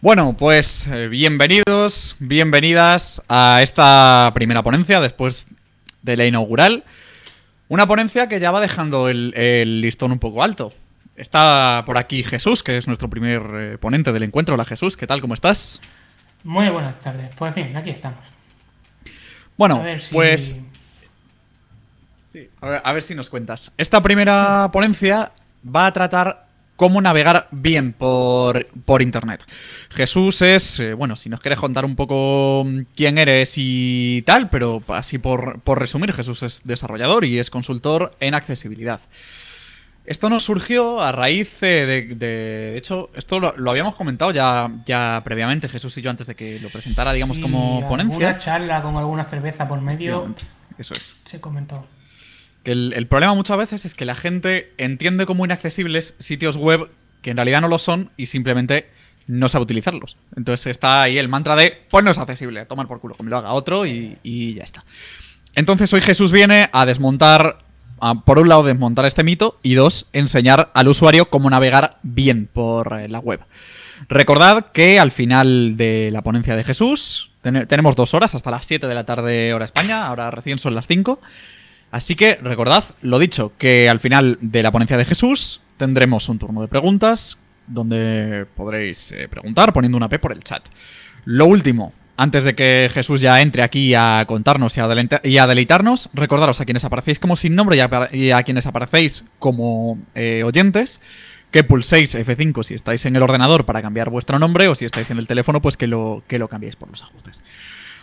Bueno, 0.00 0.36
pues 0.38 0.86
eh, 0.86 1.08
bienvenidos, 1.08 2.16
bienvenidas 2.20 3.22
a 3.28 3.60
esta 3.62 4.30
primera 4.34 4.62
ponencia 4.62 5.00
después 5.00 5.46
de 6.02 6.16
la 6.16 6.24
inaugural. 6.26 6.84
Una 7.68 7.86
ponencia 7.86 8.28
que 8.28 8.38
ya 8.40 8.50
va 8.50 8.60
dejando 8.60 9.08
el, 9.08 9.34
el 9.36 9.80
listón 9.80 10.12
un 10.12 10.18
poco 10.18 10.42
alto. 10.42 10.72
Está 11.16 11.82
por 11.84 11.98
aquí 11.98 12.22
Jesús, 12.22 12.62
que 12.62 12.78
es 12.78 12.86
nuestro 12.86 13.10
primer 13.10 13.42
eh, 13.54 13.78
ponente 13.78 14.12
del 14.12 14.22
encuentro. 14.22 14.54
Hola 14.54 14.64
Jesús, 14.64 14.96
¿qué 14.96 15.06
tal? 15.06 15.20
¿Cómo 15.20 15.34
estás? 15.34 15.80
Muy 16.44 16.68
buenas 16.68 16.98
tardes. 17.00 17.30
Pues 17.36 17.54
bien, 17.54 17.76
aquí 17.76 17.90
estamos. 17.90 18.20
Bueno, 19.56 19.82
si- 19.98 20.12
pues 20.12 20.56
Sí, 22.22 22.48
a 22.60 22.68
ver, 22.68 22.82
a 22.84 22.92
ver 22.92 23.02
si 23.02 23.14
nos 23.14 23.30
cuentas. 23.30 23.72
Esta 23.78 24.02
primera 24.02 24.68
ponencia 24.70 25.32
va 25.66 25.86
a 25.86 25.92
tratar 25.94 26.46
cómo 26.78 27.00
navegar 27.00 27.48
bien 27.50 27.92
por, 27.92 28.68
por 28.84 29.02
Internet. 29.02 29.44
Jesús 29.90 30.42
es, 30.42 30.78
eh, 30.78 30.94
bueno, 30.94 31.16
si 31.16 31.28
nos 31.28 31.40
quieres 31.40 31.58
contar 31.58 31.84
un 31.84 31.96
poco 31.96 32.64
mm, 32.64 32.82
quién 32.94 33.18
eres 33.18 33.54
y 33.56 34.22
tal, 34.24 34.48
pero 34.48 34.80
así 34.86 35.18
por, 35.18 35.60
por 35.62 35.80
resumir, 35.80 36.12
Jesús 36.12 36.44
es 36.44 36.62
desarrollador 36.64 37.24
y 37.24 37.40
es 37.40 37.50
consultor 37.50 38.16
en 38.20 38.34
accesibilidad. 38.34 39.00
Esto 40.06 40.30
nos 40.30 40.44
surgió 40.44 41.02
a 41.02 41.10
raíz 41.10 41.58
de, 41.60 41.84
de, 41.84 42.14
de 42.14 42.78
hecho, 42.78 43.10
esto 43.14 43.40
lo, 43.40 43.54
lo 43.56 43.72
habíamos 43.72 43.96
comentado 43.96 44.30
ya, 44.30 44.70
ya 44.86 45.20
previamente, 45.24 45.68
Jesús 45.68 45.98
y 45.98 46.02
yo, 46.02 46.10
antes 46.10 46.28
de 46.28 46.36
que 46.36 46.60
lo 46.60 46.70
presentara, 46.70 47.12
digamos, 47.12 47.38
Y 47.38 47.42
como 47.42 47.86
ponencia. 47.88 48.14
Alguna 48.14 48.38
charla 48.38 48.82
con 48.82 48.96
alguna 48.96 49.24
cerveza 49.24 49.66
por 49.66 49.80
medio 49.80 50.32
Eso 50.78 50.94
es. 50.94 51.16
se 51.28 51.40
comentó. 51.40 51.84
El, 52.72 53.06
problema 53.06 53.34
muchas 53.34 53.56
veces 53.56 53.84
es 53.86 53.94
que 53.94 54.04
la 54.04 54.14
gente 54.14 54.72
entiende 54.76 55.24
como 55.24 55.44
inaccesibles 55.44 56.14
sitios 56.18 56.56
web 56.56 56.90
que 57.22 57.30
en 57.30 57.36
realidad 57.38 57.62
no 57.62 57.68
lo 57.68 57.78
son 57.78 58.10
y 58.18 58.26
simplemente 58.26 58.90
no 59.26 59.48
sabe 59.48 59.62
utilizarlos. 59.62 60.16
Entonces 60.36 60.66
está 60.66 61.02
ahí 61.02 61.16
el 61.16 61.28
mantra 61.28 61.56
de, 61.56 61.78
pues 61.90 62.04
no 62.04 62.10
es 62.10 62.18
accesible, 62.18 62.64
tomar 62.66 62.86
por 62.86 63.00
culo, 63.00 63.14
que 63.14 63.22
me 63.22 63.30
lo 63.30 63.38
haga 63.38 63.52
otro 63.52 63.86
y, 63.86 64.54
ya 64.54 64.64
está. 64.64 64.84
Entonces 65.54 65.90
hoy 65.94 66.02
Jesús 66.02 66.30
viene 66.30 66.68
a 66.72 66.84
desmontar, 66.84 67.58
por 68.26 68.38
un 68.38 68.48
lado 68.50 68.62
desmontar 68.62 69.06
este 69.06 69.24
mito 69.24 69.58
y 69.62 69.72
dos, 69.74 70.06
enseñar 70.12 70.70
al 70.74 70.88
usuario 70.88 71.30
cómo 71.30 71.48
navegar 71.48 71.98
bien 72.02 72.50
por 72.52 73.00
eh, 73.00 73.08
la 73.08 73.18
web. 73.18 73.40
Recordad 74.10 74.66
que 74.72 75.00
al 75.00 75.10
final 75.10 75.76
de 75.78 76.10
la 76.12 76.20
ponencia 76.22 76.54
de 76.54 76.64
Jesús, 76.64 77.30
ten- 77.40 77.66
tenemos 77.66 77.96
dos 77.96 78.12
horas, 78.14 78.34
hasta 78.34 78.50
las 78.50 78.66
7 78.66 78.86
de 78.86 78.94
la 78.94 79.04
tarde 79.04 79.54
hora 79.54 79.64
España, 79.64 80.06
ahora 80.06 80.30
recién 80.30 80.58
son 80.58 80.74
las 80.74 80.86
5. 80.86 81.18
Así 81.90 82.14
que 82.16 82.36
recordad, 82.36 82.84
lo 83.02 83.18
dicho, 83.18 83.52
que 83.58 83.88
al 83.88 84.00
final 84.00 84.38
de 84.40 84.62
la 84.62 84.70
ponencia 84.70 84.96
de 84.96 85.04
Jesús 85.04 85.60
tendremos 85.76 86.28
un 86.28 86.38
turno 86.38 86.60
de 86.60 86.68
preguntas 86.68 87.38
donde 87.66 88.46
podréis 88.56 89.12
eh, 89.12 89.28
preguntar 89.28 89.72
poniendo 89.72 89.96
una 89.96 90.08
P 90.08 90.18
por 90.18 90.32
el 90.32 90.42
chat. 90.42 90.62
Lo 91.24 91.46
último, 91.46 91.92
antes 92.16 92.44
de 92.44 92.54
que 92.54 92.90
Jesús 92.92 93.20
ya 93.20 93.40
entre 93.40 93.62
aquí 93.62 93.94
a 93.94 94.24
contarnos 94.26 94.76
y 94.76 94.80
a, 94.80 94.86
delenta- 94.88 95.20
y 95.22 95.38
a 95.38 95.46
deleitarnos, 95.46 96.10
recordaros 96.14 96.60
a 96.60 96.64
quienes 96.64 96.84
aparecéis 96.84 97.18
como 97.18 97.36
sin 97.36 97.54
nombre 97.54 97.76
y 97.76 97.80
a, 97.80 97.90
y 98.12 98.30
a 98.32 98.42
quienes 98.42 98.66
aparecéis 98.66 99.24
como 99.38 99.98
eh, 100.14 100.42
oyentes 100.44 101.00
que 101.50 101.64
pulséis 101.64 102.14
F5 102.14 102.62
si 102.64 102.74
estáis 102.74 103.06
en 103.06 103.16
el 103.16 103.22
ordenador 103.22 103.64
para 103.64 103.80
cambiar 103.80 104.10
vuestro 104.10 104.38
nombre 104.38 104.68
o 104.68 104.74
si 104.74 104.84
estáis 104.84 105.08
en 105.10 105.16
el 105.18 105.26
teléfono 105.26 105.62
pues 105.62 105.78
que 105.78 105.86
lo, 105.86 106.22
que 106.28 106.38
lo 106.38 106.48
cambiéis 106.48 106.76
por 106.76 106.90
los 106.90 107.02
ajustes. 107.02 107.42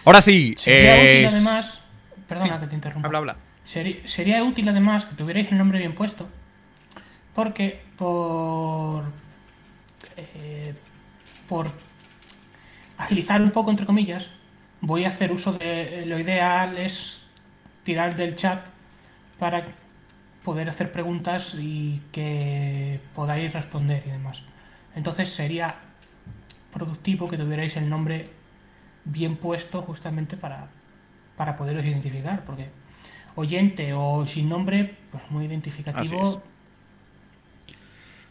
Ahora 0.06 0.22
sí, 0.22 0.56
eh, 0.66 1.26
útil 1.28 1.38
además. 1.46 1.80
Perdona 2.28 2.56
sí. 2.56 2.62
que 2.62 2.68
te 2.68 2.76
interrumpa. 2.76 3.08
Habla, 3.08 3.18
habla. 3.20 3.38
Sería 3.66 4.44
útil 4.44 4.70
además 4.70 5.06
que 5.06 5.16
tuvierais 5.16 5.52
el 5.52 5.58
nombre 5.58 5.80
bien 5.80 5.96
puesto. 5.96 6.28
Porque 7.34 7.82
por. 7.98 9.06
eh, 10.18 10.74
por 11.50 11.70
agilizar 12.98 13.42
un 13.42 13.52
poco, 13.52 13.72
entre 13.72 13.86
comillas, 13.86 14.30
voy 14.82 15.06
a 15.06 15.10
hacer 15.10 15.32
uso 15.32 15.54
de. 15.54 16.06
Lo 16.06 16.20
ideal 16.20 16.78
es 16.78 17.22
tirar 17.84 18.16
del 18.16 18.36
chat 18.36 18.66
para 19.40 19.66
poder 20.44 20.70
hacer 20.70 20.92
preguntas 20.92 21.56
y 21.60 22.02
que 22.12 23.00
podáis 23.16 23.52
responder 23.52 24.04
y 24.06 24.12
demás. 24.12 24.44
Entonces 24.96 25.30
sería 25.30 25.76
productivo 26.74 27.28
que 27.30 27.38
tuvierais 27.38 27.76
el 27.78 27.90
nombre 27.90 28.30
bien 29.06 29.38
puesto 29.38 29.82
justamente 29.82 30.38
para, 30.38 30.68
para 31.36 31.58
poderos 31.58 31.84
identificar, 31.86 32.44
porque 32.46 32.70
oyente 33.36 33.94
o 33.94 34.26
sin 34.28 34.50
nombre, 34.50 34.96
pues 35.12 35.24
muy 35.30 35.46
identificativo. 35.46 36.00
Así 36.02 36.16
es. 36.16 36.40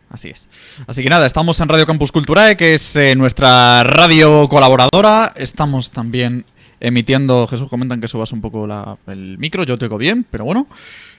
Así 0.09 0.29
es. 0.29 0.49
Así 0.87 1.03
que 1.03 1.09
nada, 1.09 1.27
estamos 1.27 1.59
en 1.61 1.69
Radio 1.69 1.87
Campus 1.87 2.13
Culturae, 2.13 2.57
que 2.57 2.75
es 2.75 2.95
eh, 2.97 3.17
nuestra 3.17 3.83
radio 3.83 4.49
colaboradora. 4.49 5.33
Estamos 5.37 5.91
también 5.91 6.45
emitiendo. 6.79 7.47
Jesús, 7.47 7.69
comentan 7.69 8.01
que 8.01 8.07
subas 8.07 8.33
un 8.33 8.41
poco 8.41 8.69
el 9.09 9.39
micro. 9.39 9.65
Yo 9.65 9.77
te 9.77 9.87
oigo 9.87 9.99
bien, 9.99 10.25
pero 10.31 10.45
bueno. 10.45 10.69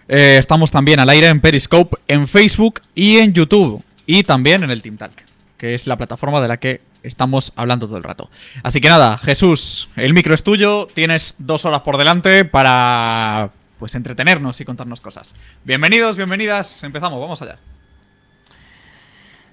Eh, 0.07 0.37
estamos 0.39 0.71
también 0.71 0.99
al 0.99 1.09
aire 1.09 1.27
en 1.27 1.41
Periscope, 1.41 1.97
en 2.07 2.27
Facebook 2.27 2.81
y 2.93 3.17
en 3.17 3.33
YouTube. 3.33 3.83
Y 4.05 4.23
también 4.23 4.63
en 4.63 4.71
el 4.71 4.81
Team 4.81 4.97
Talk, 4.97 5.13
que 5.57 5.73
es 5.73 5.87
la 5.87 5.97
plataforma 5.97 6.39
de 6.41 6.47
la 6.47 6.57
que 6.57 6.81
estamos 7.01 7.53
hablando 7.55 7.87
todo 7.87 7.97
el 7.97 8.03
rato. 8.03 8.29
Así 8.63 8.79
que 8.79 8.87
nada, 8.89 9.17
Jesús, 9.17 9.89
el 9.95 10.13
micro 10.13 10.33
es 10.33 10.43
tuyo. 10.43 10.87
Tienes 10.93 11.35
dos 11.39 11.65
horas 11.65 11.81
por 11.81 11.97
delante 11.97 12.45
para 12.45 13.51
pues 13.77 13.95
entretenernos 13.95 14.59
y 14.61 14.65
contarnos 14.65 15.01
cosas. 15.01 15.35
Bienvenidos, 15.63 16.17
bienvenidas. 16.17 16.83
Empezamos, 16.83 17.19
vamos 17.19 17.41
allá. 17.41 17.57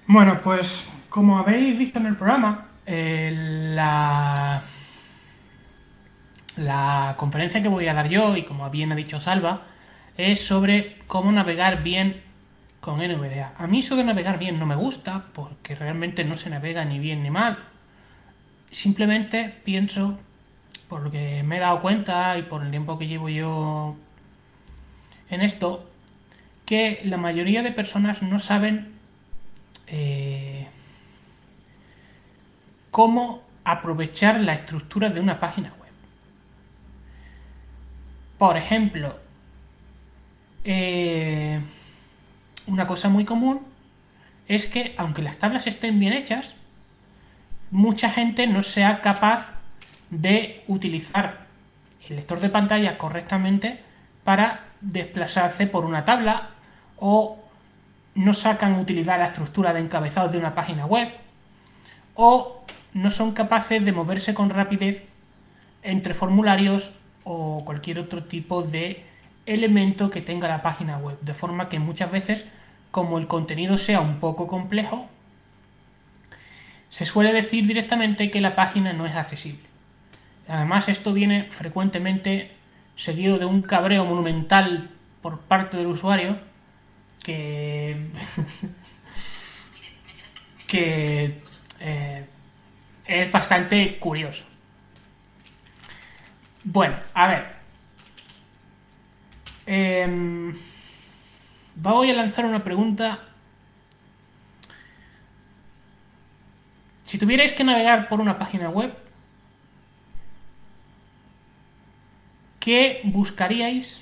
Bueno, 0.07 0.39
pues 0.43 0.85
como 1.09 1.37
habéis 1.37 1.77
visto 1.77 1.99
en 1.99 2.07
el 2.07 2.15
programa, 2.15 2.67
eh, 2.85 3.31
la, 3.75 4.63
la 6.57 7.15
conferencia 7.17 7.61
que 7.61 7.67
voy 7.67 7.87
a 7.87 7.93
dar 7.93 8.09
yo, 8.09 8.35
y 8.35 8.43
como 8.43 8.69
bien 8.69 8.91
ha 8.91 8.95
dicho 8.95 9.19
Salva, 9.19 9.63
es 10.17 10.45
sobre 10.45 10.97
cómo 11.07 11.31
navegar 11.31 11.83
bien 11.83 12.21
con 12.81 12.99
NVDA. 12.99 13.53
A 13.57 13.67
mí 13.67 13.79
eso 13.79 13.95
de 13.95 14.03
navegar 14.03 14.39
bien 14.39 14.59
no 14.59 14.65
me 14.65 14.75
gusta, 14.75 15.25
porque 15.33 15.75
realmente 15.75 16.25
no 16.25 16.35
se 16.35 16.49
navega 16.49 16.83
ni 16.83 16.99
bien 16.99 17.23
ni 17.23 17.29
mal. 17.29 17.57
Simplemente 18.71 19.53
pienso, 19.63 20.19
por 20.89 21.01
lo 21.01 21.11
que 21.11 21.43
me 21.43 21.57
he 21.57 21.59
dado 21.59 21.81
cuenta 21.81 22.37
y 22.37 22.43
por 22.43 22.63
el 22.63 22.71
tiempo 22.71 22.99
que 22.99 23.07
llevo 23.07 23.29
yo 23.29 23.95
en 25.33 25.41
esto, 25.41 25.89
que 26.65 27.01
la 27.03 27.17
mayoría 27.17 27.61
de 27.63 27.71
personas 27.71 28.21
no 28.21 28.39
saben 28.39 28.93
eh, 29.87 30.67
cómo 32.91 33.41
aprovechar 33.63 34.41
la 34.41 34.53
estructura 34.53 35.09
de 35.09 35.19
una 35.19 35.39
página 35.39 35.69
web. 35.79 35.91
Por 38.37 38.57
ejemplo, 38.57 39.17
eh, 40.63 41.59
una 42.67 42.87
cosa 42.87 43.09
muy 43.09 43.25
común 43.25 43.61
es 44.47 44.67
que 44.67 44.93
aunque 44.97 45.21
las 45.21 45.37
tablas 45.37 45.67
estén 45.67 45.99
bien 45.99 46.13
hechas, 46.13 46.53
mucha 47.71 48.09
gente 48.09 48.47
no 48.47 48.63
sea 48.63 49.01
capaz 49.01 49.47
de 50.09 50.63
utilizar 50.67 51.47
el 52.07 52.17
lector 52.17 52.39
de 52.39 52.49
pantalla 52.49 52.97
correctamente 52.97 53.79
para 54.23 54.72
desplazarse 54.83 55.65
por 55.65 55.85
una 55.85 56.05
tabla 56.05 56.49
o 56.97 57.39
no 58.15 58.33
sacan 58.33 58.79
utilidad 58.79 59.17
la 59.17 59.27
estructura 59.27 59.73
de 59.73 59.79
encabezados 59.79 60.31
de 60.31 60.37
una 60.37 60.53
página 60.53 60.85
web 60.85 61.09
o 62.15 62.63
no 62.93 63.09
son 63.09 63.31
capaces 63.31 63.83
de 63.83 63.91
moverse 63.91 64.33
con 64.33 64.49
rapidez 64.49 65.03
entre 65.81 66.13
formularios 66.13 66.91
o 67.23 67.63
cualquier 67.65 67.99
otro 67.99 68.25
tipo 68.25 68.61
de 68.61 69.03
elemento 69.45 70.11
que 70.11 70.21
tenga 70.21 70.47
la 70.47 70.61
página 70.61 70.97
web. 70.97 71.17
De 71.21 71.33
forma 71.33 71.69
que 71.69 71.79
muchas 71.79 72.11
veces, 72.11 72.45
como 72.91 73.17
el 73.17 73.27
contenido 73.27 73.77
sea 73.77 73.99
un 73.99 74.19
poco 74.19 74.47
complejo, 74.47 75.07
se 76.89 77.05
suele 77.05 77.33
decir 77.33 77.65
directamente 77.65 78.29
que 78.29 78.41
la 78.41 78.55
página 78.55 78.93
no 78.93 79.05
es 79.05 79.15
accesible. 79.15 79.63
Además, 80.47 80.87
esto 80.87 81.13
viene 81.13 81.47
frecuentemente 81.49 82.51
seguido 82.95 83.37
de 83.37 83.45
un 83.45 83.61
cabreo 83.61 84.05
monumental 84.05 84.89
por 85.21 85.39
parte 85.39 85.77
del 85.77 85.87
usuario 85.87 86.37
que 87.23 87.97
que 90.67 91.41
eh, 91.79 92.25
es 93.05 93.31
bastante 93.31 93.99
curioso. 93.99 94.43
Bueno, 96.63 96.95
a 97.13 97.27
ver. 97.27 97.53
Em, 99.65 100.53
voy 101.75 102.09
a 102.09 102.13
lanzar 102.13 102.45
una 102.45 102.63
pregunta. 102.63 103.19
Si 107.03 107.17
tuvierais 107.17 107.53
que 107.53 107.63
navegar 107.63 108.09
por 108.09 108.21
una 108.21 108.39
página 108.39 108.69
web, 108.69 108.95
¿qué 112.63 113.01
buscaríais 113.03 114.01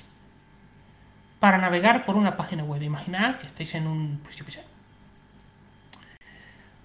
para 1.40 1.58
navegar 1.58 2.06
por 2.06 2.14
una 2.16 2.36
página 2.36 2.62
web? 2.62 2.80
Imaginad 2.80 3.38
que 3.38 3.48
estáis 3.48 3.74
en 3.74 3.88
un, 3.88 4.20
pues 4.22 4.36
yo 4.36 4.44
qué 4.44 4.52
sé, 4.52 4.62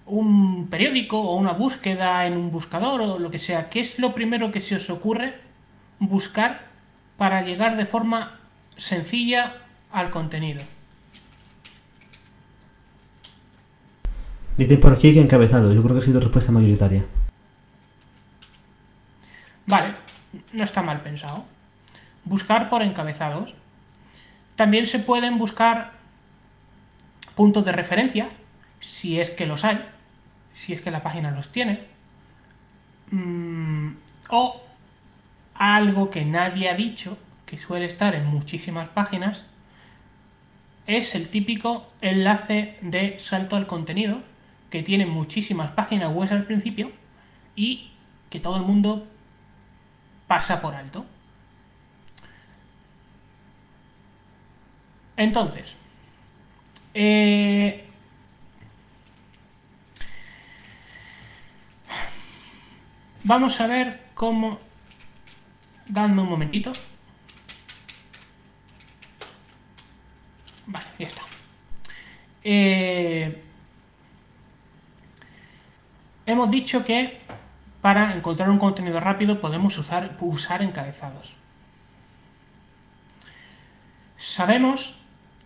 un 0.06 0.48
un 0.58 0.66
periódico 0.68 1.20
o 1.20 1.36
una 1.36 1.52
búsqueda 1.52 2.26
en 2.26 2.36
un 2.36 2.50
buscador 2.50 3.00
o 3.00 3.18
lo 3.18 3.30
que 3.30 3.38
sea, 3.38 3.70
¿qué 3.70 3.80
es 3.80 3.98
lo 3.98 4.12
primero 4.12 4.50
que 4.50 4.60
se 4.60 4.74
os 4.74 4.90
ocurre 4.90 5.34
buscar 6.00 6.66
para 7.16 7.42
llegar 7.42 7.76
de 7.76 7.86
forma 7.86 8.40
sencilla 8.76 9.58
al 9.92 10.10
contenido? 10.10 10.62
Dicen 14.56 14.80
por 14.80 14.92
aquí 14.92 15.14
que 15.14 15.20
encabezado. 15.20 15.72
Yo 15.72 15.82
creo 15.82 15.94
que 15.94 16.02
ha 16.02 16.04
sido 16.04 16.18
respuesta 16.20 16.50
mayoritaria. 16.50 17.06
Vale, 19.66 19.94
no 20.52 20.64
está 20.64 20.82
mal 20.82 21.00
pensado. 21.00 21.44
Buscar 22.28 22.68
por 22.68 22.82
encabezados. 22.82 23.54
También 24.54 24.86
se 24.86 24.98
pueden 24.98 25.38
buscar 25.38 25.92
puntos 27.34 27.64
de 27.64 27.72
referencia, 27.72 28.28
si 28.80 29.18
es 29.18 29.30
que 29.30 29.46
los 29.46 29.64
hay, 29.64 29.82
si 30.54 30.74
es 30.74 30.80
que 30.80 30.90
la 30.90 31.02
página 31.02 31.30
los 31.30 31.50
tiene. 31.50 31.80
Mm, 33.10 33.92
o 34.28 34.60
algo 35.54 36.10
que 36.10 36.24
nadie 36.24 36.68
ha 36.68 36.74
dicho, 36.74 37.16
que 37.46 37.56
suele 37.56 37.86
estar 37.86 38.14
en 38.14 38.26
muchísimas 38.26 38.88
páginas, 38.90 39.44
es 40.86 41.14
el 41.14 41.28
típico 41.28 41.86
enlace 42.02 42.76
de 42.82 43.18
salto 43.20 43.56
al 43.56 43.66
contenido, 43.66 44.20
que 44.68 44.82
tiene 44.82 45.06
muchísimas 45.06 45.70
páginas 45.70 46.12
web 46.12 46.30
al 46.30 46.44
principio 46.44 46.92
y 47.56 47.90
que 48.28 48.38
todo 48.40 48.56
el 48.56 48.64
mundo 48.64 49.06
pasa 50.26 50.60
por 50.60 50.74
alto. 50.74 51.06
Entonces, 55.18 55.74
eh, 56.94 57.84
vamos 63.24 63.60
a 63.60 63.66
ver 63.66 64.00
cómo... 64.14 64.60
Dame 65.88 66.22
un 66.22 66.28
momentito. 66.28 66.70
Vale, 70.66 70.86
ya 71.00 71.08
está. 71.08 71.22
Eh, 72.44 73.42
hemos 76.26 76.48
dicho 76.48 76.84
que 76.84 77.20
para 77.80 78.14
encontrar 78.14 78.50
un 78.50 78.58
contenido 78.58 79.00
rápido 79.00 79.40
podemos 79.40 79.76
usar, 79.78 80.16
usar 80.20 80.62
encabezados. 80.62 81.34
Sabemos 84.16 84.97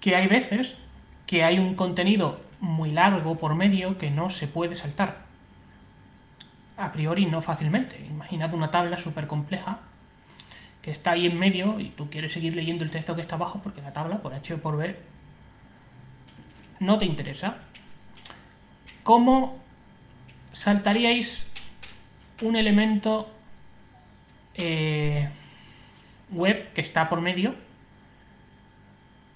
que 0.02 0.16
hay 0.16 0.26
veces 0.26 0.74
que 1.26 1.44
hay 1.44 1.60
un 1.60 1.76
contenido 1.76 2.40
muy 2.60 2.90
largo 2.90 3.38
por 3.38 3.54
medio 3.54 3.96
que 3.98 4.10
no 4.10 4.30
se 4.30 4.48
puede 4.48 4.74
saltar. 4.74 5.22
A 6.76 6.92
priori 6.92 7.24
no 7.26 7.40
fácilmente. 7.40 8.04
Imaginad 8.10 8.52
una 8.52 8.72
tabla 8.72 8.98
súper 8.98 9.28
compleja 9.28 9.78
que 10.82 10.90
está 10.90 11.12
ahí 11.12 11.26
en 11.26 11.38
medio 11.38 11.78
y 11.78 11.90
tú 11.90 12.10
quieres 12.10 12.32
seguir 12.32 12.56
leyendo 12.56 12.82
el 12.82 12.90
texto 12.90 13.14
que 13.14 13.22
está 13.22 13.36
abajo 13.36 13.60
porque 13.62 13.80
la 13.80 13.92
tabla, 13.92 14.18
por 14.18 14.34
H 14.34 14.54
o 14.54 14.58
por 14.58 14.76
B, 14.76 14.98
no 16.80 16.98
te 16.98 17.04
interesa. 17.04 17.58
¿Cómo 19.04 19.56
saltaríais 20.52 21.46
un 22.42 22.56
elemento 22.56 23.32
eh, 24.56 25.28
web 26.32 26.72
que 26.72 26.80
está 26.80 27.08
por 27.08 27.20
medio 27.20 27.54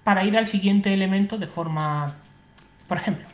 para 0.07 0.23
ir 0.23 0.39
al 0.39 0.47
siguiente 0.47 0.95
elemento 0.95 1.37
de 1.37 1.49
forma... 1.49 2.15
Por 2.87 2.97
ejemplo, 2.97 3.27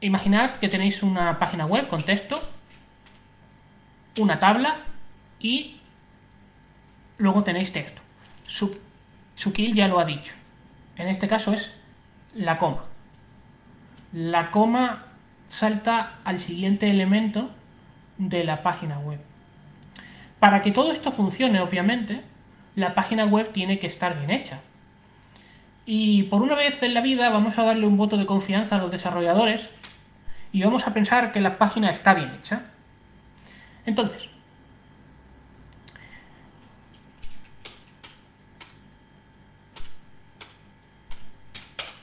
imaginad 0.00 0.56
que 0.56 0.68
tenéis 0.68 1.04
una 1.04 1.38
página 1.38 1.66
web 1.66 1.86
con 1.86 2.02
texto, 2.02 2.42
una 4.18 4.40
tabla 4.40 4.78
y 5.38 5.76
luego 7.16 7.44
tenéis 7.44 7.70
texto. 7.70 8.02
Su, 8.48 8.76
kill 9.52 9.72
ya 9.72 9.86
lo 9.86 10.00
ha 10.00 10.04
dicho. 10.04 10.34
En 10.96 11.06
este 11.06 11.28
caso 11.28 11.52
es 11.52 11.72
la 12.34 12.58
coma. 12.58 12.86
La 14.12 14.50
coma 14.50 15.04
salta 15.48 16.18
al 16.24 16.40
siguiente 16.40 16.90
elemento 16.90 17.50
de 18.18 18.42
la 18.42 18.64
página 18.64 18.98
web. 18.98 19.20
Para 20.40 20.60
que 20.60 20.72
todo 20.72 20.90
esto 20.90 21.12
funcione, 21.12 21.60
obviamente, 21.60 22.24
la 22.76 22.94
página 22.94 23.24
web 23.24 23.52
tiene 23.52 23.80
que 23.80 23.88
estar 23.88 24.16
bien 24.16 24.30
hecha. 24.30 24.60
Y 25.86 26.24
por 26.24 26.42
una 26.42 26.54
vez 26.54 26.82
en 26.82 26.94
la 26.94 27.00
vida 27.00 27.30
vamos 27.30 27.58
a 27.58 27.64
darle 27.64 27.86
un 27.86 27.96
voto 27.96 28.16
de 28.16 28.26
confianza 28.26 28.76
a 28.76 28.78
los 28.78 28.90
desarrolladores 28.92 29.70
y 30.52 30.62
vamos 30.62 30.86
a 30.86 30.94
pensar 30.94 31.32
que 31.32 31.40
la 31.40 31.58
página 31.58 31.90
está 31.90 32.14
bien 32.14 32.32
hecha. 32.38 32.62
Entonces, 33.84 34.28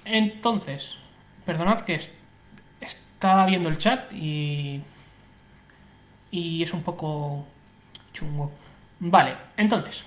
entonces, 0.06 0.98
perdonad 1.46 1.81
que 1.81 2.02
estaba 2.81 3.46
viendo 3.46 3.70
el 3.70 3.78
chat 3.78 4.12
y 4.14 4.81
y 6.34 6.64
es 6.64 6.74
un 6.74 6.81
poco 6.81 7.46
chungo. 8.12 8.52
Vale, 9.00 9.36
entonces. 9.56 10.04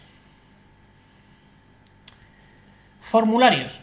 Formularios. 3.07 3.79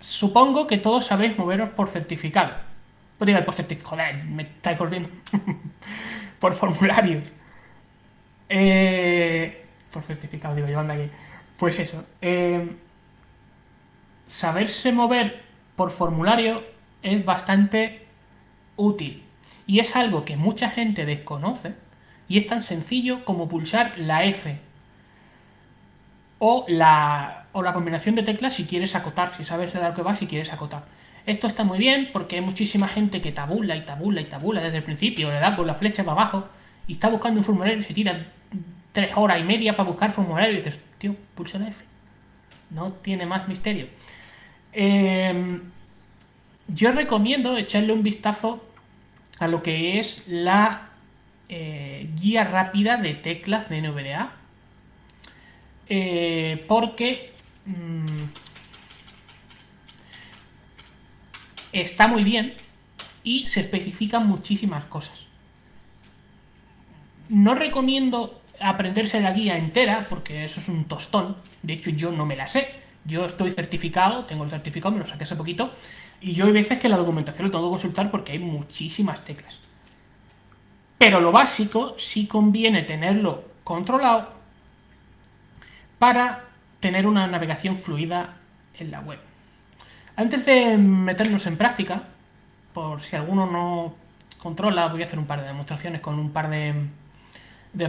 Supongo 0.00 0.66
que 0.66 0.78
todos 0.78 1.06
sabéis 1.06 1.38
moveros 1.38 1.70
por 1.70 1.88
certificado. 1.88 2.54
Por 3.18 3.28
certificado. 3.54 3.90
Joder, 3.90 4.24
me 4.24 4.42
estáis 4.42 4.76
volviendo. 4.76 5.08
por 6.40 6.54
formularios. 6.54 7.22
Eh, 8.48 9.64
por 9.92 10.02
certificado, 10.02 10.56
digo 10.56 10.66
yo, 10.66 10.80
anda 10.80 10.94
aquí. 10.94 11.08
Pues 11.56 11.78
eso. 11.78 12.04
Eh, 12.20 12.68
saberse 14.26 14.90
mover 14.90 15.42
por 15.76 15.92
formulario 15.92 16.64
es 17.04 17.24
bastante 17.24 18.06
útil. 18.74 19.22
Y 19.68 19.78
es 19.78 19.94
algo 19.94 20.24
que 20.24 20.36
mucha 20.36 20.68
gente 20.68 21.06
desconoce 21.06 21.74
y 22.26 22.38
es 22.38 22.48
tan 22.48 22.62
sencillo 22.62 23.24
como 23.24 23.48
pulsar 23.48 23.96
la 23.98 24.24
F 24.24 24.69
o 26.40 26.64
la, 26.66 27.44
o 27.52 27.62
la 27.62 27.72
combinación 27.72 28.16
de 28.16 28.24
teclas 28.24 28.54
si 28.54 28.64
quieres 28.64 28.96
acotar, 28.96 29.36
si 29.36 29.44
sabes 29.44 29.72
de 29.72 29.80
lo 29.80 29.94
que 29.94 30.02
va, 30.02 30.16
si 30.16 30.26
quieres 30.26 30.52
acotar. 30.52 30.82
Esto 31.26 31.46
está 31.46 31.62
muy 31.62 31.78
bien 31.78 32.08
porque 32.12 32.36
hay 32.36 32.42
muchísima 32.42 32.88
gente 32.88 33.20
que 33.20 33.30
tabula 33.30 33.76
y 33.76 33.82
tabula 33.82 34.20
y 34.20 34.24
tabula 34.24 34.60
desde 34.60 34.78
el 34.78 34.82
principio, 34.82 35.30
le 35.30 35.38
da 35.38 35.54
con 35.54 35.66
la 35.66 35.74
flecha 35.74 36.02
para 36.02 36.20
abajo 36.20 36.48
y 36.88 36.94
está 36.94 37.08
buscando 37.08 37.38
un 37.38 37.44
formulario 37.44 37.78
y 37.78 37.82
se 37.84 37.94
tira 37.94 38.26
tres 38.92 39.10
horas 39.14 39.40
y 39.40 39.44
media 39.44 39.76
para 39.76 39.88
buscar 39.88 40.10
formulario 40.10 40.54
y 40.54 40.56
dices, 40.56 40.78
tío, 40.98 41.14
pulsa 41.34 41.58
la 41.58 41.68
F. 41.68 41.84
No 42.70 42.92
tiene 42.92 43.26
más 43.26 43.46
misterio. 43.46 43.86
Em, 44.72 45.60
yo 46.68 46.92
recomiendo 46.92 47.56
echarle 47.56 47.92
un 47.92 48.02
vistazo 48.02 48.64
a 49.38 49.46
lo 49.46 49.62
que 49.62 50.00
es 50.00 50.24
la 50.26 50.88
eh, 51.48 52.08
guía 52.20 52.44
rápida 52.44 52.96
de 52.96 53.14
teclas 53.14 53.68
de 53.68 53.82
NVDA. 53.82 54.32
Eh, 55.92 56.64
porque 56.68 57.32
mm, 57.66 58.06
está 61.72 62.06
muy 62.06 62.22
bien 62.22 62.54
y 63.24 63.48
se 63.48 63.60
especifican 63.60 64.28
muchísimas 64.28 64.84
cosas. 64.84 65.26
No 67.28 67.56
recomiendo 67.56 68.40
aprenderse 68.60 69.20
la 69.20 69.32
guía 69.32 69.56
entera 69.56 70.06
porque 70.08 70.44
eso 70.44 70.60
es 70.60 70.68
un 70.68 70.84
tostón. 70.84 71.36
De 71.62 71.72
hecho, 71.72 71.90
yo 71.90 72.12
no 72.12 72.24
me 72.24 72.36
la 72.36 72.46
sé. 72.46 72.68
Yo 73.04 73.26
estoy 73.26 73.50
certificado, 73.50 74.26
tengo 74.26 74.44
el 74.44 74.50
certificado, 74.50 74.94
me 74.94 75.00
lo 75.00 75.08
saqué 75.08 75.24
hace 75.24 75.34
poquito 75.34 75.74
y 76.20 76.34
yo 76.34 76.46
hay 76.46 76.52
veces 76.52 76.78
que 76.78 76.88
la 76.88 76.98
documentación 76.98 77.46
lo 77.46 77.50
tengo 77.50 77.64
que 77.64 77.70
consultar 77.70 78.12
porque 78.12 78.32
hay 78.32 78.38
muchísimas 78.38 79.24
teclas. 79.24 79.58
Pero 80.98 81.20
lo 81.20 81.32
básico 81.32 81.96
sí 81.98 82.28
conviene 82.28 82.82
tenerlo 82.82 83.44
controlado 83.64 84.39
para 86.00 86.44
tener 86.80 87.06
una 87.06 87.26
navegación 87.26 87.76
fluida 87.76 88.30
en 88.78 88.90
la 88.90 89.00
web. 89.00 89.18
Antes 90.16 90.46
de 90.46 90.78
meternos 90.78 91.46
en 91.46 91.58
práctica, 91.58 92.04
por 92.72 93.02
si 93.02 93.16
alguno 93.16 93.44
no 93.44 93.94
controla, 94.38 94.88
voy 94.88 95.02
a 95.02 95.04
hacer 95.04 95.18
un 95.18 95.26
par 95.26 95.42
de 95.42 95.48
demostraciones 95.48 96.00
con 96.00 96.18
un 96.18 96.30
par 96.30 96.48
de, 96.48 96.88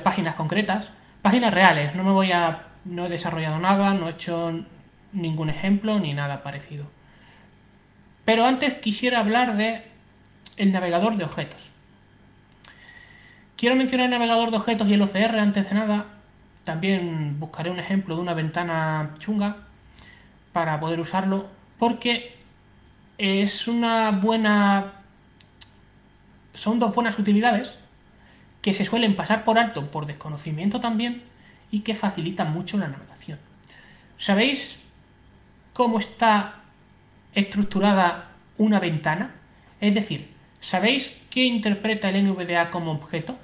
páginas 0.04 0.36
concretas. 0.36 0.92
Páginas 1.22 1.54
reales, 1.54 1.96
no 1.96 2.04
me 2.04 2.12
voy 2.12 2.34
a. 2.34 2.68
no 2.84 3.06
he 3.06 3.10
desarrollado 3.10 3.60
nada, 3.60 3.94
no 3.94 4.10
he 4.10 4.12
hecho 4.12 4.66
ningún 5.14 5.50
ejemplo 5.50 5.98
ni 5.98 6.14
nada 6.14 6.44
parecido. 6.44 6.88
Pero 8.26 8.46
antes 8.46 8.74
quisiera 8.80 9.22
hablar 9.22 9.56
de 9.56 9.86
el 10.58 10.74
navegador 10.74 11.16
de 11.16 11.24
objetos. 11.24 11.72
Quiero 13.56 13.78
mencionar 13.78 14.08
el 14.08 14.12
navegador 14.12 14.52
de 14.52 14.58
objetos 14.58 14.90
y 14.90 14.96
el 14.96 15.02
OCR 15.02 15.40
antes 15.40 15.70
de 15.70 15.76
nada. 15.76 16.08
También 16.64 17.40
buscaré 17.40 17.70
un 17.72 17.80
ejemplo 17.80 18.16
de 18.16 18.22
una 18.22 18.34
ventana 18.34 19.16
chunga 19.20 19.58
para 20.54 20.80
poder 20.80 21.00
usarlo. 21.00 21.48
Porque 21.80 22.36
es 23.18 23.68
una 23.68 24.12
buena... 24.12 24.94
Son 26.54 26.80
dos 26.80 26.94
buenas 26.94 27.18
utilidades 27.18 27.78
que 28.62 28.74
se 28.74 28.86
suelen 28.86 29.16
pasar 29.16 29.44
por 29.44 29.58
alto 29.58 29.90
por 29.90 30.06
desconocimiento 30.06 30.80
también 30.80 31.24
y 31.72 31.80
que 31.82 31.96
facilitan 31.96 32.52
mucho 32.54 32.78
la 32.78 32.88
navegación. 32.88 33.40
¿Sabéis 34.18 34.78
cómo 35.74 36.00
está 36.00 36.56
estructurada 37.34 38.30
una 38.58 38.80
ventana? 38.80 39.32
Es 39.80 39.94
decir, 39.96 40.30
¿sabéis 40.60 41.20
qué 41.30 41.46
interpreta 41.46 42.10
el 42.10 42.24
NVDA 42.28 42.70
como 42.72 42.92
objeto? 42.92 43.38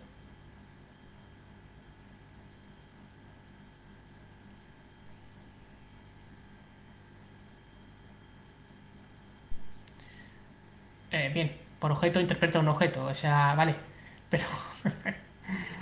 Eh, 11.12 11.27
bien, 11.38 11.52
por 11.80 11.92
objeto 11.92 12.20
interpreta 12.20 12.60
un 12.60 12.68
objeto, 12.68 13.06
o 13.06 13.14
sea, 13.14 13.54
vale. 13.56 13.76
Pero 14.30 14.46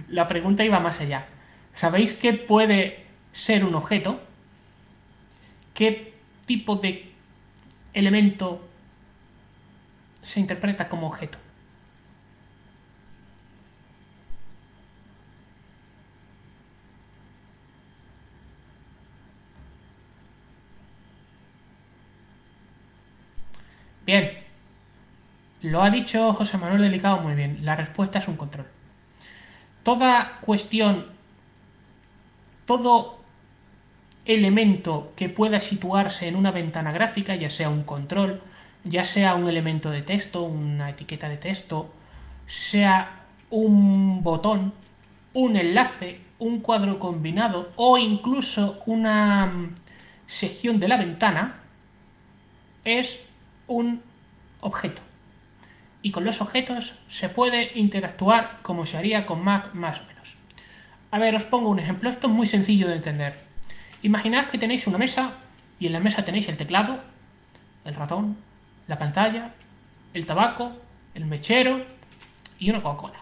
la 0.09 0.27
pregunta 0.27 0.63
iba 0.63 0.79
más 0.79 0.99
allá. 1.01 1.25
¿Sabéis 1.73 2.13
qué 2.13 2.33
puede 2.33 3.05
ser 3.33 3.63
un 3.65 3.75
objeto? 3.75 4.19
¿Qué 5.73 6.13
tipo 6.45 6.75
de 6.77 7.11
elemento 7.93 8.61
se 10.23 10.39
interpreta 10.41 10.89
como 10.89 11.07
objeto? 11.07 11.37
Bien, 24.05 24.44
lo 25.61 25.81
ha 25.81 25.89
dicho 25.89 26.33
José 26.33 26.57
Manuel 26.57 26.81
Delicado 26.81 27.19
muy 27.19 27.33
bien. 27.33 27.59
La 27.63 27.75
respuesta 27.75 28.19
es 28.19 28.27
un 28.27 28.35
control. 28.35 28.67
Toda 29.83 30.39
cuestión, 30.41 31.07
todo 32.65 33.19
elemento 34.25 35.13
que 35.15 35.29
pueda 35.29 35.59
situarse 35.59 36.27
en 36.27 36.35
una 36.35 36.51
ventana 36.51 36.91
gráfica, 36.91 37.35
ya 37.35 37.51
sea 37.51 37.69
un 37.69 37.83
control, 37.83 38.41
ya 38.83 39.05
sea 39.05 39.35
un 39.35 39.47
elemento 39.47 39.91
de 39.91 40.01
texto, 40.01 40.43
una 40.43 40.89
etiqueta 40.89 41.29
de 41.29 41.37
texto, 41.37 41.91
sea 42.47 43.23
un 43.49 44.23
botón, 44.23 44.73
un 45.33 45.55
enlace, 45.55 46.21
un 46.39 46.59
cuadro 46.59 46.99
combinado 46.99 47.71
o 47.75 47.97
incluso 47.97 48.81
una 48.85 49.45
mm, 49.45 49.75
sección 50.27 50.79
de 50.79 50.87
la 50.87 50.97
ventana, 50.97 51.55
es 52.83 53.19
un 53.67 54.01
objeto 54.61 55.01
y 56.05 56.11
con 56.11 56.23
los 56.23 56.39
objetos 56.39 56.93
se 57.09 57.29
puede 57.29 57.71
interactuar 57.73 58.59
como 58.61 58.85
se 58.85 58.95
haría 58.95 59.25
con 59.25 59.43
Mac 59.43 59.73
más 59.73 59.97
o 59.97 60.03
menos. 60.03 60.35
A 61.09 61.17
ver, 61.17 61.33
os 61.33 61.45
pongo 61.45 61.71
un 61.71 61.79
ejemplo. 61.79 62.11
Esto 62.11 62.27
es 62.27 62.33
muy 62.33 62.45
sencillo 62.45 62.87
de 62.87 62.97
entender. 62.97 63.39
Imaginad 64.03 64.51
que 64.51 64.59
tenéis 64.59 64.85
una 64.85 64.99
mesa 64.99 65.33
y 65.79 65.87
en 65.87 65.93
la 65.93 65.99
mesa 65.99 66.23
tenéis 66.23 66.47
el 66.47 66.57
teclado, 66.57 66.99
el 67.85 67.95
ratón, 67.95 68.37
la 68.87 68.99
pantalla, 68.99 69.55
el 70.13 70.27
tabaco, 70.27 70.73
el 71.15 71.25
mechero 71.25 71.83
y 72.59 72.69
una 72.69 72.83
Coca-Cola. 72.83 73.21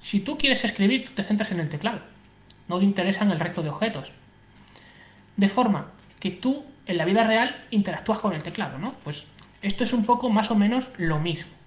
Si 0.00 0.20
tú 0.20 0.38
quieres 0.38 0.64
escribir, 0.64 1.06
tú 1.06 1.10
te 1.14 1.24
centras 1.24 1.50
en 1.50 1.58
el 1.58 1.70
teclado. 1.70 2.02
No 2.68 2.78
te 2.78 2.84
interesan 2.84 3.32
el 3.32 3.40
resto 3.40 3.64
de 3.64 3.70
objetos. 3.70 4.12
De 5.36 5.48
forma 5.48 5.86
que 6.20 6.30
tú 6.30 6.64
en 6.86 6.98
la 6.98 7.04
vida 7.04 7.24
real 7.24 7.64
interactúas 7.72 8.20
con 8.20 8.32
el 8.32 8.44
teclado, 8.44 8.78
¿no? 8.78 8.94
Pues 9.02 9.26
esto 9.60 9.82
es 9.82 9.92
un 9.92 10.04
poco 10.04 10.30
más 10.30 10.52
o 10.52 10.54
menos 10.54 10.88
lo 10.96 11.18
mismo. 11.18 11.58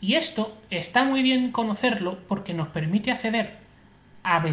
Y 0.00 0.14
esto 0.14 0.56
está 0.70 1.04
muy 1.04 1.22
bien 1.22 1.50
conocerlo 1.50 2.18
porque 2.28 2.54
nos 2.54 2.68
permite 2.68 3.10
acceder 3.10 3.58
a 4.22 4.44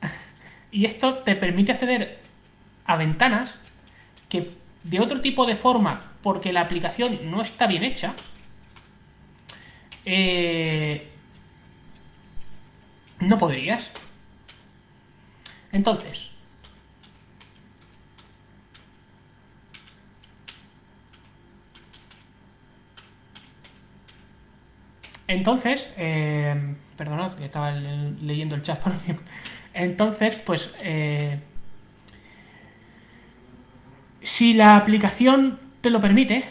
y 0.70 0.84
esto 0.84 1.18
te 1.18 1.34
permite 1.34 1.72
acceder 1.72 2.20
a 2.84 2.96
ventanas 2.96 3.56
que 4.28 4.52
de 4.84 5.00
otro 5.00 5.20
tipo 5.20 5.46
de 5.46 5.56
forma, 5.56 6.12
porque 6.22 6.52
la 6.52 6.60
aplicación 6.60 7.30
no 7.30 7.42
está 7.42 7.66
bien 7.66 7.82
hecha, 7.82 8.14
eh, 10.04 11.10
no 13.18 13.38
podrías. 13.38 13.90
Entonces, 15.72 16.30
Entonces, 25.28 25.90
eh, 25.96 26.74
perdonad, 26.96 27.34
que 27.34 27.44
estaba 27.44 27.72
leyendo 27.72 28.54
el 28.54 28.62
chat 28.62 28.80
por 28.82 28.92
Entonces, 29.74 30.36
pues, 30.36 30.74
eh, 30.80 31.38
si 34.22 34.54
la 34.54 34.76
aplicación 34.76 35.58
te 35.80 35.90
lo 35.90 36.00
permite, 36.00 36.44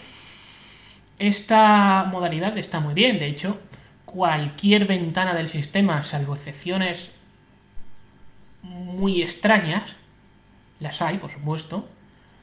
esta 1.20 2.06
modalidad 2.12 2.58
está 2.58 2.80
muy 2.80 2.94
bien. 2.94 3.20
De 3.20 3.28
hecho, 3.28 3.60
cualquier 4.06 4.86
ventana 4.86 5.34
del 5.34 5.50
sistema, 5.50 6.04
salvo 6.04 6.36
excepciones 6.36 7.12
muy 8.62 9.22
extrañas, 9.22 9.84
las 10.80 11.02
hay, 11.02 11.18
por 11.18 11.32
supuesto, 11.32 11.88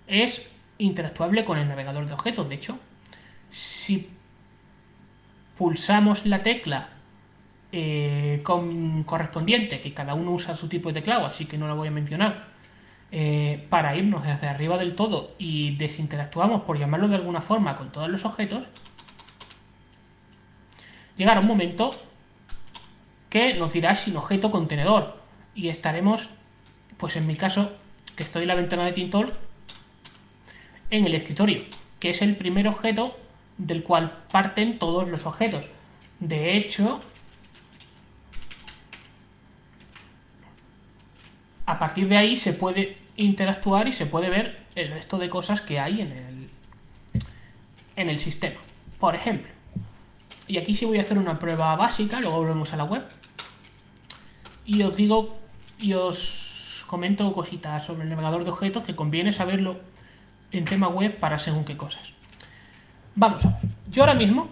es 0.06 0.42
interactuable 0.78 1.44
con 1.44 1.58
el 1.58 1.68
navegador 1.68 2.06
de 2.06 2.14
objetos. 2.14 2.48
De 2.48 2.54
hecho, 2.54 2.78
si 3.50 4.10
pulsamos 5.56 6.26
la 6.26 6.42
tecla 6.42 6.88
eh, 7.73 8.42
correspondiente, 8.44 9.80
que 9.80 9.94
cada 9.94 10.14
uno 10.14 10.32
usa 10.32 10.56
su 10.56 10.68
tipo 10.68 10.90
de 10.90 11.00
teclado, 11.00 11.26
así 11.26 11.47
que 11.47 11.59
no 11.59 11.66
la 11.66 11.75
voy 11.75 11.88
a 11.88 11.90
mencionar, 11.90 12.49
eh, 13.11 13.66
para 13.68 13.97
irnos 13.97 14.26
hacia 14.26 14.50
arriba 14.50 14.78
del 14.78 14.94
todo 14.94 15.35
y 15.38 15.76
desinteractuamos, 15.76 16.62
por 16.62 16.78
llamarlo 16.78 17.09
de 17.09 17.16
alguna 17.16 17.40
forma, 17.40 17.76
con 17.76 17.92
todos 17.92 18.09
los 18.09 18.25
objetos, 18.25 18.64
llegará 21.16 21.40
un 21.40 21.47
momento 21.47 21.94
que 23.30 23.54
nos 23.54 23.73
dirá 23.73 23.94
sin 23.94 24.16
objeto 24.16 24.50
contenedor 24.50 25.18
y 25.54 25.68
estaremos, 25.68 26.28
pues 26.99 27.16
en 27.16 27.26
mi 27.26 27.37
caso, 27.37 27.73
que 28.16 28.23
estoy 28.23 28.42
en 28.42 28.49
la 28.49 28.54
ventana 28.54 28.85
de 28.85 28.92
Tintol, 28.92 29.32
en 30.90 31.06
el 31.06 31.14
escritorio, 31.14 31.62
que 31.99 32.11
es 32.11 32.21
el 32.21 32.37
primer 32.37 32.68
objeto 32.68 33.16
del 33.59 33.82
cual 33.82 34.25
parten 34.30 34.78
todos 34.78 35.09
los 35.09 35.26
objetos. 35.26 35.64
De 36.21 36.56
hecho, 36.56 37.00
a 41.66 41.78
partir 41.78 42.09
de 42.09 42.16
ahí 42.16 42.37
se 42.37 42.52
puede 42.52 42.99
interactuar 43.16 43.88
y 43.88 43.92
se 43.92 44.06
puede 44.06 44.30
ver 44.30 44.62
el 44.75 44.92
resto 44.92 45.18
de 45.18 45.28
cosas 45.28 45.61
que 45.61 45.80
hay 45.80 46.00
en 46.00 46.12
el, 46.12 46.50
en 47.97 48.09
el 48.09 48.18
sistema. 48.18 48.61
Por 48.99 49.14
ejemplo, 49.14 49.50
y 50.47 50.59
aquí 50.59 50.76
sí 50.76 50.85
voy 50.85 50.99
a 50.99 51.02
hacer 51.02 51.18
una 51.18 51.38
prueba 51.38 51.75
básica, 51.76 52.21
luego 52.21 52.38
volvemos 52.38 52.73
a 52.73 52.76
la 52.76 52.85
web. 52.85 53.04
Y 54.64 54.82
os 54.82 54.97
digo 54.97 55.38
y 55.78 55.94
os 55.94 56.85
comento 56.87 57.32
cositas 57.32 57.85
sobre 57.85 58.04
el 58.04 58.11
navegador 58.11 58.44
de 58.44 58.50
objetos 58.50 58.85
que 58.85 58.94
conviene 58.94 59.32
saberlo 59.32 59.80
en 60.52 60.64
tema 60.64 60.88
web 60.88 61.18
para 61.18 61.38
según 61.38 61.64
qué 61.64 61.76
cosas. 61.76 62.12
Vamos 63.14 63.45
a 63.45 63.49
ver. 63.49 63.59
Yo 63.90 64.02
ahora 64.02 64.14
mismo 64.14 64.49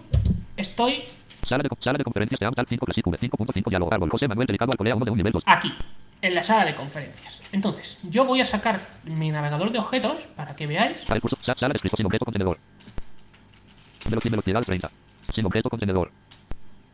estoy 0.57 1.03
Sala 1.47 1.63
de, 1.63 1.69
sala 1.81 1.97
de 1.97 2.03
conferencias 2.03 2.39
de 2.39 2.45
Amtal 2.45 2.65
5 2.67 2.85
Classic 2.85 3.05
5.5 3.05 3.69
diálogo 3.69 3.93
árbol 3.93 4.09
José 4.09 4.27
Manuel 4.27 4.47
Delicado 4.47 4.71
Alcolea 4.71 4.95
1 4.95 5.05
de 5.05 5.11
un 5.11 5.17
nivel 5.17 5.33
2. 5.33 5.43
aquí, 5.47 5.73
en 6.21 6.35
la 6.35 6.43
sala 6.43 6.65
de 6.65 6.75
conferencias. 6.75 7.41
Entonces, 7.51 7.97
yo 8.03 8.25
voy 8.25 8.41
a 8.41 8.45
sacar 8.45 8.79
mi 9.03 9.31
navegador 9.31 9.71
de 9.71 9.79
objetos 9.79 10.17
para 10.35 10.55
que 10.55 10.67
veáis. 10.67 10.99
Sala, 11.01 11.19
curso, 11.19 11.37
sa- 11.41 11.55
sala 11.55 11.73
de 11.73 11.77
escrito 11.77 11.97
sin 11.97 12.05
objeto 12.05 12.25
contenedor. 12.25 12.57
Velocidad, 14.05 14.31
velocidad 14.31 14.63
30. 14.63 14.91
Sin 15.33 15.45
objeto 15.45 15.69
contenedor. 15.69 16.11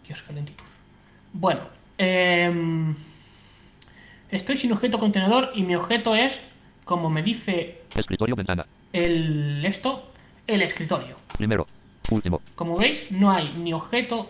Dios, 0.08 0.24
qué 0.26 0.34
lentitud. 0.34 0.64
Bueno, 1.34 1.62
em, 1.98 2.96
estoy 4.32 4.58
sin 4.58 4.72
objeto 4.72 4.98
contenedor 5.00 5.52
y 5.56 5.64
mi 5.64 5.76
objeto 5.76 6.16
es, 6.16 6.40
como 6.86 7.10
me 7.10 7.22
dice 7.22 7.82
Escritorio 7.96 8.36
ventana. 8.36 8.66
el 8.94 9.64
esto, 9.66 10.12
el 10.48 10.62
escritorio. 10.62 11.18
Primero. 11.38 11.68
Último. 12.10 12.42
Como 12.56 12.78
veis, 12.78 13.12
no 13.12 13.30
hay 13.32 13.54
ni 13.58 13.74
objeto 13.74 14.30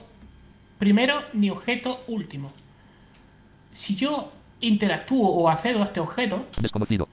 primero 0.79 1.23
ni 1.33 1.49
objeto 1.49 2.03
último. 2.07 2.51
Si 3.71 3.95
yo 3.95 4.31
interactúo 4.61 5.29
o 5.29 5.49
accedo 5.49 5.81
a 5.81 5.85
este 5.85 5.99
objeto, 5.99 6.47
Desconocido. 6.59 7.07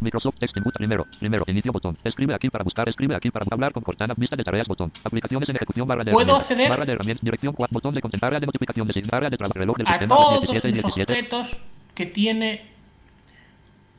Microsoft 0.00 0.36
Text 0.38 0.56
Input 0.56 0.74
primero. 0.74 1.06
Primero. 1.18 1.44
Inicio 1.46 1.72
botón. 1.72 1.96
Escribe 2.04 2.34
aquí 2.34 2.50
para 2.50 2.62
buscar. 2.64 2.88
Escribe 2.88 3.14
aquí 3.14 3.30
para 3.30 3.46
hablar 3.50 3.72
con 3.72 3.82
Cortana. 3.82 4.14
Vista 4.16 4.36
de 4.36 4.44
tareas 4.44 4.66
botón. 4.66 4.92
Aplicaciones 5.02 5.48
en 5.48 5.56
ejecución 5.56 5.88
barra 5.88 6.04
de 6.04 6.12
¿Puedo 6.12 6.36
acceder? 6.36 6.68
Barra 6.68 6.84
de 6.84 6.92
herramientas. 6.92 7.24
Dirección 7.24 7.54
4. 7.54 7.72
Botón 7.72 7.94
de 7.94 8.00
contentar. 8.00 8.28
Área 8.28 8.40
de 8.40 8.46
notificación. 8.46 8.86
Designar 8.86 9.14
área 9.16 9.30
de 9.30 9.36
trabajo. 9.36 9.58
Reloj 9.58 9.76
del 9.78 9.86
a 9.86 9.90
sistema. 9.92 10.14
todos 10.14 10.40
17 10.42 10.68
y 10.68 10.72
los 10.72 10.94
17. 10.94 11.12
objetos 11.12 11.56
que 11.94 12.06
tiene, 12.06 12.62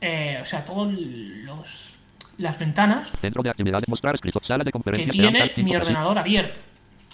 eh, 0.00 0.38
o 0.40 0.44
sea, 0.44 0.64
todos 0.64 0.92
los 0.92 1.95
las 2.38 2.58
ventanas 2.58 3.10
Centro 3.20 3.42
de 3.42 3.50
actividades. 3.50 3.88
Mostrar 3.88 4.14
escrito. 4.14 4.40
Sala 4.44 4.64
de 4.64 4.68
que 4.68 4.72
conferencias. 4.72 5.16
de 5.16 5.48
tiene 5.54 5.70
mi 5.70 5.76
ordenador 5.76 6.18
abierto. 6.18 6.54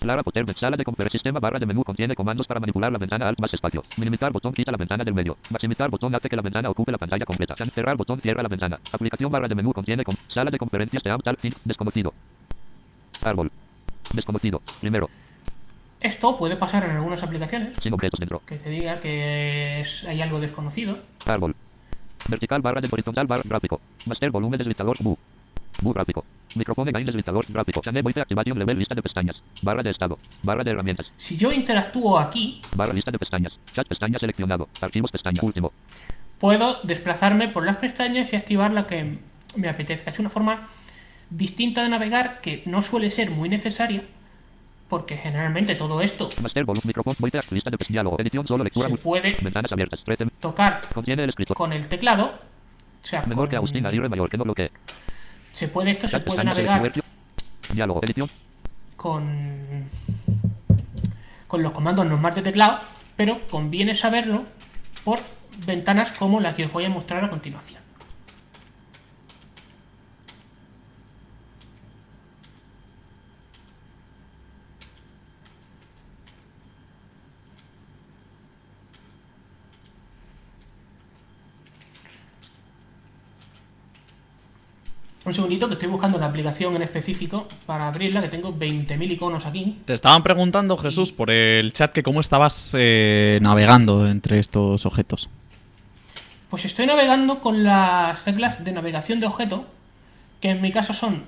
Clara 0.00 0.25
Potter, 0.25 0.45
sala 0.59 0.76
de 0.76 0.83
conferencias, 0.83 1.21
sistema 1.21 1.38
barra 1.38 1.61
de 1.61 1.67
menú 1.67 1.85
contiene 1.85 2.17
comandos 2.17 2.45
para 2.49 2.59
manipular 2.59 2.91
la 2.91 2.99
ventana 2.99 3.29
alt 3.29 3.38
más 3.38 3.55
espacio. 3.55 3.85
Minimizar 3.97 4.33
botón 4.33 4.52
quita 4.52 4.73
la 4.73 4.76
ventana 4.76 5.05
del 5.05 5.14
medio. 5.14 5.37
Maximizar 5.50 5.91
botón 5.91 6.12
hace 6.12 6.29
que 6.29 6.35
la 6.35 6.43
ventana 6.43 6.69
ocupe 6.71 6.91
la 6.91 6.99
pantalla 6.99 7.25
completa. 7.25 7.55
Cerrar 7.73 7.97
botón 7.97 8.21
cierra 8.21 8.43
la 8.43 8.49
ventana. 8.49 8.81
Aplicación 8.91 9.31
barra 9.31 9.47
de 9.47 9.55
menú 9.55 9.73
contiene 9.73 10.02
com- 10.02 10.17
sala 10.26 10.50
de 10.50 10.59
conferencias 10.59 11.05
de 11.05 11.11
Amtal, 11.11 11.37
fin, 11.37 11.52
desconocido. 11.64 12.12
Árbol. 13.23 13.52
Desconocido. 14.12 14.61
Primero. 14.81 15.09
Esto 16.00 16.37
puede 16.37 16.57
pasar 16.57 16.83
en 16.85 16.91
algunas 16.97 17.23
aplicaciones, 17.23 17.76
Sin 17.81 17.95
objetos 17.95 18.19
dentro. 18.19 18.43
que 18.45 18.57
te 18.57 18.71
diga 18.71 18.99
que 18.99 19.79
es- 19.83 20.05
hay 20.09 20.21
algo 20.21 20.41
desconocido. 20.41 20.99
Árbol. 21.26 21.55
Vertical 22.29 22.62
barra 22.62 22.81
de 22.81 22.88
horizontal 22.91 23.26
barra 23.26 23.43
gráfico. 23.45 23.81
Master 24.07 24.31
volumen 24.31 24.59
deslizador 24.59 24.97
bu. 25.00 25.19
Bu 25.81 25.93
gráfico. 25.93 26.25
Micrófono 26.55 26.93
gain 26.93 27.07
deslizador 27.07 27.47
gráfico. 27.49 27.81
Channel 27.81 28.02
voice 28.02 28.21
activation 28.21 28.59
level 28.59 28.79
lista 28.79 28.95
de 28.95 29.02
pestañas. 29.02 29.43
Barra 29.62 29.83
de 29.83 29.91
estado. 29.91 30.19
Barra 30.43 30.62
de 30.62 30.71
herramientas. 30.71 31.11
Si 31.17 31.37
yo 31.37 31.50
interactúo 31.50 32.19
aquí, 32.19 32.61
Barra 32.76 32.93
lista 32.93 33.11
de 33.11 33.19
pestañas. 33.19 33.59
Chat 33.75 33.88
pestaña 33.88 34.19
seleccionado. 34.19 34.69
Archivos 34.81 35.11
pestaña 35.11 35.41
último. 35.43 35.73
puedo 36.38 36.81
desplazarme 36.83 37.49
por 37.49 37.64
las 37.64 37.76
pestañas 37.76 38.33
y 38.33 38.37
activar 38.37 38.73
la 38.73 38.87
que 38.87 39.19
me 39.57 39.69
apetezca. 39.69 40.11
Es 40.11 40.19
una 40.19 40.29
forma 40.31 40.69
distinta 41.31 41.83
de 41.83 41.88
navegar 41.88 42.41
que 42.41 42.62
no 42.67 42.83
suele 42.83 43.11
ser 43.11 43.31
muy 43.31 43.49
necesaria, 43.49 44.02
porque 44.92 45.16
generalmente 45.16 45.75
todo 45.75 46.02
esto 46.02 46.30
se 46.30 46.42
puede 48.99 49.34
Ventanas 49.40 49.72
abiertas. 49.72 50.04
13. 50.04 50.26
tocar 50.38 50.82
Contiene 50.92 51.22
el 51.25 51.30
escritor. 51.30 51.56
con 51.56 51.72
el 51.72 51.88
teclado. 51.88 52.34
O 53.02 53.06
sea, 53.06 53.22
con- 53.22 53.30
se 55.54 55.68
puede 55.68 55.92
esto 55.92 56.08
se 56.08 56.20
puede 56.20 56.44
navegar 56.44 56.80
selección. 56.80 57.06
Diálogo. 57.72 58.00
Edición. 58.02 58.28
con 58.96 59.88
con 61.46 61.62
los 61.62 61.72
comandos 61.72 62.04
normales 62.04 62.37
de 62.37 62.42
teclado, 62.42 62.80
pero 63.16 63.40
conviene 63.49 63.94
saberlo 63.94 64.44
por 65.04 65.20
ventanas 65.64 66.12
como 66.18 66.38
la 66.38 66.54
que 66.54 66.66
os 66.66 66.72
voy 66.72 66.84
a 66.84 66.90
mostrar 66.90 67.25
a 67.25 67.30
continuación. 67.30 67.82
Un 85.25 85.35
segundito 85.35 85.69
que 85.69 85.75
estoy 85.75 85.88
buscando 85.88 86.19
la 86.19 86.26
aplicación 86.26 86.75
en 86.75 86.83
específico 86.83 87.47
para 87.64 87.87
abrirla, 87.87 88.21
que 88.21 88.29
tengo 88.29 88.52
20.000 88.52 89.12
iconos 89.12 89.47
aquí. 89.47 89.79
Te 89.85 89.95
estaban 89.95 90.25
preguntando, 90.25 90.76
Jesús, 90.76 91.12
por 91.12 91.31
el 91.31 91.73
chat 91.73 91.93
que 91.93 92.02
cómo 92.02 92.21
estabas 92.21 92.75
eh, 92.76 93.38
navegando 93.41 94.09
entre 94.09 94.41
estos 94.41 94.85
objetos. 94.85 95.29
Pues 96.50 96.64
estoy 96.64 96.87
navegando 96.87 97.41
con 97.41 97.62
las 97.62 98.25
teclas 98.25 98.64
de 98.64 98.73
navegación 98.73 99.21
de 99.21 99.26
objeto, 99.26 99.64
que 100.41 100.50
en 100.50 100.61
mi 100.61 100.73
caso 100.73 100.93
son 100.93 101.25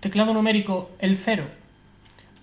teclado 0.00 0.34
numérico 0.34 0.90
el 0.98 1.16
0, 1.16 1.46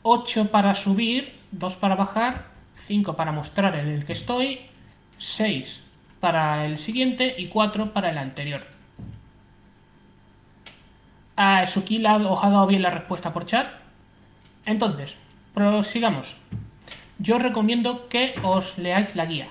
8 0.02 0.50
para 0.50 0.76
subir, 0.76 1.34
2 1.52 1.76
para 1.76 1.96
bajar, 1.96 2.48
5 2.88 3.16
para 3.16 3.32
mostrar 3.32 3.76
en 3.76 3.90
el 3.90 4.06
que 4.06 4.14
estoy, 4.14 4.62
6 5.20 5.82
para 6.20 6.66
el 6.66 6.80
siguiente 6.80 7.36
y 7.38 7.48
4 7.48 7.94
para 7.94 8.10
el 8.10 8.18
anterior. 8.18 8.75
Ah, 11.36 11.65
Suki 11.68 11.98
la- 12.00 12.18
os 12.18 12.44
ha 12.44 12.50
dado 12.50 12.68
bien 12.68 12.82
la 12.82 12.92
respuesta 12.92 13.34
por 13.34 13.46
chat. 13.46 13.68
Entonces, 14.65 15.18
prosigamos. 15.54 16.36
Yo 17.20 17.39
recomiendo 17.39 18.07
que 18.10 18.36
os 18.44 18.77
leáis 18.77 19.16
la 19.16 19.25
guía 19.25 19.48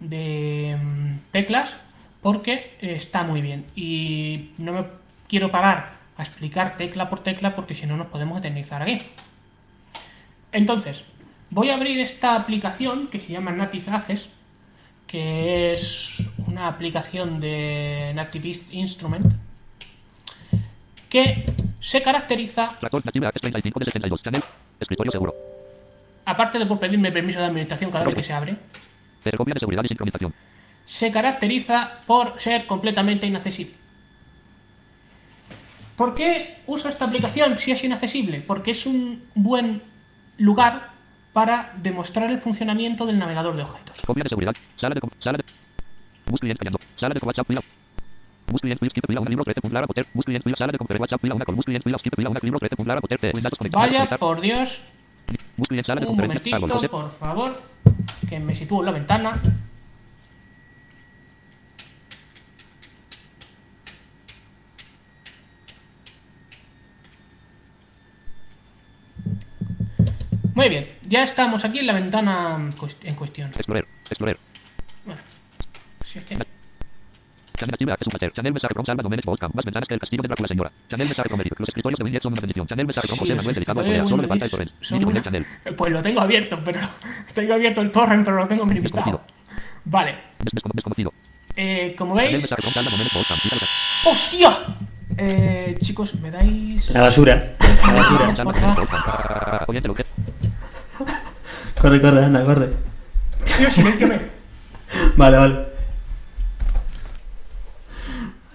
de 0.00 0.76
mm, 0.80 1.18
teclas 1.30 1.76
porque 2.22 2.76
está 2.80 3.22
muy 3.22 3.40
bien 3.40 3.64
y 3.76 4.50
no 4.58 4.72
me 4.72 4.84
quiero 5.28 5.50
parar 5.50 5.96
a 6.18 6.22
explicar 6.22 6.76
tecla 6.76 7.08
por 7.10 7.22
tecla 7.22 7.54
porque 7.54 7.74
si 7.74 7.86
no 7.86 7.96
nos 7.96 8.06
podemos 8.08 8.38
eternizar 8.38 8.82
aquí. 8.82 8.98
Entonces, 10.52 11.04
voy 11.50 11.70
a 11.70 11.74
abrir 11.74 11.98
esta 12.00 12.34
aplicación 12.36 13.08
que 13.08 13.20
se 13.20 13.32
llama 13.32 13.52
Native 13.52 13.90
Access, 13.90 14.28
que 15.06 15.72
es 15.72 16.22
una 16.46 16.68
aplicación 16.68 17.40
de 17.40 18.12
Native 18.14 18.60
Instrument 18.70 19.34
que 21.08 21.44
se 21.80 22.02
caracteriza, 22.02 22.68
Tractor 22.80 23.04
native 23.04 23.26
access 23.26 23.40
35 23.42 23.78
de 23.80 23.84
62. 23.86 24.22
Channel. 24.22 24.42
Escritorio 24.80 25.12
seguro. 25.12 25.34
aparte 26.24 26.58
de 26.58 26.66
por 26.66 26.78
pedirme 26.78 27.12
permiso 27.12 27.38
de 27.38 27.46
administración 27.46 27.90
cada 27.90 28.04
vez 28.04 28.14
que 28.14 28.22
se 28.22 28.32
abre, 28.32 28.56
copia 29.36 29.54
de 29.54 29.60
seguridad 29.60 29.84
y 29.84 29.88
sincronización. 29.88 30.34
se 30.84 31.10
caracteriza 31.12 32.00
por 32.06 32.38
ser 32.40 32.66
completamente 32.66 33.26
inaccesible. 33.26 33.74
¿Por 35.96 36.14
qué 36.14 36.58
uso 36.66 36.88
esta 36.88 37.06
aplicación 37.06 37.58
si 37.58 37.70
es 37.72 37.82
inaccesible? 37.82 38.40
Porque 38.46 38.72
es 38.72 38.84
un 38.86 39.22
buen 39.34 39.82
lugar 40.36 40.90
para 41.32 41.72
demostrar 41.82 42.30
el 42.30 42.38
funcionamiento 42.38 43.06
del 43.06 43.18
navegador 43.18 43.56
de 43.56 43.62
objetos. 43.62 44.00
Copia 44.06 44.22
de 44.24 44.28
seguridad. 44.28 44.54
Sala 44.76 44.94
de. 44.94 45.00
Sala 45.20 45.38
de. 45.38 45.44
Sala 46.96 47.14
de 47.14 47.20
WhatsApp 47.26 47.46
fila. 47.46 47.62
Bus 48.48 48.60
cliente 48.60 48.78
fila, 48.80 48.90
skip 48.90 49.06
fila, 49.06 49.20
una 49.20 49.30
libro 49.30 49.44
13 49.44 49.60
punto 49.60 49.74
Lara 49.74 49.86
Potter. 49.86 50.06
Bus 50.14 50.24
cliente 50.24 50.44
fila, 50.44 50.56
sala 50.56 50.72
de 50.72 50.78
conferencia 50.78 51.02
WhatsApp 51.02 51.20
fila, 51.20 51.34
una 51.34 51.44
con 51.44 51.56
bus 51.56 51.64
cliente 51.64 51.84
fila, 51.84 51.98
skip 51.98 52.14
fila, 52.14 52.30
una 52.30 52.40
libro 52.42 52.58
13 52.58 52.76
punto 52.76 52.88
Lara 52.88 53.00
Potter. 53.00 53.20
C. 53.20 53.30
Windows 53.34 53.58
conectado. 53.58 53.86
Vaya, 53.86 54.18
por 54.18 54.40
Dios, 54.40 54.80
Bus 55.56 55.68
cliente 55.68 55.86
sala 55.86 56.00
de 56.00 56.06
un 56.06 56.16
conferencia. 56.16 56.56
Árbol. 56.56 56.68
momentito, 56.68 56.96
José. 56.98 57.08
por 57.10 57.18
favor, 57.18 57.62
que 58.28 58.38
me 58.38 58.54
sitúo 58.54 58.80
en 58.80 58.86
la 58.86 58.92
ventana. 58.92 59.42
Muy 70.54 70.70
bien, 70.70 70.88
ya 71.06 71.22
estamos 71.24 71.64
aquí 71.66 71.80
en 71.80 71.86
la 71.86 71.92
ventana 71.92 72.56
en 73.02 73.14
cuestión. 73.14 73.50
Explorer. 73.50 73.86
Explorer. 74.08 74.38
Bueno, 75.04 75.20
si 76.02 76.18
es 76.18 76.24
que 76.24 76.38
Channel 77.56 77.74
active 77.74 77.92
access 77.92 78.12
Master. 78.12 78.32
Channel 78.32 78.52
mensaje 78.52 78.74
from 78.74 78.86
Salva 78.86 79.02
Domenes 79.02 79.24
Volcam. 79.24 79.50
Más 79.54 79.64
ventanas 79.64 79.88
que 79.88 79.94
el 79.94 80.00
castillo 80.00 80.22
de 80.22 80.28
Drácula 80.28 80.48
señora. 80.48 80.72
Channel 80.88 81.06
mensaje 81.06 81.28
Eric. 81.40 81.58
Los 81.60 81.68
escritorios 81.68 81.98
de 81.98 82.04
Windows 82.04 82.22
son 82.22 82.32
una 82.32 82.40
bendición. 82.40 82.66
Channel 82.66 82.86
mensaje 82.86 83.06
from 83.08 83.16
Sí, 83.18 83.20
José 83.24 83.34
Manuel 83.34 83.54
Delicado 83.54 83.80
escritorios 83.80 83.86
Alcolea. 83.86 84.02
de 84.02 84.08
Solo 84.08 84.22
le 84.22 84.28
falta 84.28 84.44
el 84.44 84.50
torrent. 84.50 84.70
Video 84.80 85.08
una- 85.08 85.22
Channel. 85.22 85.46
Pues 85.76 85.92
lo 85.92 86.02
tengo 86.02 86.20
abierto, 86.20 86.60
pero 86.64 86.80
tengo 87.34 87.54
abierto 87.54 87.80
el 87.80 87.90
torrent, 87.90 88.24
pero 88.24 88.36
lo 88.38 88.46
tengo 88.48 88.66
minimizado. 88.66 88.96
Desconocido. 89.04 89.20
Vale, 89.84 90.12
Des- 90.40 90.52
descono- 90.52 90.72
Desconocido. 90.74 91.12
eh, 91.56 91.94
como 91.96 92.14
veis... 92.14 92.46
¡Hostia! 94.04 94.58
Eh, 95.18 95.76
chicos, 95.80 96.14
¿me 96.16 96.30
dais...? 96.30 96.90
La 96.90 97.00
basura. 97.02 97.52
La 98.36 98.44
basura. 98.44 98.74
Corre, 101.80 102.00
corre, 102.00 102.24
anda, 102.24 102.44
corre. 102.44 102.68
Tío, 103.44 103.70
silénciame. 103.70 104.20
Vale, 105.16 105.36
vale. 105.36 105.75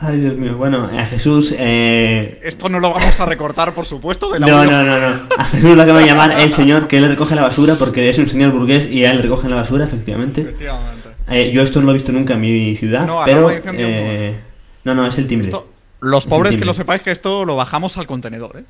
Ay, 0.03 0.19
Dios 0.19 0.35
mío. 0.35 0.57
Bueno, 0.57 0.89
a 0.91 1.05
Jesús. 1.05 1.53
Eh... 1.57 2.39
Esto 2.43 2.69
no 2.69 2.79
lo 2.79 2.91
vamos 2.91 3.19
a 3.19 3.25
recortar, 3.25 3.73
por 3.75 3.85
supuesto, 3.85 4.31
No, 4.39 4.47
no, 4.47 4.65
no, 4.65 4.83
no. 4.99 5.07
A 5.37 5.45
Jesús 5.45 5.75
lo 5.77 5.85
que 5.85 5.91
va 5.91 5.99
a 5.99 6.05
llamar 6.05 6.31
el 6.39 6.51
señor 6.51 6.87
que 6.87 6.97
él 6.97 7.07
recoge 7.07 7.35
la 7.35 7.43
basura 7.43 7.75
porque 7.75 8.09
es 8.09 8.17
un 8.17 8.27
señor 8.27 8.51
burgués 8.51 8.87
y 8.87 9.05
a 9.05 9.11
él 9.11 9.17
le 9.17 9.21
recogen 9.23 9.51
la 9.51 9.57
basura, 9.57 9.85
efectivamente. 9.85 10.41
Efectivamente. 10.41 11.09
Eh, 11.29 11.51
yo 11.53 11.61
esto 11.61 11.79
no 11.81 11.85
lo 11.85 11.91
he 11.91 11.95
visto 11.95 12.11
nunca 12.11 12.33
en 12.33 12.41
mi 12.41 12.75
ciudad, 12.75 13.05
No, 13.05 13.21
pero. 13.25 13.47
de 13.49 13.61
no 13.63 13.71
eh. 13.77 14.39
No, 14.83 14.95
no, 14.95 15.05
es 15.05 15.17
el 15.19 15.27
timbre. 15.27 15.49
Esto- 15.49 15.69
los 15.99 16.23
Es 16.23 16.29
pobres 16.29 16.55
que 16.55 16.65
lo 16.65 16.73
sepáis 16.73 17.03
que 17.03 17.11
esto 17.11 17.45
lo 17.45 17.55
bajamos 17.55 17.95
al 17.97 18.07
contenedor, 18.07 18.57
¿eh? 18.57 18.63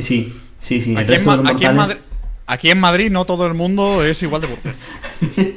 Sí, 0.00 0.32
sí, 0.60 0.80
sí. 0.80 0.94
Aquí 0.96 1.14
en, 1.14 1.18
de 1.20 1.24
Ma- 1.26 1.50
aquí 1.50 1.66
Madrid, 1.66 1.96
aquí 2.46 2.70
en 2.70 2.78
Madrid 2.78 3.10
no 3.10 3.24
todo 3.24 3.44
el 3.46 3.54
mundo 3.54 4.04
es 4.04 4.22
igual 4.22 4.40
de 4.42 4.46
burgués. 4.46 4.80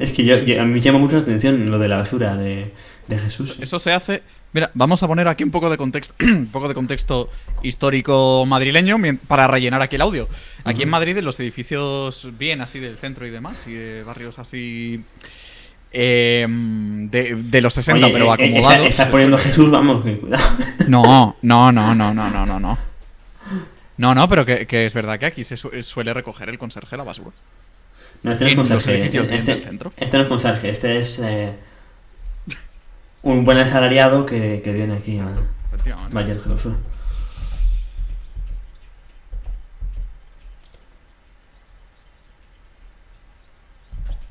Es 0.00 0.12
que 0.12 0.24
yo, 0.24 0.38
yo- 0.38 0.58
a 0.60 0.64
mí 0.64 0.72
me 0.72 0.80
llama 0.80 0.98
mucho 0.98 1.16
la 1.16 1.22
atención 1.22 1.70
lo 1.70 1.78
de 1.78 1.86
la 1.88 1.98
basura 1.98 2.34
de, 2.36 2.72
de 3.08 3.18
Jesús. 3.18 3.56
Eso 3.60 3.78
se 3.78 3.92
hace. 3.92 4.22
Mira, 4.54 4.70
vamos 4.74 5.02
a 5.02 5.06
poner 5.08 5.28
aquí 5.28 5.44
un 5.44 5.50
poco 5.50 5.70
de 5.70 5.76
contexto, 5.78 6.14
un 6.24 6.46
poco 6.48 6.68
de 6.68 6.74
contexto 6.74 7.30
histórico 7.62 8.44
madrileño 8.46 8.96
para 9.26 9.48
rellenar 9.48 9.80
aquí 9.82 9.96
el 9.96 10.02
audio. 10.02 10.28
Aquí 10.64 10.82
en 10.82 10.90
Madrid, 10.90 11.16
en 11.16 11.24
los 11.24 11.40
edificios 11.40 12.28
bien 12.38 12.60
así 12.60 12.78
del 12.78 12.96
centro 12.98 13.26
y 13.26 13.30
demás, 13.30 13.66
y 13.66 13.72
de 13.72 14.02
barrios 14.04 14.38
así 14.38 15.02
eh, 15.90 16.46
de, 16.48 17.34
de 17.36 17.60
los 17.60 17.74
60, 17.74 18.06
Oye, 18.06 18.12
pero 18.12 18.26
eh, 18.26 18.28
eh, 18.28 18.32
acomodados. 18.32 18.72
está- 18.76 18.88
Estás 18.88 19.06
es 19.06 19.10
poniendo 19.12 19.38
Jesús, 19.38 19.70
vamos, 19.70 20.02
cuidado. 20.02 20.42
No, 20.88 21.36
no, 21.42 21.72
no, 21.72 21.94
no, 21.94 22.12
no, 22.14 22.30
no, 22.30 22.46
no, 22.46 22.60
no. 22.60 22.78
No, 23.98 24.14
no, 24.14 24.28
pero 24.28 24.44
que, 24.44 24.66
que 24.66 24.84
es 24.86 24.94
verdad 24.94 25.18
que 25.18 25.26
aquí 25.26 25.44
se 25.44 25.56
su- 25.56 25.70
suele 25.82 26.12
recoger 26.14 26.48
el 26.48 26.58
conserje 26.58 26.96
la 26.96 27.04
basura. 27.04 27.30
No, 28.22 28.32
este 28.32 28.44
no 28.54 28.62
es 28.62 28.68
conserje. 28.68 29.04
Este, 29.36 29.52
este 29.96 30.16
no 30.18 30.22
es 30.22 30.28
conserje, 30.28 30.70
este 30.70 30.96
es 30.98 31.18
eh, 31.22 31.52
un 33.22 33.44
buen 33.44 33.58
asalariado 33.58 34.26
que, 34.26 34.60
que 34.62 34.72
viene 34.72 34.94
aquí 34.94 35.18
a, 35.18 35.28
el 35.30 36.38
basura. 36.48 36.76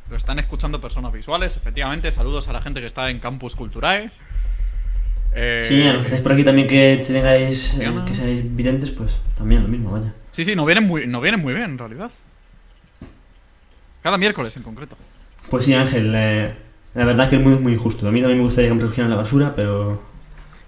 Lo 0.10 0.17
están 0.17 0.39
escuchando 0.39 0.82
personas 0.82 1.13
visuales, 1.13 1.56
efectivamente. 1.56 2.12
Saludos 2.12 2.49
a 2.49 2.54
la 2.54 2.62
gente 2.62 2.82
que 2.82 2.88
está 2.88 3.10
en 3.10 3.19
Campus 3.19 3.56
Culturae. 3.56 4.12
Eh, 5.34 5.63
Sí, 5.65 5.88
a 5.88 5.93
los 5.93 6.01
que 6.01 6.08
estáis 6.08 6.21
por 6.21 6.34
aquí 6.34 6.43
también 6.43 6.67
que 6.67 7.01
tengáis, 7.08 7.75
eh, 7.75 7.89
que 8.06 8.13
seáis 8.13 8.56
videntes, 8.56 8.91
pues 8.91 9.17
también 9.38 9.63
lo 9.63 9.69
mismo, 9.69 9.91
vaya. 9.91 10.13
Sí, 10.32 10.43
sí, 10.43 10.54
no 10.54 10.65
vienen 10.65 10.86
muy, 10.86 11.08
no 11.08 11.21
vienen 11.21 11.39
muy 11.39 11.54
bien, 11.54 11.71
en 11.71 11.77
realidad. 11.77 12.12
Cada 14.04 14.17
miércoles, 14.17 14.58
en 14.58 14.63
concreto. 14.63 14.97
Pues 15.49 15.63
sí, 15.63 15.73
Ángel, 15.73 16.12
eh, 16.13 16.58
la 16.93 17.06
verdad 17.06 17.30
que 17.30 17.36
el 17.38 17.41
mundo 17.41 17.58
es 17.58 17.63
muy 17.63 17.73
injusto. 17.73 18.08
A 18.08 18.12
mí 18.12 18.19
también 18.19 18.39
me 18.39 18.43
gustaría 18.45 18.69
que 18.69 18.75
me 18.75 18.82
recogieran 18.82 19.10
la 19.10 19.15
basura, 19.17 19.54
pero... 19.56 20.01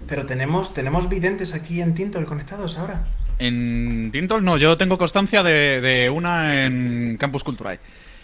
Pero 0.08 0.26
tenemos, 0.26 0.74
tenemos 0.74 1.08
videntes 1.10 1.54
aquí 1.54 1.82
en 1.82 1.94
Tintol 1.94 2.26
conectados 2.26 2.78
ahora. 2.78 3.04
En 3.40 4.10
Tintol 4.12 4.44
no, 4.44 4.58
yo 4.58 4.78
tengo 4.78 4.98
constancia 4.98 5.44
de, 5.44 5.80
de 5.82 6.10
una 6.10 6.66
en 6.66 7.18
Campus 7.18 7.44
Culturae. 7.44 7.80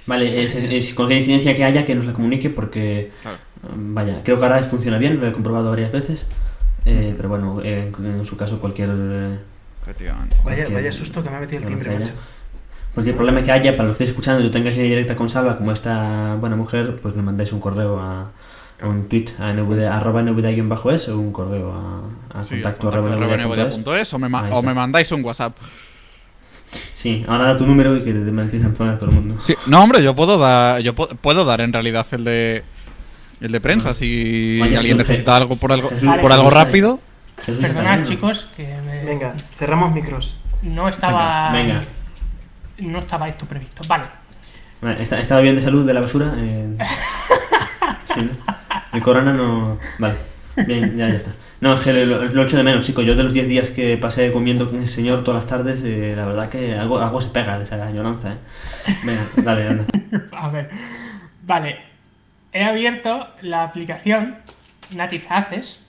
Vale, 0.05 0.43
es, 0.43 0.55
es- 0.55 0.65
es 0.65 0.93
cualquier 0.93 1.19
incidencia 1.19 1.55
que 1.55 1.63
haya 1.63 1.85
que 1.85 1.95
nos 1.95 2.05
la 2.05 2.13
comunique 2.13 2.49
porque... 2.49 3.11
Claro. 3.21 3.37
mm, 3.75 3.93
Vaya, 3.93 4.21
creo 4.23 4.37
que 4.37 4.43
ahora 4.45 4.61
funciona 4.63 4.97
bien, 4.97 5.19
lo 5.19 5.27
he 5.27 5.31
comprobado 5.31 5.69
varias 5.69 5.91
veces. 5.91 6.27
eh, 6.85 7.13
pero 7.15 7.29
bueno, 7.29 7.61
en, 7.63 7.93
en 8.03 8.25
su 8.25 8.35
caso 8.37 8.59
cualquier... 8.59 8.89
eh, 8.91 9.37
Efectivamente. 9.81 10.35
Vaya, 10.43 10.43
cualquier- 10.63 10.73
vaya 10.73 10.91
susto 10.91 11.23
que 11.23 11.29
me 11.29 11.37
ha 11.37 11.39
metido 11.39 11.61
el 11.61 11.67
timbre, 11.67 11.97
macho. 11.97 12.13
Haya. 12.89 12.93
Cualquier 12.95 13.15
problema 13.15 13.41
que 13.43 13.51
haya, 13.51 13.71
para 13.75 13.83
los 13.89 13.97
que 13.97 14.03
estéis 14.03 14.09
escuchando 14.11 14.41
y 14.41 14.43
lo 14.43 14.51
tengáis 14.51 14.77
en 14.77 14.83
directa 14.83 15.15
con 15.15 15.29
Salva, 15.29 15.57
como 15.57 15.71
esta 15.71 16.35
buena 16.39 16.55
mujer, 16.55 16.97
pues 17.01 17.15
me 17.15 17.21
mandáis 17.21 17.51
un 17.53 17.59
correo 17.59 17.99
a, 17.99 18.31
a 18.81 18.87
un 18.87 19.07
tweet 19.07 19.25
a 19.39 19.53
nvd, 19.53 19.85
arroba 19.85 20.21
nvd-es 20.21 21.09
o 21.09 21.19
un 21.19 21.31
correo 21.31 21.71
a, 21.73 22.39
a 22.39 22.43
Sí, 22.43 22.55
contacto, 22.55 22.87
arroba 22.89 23.09
nvd.es, 23.15 24.13
o, 24.13 24.19
me 24.19 24.29
ma- 24.29 24.49
o 24.51 24.61
me 24.61 24.73
mandáis 24.73 25.11
un 25.11 25.23
WhatsApp. 25.23 25.55
Sí, 26.93 27.25
ahora 27.27 27.45
da 27.45 27.57
tu 27.57 27.65
número 27.65 27.95
y 27.95 28.03
que 28.03 28.13
te 28.13 28.19
empiezan 28.29 28.71
a 28.71 28.73
poner 28.73 28.93
a 28.93 28.97
todo 28.97 29.09
el 29.09 29.15
mundo. 29.15 29.35
Sí, 29.39 29.55
no, 29.67 29.81
hombre, 29.83 30.03
yo 30.03 30.15
puedo 30.15 30.37
dar, 30.37 30.81
yo 30.81 30.93
puedo 30.93 31.45
dar 31.45 31.61
en 31.61 31.73
realidad 31.73 32.05
el 32.11 32.23
de 32.23 32.63
el 33.41 33.51
de 33.53 33.61
prensa 33.61 33.93
si 33.93 34.59
Vaya, 34.59 34.79
alguien 34.79 34.97
Jesús, 34.97 35.09
necesita 35.09 35.35
algo 35.37 35.55
por 35.55 35.71
algo 35.71 35.89
Jesús, 35.89 36.09
por 36.21 36.31
algo 36.31 36.45
Jesús, 36.49 36.53
rápido. 36.53 36.99
Jesús 37.45 37.61
Perdonad, 37.61 38.05
chicos, 38.05 38.49
que 38.57 38.75
me- 38.85 39.05
Venga, 39.05 39.33
cerramos 39.57 39.93
micros. 39.95 40.41
no 40.61 40.89
estaba. 40.89 41.51
Venga, 41.53 41.81
No 42.81 42.99
estaba 42.99 43.27
esto 43.27 43.45
previsto. 43.45 43.83
Vale. 43.87 44.05
Vale, 44.81 45.01
¿está- 45.03 45.19
¿Estaba 45.19 45.41
bien 45.41 45.55
de 45.55 45.61
salud 45.61 45.85
de 45.85 45.93
la 45.93 46.01
basura? 46.01 46.33
Eh, 46.37 46.77
sí, 48.03 48.21
¿no? 48.21 48.53
El 48.93 49.01
corona 49.01 49.33
no... 49.33 49.77
Vale, 49.99 50.15
bien, 50.65 50.95
ya, 50.95 51.09
ya 51.09 51.15
está. 51.15 51.31
No, 51.61 51.73
es 51.73 51.81
que 51.81 52.05
lo, 52.05 52.23
lo 52.23 52.43
echo 52.43 52.55
de 52.57 52.63
menos, 52.63 52.85
chico. 52.85 53.01
Yo 53.01 53.15
de 53.15 53.23
los 53.23 53.33
10 53.33 53.47
días 53.47 53.69
que 53.69 53.97
pasé 53.97 54.31
comiendo 54.31 54.69
con 54.69 54.81
ese 54.81 54.93
señor 54.95 55.23
todas 55.23 55.43
las 55.43 55.47
tardes, 55.49 55.83
eh, 55.83 56.13
la 56.15 56.25
verdad 56.25 56.49
que 56.49 56.77
algo, 56.77 56.99
algo 56.99 57.21
se 57.21 57.27
pega 57.29 57.57
de 57.57 57.63
esa 57.63 57.83
añoranza, 57.85 58.33
¿eh? 58.33 58.37
Venga, 59.03 59.21
dale, 59.37 59.67
anda. 59.67 59.85
A 60.31 60.49
ver. 60.49 60.69
Vale. 61.43 61.79
He 62.53 62.63
abierto 62.63 63.27
la 63.41 63.63
aplicación 63.63 64.37
Native 64.91 65.25
Access, 65.29 65.79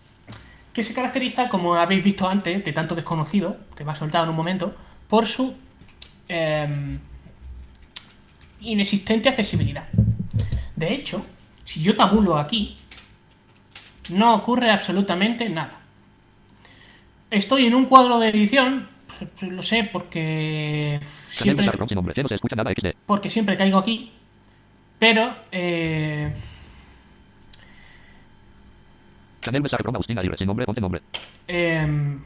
que 0.75 0.83
se 0.83 0.93
caracteriza, 0.93 1.49
como 1.49 1.75
habéis 1.77 2.05
visto 2.05 2.29
antes, 2.29 2.65
de 2.65 2.73
tanto 2.73 2.95
desconocido, 2.97 3.57
que 3.77 3.85
va 3.85 3.95
soltado 3.97 4.25
en 4.25 4.31
un 4.31 4.37
momento, 4.37 4.75
por 5.09 5.27
su 5.27 5.55
em, 6.31 6.99
inexistente 8.61 9.29
accesibilidad. 9.29 9.89
De 10.77 10.95
hecho, 10.95 11.27
si 11.65 11.83
yo 11.83 11.97
tabulo 11.97 12.39
aquí, 12.39 12.79
no 14.11 14.35
ocurre 14.35 14.71
absolutamente 14.71 15.49
nada. 15.49 15.81
Estoy 17.31 17.67
en 17.67 17.75
un 17.75 17.87
cuadro 17.87 18.19
de 18.21 18.29
edición, 18.29 18.89
lo 19.41 19.63
sé 19.63 19.89
porque 19.93 21.01
siempre, 21.31 21.67
XD. 22.75 22.97
porque 23.07 23.29
siempre 23.29 23.57
caigo 23.57 23.79
aquí, 23.79 24.13
pero 24.99 25.35
eh, 25.51 26.33
em, 31.49 32.21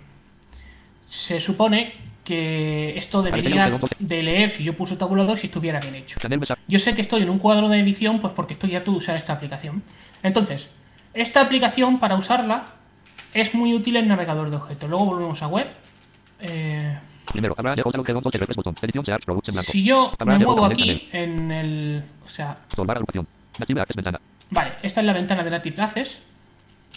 se 1.09 1.41
supone 1.41 2.14
que 2.25 2.97
esto 2.97 3.23
debería 3.23 3.79
de 3.99 4.23
leer 4.23 4.51
si 4.51 4.65
yo 4.65 4.77
pulso 4.77 4.97
tabulador 4.97 5.39
si 5.39 5.47
estuviera 5.47 5.79
bien 5.81 5.95
hecho. 5.95 6.19
Yo 6.67 6.79
sé 6.79 6.95
que 6.95 7.03
estoy 7.03 7.23
en 7.23 7.31
un 7.31 7.39
cuadro 7.39 7.69
de 7.69 7.79
edición 7.79 8.21
pues 8.21 8.33
porque 8.35 8.55
estoy 8.55 8.75
harto 8.75 8.91
de 8.91 8.97
usar 8.99 9.17
esta 9.17 9.35
aplicación. 9.35 9.83
Entonces, 10.23 10.71
esta 11.13 11.43
aplicación 11.43 12.01
para 12.01 12.17
usarla 12.17 12.65
es 13.35 13.55
muy 13.55 13.75
útil 13.75 13.97
en 13.97 14.09
navegador 14.09 14.51
de 14.51 14.57
objetos. 14.57 14.89
Luego 14.89 15.05
volvemos 15.05 15.43
a 15.43 15.49
web. 15.49 15.69
Eh, 16.41 16.97
si 19.63 19.85
yo 19.85 20.13
me 20.25 20.39
muevo 20.39 20.65
aquí 20.65 21.09
en 21.13 21.51
el... 21.51 22.05
O 22.25 22.29
sea, 22.29 22.59
agrupación. 22.77 23.27
Vale, 24.51 24.73
esta 24.83 25.01
es 25.01 25.07
la 25.07 25.13
ventana 25.13 25.43
de 25.43 25.51
Native 25.51 25.83
Access. 25.83 26.21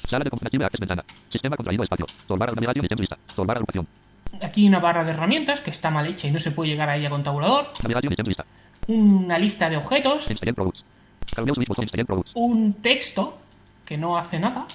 Sala 0.09 0.23
de 0.23 0.31
Native 0.41 0.65
Access 0.65 0.79
ventana. 0.79 1.03
Sistema 1.31 1.55
contraído 1.55 1.83
espacio. 1.83 2.05
Solvar 2.27 2.53
navegación 2.53 2.85
y 2.89 2.95
lista. 2.95 3.17
Solvar 3.35 3.57
agrupación. 3.57 3.87
Aquí 4.41 4.61
hay 4.61 4.67
una 4.67 4.79
barra 4.79 5.03
de 5.03 5.11
herramientas 5.11 5.61
que 5.61 5.71
está 5.71 5.89
mal 5.89 6.05
hecha 6.05 6.27
y 6.27 6.31
no 6.31 6.39
se 6.39 6.51
puede 6.51 6.71
llegar 6.71 6.89
a 6.89 6.97
ella 6.97 7.09
con 7.09 7.23
tabulador. 7.23 7.71
Una 8.87 9.37
lista 9.37 9.69
de 9.69 9.77
objetos. 9.77 10.27
Un 12.33 12.73
texto 12.75 13.37
que 13.85 13.97
no 13.97 14.17
hace 14.17 14.39
nada. 14.39 14.67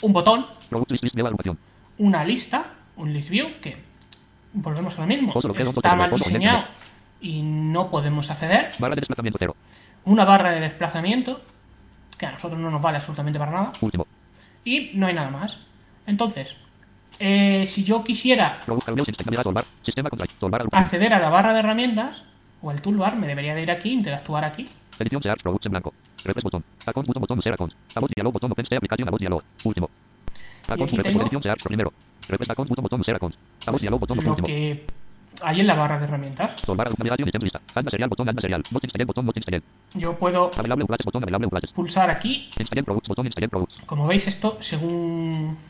Un 0.00 0.12
botón. 0.12 0.46
Una 1.98 2.24
lista. 2.24 2.64
Un 2.96 3.12
list 3.12 3.30
view 3.30 3.48
que... 3.60 3.90
Volvemos 4.52 4.98
a 4.98 5.02
lo 5.02 5.06
mismo. 5.06 5.32
Está 5.56 5.94
mal 5.94 6.10
diseñado 6.10 6.64
y 7.20 7.42
no 7.42 7.90
podemos 7.90 8.30
acceder. 8.30 8.72
Barra 8.78 8.94
de 8.94 9.00
desplazamiento 9.00 9.38
cero. 9.38 9.56
Una 10.04 10.24
barra 10.24 10.50
de 10.50 10.60
desplazamiento 10.60 11.40
que 12.18 12.26
a 12.26 12.32
nosotros 12.32 12.60
no 12.60 12.70
nos 12.70 12.82
vale 12.82 12.96
absolutamente 12.96 13.38
para 13.38 13.52
nada. 13.52 13.72
Último. 13.80 14.06
Y 14.64 14.90
no 14.94 15.06
hay 15.06 15.14
nada 15.14 15.30
más. 15.30 15.58
Entonces, 16.10 16.56
eh, 17.20 17.64
si 17.68 17.84
yo 17.84 18.02
quisiera 18.02 18.58
acceder 20.82 21.14
a 21.14 21.20
la 21.20 21.30
barra 21.30 21.52
de 21.52 21.60
herramientas 21.60 22.24
o 22.60 22.68
al 22.68 22.82
toolbar, 22.82 23.14
me 23.16 23.28
debería 23.28 23.54
de 23.54 23.62
ir 23.62 23.70
aquí, 23.70 23.92
interactuar 23.92 24.44
aquí. 24.44 24.66
Edición 24.98 25.22
Search 25.22 25.40
Products 25.42 25.66
en 25.66 25.70
blanco. 25.70 25.94
Refresh 26.24 26.42
botón. 26.42 26.64
Account 26.84 27.08
botón 27.08 27.38
Account. 27.38 27.72
Dialog 28.16 28.32
botón 28.32 28.50
Open 28.50 28.66
dialog. 29.18 29.42
Último. 29.64 29.88
Account 30.64 30.82
aquí 30.82 30.96
refresh 30.96 31.12
tengo- 31.12 31.22
edición 31.22 31.42
Search 31.44 31.62
primero. 31.62 31.92
Refresh 32.28 32.50
account 32.50 32.70
botón 32.70 33.02
Account. 33.06 33.34
Dialog 33.80 34.00
botón 34.00 34.18
último. 34.18 34.46
que 34.46 34.84
hay 35.42 35.60
en 35.60 35.66
la 35.68 35.74
barra 35.74 35.98
de 35.98 36.04
herramientas. 36.06 36.60
Yo 39.94 40.16
puedo 40.18 40.50
pulsar 41.72 42.10
aquí. 42.10 42.50
Como 43.86 44.08
veis, 44.08 44.26
esto, 44.26 44.58
según. 44.60 45.69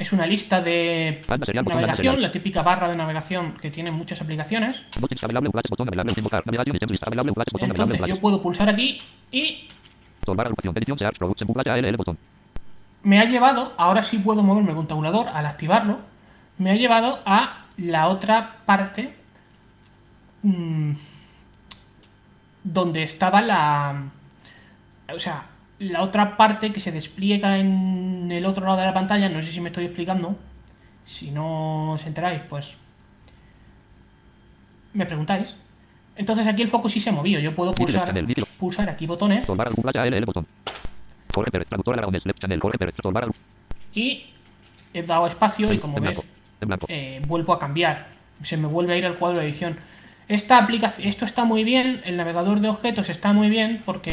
Es 0.00 0.12
una 0.14 0.26
lista 0.26 0.62
de 0.62 1.20
navegación, 1.28 2.22
la 2.22 2.32
típica 2.32 2.62
barra 2.62 2.88
de 2.88 2.96
navegación 2.96 3.52
que 3.60 3.70
tiene 3.70 3.90
muchas 3.90 4.22
aplicaciones. 4.22 4.82
Entonces 7.60 8.00
yo 8.06 8.18
puedo 8.18 8.42
pulsar 8.42 8.70
aquí 8.70 8.98
y 9.30 9.68
me 13.02 13.18
ha 13.18 13.24
llevado, 13.24 13.74
ahora 13.76 14.02
sí 14.02 14.18
puedo 14.18 14.42
moverme 14.42 14.74
con 14.74 14.86
tabulador 14.86 15.28
al 15.28 15.44
activarlo, 15.44 15.98
me 16.56 16.70
ha 16.70 16.74
llevado 16.74 17.20
a 17.26 17.66
la 17.76 18.08
otra 18.08 18.56
parte 18.64 19.14
mm, 20.42 20.92
donde 22.64 23.02
estaba 23.02 23.42
la... 23.42 24.02
O 25.14 25.18
sea, 25.18 25.44
la 25.80 26.02
otra 26.02 26.36
parte 26.36 26.72
que 26.72 26.80
se 26.80 26.92
despliega 26.92 27.58
en 27.58 28.30
el 28.30 28.44
otro 28.44 28.66
lado 28.66 28.78
de 28.78 28.86
la 28.86 28.94
pantalla, 28.94 29.28
no 29.28 29.42
sé 29.42 29.50
si 29.50 29.60
me 29.60 29.70
estoy 29.70 29.86
explicando, 29.86 30.36
si 31.06 31.30
no 31.30 31.92
os 31.92 32.06
enteráis, 32.06 32.42
pues 32.48 32.76
me 34.92 35.06
preguntáis. 35.06 35.56
Entonces 36.16 36.46
aquí 36.46 36.60
el 36.60 36.68
foco 36.68 36.90
sí 36.90 37.00
se 37.00 37.08
ha 37.08 37.12
movido, 37.12 37.40
yo 37.40 37.54
puedo 37.54 37.72
pulsar, 37.72 38.14
pulsar 38.58 38.90
aquí 38.90 39.06
botones 39.06 39.46
y 43.94 44.24
he 44.92 45.02
dado 45.02 45.26
espacio 45.26 45.72
y 45.72 45.78
como 45.78 45.98
ves 45.98 46.18
eh, 46.88 47.22
vuelvo 47.26 47.54
a 47.54 47.58
cambiar. 47.58 48.08
Se 48.42 48.56
me 48.58 48.66
vuelve 48.66 48.94
a 48.94 48.96
ir 48.96 49.06
al 49.06 49.16
cuadro 49.16 49.38
de 49.38 49.48
edición. 49.48 49.78
Esta 50.30 50.58
aplicación, 50.58 51.08
esto 51.08 51.24
está 51.24 51.44
muy 51.44 51.64
bien, 51.64 52.02
el 52.04 52.16
navegador 52.16 52.60
de 52.60 52.68
objetos 52.68 53.08
está 53.10 53.32
muy 53.32 53.50
bien 53.50 53.82
porque 53.84 54.12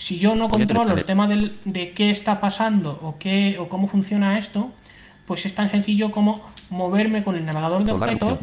si 0.00 0.18
yo 0.18 0.34
no 0.34 0.48
controlo 0.48 0.84
el 1.00 1.04
tema 1.04 1.28
del- 1.28 1.58
de 1.66 1.92
qué 1.92 2.10
está 2.10 2.40
pasando 2.40 2.98
o 3.02 3.18
qué 3.18 3.58
o 3.58 3.68
cómo 3.68 3.86
funciona 3.86 4.38
esto, 4.38 4.72
pues 5.26 5.44
es 5.44 5.54
tan 5.54 5.70
sencillo 5.70 6.10
como 6.12 6.48
moverme 6.70 7.22
con 7.22 7.36
el 7.36 7.44
navegador 7.44 7.84
de 7.84 7.92
objetos 8.16 8.38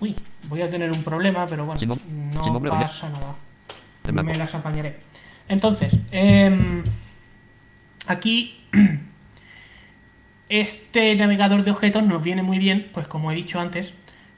Uy, 0.00 0.16
voy 0.48 0.62
a 0.62 0.70
tener 0.70 0.90
un 0.90 1.02
problema, 1.02 1.46
pero 1.46 1.64
bueno, 1.66 1.80
no 2.34 2.40
pasa 2.86 3.08
nada. 3.10 3.34
Me 4.22 4.34
las 4.38 4.54
apañaré. 4.54 5.00
Entonces, 5.48 5.96
em, 6.10 6.82
aquí 8.06 8.60
este 10.48 11.14
navegador 11.16 11.64
de 11.64 11.70
objetos 11.70 12.02
nos 12.02 12.22
viene 12.22 12.42
muy 12.42 12.58
bien, 12.58 12.90
pues 12.92 13.06
como 13.08 13.30
he 13.32 13.34
dicho 13.34 13.60
antes, 13.60 13.92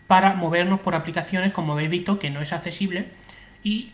para 0.07 0.35
movernos 0.35 0.81
por 0.81 0.95
aplicaciones, 0.95 1.53
como 1.53 1.73
habéis 1.75 1.91
visto, 1.91 2.19
que 2.19 2.31
no 2.31 2.41
es 2.41 2.53
accesible 2.53 3.09
y 3.63 3.93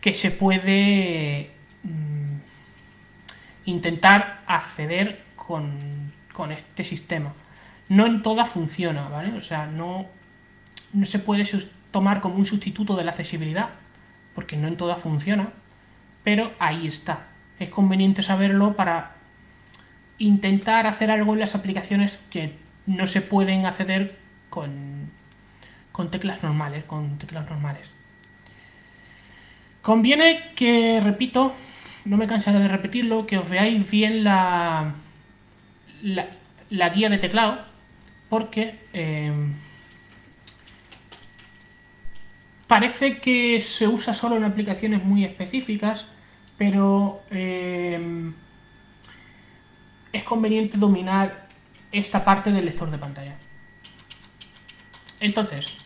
que 0.00 0.14
se 0.14 0.30
puede 0.30 1.50
mm, 1.82 2.38
intentar 3.66 4.42
acceder 4.46 5.22
con, 5.36 6.12
con 6.32 6.52
este 6.52 6.84
sistema. 6.84 7.32
No 7.88 8.06
en 8.06 8.22
todas 8.22 8.48
funciona, 8.48 9.08
¿vale? 9.08 9.36
O 9.36 9.40
sea, 9.40 9.66
no, 9.66 10.06
no 10.92 11.06
se 11.06 11.18
puede 11.18 11.46
tomar 11.90 12.20
como 12.20 12.36
un 12.36 12.46
sustituto 12.46 12.96
de 12.96 13.04
la 13.04 13.10
accesibilidad, 13.10 13.70
porque 14.34 14.56
no 14.56 14.68
en 14.68 14.76
todas 14.76 15.00
funciona, 15.00 15.50
pero 16.24 16.52
ahí 16.58 16.86
está. 16.86 17.26
Es 17.58 17.68
conveniente 17.68 18.22
saberlo 18.22 18.76
para 18.76 19.16
intentar 20.18 20.86
hacer 20.86 21.10
algo 21.10 21.34
en 21.34 21.40
las 21.40 21.54
aplicaciones 21.54 22.18
que 22.30 22.54
no 22.86 23.06
se 23.06 23.20
pueden 23.20 23.66
acceder 23.66 24.18
con, 24.50 25.10
con 25.92 26.10
teclas 26.10 26.42
normales, 26.42 26.84
con 26.84 27.18
teclas 27.18 27.48
normales. 27.48 27.90
Conviene 29.82 30.52
que, 30.54 31.00
repito, 31.02 31.54
no 32.04 32.16
me 32.16 32.26
cansaré 32.26 32.58
de 32.58 32.68
repetirlo, 32.68 33.26
que 33.26 33.38
os 33.38 33.48
veáis 33.48 33.88
bien 33.90 34.24
la, 34.24 34.94
la, 36.02 36.88
guía 36.90 37.08
de 37.08 37.18
teclado, 37.18 37.64
porque 38.28 38.78
eh, 38.92 39.32
parece 42.66 43.18
que 43.18 43.62
se 43.62 43.88
usa 43.88 44.14
solo 44.14 44.36
en 44.36 44.44
aplicaciones 44.44 45.02
muy 45.02 45.24
específicas, 45.24 46.06
pero 46.58 47.22
eh, 47.30 48.32
es 50.12 50.24
conveniente 50.24 50.78
dominar 50.78 51.48
esta 51.90 52.24
parte 52.24 52.52
del 52.52 52.66
lector 52.66 52.90
de 52.90 52.98
pantalla. 52.98 53.36
Entonces, 55.20 55.76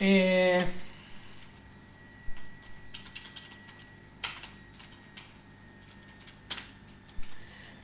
eh, 0.00 0.64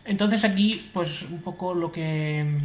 entonces 0.05 0.45
aquí, 0.45 0.91
pues 0.93 1.23
un 1.23 1.43
poco 1.43 1.75
lo 1.75 1.93
que 1.93 2.61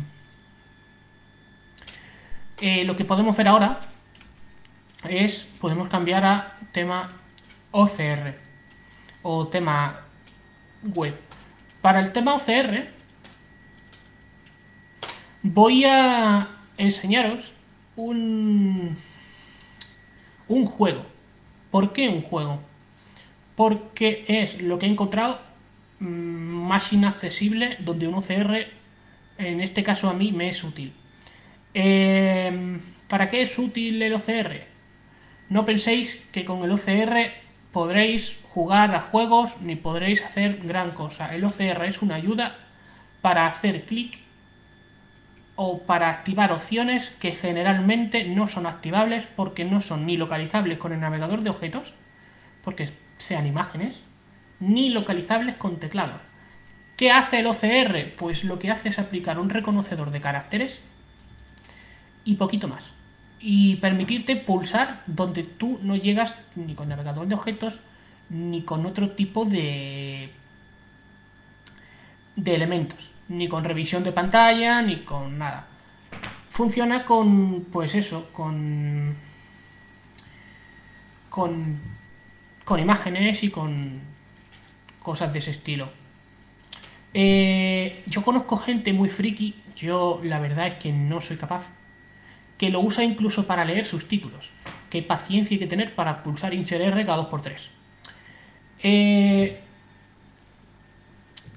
eh, 2.60 2.84
lo 2.86 2.96
que 2.96 3.06
podemos 3.06 3.38
ver 3.38 3.48
ahora 3.48 3.82
es 5.08 5.44
podemos 5.62 5.90
cambiar 5.90 6.26
a 6.26 6.58
tema 6.72 7.08
OCR 7.72 8.36
o 9.22 9.48
tema 9.48 10.02
web. 10.84 11.16
Para 11.82 12.00
el 12.00 12.12
tema 12.12 12.34
OCR 12.34 12.88
voy 15.44 15.86
a 15.86 16.48
enseñaros 16.78 17.54
un 17.96 18.98
un 20.48 20.66
juego. 20.66 21.06
¿Por 21.72 21.94
qué 21.94 22.10
un 22.10 22.22
juego? 22.22 22.60
Porque 23.56 24.26
es 24.28 24.62
lo 24.62 24.80
que 24.80 24.86
he 24.86 24.90
encontrado 24.90 25.40
mm, 26.00 26.06
más 26.06 26.94
inaccesible 26.94 27.78
donde 27.80 28.08
un 28.08 28.16
OCR, 28.16 28.68
en 29.38 29.62
este 29.62 29.84
caso 29.84 30.10
a 30.10 30.14
mí, 30.14 30.32
me 30.32 30.50
es 30.50 30.64
útil. 30.64 30.94
Eh, 31.74 32.80
¿Para 33.08 33.28
qué 33.28 33.42
es 33.42 33.58
útil 33.58 34.02
el 34.02 34.14
OCR? 34.14 34.64
No 35.50 35.66
penséis 35.66 36.22
que 36.32 36.46
con 36.46 36.64
el 36.64 36.72
OCR 36.72 37.32
podréis 37.72 38.38
jugar 38.50 38.94
a 38.96 39.02
juegos 39.02 39.56
ni 39.62 39.76
podréis 39.76 40.22
hacer 40.22 40.60
gran 40.64 40.92
cosa. 40.92 41.34
El 41.34 41.46
OCR 41.46 41.86
es 41.86 42.02
una 42.02 42.16
ayuda 42.16 42.58
para 43.22 43.48
hacer 43.48 43.86
clic 43.86 44.27
o 45.58 45.80
para 45.80 46.10
activar 46.12 46.52
opciones 46.52 47.10
que 47.20 47.32
generalmente 47.32 48.24
no 48.24 48.48
son 48.48 48.68
activables 48.68 49.28
porque 49.36 49.66
no 49.66 49.82
son 49.82 50.06
ni 50.06 50.16
localizables 50.16 50.78
con 50.78 50.94
el 50.94 51.00
navegador 51.00 51.42
de 51.42 51.50
objetos, 51.50 51.96
porque 52.64 52.92
sean 53.18 53.48
imágenes, 53.48 54.04
ni 54.60 54.92
localizables 54.92 55.56
con 55.56 55.80
teclado. 55.80 56.22
¿Qué 56.96 57.12
hace 57.12 57.40
el 57.40 57.48
OCR? 57.48 58.16
Pues 58.16 58.44
lo 58.44 58.60
que 58.60 58.70
hace 58.70 58.90
es 58.90 59.00
aplicar 59.00 59.40
un 59.40 59.50
reconocedor 59.50 60.12
de 60.12 60.22
caracteres 60.22 60.80
y 62.24 62.36
poquito 62.36 62.68
más. 62.68 62.92
Y 63.40 63.78
permitirte 63.78 64.36
pulsar 64.36 65.02
donde 65.08 65.42
tú 65.42 65.80
no 65.82 65.96
llegas 65.96 66.36
ni 66.56 66.76
con 66.76 66.90
navegador 66.90 67.28
de 67.28 67.36
objetos 67.36 67.80
ni 68.30 68.62
con 68.62 68.86
otro 68.86 69.12
tipo 69.12 69.46
de, 69.46 70.30
de 72.36 72.56
elementos. 72.56 73.17
Ni 73.30 73.48
con 73.48 73.64
revisión 73.64 74.04
de 74.04 74.12
pantalla, 74.12 74.82
ni 74.82 75.04
con 75.04 75.38
nada. 75.38 75.68
Funciona 76.50 77.06
con, 77.06 77.66
pues 77.72 77.96
eso, 77.96 78.30
con... 78.32 79.16
Con, 81.30 81.80
con 82.64 82.80
imágenes 82.80 83.44
y 83.44 83.50
con 83.52 84.02
cosas 85.02 85.32
de 85.32 85.40
ese 85.40 85.52
estilo. 85.52 85.90
Eh, 87.14 88.04
yo 88.08 88.24
conozco 88.24 88.58
gente 88.58 88.92
muy 88.94 89.10
friki, 89.10 89.56
yo 89.76 90.20
la 90.24 90.40
verdad 90.40 90.68
es 90.68 90.76
que 90.76 90.92
no 90.92 91.22
soy 91.22 91.38
capaz, 91.38 91.64
que 92.58 92.70
lo 92.70 92.82
usa 92.82 93.04
incluso 93.04 93.48
para 93.48 93.66
leer 93.66 93.86
sus 93.86 94.08
títulos. 94.08 94.50
Qué 94.90 95.02
paciencia 95.02 95.56
hay 95.56 95.60
que 95.60 95.68
tener 95.68 95.96
para 95.96 96.24
pulsar 96.24 96.54
Insert 96.54 96.82
R 96.84 97.06
cada 97.06 97.30
2x3. 97.30 97.70
Eh, 98.84 99.62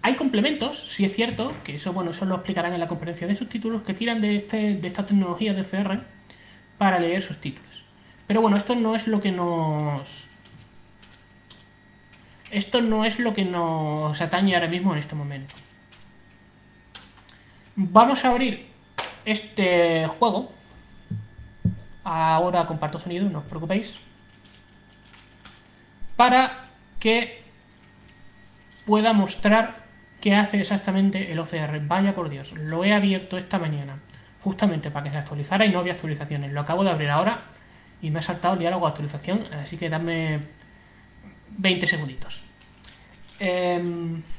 hay 0.03 0.15
complementos, 0.15 0.93
sí 0.93 1.05
es 1.05 1.15
cierto, 1.15 1.53
que 1.63 1.77
eso 1.77 1.93
bueno, 1.93 2.13
eso 2.13 2.25
lo 2.25 2.37
explicarán 2.37 2.73
en 2.73 2.81
la 2.81 2.89
conferencia 2.89 3.27
de 3.27 3.35
subtítulos, 3.35 3.83
que 3.83 3.95
tiran 3.95 4.21
de, 4.21 4.37
este, 4.37 4.75
de 4.75 4.89
esta 4.89 5.05
tecnología 5.05 5.53
de 5.53 5.65
CR 5.65 6.01
para 6.79 6.99
leer 6.99 7.23
sus 7.23 7.39
títulos. 7.41 7.85
Pero 8.27 8.41
bueno, 8.41 8.57
esto 8.57 8.75
no 8.75 8.95
es 8.95 9.07
lo 9.07 9.21
que 9.21 9.33
nos. 9.33 10.29
Esto 12.51 12.81
no 12.81 13.05
es 13.05 13.19
lo 13.19 13.35
que 13.35 13.45
nos 13.45 14.21
atañe 14.21 14.55
ahora 14.55 14.69
mismo 14.69 14.93
en 14.93 15.01
este 15.01 15.15
momento. 15.15 15.55
Vamos 17.77 18.25
a 18.25 18.31
abrir 18.31 18.67
este 19.25 20.07
juego. 20.19 20.53
Ahora 22.03 22.67
comparto 22.67 22.99
sonido, 22.99 23.29
no 23.29 23.41
os 23.41 23.45
preocupéis. 23.45 23.97
Para 26.17 26.69
que 26.99 27.43
pueda 28.87 29.13
mostrar 29.13 29.80
qué 30.20 30.35
hace 30.35 30.61
exactamente 30.61 31.33
el 31.33 31.38
OCR. 31.38 31.80
Vaya 31.87 32.14
por 32.14 32.28
Dios, 32.28 32.52
lo 32.52 32.85
he 32.85 32.92
abierto 32.92 33.38
esta 33.38 33.59
mañana, 33.59 33.98
justamente 34.42 34.90
para 34.90 35.04
que 35.04 35.11
se 35.11 35.18
actualizara 35.18 35.64
y 35.64 35.70
no 35.70 35.78
había 35.78 35.94
actualizaciones. 35.94 36.52
Lo 36.52 36.61
acabo 36.61 36.85
de 36.85 36.90
abrir 36.90 37.11
ahora 37.11 37.44
y 38.02 38.11
me 38.11 38.20
ha 38.20 38.22
saltado 38.22 38.54
el 38.54 38.61
diálogo 38.61 38.87
de 38.87 38.90
actualización, 38.90 39.52
así 39.54 39.76
que 39.76 39.88
dame 39.88 40.40
20 41.50 41.87
segunditos. 41.87 42.42
Em, 43.38 44.22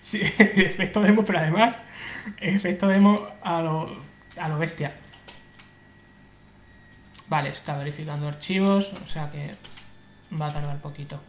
Sí, 0.00 0.20
efecto 0.38 1.00
demo, 1.00 1.24
pero 1.24 1.38
además, 1.38 1.78
efecto 2.40 2.86
demo 2.88 3.26
a 3.42 3.60
lo, 3.62 4.02
a 4.38 4.48
lo 4.48 4.58
bestia. 4.58 4.94
Vale, 7.26 7.50
está 7.50 7.76
verificando 7.78 8.28
archivos, 8.28 8.92
o 9.04 9.08
sea 9.08 9.30
que 9.30 9.54
va 10.40 10.46
a 10.46 10.52
tardar 10.52 10.80
poquito. 10.80 11.20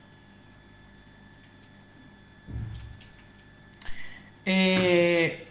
Eh, 4.45 5.47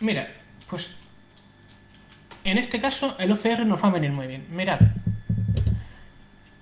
mira, 0.00 0.28
pues 0.68 0.90
en 2.44 2.58
este 2.58 2.80
caso 2.80 3.16
el 3.18 3.32
OCR 3.32 3.66
nos 3.66 3.82
va 3.82 3.88
a 3.88 3.92
venir 3.92 4.12
muy 4.12 4.26
bien. 4.26 4.46
Mirad. 4.50 4.80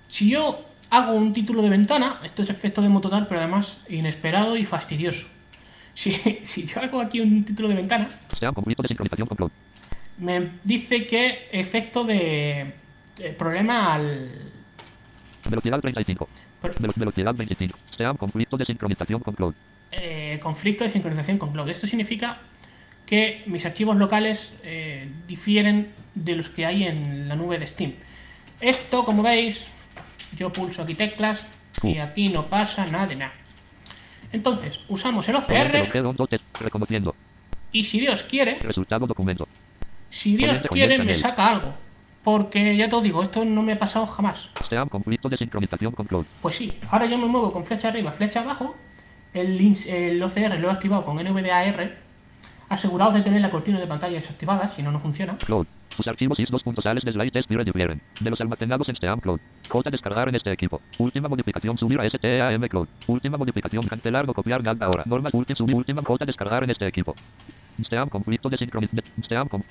Si 0.09 0.29
yo 0.29 0.65
hago 0.89 1.13
un 1.13 1.33
título 1.33 1.61
de 1.61 1.69
ventana, 1.69 2.19
esto 2.23 2.43
es 2.43 2.49
efecto 2.49 2.81
de 2.81 2.89
total, 3.01 3.27
pero 3.27 3.39
además 3.39 3.81
inesperado 3.89 4.57
y 4.57 4.65
fastidioso. 4.65 5.27
Si, 5.93 6.11
si 6.43 6.65
yo 6.65 6.81
hago 6.81 6.99
aquí 7.01 7.19
un 7.21 7.43
título 7.45 7.69
de 7.69 7.75
ventana, 7.75 8.09
Sean 8.37 8.53
conflicto 8.53 8.83
de 8.83 8.89
sincronización 8.89 9.27
con 9.27 9.37
cloud. 9.37 9.51
Me 10.17 10.51
dice 10.63 11.05
que 11.07 11.49
efecto 11.51 12.03
de 12.03 12.73
eh, 13.19 13.35
problema 13.37 13.93
al 13.93 14.29
Velocidad 15.49 15.79
35. 15.79 16.27
Por- 16.61 16.79
Velo- 16.79 16.93
velocidad 16.95 17.35
25. 17.35 17.77
Sean 17.97 18.17
conflicto 18.17 18.57
de 18.57 18.65
sincronización 18.65 19.19
con 19.21 19.33
cloud. 19.35 19.53
eh, 19.91 20.39
conflicto 20.41 20.83
de 20.83 20.91
sincronización 20.91 21.37
con 21.37 21.51
cloud. 21.51 21.69
Esto 21.69 21.85
significa 21.87 22.39
que 23.05 23.43
mis 23.45 23.65
archivos 23.65 23.95
locales 23.97 24.51
eh, 24.63 25.07
difieren 25.27 25.91
de 26.15 26.35
los 26.35 26.49
que 26.49 26.65
hay 26.65 26.83
en 26.85 27.27
la 27.29 27.35
nube 27.35 27.59
de 27.59 27.67
Steam. 27.67 27.93
Esto, 28.59 29.05
como 29.05 29.21
veis, 29.21 29.67
yo 30.35 30.51
pulso 30.51 30.81
aquí 30.81 30.95
teclas 30.95 31.45
y 31.83 31.99
aquí 31.99 32.29
no 32.29 32.47
pasa 32.47 32.85
nada 32.87 33.05
de 33.05 33.15
nada. 33.17 33.33
Entonces, 34.31 34.79
usamos 34.89 35.29
el 35.29 35.35
OCR. 35.35 35.91
Reconociendo. 36.59 37.15
y 37.71 37.83
si 37.83 37.99
Dios 37.99 38.23
quiere, 38.23 38.57
Resultado 38.59 39.05
documento. 39.05 39.47
Si 40.15 40.37
Dios 40.37 40.61
quiere 40.69 40.97
me 41.03 41.13
saca 41.13 41.47
algo. 41.47 41.73
Porque 42.23 42.75
ya 42.75 42.85
te 42.85 42.91
lo 42.91 43.01
digo, 43.01 43.21
esto 43.21 43.45
no 43.45 43.61
me 43.61 43.73
ha 43.73 43.79
pasado 43.79 44.07
jamás. 44.07 44.49
Sean 44.69 44.89
conflicto 44.89 45.29
de 45.29 45.37
sincronización 45.37 45.91
con 45.91 46.07
cloud. 46.07 46.25
Pues 46.41 46.55
sí, 46.55 46.73
ahora 46.89 47.05
yo 47.05 47.17
me 47.17 47.27
muevo 47.27 47.51
con 47.51 47.65
flecha 47.65 47.89
arriba, 47.89 48.11
flecha 48.13 48.39
abajo. 48.39 48.75
El, 49.33 50.23
OCR 50.23 50.57
lo 50.57 50.69
he 50.69 50.71
activado 50.71 51.03
con 51.03 51.17
NVDAR. 51.17 51.97
Asegurados 52.69 53.13
de 53.13 53.21
tener 53.21 53.41
la 53.41 53.51
cortina 53.51 53.79
de 53.79 53.85
pantalla 53.85 54.15
desactivada, 54.15 54.67
si 54.69 54.81
no, 54.81 54.91
no 54.91 54.99
funciona. 54.99 55.37
Cloud. 55.37 55.67
Sus 55.89 56.07
archivos 56.07 56.39
is 56.39 56.49
2 56.49 56.63
sales 56.81 57.03
de 57.03 57.11
slide 57.11 57.31
test 57.31 57.49
difieren. 57.49 58.01
De 58.19 58.29
los 58.29 58.41
almacenados 58.41 58.89
en 58.89 58.95
Steam 58.95 59.19
Cloud. 59.19 59.39
J 59.69 59.91
descargar 59.91 60.29
en 60.29 60.35
este 60.35 60.51
equipo. 60.51 60.81
Última 60.97 61.27
modificación 61.27 61.77
subir 61.77 61.99
a 61.99 62.09
STEAM 62.09 62.67
Cloud. 62.69 62.87
Última 63.07 63.37
modificación 63.37 63.85
cancelar 63.85 64.27
o 64.29 64.33
copiar 64.33 64.63
NAT 64.63 64.81
ahora. 64.81 65.03
Normas 65.05 65.33
última 65.33 65.55
subir 65.55 65.75
última 65.75 66.01
J 66.01 66.25
descargar 66.25 66.63
en 66.63 66.71
este 66.71 66.87
equipo. 66.87 67.13
Steam 67.83 68.09
conflicto 68.09 68.49
de 68.49 68.57
sincronización. 68.57 69.05
Steam 69.23 69.47
con 69.47 69.63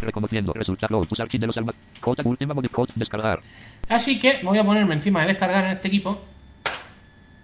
Reconociendo 0.00 0.52
resultado. 0.52 1.02
Sus 1.04 1.20
archivos 1.20 1.40
de 1.40 1.46
los 1.46 1.56
almacenados. 1.56 2.00
J 2.00 2.22
última 2.28 2.54
modificación 2.54 2.98
descargar. 2.98 3.40
Así 3.88 4.18
que 4.18 4.40
voy 4.42 4.58
a 4.58 4.64
ponerme 4.64 4.94
encima 4.94 5.20
de 5.22 5.28
descargar 5.28 5.64
en 5.64 5.72
este 5.72 5.88
equipo. 5.88 6.20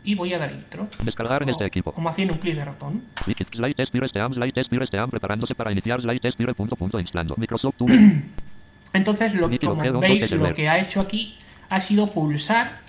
Y 0.05 0.15
voy 0.17 0.35
a 0.35 0.39
dar 0.39 0.51
intro. 0.51 0.89
Descargar 1.05 1.43
en 1.45 1.51
este 1.51 1.65
equipo. 1.65 1.93
Como 1.93 2.09
haciendo 2.09 2.35
un 2.35 2.41
clic 2.41 2.57
de 2.57 2.65
ratón. 2.65 3.05
Slide 3.25 3.75
test 3.75 3.91
Steam 3.91 4.35
slide 4.35 4.53
test 4.53 4.71
pire 4.71 4.87
Steam 4.87 5.11
preparándose 5.11 5.55
para 5.55 5.71
iniciar 5.71 6.01
slide 6.01 6.21
test 6.21 6.39
punto 6.57 6.77
punto 6.77 6.99
instalando. 6.99 7.35
Microsoft. 7.37 7.77
Entonces, 8.93 9.35
lo, 9.35 9.49
como 9.59 10.01
veis, 10.01 10.31
lo 10.31 10.53
que 10.53 10.69
ha 10.69 10.79
hecho 10.79 11.01
aquí 11.01 11.37
ha 11.71 11.81
sido 11.81 12.07
pulsar 12.09 12.81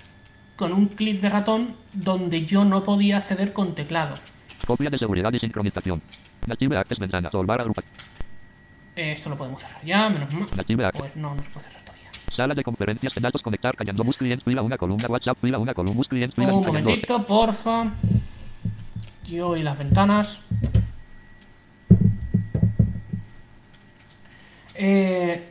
con 0.56 0.72
un 0.72 0.88
clic 0.88 1.20
de 1.20 1.30
ratón 1.30 1.76
donde 1.92 2.44
yo 2.44 2.64
no 2.64 2.84
podía 2.84 3.18
acceder 3.18 3.52
con 3.52 3.74
teclado. 3.74 4.16
Copia 4.66 4.90
de 4.90 4.98
seguridad 4.98 5.32
y 5.32 5.38
sincronización. 5.38 6.02
Native 6.46 6.76
Access 6.76 6.98
ventana. 6.98 7.30
Solvar 7.30 7.60
agrupación. 7.60 7.92
Eh, 8.96 9.12
Esto 9.12 9.28
lo 9.28 9.36
podemos 9.36 9.60
cerrar 9.60 9.84
ya, 9.84 10.08
menos 10.08 10.32
mal. 10.32 10.46
Pues 10.92 11.16
no, 11.16 11.34
no 11.34 11.42
se 11.42 11.50
puede 11.50 11.66
cerrar 11.66 11.84
todavía. 11.84 12.10
Sala 12.32 12.54
de 12.54 12.62
conferencias 12.62 13.14
de 13.14 13.20
datos 13.20 13.42
conectar 13.42 13.76
callando 13.76 14.04
bus 14.04 14.16
clients 14.16 14.44
fila 14.44 14.62
una 14.62 14.78
columna 14.78 15.06
WhatsApp 15.08 15.38
fila 15.40 15.58
una 15.58 15.74
columna 15.74 15.96
bus 15.96 16.08
clients 16.08 16.34
fila 16.34 16.52
Un 16.52 16.66
momentito, 16.66 17.24
porfa. 17.26 17.92
Yo 19.24 19.56
y 19.56 19.62
las 19.62 19.78
ventanas. 19.78 20.38
Eh, 24.74 25.48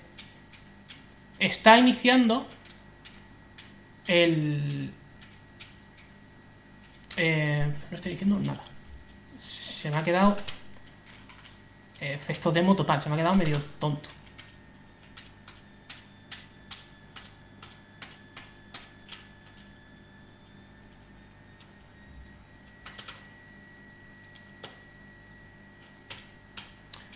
está 1.40 1.78
iniciando 1.78 2.46
el... 4.08 4.92
Eh, 7.16 7.72
no 7.90 7.96
estoy 7.96 8.12
diciendo 8.12 8.40
nada. 8.40 8.62
Se 9.42 9.90
me 9.90 9.98
ha 9.98 10.04
quedado... 10.04 10.38
eh, 12.04 12.14
efecto 12.14 12.52
demo 12.52 12.76
total, 12.76 13.02
se 13.02 13.10
me 13.10 13.16
ha 13.16 13.18
quedado 13.20 13.36
medio 13.36 13.60
tonto. 13.80 14.10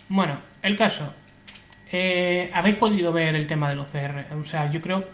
Bueno, 0.08 0.40
el 0.62 0.76
caso. 0.76 1.12
Eh, 1.92 2.50
Habéis 2.54 2.76
podido 2.76 3.12
ver 3.12 3.36
el 3.36 3.46
tema 3.46 3.68
del 3.70 3.80
OCR. 3.80 4.26
O 4.40 4.44
sea, 4.44 4.70
yo 4.70 4.80
creo 4.82 5.08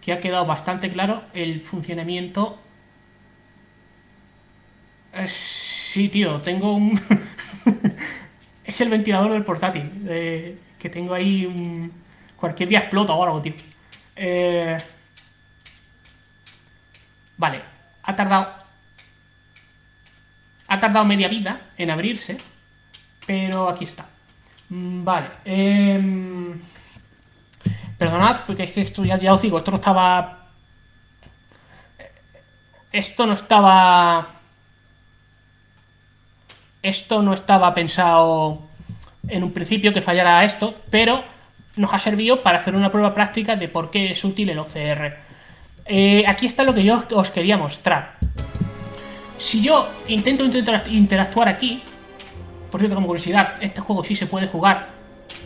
que 0.00 0.12
ha 0.12 0.20
quedado 0.20 0.46
bastante 0.46 0.92
claro 0.92 1.24
el 1.34 1.60
funcionamiento. 1.62 2.58
Eh, 5.12 5.26
sí, 5.28 6.08
tío, 6.08 6.40
tengo 6.40 6.74
un. 6.74 7.00
es 8.68 8.80
el 8.80 8.88
ventilador 8.90 9.32
del 9.32 9.44
portátil. 9.44 9.90
que 10.78 10.88
tengo 10.90 11.12
ahí. 11.14 11.44
un- 11.46 11.92
Cualquier 12.36 12.68
día 12.68 12.78
explota 12.80 13.12
o 13.14 13.24
algo, 13.24 13.42
tío. 13.42 13.54
Eh, 14.14 14.78
Vale, 17.36 17.60
ha 18.02 18.14
tardado. 18.16 18.52
Ha 20.68 20.80
tardado 20.80 21.04
media 21.04 21.28
vida 21.28 21.60
en 21.76 21.90
abrirse. 21.90 22.36
Pero 23.26 23.68
aquí 23.68 23.84
está. 23.84 24.06
Mm, 24.68 25.04
Vale. 25.04 25.28
em, 25.44 26.60
perdonad, 27.98 28.44
porque 28.46 28.64
es 28.64 28.72
que 28.72 28.82
esto 28.82 29.04
ya, 29.04 29.18
ya 29.18 29.34
os 29.34 29.42
digo, 29.42 29.58
esto 29.58 29.70
no 29.70 29.76
estaba. 29.78 30.48
Esto 32.92 33.26
no 33.26 33.34
estaba. 33.34 34.37
Esto 36.82 37.22
no 37.22 37.34
estaba 37.34 37.74
pensado 37.74 38.62
en 39.28 39.44
un 39.44 39.52
principio 39.52 39.92
que 39.92 40.00
fallara 40.00 40.44
esto, 40.44 40.74
pero 40.90 41.24
nos 41.76 41.92
ha 41.92 42.00
servido 42.00 42.42
para 42.42 42.58
hacer 42.58 42.74
una 42.74 42.90
prueba 42.90 43.14
práctica 43.14 43.56
de 43.56 43.68
por 43.68 43.90
qué 43.90 44.12
es 44.12 44.24
útil 44.24 44.50
el 44.50 44.58
OCR. 44.58 45.16
Eh, 45.86 46.24
aquí 46.26 46.46
está 46.46 46.64
lo 46.64 46.74
que 46.74 46.84
yo 46.84 47.04
os 47.12 47.30
quería 47.30 47.56
mostrar. 47.56 48.16
Si 49.38 49.62
yo 49.62 49.88
intento 50.08 50.44
interactuar 50.44 51.48
aquí, 51.48 51.82
por 52.70 52.80
cierto, 52.80 52.96
como 52.96 53.06
curiosidad, 53.06 53.54
este 53.60 53.80
juego 53.80 54.04
sí 54.04 54.14
se 54.14 54.26
puede 54.26 54.48
jugar 54.48 54.88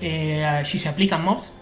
eh, 0.01 0.62
si 0.64 0.79
se 0.79 0.88
aplican 0.88 1.25
mods. 1.25 1.53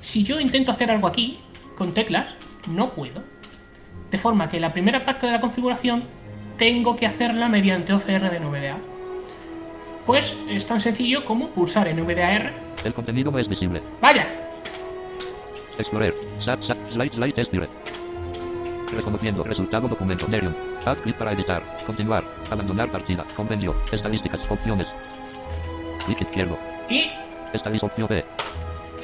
Si 0.00 0.22
yo 0.22 0.40
intento 0.40 0.72
hacer 0.72 0.90
algo 0.90 1.06
aquí, 1.06 1.40
con 1.76 1.92
teclas, 1.92 2.26
no 2.68 2.94
puedo. 2.94 3.22
De 4.10 4.18
forma 4.18 4.48
que 4.48 4.60
la 4.60 4.72
primera 4.72 5.04
parte 5.04 5.26
de 5.26 5.32
la 5.32 5.40
configuración 5.40 6.04
tengo 6.56 6.96
que 6.96 7.06
hacerla 7.06 7.48
mediante 7.48 7.92
OCR 7.92 8.30
de 8.30 8.40
NVDA. 8.40 8.93
Pues 10.06 10.36
es 10.48 10.66
tan 10.66 10.80
sencillo 10.80 11.24
como 11.24 11.48
pulsar 11.50 11.92
NVDAR. 11.94 12.52
El 12.84 12.92
contenido 12.92 13.30
no 13.30 13.38
es 13.38 13.48
visible. 13.48 13.80
¡Vaya! 14.00 14.26
Explorer. 15.78 16.14
Sat, 16.44 16.62
sat, 16.62 16.76
slide, 16.92 17.12
slide, 17.14 17.32
test 17.32 17.50
dire. 17.52 17.68
Reconociendo. 18.94 19.42
Resultado 19.42 19.88
documento. 19.88 20.28
Nerium. 20.28 20.54
Haz 20.84 20.98
clic 20.98 21.16
para 21.16 21.32
editar. 21.32 21.62
Continuar. 21.86 22.22
Abandonar 22.50 22.90
partida. 22.90 23.24
Compendio. 23.34 23.74
Estadísticas. 23.90 24.40
Opciones. 24.50 24.86
Clic 26.04 26.20
izquierdo. 26.20 26.58
Y 26.88 27.10
Estadística 27.52 27.86
opción 27.86 28.08
B. 28.08 28.24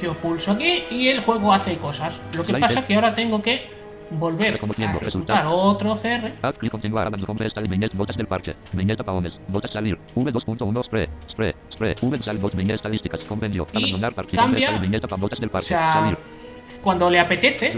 yo 0.01 0.13
pulso 0.15 0.51
aquí 0.51 0.83
y 0.91 1.07
el 1.07 1.21
juego 1.21 1.51
hace 1.51 1.77
cosas. 1.77 2.19
Lo 2.33 2.43
que 2.43 2.51
Slide 2.51 2.61
pasa 2.61 2.79
es 2.79 2.85
que 2.85 2.95
ahora 2.95 3.15
tengo 3.15 3.41
que 3.41 3.80
volver 4.11 4.53
a 4.53 4.55
ejecutar 4.57 5.45
otro 5.47 5.93
OCR. 5.93 6.33
Haz 6.41 6.57
clic 6.57 6.71
continuar. 6.71 7.07
Abandonar 7.07 7.27
compre 7.27 7.47
esta 7.47 7.61
viñeta. 7.61 7.95
Notas 7.97 8.17
del 8.17 8.27
parche. 8.27 8.55
Viñeta 8.73 9.03
paones. 9.03 9.33
Notas 9.47 9.71
salir. 9.71 9.97
V2.1 10.15 10.83
spray. 10.85 11.07
Spray. 11.29 11.53
Spray. 11.73 11.95
V 12.01 12.17
sal 12.23 12.37
bot 12.37 12.55
viñeta 12.55 12.75
estadísticas. 12.75 13.23
Compendio. 13.23 13.65
Y 13.73 13.77
Abandonar 13.77 14.13
partida. 14.13 14.41
cambia- 14.41 14.77
viñeta 14.79 15.07
para 15.07 15.21
notas 15.21 15.39
del 15.39 15.49
parche. 15.49 15.69
Salir. 15.69 16.17
cuando 16.81 17.09
le 17.09 17.19
apetece, 17.19 17.73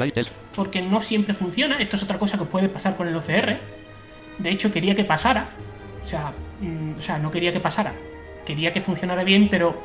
porque 0.56 0.82
no 0.82 1.02
siempre 1.02 1.34
funciona. 1.34 1.78
Esto 1.78 1.96
es 1.96 2.04
otra 2.04 2.17
cosa 2.19 2.38
que 2.38 2.46
puede 2.46 2.69
pasar 2.69 2.96
con 2.96 3.08
el 3.08 3.15
OCR. 3.15 3.58
De 4.38 4.50
hecho, 4.50 4.72
quería 4.72 4.95
que 4.95 5.03
pasara. 5.03 5.49
O 6.03 6.05
sea, 6.08 6.32
mm, 6.62 6.99
o 6.99 7.01
sea, 7.01 7.18
no 7.18 7.32
quería 7.32 7.51
que 7.51 7.60
pasara. 7.60 7.93
Quería 8.45 8.72
que 8.72 8.82
funcionara 8.82 9.24
bien, 9.24 9.47
pero 9.49 9.76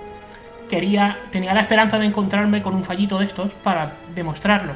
quería. 0.69 1.19
tenía 1.31 1.55
la 1.55 1.61
esperanza 1.63 1.99
de 1.99 2.07
encontrarme 2.07 2.63
con 2.63 2.75
un 2.75 2.85
fallito 2.85 3.19
de 3.19 3.27
estos 3.27 3.51
para 3.63 3.95
demostrarlo. 4.15 4.75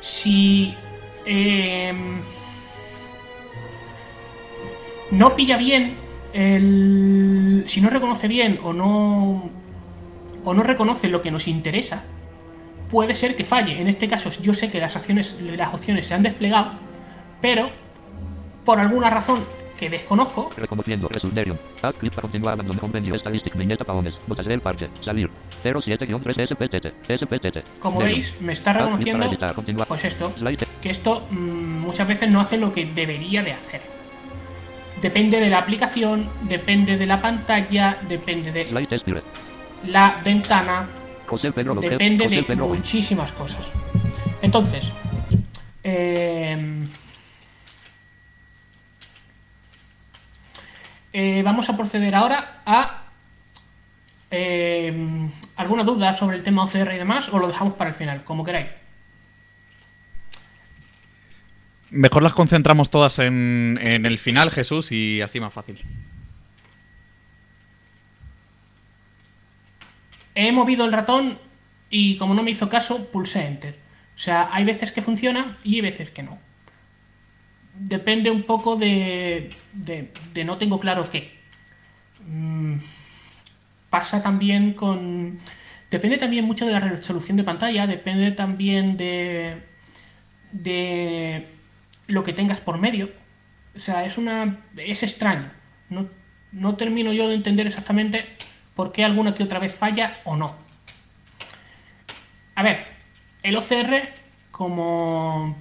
Si. 0.00 0.74
Em, 1.24 2.20
no 5.10 5.34
pilla 5.36 5.56
bien 5.56 5.96
el. 6.32 7.64
Si 7.68 7.80
no 7.80 7.90
reconoce 7.90 8.28
bien 8.28 8.58
o 8.62 8.72
no. 8.72 9.50
O 10.44 10.54
no 10.54 10.62
reconoce 10.62 11.08
lo 11.08 11.22
que 11.22 11.30
nos 11.30 11.46
interesa, 11.46 12.02
puede 12.90 13.14
ser 13.14 13.36
que 13.36 13.44
falle. 13.44 13.80
En 13.80 13.88
este 13.88 14.08
caso, 14.08 14.30
yo 14.42 14.54
sé 14.54 14.70
que 14.70 14.80
las 14.80 14.96
acciones, 14.96 15.40
las 15.40 15.72
opciones 15.72 16.08
se 16.08 16.14
han 16.14 16.24
desplegado, 16.24 16.72
pero 17.40 17.70
por 18.64 18.80
alguna 18.80 19.08
razón 19.08 19.44
que 19.82 19.90
desconozco. 19.90 20.48
Reconociendo. 20.56 21.08
Resulterium. 21.08 21.58
Add 21.82 21.94
clip 21.94 22.14
para 22.14 22.22
continuar 22.22 22.52
abandon 22.52 22.78
compendio 22.78 23.16
estadístic 23.16 23.56
viñeta 23.56 23.84
paones. 23.84 24.14
Botas 24.28 24.46
del 24.46 24.60
parche. 24.60 24.88
Salir. 25.00 25.28
07-3 25.64 26.46
SPTT. 26.50 26.86
SPTT. 27.18 27.80
Como 27.80 27.98
veis, 27.98 28.32
me 28.40 28.52
está 28.52 28.72
reconociendo 28.72 29.26
pues 29.88 30.04
esto, 30.04 30.32
que 30.80 30.90
esto 30.90 31.26
mm, 31.30 31.80
muchas 31.80 32.06
veces 32.06 32.30
no 32.30 32.40
hace 32.40 32.58
lo 32.58 32.72
que 32.72 32.86
debería 32.86 33.42
de 33.42 33.54
hacer. 33.54 33.82
Depende 35.00 35.40
de 35.40 35.50
la 35.50 35.58
aplicación, 35.58 36.28
depende 36.42 36.96
de 36.96 37.06
la 37.06 37.20
pantalla, 37.20 37.98
depende 38.08 38.52
de 38.52 38.70
la 39.88 40.20
ventana, 40.24 40.86
depende 41.80 42.28
de 42.28 42.54
muchísimas 42.54 43.32
cosas. 43.32 43.68
Entonces, 44.42 44.92
eh, 45.82 46.86
eh, 51.12 51.42
vamos 51.42 51.68
a 51.68 51.76
proceder 51.76 52.14
ahora 52.14 52.62
a 52.64 53.04
eh, 54.30 55.28
alguna 55.56 55.84
duda 55.84 56.16
sobre 56.16 56.36
el 56.36 56.42
tema 56.42 56.64
OCR 56.64 56.94
y 56.94 56.98
demás, 56.98 57.28
o 57.30 57.38
lo 57.38 57.48
dejamos 57.48 57.74
para 57.74 57.90
el 57.90 57.96
final, 57.96 58.24
como 58.24 58.44
queráis. 58.44 58.68
Mejor 61.90 62.22
las 62.22 62.32
concentramos 62.32 62.88
todas 62.88 63.18
en, 63.18 63.78
en 63.82 64.06
el 64.06 64.18
final, 64.18 64.50
Jesús, 64.50 64.92
y 64.92 65.20
así 65.20 65.40
más 65.40 65.52
fácil. 65.52 65.82
He 70.34 70.50
movido 70.52 70.86
el 70.86 70.92
ratón 70.92 71.38
y 71.90 72.16
como 72.16 72.32
no 72.32 72.42
me 72.42 72.50
hizo 72.50 72.70
caso, 72.70 73.06
pulsé 73.12 73.46
Enter. 73.46 73.78
O 74.16 74.18
sea, 74.18 74.48
hay 74.50 74.64
veces 74.64 74.92
que 74.92 75.02
funciona 75.02 75.58
y 75.62 75.74
hay 75.74 75.80
veces 75.82 76.10
que 76.10 76.22
no. 76.22 76.38
Depende 77.74 78.30
un 78.30 78.42
poco 78.42 78.76
de, 78.76 79.50
de, 79.72 80.12
de 80.34 80.44
no 80.44 80.58
tengo 80.58 80.78
claro 80.78 81.10
qué. 81.10 81.38
Mm, 82.26 82.76
pasa 83.90 84.22
también 84.22 84.74
con... 84.74 85.38
Depende 85.90 86.16
también 86.16 86.44
mucho 86.46 86.64
de 86.64 86.72
la 86.72 86.80
resolución 86.80 87.36
de 87.36 87.44
pantalla, 87.44 87.86
depende 87.86 88.32
también 88.32 88.96
de, 88.96 89.62
de 90.52 91.48
lo 92.06 92.24
que 92.24 92.32
tengas 92.32 92.60
por 92.60 92.78
medio. 92.78 93.10
O 93.76 93.78
sea, 93.78 94.04
es 94.04 94.16
una. 94.16 94.64
es 94.76 95.02
extraño. 95.02 95.50
No, 95.90 96.08
no 96.50 96.76
termino 96.76 97.12
yo 97.12 97.28
de 97.28 97.34
entender 97.34 97.66
exactamente 97.66 98.26
por 98.74 98.92
qué 98.92 99.04
alguna 99.04 99.34
que 99.34 99.42
otra 99.42 99.58
vez 99.58 99.74
falla 99.74 100.20
o 100.24 100.36
no. 100.36 100.56
A 102.54 102.62
ver, 102.62 102.86
el 103.42 103.56
OCR, 103.56 104.08
como 104.50 105.56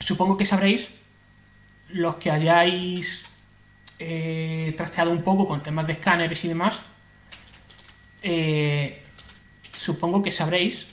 supongo 0.00 0.36
que 0.36 0.46
sabréis, 0.46 0.90
los 1.90 2.16
que 2.16 2.30
hayáis 2.30 3.24
eh, 3.98 4.74
trasteado 4.76 5.10
un 5.10 5.22
poco 5.22 5.48
con 5.48 5.62
temas 5.62 5.86
de 5.86 5.94
escáneres 5.94 6.44
y 6.44 6.48
demás, 6.48 6.80
eh, 8.22 9.02
supongo 9.74 10.22
que 10.22 10.32
sabréis 10.32 10.86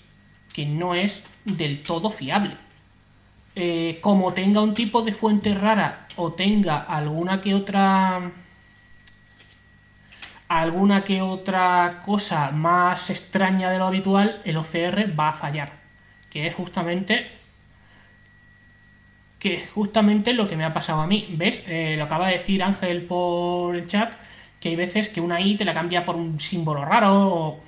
que 0.54 0.66
no 0.66 0.96
es 0.96 1.24
del 1.44 1.84
todo 1.84 2.10
fiable. 2.10 2.58
Eh, 3.56 4.00
como 4.02 4.34
tenga 4.34 4.62
un 4.62 4.74
tipo 4.74 5.02
de 5.02 5.14
fuente 5.14 5.54
rara 5.54 6.08
o 6.18 6.34
tenga 6.34 6.78
alguna 6.80 7.42
que 7.42 7.54
otra 7.54 8.32
alguna 10.48 11.04
que 11.04 11.22
otra 11.22 12.02
cosa 12.06 12.52
más 12.52 13.10
extraña 13.10 13.70
de 13.72 13.80
lo 13.80 13.86
habitual, 13.86 14.42
el 14.46 14.58
OCR 14.58 15.18
va 15.18 15.30
a 15.30 15.34
fallar. 15.34 15.74
Que 16.30 16.48
es 16.48 16.56
justamente 16.56 17.35
que 19.46 19.54
es 19.54 19.70
justamente 19.70 20.34
lo 20.34 20.48
que 20.48 20.56
me 20.56 20.64
ha 20.64 20.74
pasado 20.74 21.02
a 21.02 21.06
mí. 21.06 21.28
¿Ves? 21.38 21.62
Eh, 21.68 21.94
lo 22.00 22.06
acaba 22.06 22.30
de 22.30 22.34
decir 22.34 22.64
Ángel 22.64 23.04
por 23.04 23.76
el 23.76 23.86
chat, 23.86 24.16
que 24.60 24.70
hay 24.70 24.76
veces 24.76 25.08
que 25.08 25.22
una 25.22 25.40
I 25.40 25.56
te 25.56 25.66
la 25.66 25.76
cambia 25.76 26.04
por 26.04 26.16
un 26.16 26.40
símbolo 26.40 26.84
raro. 26.84 27.14
O, 27.14 27.48
o 27.50 27.62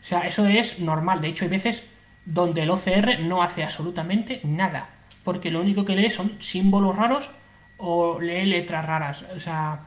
sea, 0.00 0.22
eso 0.22 0.44
es 0.48 0.80
normal. 0.80 1.20
De 1.20 1.28
hecho, 1.28 1.44
hay 1.44 1.50
veces 1.52 1.84
donde 2.24 2.62
el 2.62 2.70
OCR 2.70 3.20
no 3.20 3.44
hace 3.44 3.62
absolutamente 3.62 4.40
nada. 4.42 4.90
Porque 5.22 5.52
lo 5.52 5.60
único 5.60 5.84
que 5.84 5.94
lee 5.94 6.10
son 6.10 6.32
símbolos 6.42 6.96
raros 6.96 7.30
o 7.76 8.20
lee 8.20 8.44
letras 8.46 8.84
raras. 8.84 9.24
O 9.36 9.38
sea, 9.38 9.82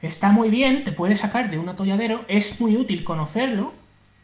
está 0.00 0.30
muy 0.30 0.48
bien, 0.48 0.84
te 0.84 0.92
puede 0.92 1.16
sacar 1.16 1.50
de 1.50 1.58
un 1.58 1.70
atolladero, 1.70 2.24
es 2.28 2.60
muy 2.60 2.76
útil 2.76 3.02
conocerlo, 3.02 3.72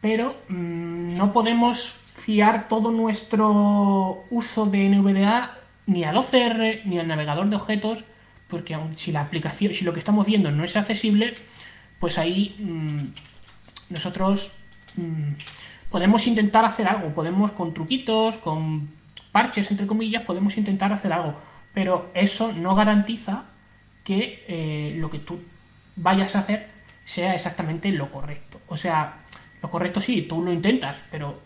pero 0.01 0.37
mmm, 0.49 1.17
no 1.17 1.33
podemos 1.33 1.99
fiar 2.05 2.69
todo 2.69 2.93
nuestro 2.93 4.25
uso 4.31 4.67
de 4.67 4.89
NVDA 4.89 5.64
ni 5.87 6.05
al 6.05 6.17
OCR 6.17 6.81
ni 6.85 6.99
al 6.99 7.09
navegador 7.09 7.49
de 7.49 7.57
objetos, 7.57 8.05
porque 8.49 8.79
si 8.97 9.13
la 9.13 9.23
aplicación, 9.23 9.75
si 9.75 9.85
lo 9.85 9.93
que 9.93 9.99
estamos 9.99 10.27
viendo 10.27 10.51
no 10.51 10.65
es 10.65 10.77
accesible, 10.77 11.35
pues 11.99 12.19
ahí 12.19 12.57
mmm, 12.59 13.07
nosotros 13.91 14.53
mmm, 14.97 15.33
podemos 15.91 16.27
intentar 16.27 16.65
hacer 16.65 16.89
algo, 16.89 17.15
podemos 17.15 17.53
con 17.53 17.75
truquitos, 17.75 18.37
con 18.39 18.91
parches 19.33 19.71
entre 19.71 19.87
comillas, 19.87 20.23
podemos 20.23 20.57
intentar 20.57 20.93
hacer 20.93 21.13
algo, 21.13 21.37
pero 21.73 22.11
eso 22.15 22.53
no 22.53 22.75
garantiza 22.75 23.45
que 24.05 24.45
eh, 24.47 24.95
lo 24.97 25.11
que 25.11 25.19
tú 25.19 25.41
vayas 25.97 26.37
a 26.37 26.41
hacer 26.41 26.69
sea 27.05 27.35
exactamente 27.35 27.91
lo 27.91 28.11
correcto. 28.11 28.61
O 28.69 28.77
sea, 28.77 29.19
lo 29.63 29.71
correcto 29.71 30.01
sí, 30.01 30.23
tú 30.23 30.43
lo 30.43 30.53
intentas, 30.53 30.97
pero 31.11 31.41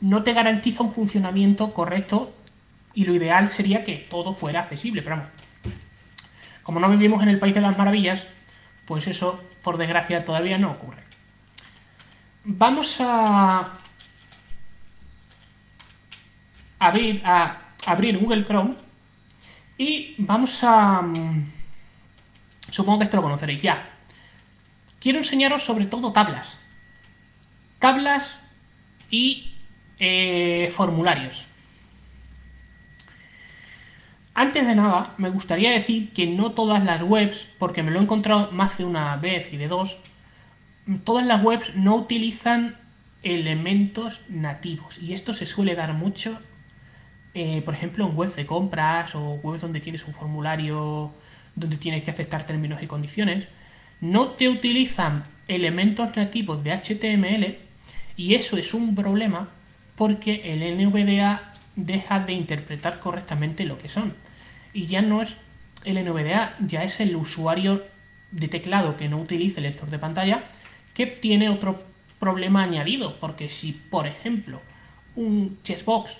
no 0.00 0.22
te 0.22 0.32
garantiza 0.32 0.82
un 0.82 0.92
funcionamiento 0.92 1.72
correcto 1.72 2.32
y 2.96 3.04
lo 3.04 3.14
ideal 3.14 3.52
sería 3.52 3.84
que 3.84 4.06
todo 4.10 4.34
fuera 4.34 4.60
accesible, 4.60 5.02
pero 5.02 5.16
vamos. 5.16 5.30
Como 6.62 6.80
no 6.80 6.88
vivimos 6.88 7.22
en 7.22 7.28
el 7.28 7.38
país 7.38 7.54
de 7.54 7.60
las 7.60 7.76
maravillas, 7.76 8.26
pues 8.86 9.06
eso, 9.06 9.44
por 9.62 9.76
desgracia, 9.76 10.24
todavía 10.24 10.56
no 10.56 10.70
ocurre. 10.70 11.02
Vamos 12.42 12.96
a 13.00 13.74
abrir, 16.78 17.20
a 17.22 17.58
abrir 17.84 18.16
Google 18.16 18.46
Chrome 18.46 18.76
y 19.76 20.14
vamos 20.16 20.58
a... 20.64 21.02
Supongo 22.70 23.00
que 23.00 23.04
esto 23.04 23.18
lo 23.18 23.24
conoceréis 23.24 23.60
ya. 23.60 23.90
Quiero 24.98 25.18
enseñaros 25.18 25.64
sobre 25.64 25.84
todo 25.84 26.12
tablas. 26.12 26.58
Tablas 27.78 28.38
y 29.10 29.54
eh, 29.98 30.72
formularios. 30.74 31.46
Antes 34.38 34.66
de 34.66 34.74
nada, 34.74 35.14
me 35.16 35.30
gustaría 35.30 35.70
decir 35.70 36.12
que 36.12 36.26
no 36.26 36.52
todas 36.52 36.84
las 36.84 37.00
webs, 37.00 37.46
porque 37.58 37.82
me 37.82 37.90
lo 37.90 37.98
he 37.98 38.02
encontrado 38.02 38.52
más 38.52 38.76
de 38.76 38.84
una 38.84 39.16
vez 39.16 39.50
y 39.50 39.56
de 39.56 39.66
dos, 39.66 39.96
todas 41.04 41.24
las 41.24 41.42
webs 41.42 41.74
no 41.74 41.96
utilizan 41.96 42.76
elementos 43.22 44.20
nativos. 44.28 44.98
Y 44.98 45.14
esto 45.14 45.32
se 45.32 45.46
suele 45.46 45.74
dar 45.74 45.94
mucho, 45.94 46.38
eh, 47.32 47.62
por 47.62 47.72
ejemplo, 47.72 48.06
en 48.06 48.14
webs 48.14 48.36
de 48.36 48.44
compras 48.44 49.14
o 49.14 49.40
webs 49.42 49.62
donde 49.62 49.80
tienes 49.80 50.06
un 50.06 50.12
formulario 50.12 51.14
donde 51.54 51.78
tienes 51.78 52.04
que 52.04 52.10
aceptar 52.10 52.44
términos 52.44 52.82
y 52.82 52.86
condiciones, 52.86 53.48
no 54.02 54.32
te 54.32 54.50
utilizan 54.50 55.24
elementos 55.48 56.14
nativos 56.14 56.62
de 56.62 56.72
HTML 56.72 57.56
y 58.18 58.34
eso 58.34 58.58
es 58.58 58.74
un 58.74 58.94
problema 58.94 59.48
porque 59.96 60.52
el 60.52 60.76
NVDA 60.76 61.54
deja 61.74 62.20
de 62.20 62.34
interpretar 62.34 63.00
correctamente 63.00 63.64
lo 63.64 63.78
que 63.78 63.88
son. 63.88 64.25
Y 64.76 64.88
ya 64.88 65.00
no 65.00 65.22
es 65.22 65.34
el 65.84 66.04
NVDA, 66.04 66.54
ya 66.60 66.84
es 66.84 67.00
el 67.00 67.16
usuario 67.16 67.86
de 68.30 68.46
teclado 68.46 68.98
que 68.98 69.08
no 69.08 69.16
utilice 69.16 69.60
el 69.60 69.62
lector 69.62 69.88
de 69.88 69.98
pantalla 69.98 70.44
que 70.92 71.06
tiene 71.06 71.48
otro 71.48 71.82
problema 72.18 72.62
añadido, 72.64 73.18
porque 73.18 73.48
si, 73.48 73.72
por 73.72 74.06
ejemplo, 74.06 74.60
un 75.14 75.58
chessbox 75.62 76.18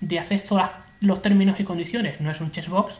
de 0.00 0.20
acepto 0.20 0.56
los 1.00 1.20
términos 1.20 1.58
y 1.58 1.64
condiciones 1.64 2.20
no 2.20 2.30
es 2.30 2.40
un 2.40 2.52
chessbox, 2.52 2.94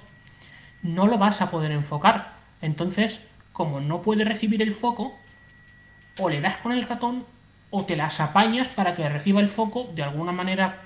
no 0.82 1.06
lo 1.06 1.18
vas 1.18 1.40
a 1.40 1.52
poder 1.52 1.70
enfocar. 1.70 2.38
Entonces, 2.60 3.20
como 3.52 3.78
no 3.78 4.02
puede 4.02 4.24
recibir 4.24 4.60
el 4.60 4.72
foco, 4.72 5.16
o 6.18 6.28
le 6.28 6.40
das 6.40 6.56
con 6.56 6.72
el 6.72 6.82
ratón 6.82 7.24
o 7.70 7.84
te 7.84 7.94
las 7.94 8.18
apañas 8.18 8.66
para 8.70 8.96
que 8.96 9.08
reciba 9.08 9.40
el 9.40 9.48
foco 9.48 9.88
de 9.94 10.02
alguna 10.02 10.32
manera 10.32 10.82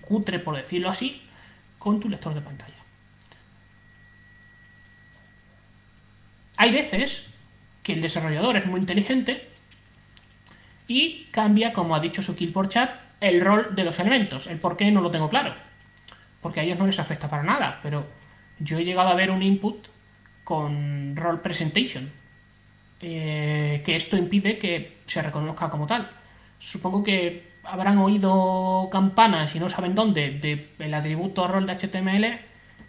cutre, 0.00 0.38
por 0.38 0.56
decirlo 0.56 0.90
así, 0.90 1.22
con 1.80 1.98
tu 1.98 2.08
lector 2.08 2.34
de 2.34 2.40
pantalla. 2.40 2.79
Hay 6.60 6.72
veces 6.72 7.26
que 7.82 7.94
el 7.94 8.02
desarrollador 8.02 8.58
es 8.58 8.66
muy 8.66 8.80
inteligente 8.80 9.48
y 10.86 11.24
cambia, 11.30 11.72
como 11.72 11.94
ha 11.94 12.00
dicho 12.00 12.20
su 12.20 12.36
kill 12.36 12.52
por 12.52 12.68
chat, 12.68 13.00
el 13.18 13.40
rol 13.40 13.74
de 13.74 13.82
los 13.82 13.98
elementos. 13.98 14.46
El 14.46 14.58
por 14.58 14.76
qué 14.76 14.90
no 14.90 15.00
lo 15.00 15.10
tengo 15.10 15.30
claro. 15.30 15.54
Porque 16.42 16.60
a 16.60 16.62
ellos 16.62 16.78
no 16.78 16.86
les 16.86 16.98
afecta 16.98 17.30
para 17.30 17.44
nada, 17.44 17.80
pero 17.82 18.06
yo 18.58 18.76
he 18.76 18.84
llegado 18.84 19.08
a 19.08 19.14
ver 19.14 19.30
un 19.30 19.42
input 19.42 19.88
con 20.44 21.16
role 21.16 21.38
presentation, 21.38 22.12
eh, 23.00 23.80
que 23.82 23.96
esto 23.96 24.18
impide 24.18 24.58
que 24.58 24.98
se 25.06 25.22
reconozca 25.22 25.70
como 25.70 25.86
tal. 25.86 26.10
Supongo 26.58 27.02
que 27.02 27.52
habrán 27.64 27.96
oído 27.96 28.90
campanas 28.92 29.56
y 29.56 29.60
no 29.60 29.70
saben 29.70 29.94
dónde 29.94 30.66
del 30.76 30.92
atributo 30.92 31.48
rol 31.48 31.66
de 31.66 31.78
HTML 31.78 32.38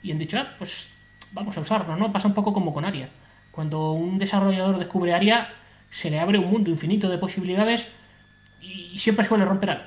y 0.03 0.11
han 0.11 0.19
dicho, 0.19 0.37
ah, 0.37 0.55
pues 0.57 0.89
vamos 1.31 1.55
a 1.55 1.61
usarlo, 1.61 1.95
¿no? 1.95 2.11
Pasa 2.11 2.27
un 2.27 2.33
poco 2.33 2.51
como 2.51 2.73
con 2.73 2.83
ARIA. 2.83 3.07
Cuando 3.51 3.91
un 3.91 4.17
desarrollador 4.17 4.79
descubre 4.79 5.13
ARIA, 5.13 5.49
se 5.89 6.09
le 6.09 6.19
abre 6.19 6.39
un 6.39 6.49
mundo 6.49 6.69
infinito 6.69 7.09
de 7.09 7.17
posibilidades 7.17 7.87
y 8.61 8.97
siempre 8.97 9.25
suele 9.25 9.45
romper 9.45 9.71
algo. 9.71 9.83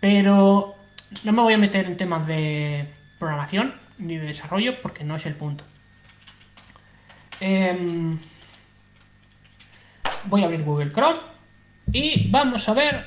Pero 0.00 0.76
no 1.24 1.32
me 1.32 1.42
voy 1.42 1.54
a 1.54 1.58
meter 1.58 1.86
en 1.86 1.96
temas 1.96 2.26
de 2.26 2.88
programación 3.18 3.74
ni 3.98 4.16
de 4.16 4.26
desarrollo 4.26 4.80
porque 4.80 5.04
no 5.04 5.16
es 5.16 5.26
el 5.26 5.34
punto. 5.34 5.64
Em, 7.40 8.18
voy 10.24 10.42
a 10.42 10.46
abrir 10.46 10.62
Google 10.62 10.90
Chrome 10.90 11.20
y 11.92 12.30
vamos 12.30 12.68
a 12.68 12.74
ver 12.74 13.06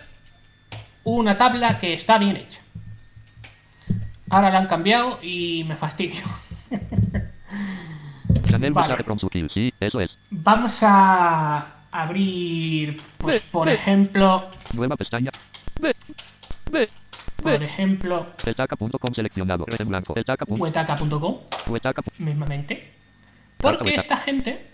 una 1.03 1.37
tabla 1.37 1.79
que 1.79 1.93
está 1.93 2.17
bien 2.17 2.37
hecha. 2.37 2.59
Ahora 4.29 4.49
la 4.49 4.59
han 4.59 4.67
cambiado 4.67 5.19
y 5.21 5.63
me 5.65 5.75
fastidio. 5.75 6.23
Vale. 8.57 9.49
Sí, 9.53 9.73
eso 9.79 9.99
es. 9.99 10.17
Vamos 10.29 10.79
a 10.81 11.85
abrir, 11.91 13.01
pues 13.17 13.41
por 13.41 13.69
ejemplo, 13.69 14.49
Nueva 14.73 14.95
pestaña. 14.97 15.31
Por 17.41 17.61
ejemplo, 17.63 18.27
Estaca.com 18.45 19.13
seleccionado. 19.13 19.65
En 19.77 19.89
blanco. 19.89 20.13
Huetaca.com. 20.13 21.39
Huetaca. 21.67 22.01
mismamente. 22.19 22.93
Porque 23.57 23.83
claro. 23.83 24.01
esta 24.01 24.17
gente 24.17 24.65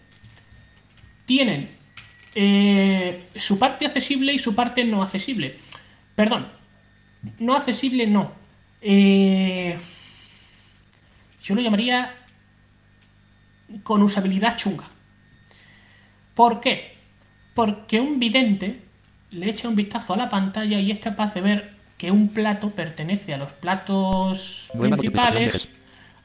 tienen 1.25 1.69
eh, 2.36 3.27
su 3.36 3.59
parte 3.59 3.86
accesible 3.86 4.34
y 4.34 4.39
su 4.39 4.55
parte 4.55 4.84
no 4.84 5.01
accesible. 5.01 5.57
Perdón, 6.15 6.47
no 7.39 7.55
accesible 7.55 8.07
no. 8.07 8.32
Eh, 8.82 9.77
yo 11.41 11.55
lo 11.55 11.61
llamaría 11.61 12.15
con 13.84 14.01
usabilidad 14.01 14.57
chunga. 14.57 14.86
¿Por 16.34 16.61
qué? 16.61 16.97
Porque 17.53 17.99
un 17.99 18.20
vidente 18.20 18.82
le 19.32 19.49
echa 19.49 19.67
un 19.67 19.76
vistazo 19.76 20.13
a 20.13 20.17
la 20.17 20.30
pantalla 20.30 20.80
y 20.80 20.91
es 20.91 20.99
capaz 20.99 21.34
de 21.34 21.41
ver 21.41 21.74
que 21.97 22.11
un 22.11 22.30
plato 22.30 22.70
pertenece 22.70 23.34
a 23.34 23.38
los 23.38 23.51
platos 23.51 24.70
principales, 24.78 25.67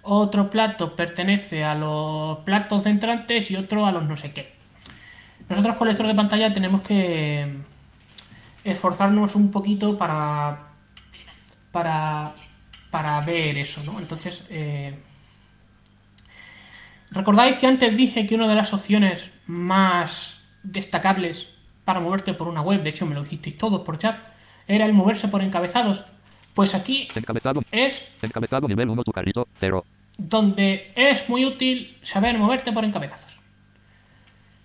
otro 0.02 0.50
plato 0.50 0.94
pertenece 0.94 1.64
a 1.64 1.74
los 1.74 2.38
platos 2.38 2.84
de 2.84 2.90
entrantes 2.90 3.50
y 3.50 3.56
otro 3.56 3.84
a 3.84 3.92
los 3.92 4.04
no 4.04 4.16
sé 4.16 4.32
qué. 4.32 4.52
Nosotros 5.48 5.76
con 5.76 5.88
lector 5.88 6.06
de 6.06 6.14
pantalla 6.14 6.54
tenemos 6.54 6.82
que 6.82 7.52
esforzarnos 8.62 9.34
un 9.34 9.50
poquito 9.50 9.98
para 9.98 10.68
para 11.72 12.34
para 12.90 13.20
ver 13.22 13.58
eso, 13.58 13.82
¿no? 13.90 13.98
Entonces, 13.98 14.46
eh, 14.50 14.94
¿recordáis 17.14 17.56
que 17.56 17.66
antes 17.66 17.96
dije 17.96 18.26
que 18.26 18.34
una 18.34 18.48
de 18.48 18.54
las 18.54 18.72
opciones 18.72 19.30
más 19.46 20.40
destacables 20.62 21.48
para 21.84 22.00
moverte 22.00 22.34
por 22.34 22.48
una 22.48 22.60
web, 22.62 22.82
de 22.82 22.90
hecho 22.90 23.06
me 23.06 23.14
lo 23.14 23.22
dijisteis 23.22 23.56
todos 23.58 23.82
por 23.82 23.98
chat, 23.98 24.16
era 24.66 24.86
el 24.86 24.92
moverse 24.92 25.28
por 25.28 25.42
encabezados? 25.42 26.04
Pues 26.54 26.74
aquí 26.74 27.08
Encabezado. 27.14 27.62
es 27.72 28.02
Encabezado 28.22 28.68
nivel 28.68 28.88
1 28.88 29.02
tu 29.04 29.12
carrito. 29.12 29.48
0. 29.60 29.84
donde 30.16 30.92
es 30.94 31.28
muy 31.28 31.44
útil 31.44 31.96
saber 32.02 32.38
moverte 32.38 32.70
por 32.72 32.84
encabezazos. 32.84 33.40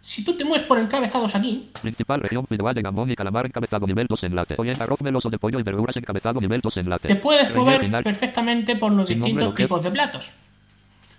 Si 0.04 0.24
tú 0.24 0.36
te 0.38 0.46
mueves 0.46 0.66
por 0.66 0.78
encabezados 0.80 1.36
aquí, 1.36 1.70
Principal 1.82 2.22
región 2.22 2.46
fideuá 2.48 2.74
de 2.74 2.82
gamón 2.82 3.12
y 3.12 3.16
calamar 3.16 3.46
encabezado 3.48 3.86
nivel 3.88 4.08
2 4.08 4.24
enlace. 4.24 4.56
Oye, 4.58 4.72
arroz 4.80 5.02
meloso 5.02 5.30
de 5.30 5.38
pollo 5.40 5.60
y 5.60 5.64
verduras 5.64 5.96
encabezado 5.98 6.40
nivel 6.40 6.62
2 6.62 6.78
enlace. 6.78 7.08
te 7.08 7.16
puedes 7.16 7.54
mover 7.56 7.90
perfectamente 8.04 8.76
por 8.76 8.92
los 8.92 9.08
distintos 9.08 9.54
tipos 9.56 9.84
de 9.84 9.92
platos. 9.92 10.28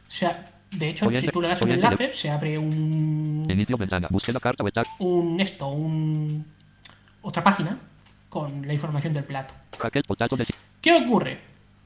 O 0.09 0.13
sea, 0.13 0.51
de 0.71 0.89
hecho, 0.91 1.07
Oyente- 1.07 1.27
si 1.29 1.33
tú 1.33 1.41
le 1.43 1.49
das 1.49 1.61
un 1.63 1.71
oyente 1.71 1.87
enlace, 1.87 2.15
se 2.15 2.31
abre 2.31 2.57
un, 2.59 3.45
Inicio 3.49 3.77
ventana. 3.77 4.09
Búsqueda 4.11 4.39
carta 4.41 4.63
web 4.63 4.73
un 4.99 5.41
esto, 5.41 5.69
un 5.69 6.45
otra 7.23 7.43
página 7.43 7.79
con 8.29 8.67
la 8.67 8.73
información 8.73 9.13
del 9.13 9.25
plato. 9.25 9.53
Potato 10.07 10.37
de 10.37 10.47
¿Qué 10.81 10.93
ocurre? 10.93 11.39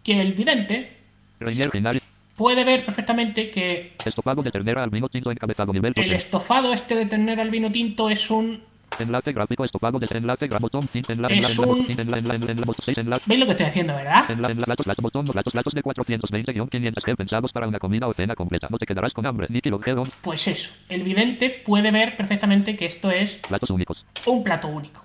Que 0.02 0.20
el 0.20 0.34
vidente 0.34 0.96
Reiner 1.40 1.70
final. 1.70 2.00
puede 2.36 2.64
ver 2.64 2.84
perfectamente 2.84 3.50
que 3.50 3.94
Estofado 4.04 4.42
de 4.42 4.50
ternera 4.50 4.82
al 4.84 4.90
vino 4.90 5.08
tinto 5.08 5.30
encabezado 5.30 5.72
nivel 5.72 5.94
2. 5.94 6.04
el 6.04 6.12
estofado 6.12 6.72
este 6.72 6.94
de 6.94 7.06
tener 7.06 7.40
al 7.40 7.50
vino 7.50 7.70
tinto 7.72 8.10
es 8.10 8.30
un 8.30 8.62
Enlace 8.98 9.32
gráfico 9.32 9.64
estofado 9.64 9.98
de 9.98 10.06
enlace 10.10 10.46
gra 10.46 10.58
botón 10.58 10.88
sin 10.92 11.02
enlace 11.08 11.34
enlace 11.34 11.54
enlace 11.62 12.02
enlace 12.02 12.52
enlace 12.52 12.82
6 12.84 12.98
enlace 12.98 13.22
¿Veis 13.26 13.40
lo 13.40 13.46
que 13.46 13.52
estoy 13.52 13.66
haciendo, 13.66 13.94
verdad? 13.94 14.24
enlace 14.30 14.52
enlace 14.52 14.82
platos 14.84 14.96
botón 15.02 15.24
platos 15.26 15.52
platos 15.52 15.74
de 15.74 15.82
420-500 15.82 16.94
G 16.94 17.16
pensados 17.16 17.52
para 17.52 17.66
una 17.66 17.78
comida 17.78 18.06
o 18.06 18.12
cena 18.12 18.34
completa. 18.34 18.68
No 18.70 18.78
te 18.78 18.86
quedarás 18.86 19.12
con 19.12 19.26
hambre. 19.26 19.46
Ni 19.50 19.60
kilo 19.60 19.80
G 19.80 20.08
Pues 20.22 20.46
eso, 20.48 20.70
el 20.88 21.02
vidente 21.02 21.50
puede 21.50 21.90
ver 21.90 22.16
perfectamente 22.16 22.76
que 22.76 22.86
esto 22.86 23.10
es 23.10 23.34
platos 23.48 23.70
únicos. 23.70 24.04
un 24.26 24.44
plato 24.44 24.68
único. 24.68 25.02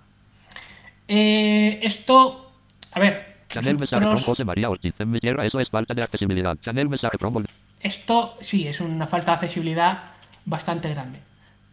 Eh, 1.08 1.80
esto, 1.82 2.52
a 2.92 3.00
ver, 3.00 3.38
Chanel 3.50 3.78
mensaje 3.80 4.06
from 4.06 4.22
José 4.22 4.44
María 4.46 4.70
Ortiz. 4.70 4.94
En 5.00 5.10
mi 5.10 5.20
tierra 5.20 5.46
eso 5.46 5.60
es 5.60 5.70
falta 5.70 5.94
de 5.94 6.04
accesibilidad. 6.04 6.56
Chanel 6.62 6.88
mensaje 6.88 7.18
Vol- 7.18 7.48
esto 7.82 8.38
sí 8.42 8.68
es 8.68 8.80
una 8.82 9.08
falta 9.08 9.32
de 9.32 9.36
accesibilidad 9.36 10.04
bastante 10.46 10.90
grande, 10.90 11.20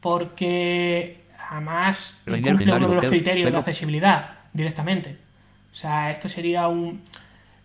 porque 0.01 1.26
además 1.49 2.17
Reiner, 2.27 2.53
incumple 2.55 2.73
uno 2.77 2.89
de 2.89 2.95
los 2.95 3.01
pero- 3.03 3.11
criterios 3.13 3.45
de 3.45 3.51
pero- 3.51 3.59
accesibilidad 3.61 4.31
directamente. 4.53 5.17
O 5.73 5.75
sea, 5.75 6.11
esto 6.11 6.29
sería 6.29 6.69
un... 6.69 7.03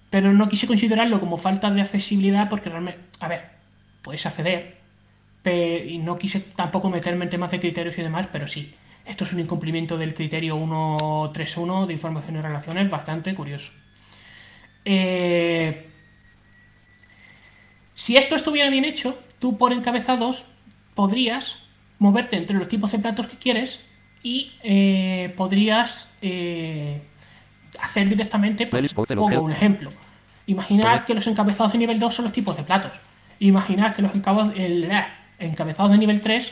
Pero 0.10 0.34
no 0.34 0.50
quise 0.50 0.68
considerarlo 0.68 1.20
como 1.20 1.38
falta 1.38 1.70
de 1.72 1.82
accesibilidad 1.82 2.50
porque 2.50 2.70
realmente, 2.70 3.00
a 3.22 3.28
ver, 3.30 3.46
puedes 4.02 4.26
acceder, 4.26 4.78
pe- 5.42 5.86
y 5.88 5.98
no 6.00 6.18
quise 6.18 6.42
tampoco 6.42 6.90
meterme 6.90 7.24
en 7.26 7.30
temas 7.30 7.52
de 7.52 7.60
criterios 7.62 7.98
y 7.98 8.02
demás, 8.02 8.28
pero 8.32 8.48
sí, 8.48 8.74
esto 9.06 9.24
es 9.24 9.32
un 9.32 9.40
incumplimiento 9.40 9.98
del 9.98 10.14
criterio 10.14 10.56
131 10.58 11.88
de 11.88 11.94
información 11.94 12.36
y 12.36 12.42
relaciones 12.42 12.90
bastante 12.90 13.34
curioso. 13.34 13.72
Eh, 14.84 15.88
si 17.96 18.18
esto 18.18 18.36
estuviera 18.36 18.70
bien 18.70 18.84
hecho, 18.86 19.18
tú 19.40 19.58
por 19.58 19.72
encabezados 19.74 20.44
podrías 20.96 21.58
moverte 22.02 22.36
entre 22.36 22.58
los 22.58 22.68
tipos 22.68 22.92
de 22.92 22.98
platos 22.98 23.28
que 23.28 23.38
quieres 23.38 23.80
y 24.24 24.54
eh, 24.64 25.32
podrías 25.38 26.10
eh, 26.24 27.00
hacer 27.80 28.10
directamente, 28.10 28.66
pues, 28.66 28.92
pongo 28.92 29.42
un 29.42 29.52
ejemplo. 29.52 29.92
Imaginad 30.48 31.06
que 31.06 31.14
los 31.14 31.28
encabezados 31.28 31.74
de 31.74 31.78
nivel 31.78 32.00
2 32.00 32.16
son 32.16 32.26
los 32.26 32.34
tipos 32.34 32.58
de 32.58 32.64
platos. 32.64 32.94
Imaginad 33.38 33.94
que 33.94 34.02
los 34.02 34.14
eh, 34.16 35.08
encabezados 35.38 35.92
de 35.92 35.98
nivel 36.00 36.22
3 36.22 36.52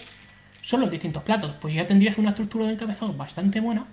son 0.62 0.82
los 0.82 0.91
distintos 0.91 1.24
platos. 1.24 1.56
Pues 1.60 1.74
ya 1.74 1.88
tendrías 1.88 2.20
una 2.20 2.30
estructura 2.30 2.68
de 2.68 2.74
encabezados 2.74 3.18
bastante 3.18 3.60
buena 3.60 3.88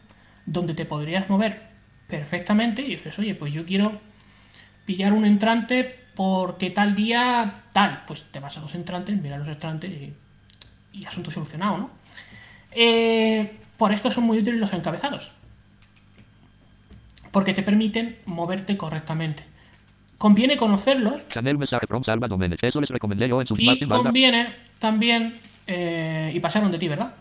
donde 0.45 0.75
te 0.75 0.85
podrías 0.85 1.31
mover 1.31 1.69
perfectamente 2.07 2.83
y 2.83 2.97
dices, 2.97 3.19
oye, 3.19 3.35
pues 3.35 3.55
yo 3.55 3.65
quiero 3.65 3.99
pillar 4.85 5.15
un 5.15 5.25
entrante 5.25 6.05
porque 6.15 6.69
tal 6.69 6.95
día 6.95 7.63
tal. 7.73 8.03
Pues 8.07 8.25
te 8.31 8.41
vas 8.41 8.59
a 8.59 8.61
los 8.61 8.75
entrantes, 8.75 9.19
miras 9.19 9.39
los 9.39 9.49
entrantes 9.49 9.91
y, 9.91 10.15
y 10.97 11.05
asunto 11.05 11.31
solucionado, 11.31 11.79
¿no? 11.79 11.91
Eh, 12.73 13.59
por 13.77 13.93
esto 13.93 14.11
son 14.11 14.25
muy 14.25 14.39
útiles 14.39 14.61
los 14.61 14.73
encabezados. 14.73 15.33
Porque 17.31 17.53
te 17.53 17.63
permiten 17.63 18.17
moverte 18.25 18.77
correctamente. 18.77 19.45
Conviene 20.19 20.57
conocerlos. 20.57 21.21
Eso 22.63 22.81
les 22.81 22.89
recomendé 22.89 23.29
yo 23.29 23.41
en 23.41 23.47
su 23.47 23.55
y 23.59 23.87
conviene 23.87 24.55
también. 24.79 25.35
eh, 25.67 26.33
y 26.35 26.41
pasaron 26.41 26.71
de 26.71 26.79
ti, 26.79 26.89
¿verdad? 26.89 27.15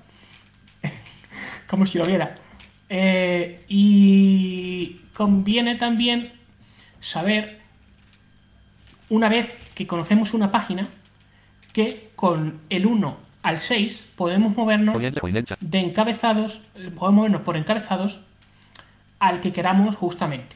Como 1.68 1.86
si 1.86 1.98
lo 1.98 2.06
viera. 2.06 2.36
Eh, 2.88 3.66
y 3.68 5.02
conviene 5.14 5.76
también 5.76 6.32
saber, 7.02 7.60
una 9.10 9.28
vez 9.28 9.54
que 9.74 9.88
conocemos 9.88 10.34
una 10.34 10.52
página, 10.52 10.88
que 11.74 12.12
con 12.16 12.62
el 12.70 12.86
1 12.86 13.25
al 13.46 13.60
6 13.60 14.08
podemos 14.16 14.56
movernos 14.56 14.98
de 15.60 15.80
encabezados, 15.80 16.60
podemos 16.96 17.14
movernos 17.14 17.42
por 17.42 17.56
encabezados 17.58 18.20
al 19.20 19.40
que 19.40 19.52
queramos 19.54 19.96
justamente. 19.96 20.56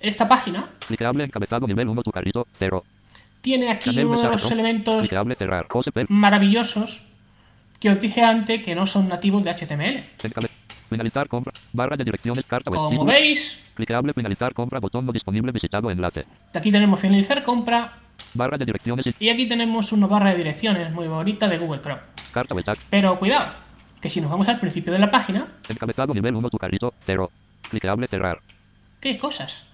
Esta 0.00 0.26
página 0.28 0.68
encabezado 1.24 1.66
nivel 1.66 1.88
1 1.88 2.02
tu 2.02 2.10
carrito. 2.10 2.46
0. 2.58 2.84
tiene 3.42 3.70
aquí 3.70 3.90
Chanel 3.90 4.06
uno 4.06 4.22
de 4.22 4.28
los 4.28 4.50
elementos 4.50 5.08
cerrar. 5.36 5.66
Maravillosos 6.08 7.02
que 7.78 7.90
os 7.90 8.00
dije 8.00 8.22
antes 8.22 8.62
que 8.62 8.74
no 8.74 8.86
son 8.86 9.08
nativos 9.08 9.42
de 9.42 9.50
HTML. 9.50 10.04
Encabe- 10.22 10.48
Finalizar 10.88 11.28
compra. 11.28 11.52
Barra 11.72 11.96
de 11.96 12.02
direcciones 12.04 12.44
carta. 12.46 12.68
Como 12.70 12.90
Título. 12.90 13.12
veis, 13.12 13.60
Clicable 13.74 14.12
finalizar 14.12 14.52
compra. 14.54 14.80
Botón 14.80 15.06
no 15.06 15.12
disponible 15.12 15.52
visitado 15.52 15.88
enlace. 15.90 16.24
aquí 16.52 16.72
tenemos 16.72 16.98
finalizar 16.98 17.44
compra 17.44 17.92
Barra 18.34 18.56
de 18.58 18.64
direcciones 18.64 19.06
y 19.18 19.28
aquí 19.28 19.48
tenemos 19.48 19.92
una 19.92 20.06
barra 20.06 20.30
de 20.30 20.36
direcciones 20.36 20.92
muy 20.92 21.08
bonita 21.08 21.48
de 21.48 21.58
Google 21.58 21.80
Chrome. 21.80 22.00
carta 22.32 22.54
tag. 22.62 22.78
Pero 22.90 23.18
cuidado, 23.18 23.52
que 24.00 24.08
si 24.10 24.20
nos 24.20 24.30
vamos 24.30 24.48
al 24.48 24.58
principio 24.60 24.92
de 24.92 24.98
la 24.98 25.10
página, 25.10 25.48
Encabezado 25.68 26.14
nivel 26.14 26.34
1 26.36 26.48
tu 26.50 26.58
carrito. 26.58 26.94
0. 27.06 27.30
Clicable 27.70 28.06
cerrar. 28.06 28.38
¿qué 29.00 29.18
cosas? 29.18 29.64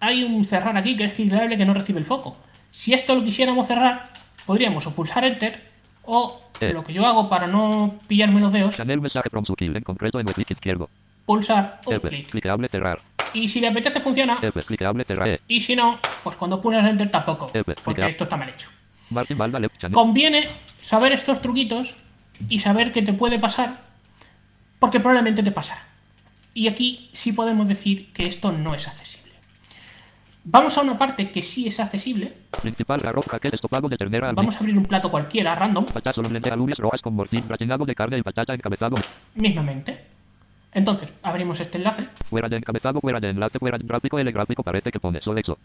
Hay 0.00 0.24
un 0.24 0.42
cerrar 0.44 0.76
aquí 0.76 0.96
que 0.96 1.04
es 1.04 1.12
clicable 1.12 1.56
que 1.58 1.64
no 1.66 1.74
recibe 1.74 1.98
el 1.98 2.06
foco. 2.06 2.36
Si 2.70 2.94
esto 2.94 3.14
lo 3.14 3.22
quisiéramos 3.22 3.66
cerrar, 3.66 4.04
podríamos 4.46 4.86
o 4.86 4.94
pulsar 4.94 5.24
Enter 5.24 5.68
o 6.04 6.40
Eh. 6.60 6.72
lo 6.72 6.82
que 6.84 6.92
yo 6.92 7.06
hago 7.06 7.28
para 7.28 7.46
no 7.46 7.94
pillarme 8.08 8.40
los 8.40 8.52
dedos, 8.52 8.76
Channel 8.76 9.00
mensaje 9.00 9.28
from 9.30 9.44
Sutil, 9.44 9.76
en 9.76 9.82
concreto 9.82 10.18
en 10.20 10.28
el 10.28 10.34
clic 10.34 10.50
izquierdo. 10.50 10.88
pulsar 11.26 11.80
F, 11.86 12.08
clic. 12.08 12.30
clicable 12.30 12.68
cerrar. 12.68 13.00
Y 13.32 13.48
si 13.48 13.60
le 13.60 13.68
apetece 13.68 14.00
funciona, 14.00 14.38
y 15.46 15.60
si 15.60 15.76
no, 15.76 15.98
pues 16.22 16.36
cuando 16.36 16.60
pulsas 16.60 16.84
Enter 16.84 17.10
tampoco, 17.10 17.50
porque 17.84 18.06
esto 18.06 18.24
está 18.24 18.36
mal 18.36 18.48
hecho. 18.48 18.68
Conviene 19.92 20.48
saber 20.82 21.12
estos 21.12 21.40
truquitos 21.40 21.94
y 22.48 22.60
saber 22.60 22.92
que 22.92 23.02
te 23.02 23.12
puede 23.12 23.38
pasar, 23.38 23.80
porque 24.78 25.00
probablemente 25.00 25.42
te 25.42 25.50
pasará. 25.50 25.84
Y 26.54 26.68
aquí 26.68 27.10
sí 27.12 27.32
podemos 27.32 27.68
decir 27.68 28.12
que 28.12 28.26
esto 28.26 28.50
no 28.52 28.74
es 28.74 28.88
accesible. 28.88 29.20
Vamos 30.42 30.76
a 30.78 30.80
una 30.80 30.98
parte 30.98 31.30
que 31.30 31.42
sí 31.42 31.66
es 31.66 31.78
accesible. 31.80 32.32
Principal 32.62 33.06
arroz 33.06 33.26
jaque 33.26 33.48
estofado 33.52 33.88
de 33.88 33.96
ternera 33.96 34.30
al 34.30 34.34
Vamos 34.34 34.56
a 34.56 34.58
abrir 34.60 34.76
un 34.76 34.84
plato 34.84 35.10
cualquiera, 35.10 35.54
random, 35.54 35.84
Patatas 35.84 36.14
solo 36.14 36.30
lentejas 36.30 36.56
alubias 36.56 36.78
rojas 36.78 37.02
con 37.02 37.14
morcín, 37.14 37.46
gratinado 37.46 37.84
de 37.84 37.94
carne 37.94 38.18
y 38.18 38.22
patata 38.22 38.54
encabezado. 38.54 38.96
mismamente. 39.34 40.19
Entonces, 40.72 41.12
abrimos 41.22 41.58
este 41.58 41.78
enlace. 41.78 42.06
Fuera 42.28 42.48
de 42.48 42.56
encabezado, 42.56 43.00
fuera 43.00 43.18
de 43.18 43.30
enlace, 43.30 43.58
fuera 43.58 43.76
de 43.76 43.84
gráfico, 43.84 44.18
el 44.18 44.30
gráfico 44.32 44.62
parece 44.62 44.92
que 44.92 45.00
pone 45.00 45.20
Sodexo. 45.20 45.58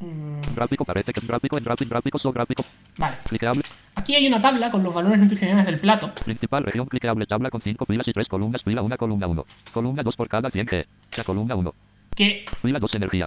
Mm, 0.00 0.40
Gráfico 0.54 0.84
parece 0.84 1.12
que 1.12 1.20
gráfico, 1.26 1.58
en 1.58 1.64
gráfico, 1.64 1.88
gráfico, 1.90 2.18
so 2.18 2.32
gráfico. 2.32 2.64
vale. 2.96 3.16
Clicable. 3.28 3.62
Aquí 3.94 4.14
hay 4.14 4.26
una 4.26 4.40
tabla 4.40 4.70
con 4.70 4.82
los 4.82 4.92
valores 4.94 5.18
nutricionales 5.18 5.64
del 5.66 5.78
plato. 5.80 6.12
Principal 6.24 6.64
región 6.64 6.86
clicable 6.86 7.26
tabla 7.26 7.50
con 7.50 7.60
5 7.60 7.84
filas 7.86 8.06
y 8.08 8.12
3 8.12 8.28
columnas. 8.28 8.62
Fila 8.62 8.82
1, 8.82 8.96
columna 8.96 9.26
1. 9.26 9.44
Columna 9.72 10.02
2 10.02 10.16
por 10.16 10.28
cada 10.28 10.50
100 10.50 10.66
G. 10.66 10.86
Ya 11.16 11.24
columna 11.24 11.54
1. 11.56 11.74
Que, 12.14 12.44
Fila 12.62 12.78
2 12.80 12.94
energía. 12.96 13.26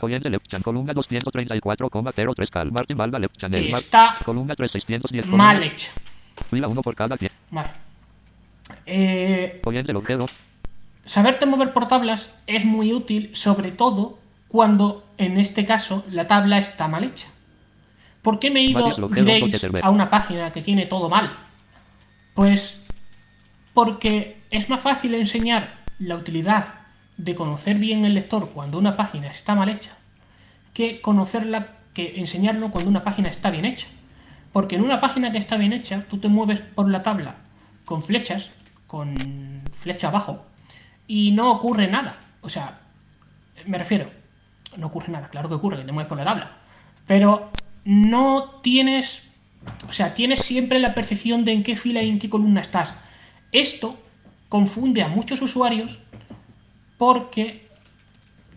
Columna 0.63 0.93
234,03 0.93 2.49
cal. 2.49 2.71
Martin 2.71 2.97
Valda 2.97 3.19
left 3.19 3.37
channel. 3.37 3.65
que 3.67 3.73
está 3.73 4.15
Columna 4.25 4.55
3 4.55 4.71
610. 4.71 5.25
columna- 5.25 5.37
mal 5.43 5.63
hecha. 5.63 5.91
Fila 6.49 6.67
1 6.67 6.81
por 6.81 6.95
cada 6.95 7.15
100. 7.17 7.31
Vale. 7.51 7.69
Eh, 8.85 9.61
Oyente 9.65 9.93
log 9.93 10.05
G2. 10.05 10.29
Saberte 11.05 11.45
mover 11.45 11.73
por 11.73 11.87
tablas 11.87 12.29
es 12.47 12.65
muy 12.65 12.93
útil, 12.93 13.31
sobre 13.33 13.71
todo 13.71 14.19
cuando, 14.47 15.05
en 15.17 15.39
este 15.39 15.65
caso, 15.65 16.03
la 16.09 16.27
tabla 16.27 16.59
está 16.59 16.87
mal 16.87 17.03
hecha. 17.03 17.27
¿Por 18.21 18.39
qué 18.39 18.51
me 18.51 18.59
he 18.59 18.63
ido, 18.63 19.07
diréis, 19.09 19.61
a 19.81 19.89
una 19.89 20.09
página 20.09 20.51
que 20.51 20.61
tiene 20.61 20.85
todo 20.85 21.09
mal? 21.09 21.33
Pues 22.35 22.83
porque 23.73 24.41
es 24.51 24.69
más 24.69 24.81
fácil 24.81 25.15
enseñar 25.15 25.77
la 25.97 26.15
utilidad 26.15 26.75
de 27.17 27.35
conocer 27.35 27.77
bien 27.77 28.05
el 28.05 28.13
lector 28.13 28.49
cuando 28.49 28.77
una 28.77 28.95
página 28.95 29.27
está 29.27 29.55
mal 29.55 29.69
hecha 29.69 29.91
que 30.73 31.01
conocerla, 31.01 31.75
que 31.93 32.19
enseñarlo 32.19 32.71
cuando 32.71 32.89
una 32.89 33.03
página 33.03 33.29
está 33.29 33.51
bien 33.51 33.65
hecha. 33.65 33.87
Porque 34.51 34.75
en 34.75 34.83
una 34.83 34.99
página 34.99 35.31
que 35.31 35.37
está 35.37 35.57
bien 35.57 35.73
hecha, 35.73 36.03
tú 36.09 36.17
te 36.17 36.27
mueves 36.27 36.59
por 36.59 36.89
la 36.89 37.03
tabla 37.03 37.35
con 37.85 38.03
flechas, 38.03 38.49
con 38.87 39.15
flecha 39.79 40.09
abajo, 40.09 40.45
y 41.07 41.31
no 41.31 41.51
ocurre 41.51 41.87
nada. 41.87 42.19
O 42.41 42.49
sea, 42.49 42.79
me 43.65 43.77
refiero, 43.77 44.09
no 44.77 44.87
ocurre 44.87 45.09
nada, 45.09 45.29
claro 45.29 45.49
que 45.49 45.55
ocurre, 45.55 45.77
que 45.77 45.83
te 45.83 45.91
mueves 45.91 46.09
por 46.09 46.17
la 46.17 46.25
tabla. 46.25 46.51
Pero 47.07 47.51
no 47.85 48.59
tienes, 48.61 49.23
o 49.89 49.93
sea, 49.93 50.13
tienes 50.13 50.41
siempre 50.41 50.79
la 50.79 50.93
percepción 50.93 51.45
de 51.45 51.53
en 51.53 51.63
qué 51.63 51.75
fila 51.75 52.01
y 52.01 52.09
en 52.09 52.19
qué 52.19 52.29
columna 52.29 52.61
estás. 52.61 52.93
Esto 53.51 53.97
confunde 54.49 55.01
a 55.01 55.07
muchos 55.07 55.41
usuarios 55.41 55.99
porque 56.97 57.67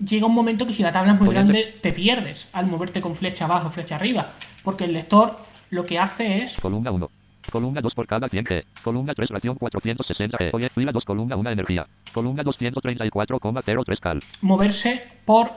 llega 0.05 0.26
un 0.26 0.34
momento 0.34 0.66
que 0.66 0.74
si 0.74 0.82
la 0.82 0.92
tabla 0.92 1.12
es 1.12 1.20
muy 1.20 1.28
grande 1.30 1.78
te 1.80 1.92
pierdes 1.92 2.49
al 2.53 2.66
moverte 2.66 3.01
con 3.01 3.16
flecha 3.16 3.45
abajo, 3.45 3.70
flecha 3.70 3.97
arriba, 3.97 4.32
porque 4.62 4.84
el 4.84 4.92
lector 4.92 5.38
lo 5.70 5.86
que 5.86 5.99
hace 5.99 6.45
es 6.45 6.55
Columna 6.61 6.90
1. 6.90 7.11
Columna 7.51 7.80
2 7.80 7.95
por 7.95 8.07
cada 8.07 8.28
100 8.28 8.45
G. 8.45 8.64
Columna 8.82 9.14
3 9.14 9.30
ración 9.30 9.57
460 9.57 10.38
G. 10.38 10.51
Oye, 10.53 10.68
fila 10.68 10.92
2 10.92 11.05
columna 11.05 11.36
1 11.36 11.51
energía. 11.51 11.86
Columna 12.12 12.42
234,03 12.42 13.99
cal. 14.01 14.22
moverse 14.40 15.03
por 15.24 15.53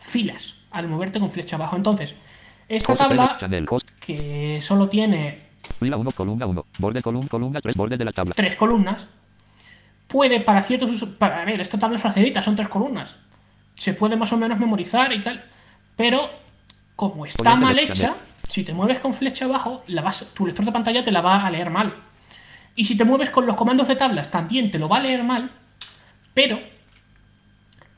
filas 0.00 0.54
al 0.70 0.88
moverte 0.88 1.20
con 1.20 1.30
flecha 1.30 1.56
abajo. 1.56 1.76
Entonces, 1.76 2.14
esta 2.68 2.96
tabla 2.96 3.38
que 4.00 4.60
solo 4.60 4.88
tiene 4.88 5.48
Fila 5.78 5.96
1 5.96 6.10
columna 6.12 6.46
1. 6.46 6.66
Borde 6.78 7.02
columna 7.02 7.28
columna 7.28 7.60
3 7.60 7.76
borde 7.76 7.96
de 7.96 8.04
la 8.04 8.12
tabla. 8.12 8.34
tres 8.34 8.56
columnas, 8.56 9.06
puede 10.06 10.40
para 10.40 10.62
ciertos 10.62 10.90
usos, 10.90 11.10
para 11.10 11.42
a 11.42 11.44
ver, 11.44 11.60
esta 11.60 11.78
tabla 11.78 11.96
es 11.96 12.02
facilita, 12.02 12.42
son 12.42 12.56
tres 12.56 12.68
columnas. 12.68 13.18
Se 13.76 13.94
puede 13.94 14.16
más 14.16 14.32
o 14.32 14.36
menos 14.36 14.58
memorizar 14.58 15.12
y 15.12 15.22
tal, 15.22 15.44
pero 15.96 16.28
como 16.96 17.26
está 17.26 17.54
mal 17.54 17.78
hecha. 17.78 18.16
Si 18.48 18.64
te 18.64 18.72
mueves 18.72 18.98
con 19.00 19.14
flecha 19.14 19.44
abajo, 19.44 19.84
la 19.86 20.02
vas, 20.02 20.26
tu 20.34 20.46
lector 20.46 20.64
de 20.64 20.72
pantalla 20.72 21.04
te 21.04 21.12
la 21.12 21.20
va 21.20 21.46
a 21.46 21.50
leer 21.50 21.70
mal. 21.70 21.94
Y 22.74 22.84
si 22.84 22.96
te 22.96 23.04
mueves 23.04 23.30
con 23.30 23.46
los 23.46 23.56
comandos 23.56 23.88
de 23.88 23.96
tablas, 23.96 24.30
también 24.30 24.70
te 24.70 24.78
lo 24.78 24.88
va 24.88 24.96
a 24.96 25.00
leer 25.00 25.22
mal, 25.22 25.50
pero 26.32 26.58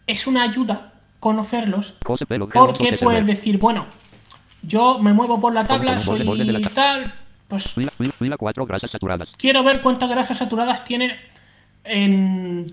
es 0.06 0.26
una 0.26 0.42
ayuda 0.42 0.92
conocerlos 1.20 1.94
porque 2.00 2.98
puedes 3.00 3.26
decir, 3.26 3.58
bueno, 3.58 3.86
yo 4.62 4.98
me 4.98 5.12
muevo 5.12 5.38
por 5.40 5.52
la 5.52 5.66
tabla, 5.66 6.00
soy 6.02 6.24
tal, 6.74 7.14
pues 7.46 7.72
Fila, 7.72 7.92
fila, 7.96 8.12
fila 8.18 8.36
4 8.36 8.66
grasas 8.66 8.90
saturadas. 8.90 9.28
quiero 9.36 9.62
ver 9.62 9.82
cuántas 9.82 10.08
grasas 10.08 10.38
saturadas 10.38 10.84
tiene 10.84 11.16
en. 11.84 12.72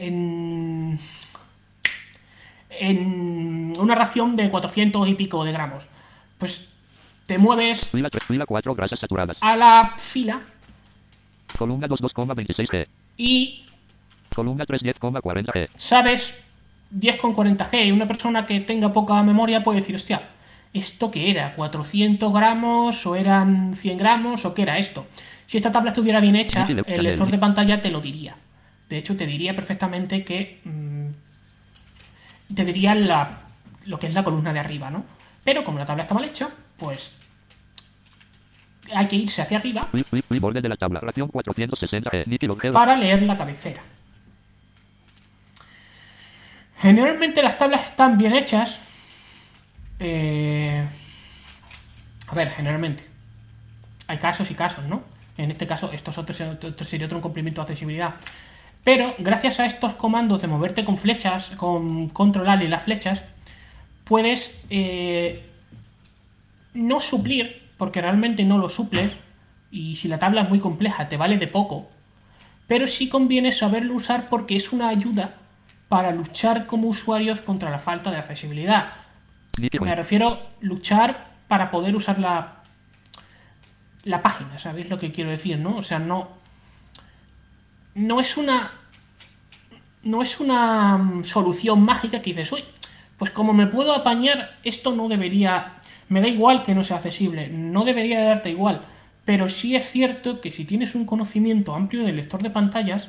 en. 0.00 0.98
en 2.70 3.74
una 3.78 3.94
ración 3.94 4.36
de 4.36 4.48
400 4.48 5.08
y 5.08 5.14
pico 5.14 5.44
de 5.44 5.52
gramos. 5.52 5.88
Pues 6.38 6.68
te 7.26 7.38
mueves 7.38 7.86
Fila 7.86 8.08
3, 8.10 8.24
fila 8.24 8.46
4 8.46 8.74
grasas 8.74 8.98
saturadas. 9.00 9.36
a 9.40 9.56
la 9.56 9.94
fila 9.98 10.40
Columna 11.58 11.86
2 11.88 12.00
2,26 12.02 12.68
G. 12.68 12.86
y 13.16 13.64
Columna 14.34 14.66
3 14.66 14.82
10,40 14.82 15.46
G. 15.46 15.68
sabes 15.74 16.34
10,40G 16.94 17.86
y 17.86 17.90
una 17.92 18.06
persona 18.06 18.46
que 18.46 18.60
tenga 18.60 18.92
poca 18.92 19.22
memoria 19.22 19.62
puede 19.64 19.80
decir, 19.80 19.96
hostia, 19.96 20.28
¿esto 20.72 21.10
qué 21.10 21.30
era? 21.30 21.56
¿400 21.56 22.32
gramos 22.32 23.04
o 23.06 23.16
eran 23.16 23.74
100 23.74 23.98
gramos 23.98 24.44
o 24.44 24.54
qué 24.54 24.62
era 24.62 24.78
esto? 24.78 25.06
Si 25.46 25.56
esta 25.56 25.72
tabla 25.72 25.90
estuviera 25.90 26.20
bien 26.20 26.36
hecha, 26.36 26.66
el 26.86 27.02
lector 27.02 27.30
de 27.30 27.38
pantalla 27.38 27.80
te 27.82 27.90
lo 27.90 28.00
diría. 28.00 28.36
De 28.88 28.98
hecho, 28.98 29.16
te 29.16 29.26
diría 29.26 29.54
perfectamente 29.56 30.22
que... 30.24 30.60
mm, 30.64 31.06
te 32.54 32.64
diría 32.64 32.94
la, 32.94 33.40
lo 33.86 33.98
que 33.98 34.06
es 34.06 34.14
la 34.14 34.22
columna 34.22 34.52
de 34.52 34.60
arriba, 34.60 34.90
¿no? 34.90 35.04
Pero 35.46 35.62
como 35.62 35.78
la 35.78 35.86
tabla 35.86 36.02
está 36.02 36.12
mal 36.12 36.24
hecha, 36.24 36.48
pues 36.76 37.14
hay 38.92 39.06
que 39.06 39.14
irse 39.14 39.42
hacia 39.42 39.58
arriba 39.58 39.88
borde 40.40 40.60
de 40.60 40.68
la 40.68 40.76
tabla. 40.76 40.98
Ración 40.98 41.28
460 41.28 42.10
G. 42.10 42.26
Niki 42.26 42.48
log 42.48 42.60
G2. 42.60 42.72
para 42.72 42.96
leer 42.96 43.22
la 43.22 43.38
cabecera. 43.38 43.80
Generalmente 46.78 47.44
las 47.44 47.56
tablas 47.56 47.84
están 47.84 48.18
bien 48.18 48.34
hechas. 48.34 48.80
Eh, 50.00 50.84
a 52.26 52.34
ver, 52.34 52.50
generalmente. 52.50 53.04
Hay 54.08 54.18
casos 54.18 54.50
y 54.50 54.54
casos, 54.56 54.84
¿no? 54.86 55.04
En 55.38 55.52
este 55.52 55.68
caso, 55.68 55.92
esto, 55.92 56.10
es 56.10 56.18
otro, 56.18 56.34
esto 56.68 56.84
sería 56.84 57.06
otro 57.06 57.20
cumplimiento 57.20 57.60
de 57.60 57.66
accesibilidad. 57.66 58.16
Pero 58.82 59.14
gracias 59.18 59.60
a 59.60 59.66
estos 59.66 59.94
comandos 59.94 60.42
de 60.42 60.48
moverte 60.48 60.84
con 60.84 60.98
flechas, 60.98 61.50
con 61.56 62.08
controlar 62.08 62.60
y 62.64 62.68
las 62.68 62.82
flechas, 62.82 63.22
puedes 64.06 64.56
eh, 64.70 65.44
no 66.74 67.00
suplir, 67.00 67.62
porque 67.76 68.00
realmente 68.00 68.44
no 68.44 68.56
lo 68.58 68.68
suples, 68.68 69.12
y 69.70 69.96
si 69.96 70.08
la 70.08 70.18
tabla 70.18 70.42
es 70.42 70.48
muy 70.48 70.60
compleja 70.60 71.08
te 71.08 71.16
vale 71.16 71.36
de 71.38 71.48
poco, 71.48 71.88
pero 72.66 72.88
sí 72.88 73.08
conviene 73.08 73.52
saberlo 73.52 73.94
usar 73.94 74.28
porque 74.28 74.56
es 74.56 74.72
una 74.72 74.88
ayuda 74.88 75.34
para 75.88 76.12
luchar 76.12 76.66
como 76.66 76.88
usuarios 76.88 77.40
contra 77.40 77.70
la 77.70 77.78
falta 77.78 78.10
de 78.10 78.18
accesibilidad. 78.18 78.92
Me 79.80 79.94
refiero 79.94 80.40
luchar 80.60 81.26
para 81.48 81.70
poder 81.70 81.94
usar 81.94 82.18
la, 82.18 82.62
la 84.04 84.22
página, 84.22 84.58
¿sabéis 84.58 84.88
lo 84.88 84.98
que 84.98 85.12
quiero 85.12 85.30
decir, 85.30 85.58
no? 85.58 85.76
O 85.76 85.82
sea, 85.82 85.98
no. 85.98 86.28
No 87.94 88.20
es 88.20 88.36
una. 88.36 88.72
No 90.02 90.22
es 90.22 90.38
una 90.38 90.96
mm, 90.98 91.24
solución 91.24 91.82
mágica 91.82 92.22
que 92.22 92.30
dices, 92.30 92.52
uy, 92.52 92.64
pues 93.18 93.30
como 93.30 93.52
me 93.52 93.66
puedo 93.66 93.94
apañar, 93.94 94.56
esto 94.62 94.94
no 94.94 95.08
debería. 95.08 95.74
Me 96.08 96.20
da 96.20 96.28
igual 96.28 96.64
que 96.64 96.74
no 96.74 96.84
sea 96.84 96.96
accesible, 96.96 97.48
no 97.48 97.84
debería 97.84 98.22
darte 98.22 98.50
igual. 98.50 98.82
Pero 99.24 99.48
sí 99.48 99.74
es 99.74 99.90
cierto 99.90 100.40
que 100.40 100.52
si 100.52 100.64
tienes 100.64 100.94
un 100.94 101.04
conocimiento 101.04 101.74
amplio 101.74 102.04
del 102.04 102.16
lector 102.16 102.42
de 102.42 102.50
pantallas, 102.50 103.08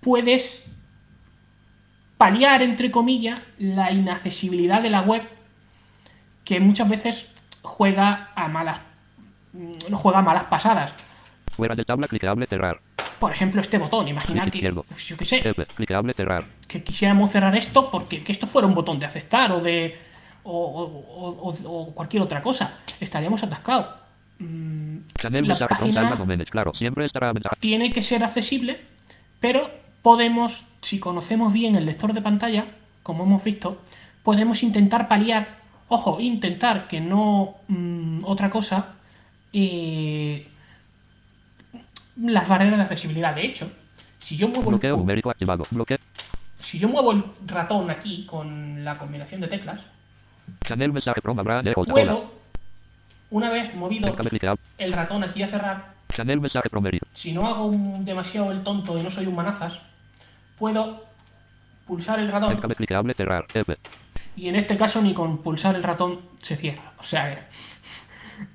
puedes 0.00 0.62
paliar, 2.18 2.62
entre 2.62 2.90
comillas, 2.90 3.40
la 3.58 3.90
inaccesibilidad 3.90 4.82
de 4.82 4.90
la 4.90 5.00
web 5.00 5.22
que 6.44 6.60
muchas 6.60 6.88
veces 6.88 7.26
juega 7.62 8.30
a 8.34 8.48
malas 8.48 8.80
mm, 9.52 9.94
juega 9.94 10.18
a 10.18 10.22
malas 10.22 10.44
pasadas. 10.44 10.92
Fuera 11.56 11.74
de 11.74 11.84
tabla 11.84 12.06
clicable 12.08 12.46
cerrar. 12.46 12.80
Por 13.24 13.32
ejemplo, 13.32 13.62
este 13.62 13.78
botón, 13.78 14.06
imaginad 14.06 14.50
que, 14.50 14.70
pues, 14.70 15.06
yo 15.06 15.16
qué 15.16 15.24
sé, 15.24 15.38
F. 15.38 15.64
Clicable 15.74 16.12
cerrar. 16.12 16.44
que 16.68 16.82
quisiéramos 16.82 17.32
cerrar 17.32 17.56
esto 17.56 17.90
porque 17.90 18.22
que 18.22 18.32
esto 18.32 18.46
fuera 18.46 18.68
un 18.68 18.74
botón 18.74 18.98
de 18.98 19.06
aceptar 19.06 19.50
o 19.52 19.60
de 19.60 19.96
o, 20.42 20.52
o- 20.52 21.48
o- 21.48 21.70
o 21.88 21.94
cualquier 21.94 22.22
otra 22.22 22.42
cosa. 22.42 22.80
Estaríamos 23.00 23.42
atascados. 23.42 23.86
Mm, 24.40 24.96
la 25.22 25.66
página-. 25.68 26.44
Claro, 26.50 26.74
siempre 26.74 27.06
estará 27.06 27.32
tiene 27.60 27.90
que 27.90 28.02
ser 28.02 28.22
accesible, 28.24 28.78
pero 29.40 29.70
podemos, 30.02 30.66
si 30.82 30.98
conocemos 31.00 31.50
bien 31.50 31.76
el 31.76 31.86
lector 31.86 32.12
de 32.12 32.20
pantalla, 32.20 32.66
como 33.02 33.24
hemos 33.24 33.42
visto, 33.42 33.80
podemos 34.22 34.62
intentar 34.62 35.08
paliar, 35.08 35.60
ojo, 35.88 36.20
intentar 36.20 36.88
que 36.88 37.00
no 37.00 37.54
mm, 37.68 38.18
otra 38.24 38.50
cosa, 38.50 38.96
eh, 39.54 40.46
las 42.16 42.48
barreras 42.48 42.76
de 42.76 42.82
accesibilidad. 42.82 43.34
De 43.34 43.44
hecho, 43.44 43.70
si 44.18 44.36
yo 44.36 44.48
muevo 44.48 44.70
Bloqueo 44.70 44.94
el, 44.94 45.00
numérico 45.00 45.30
activado. 45.30 45.66
Bloqueo. 45.70 45.98
si 46.60 46.78
yo 46.78 46.88
muevo 46.88 47.12
el 47.12 47.24
ratón 47.46 47.90
aquí 47.90 48.26
con 48.26 48.84
la 48.84 48.98
combinación 48.98 49.40
de 49.40 49.48
teclas, 49.48 49.82
mensaje 50.92 51.20
puedo, 51.74 52.32
una 53.30 53.50
vez 53.50 53.74
movido 53.74 54.16
el 54.78 54.92
ratón 54.92 55.24
aquí 55.24 55.42
a 55.42 55.48
cerrar, 55.48 55.94
mensaje 56.40 56.68
from 56.68 56.86
Eric. 56.86 57.02
si 57.14 57.32
no 57.32 57.46
hago 57.46 57.66
un- 57.66 58.04
demasiado 58.04 58.52
el 58.52 58.62
tonto 58.62 58.98
y 58.98 59.02
no 59.02 59.10
soy 59.10 59.26
un 59.26 59.34
manazas, 59.34 59.80
puedo 60.58 61.04
pulsar 61.86 62.18
el 62.20 62.30
ratón 62.30 62.60
cerrar. 63.14 63.46
Y 64.36 64.48
en 64.48 64.56
este 64.56 64.76
caso 64.76 65.00
ni 65.00 65.14
con 65.14 65.38
pulsar 65.38 65.76
el 65.76 65.82
ratón 65.82 66.20
se 66.40 66.56
cierra. 66.56 66.92
O 66.98 67.04
sea 67.04 67.48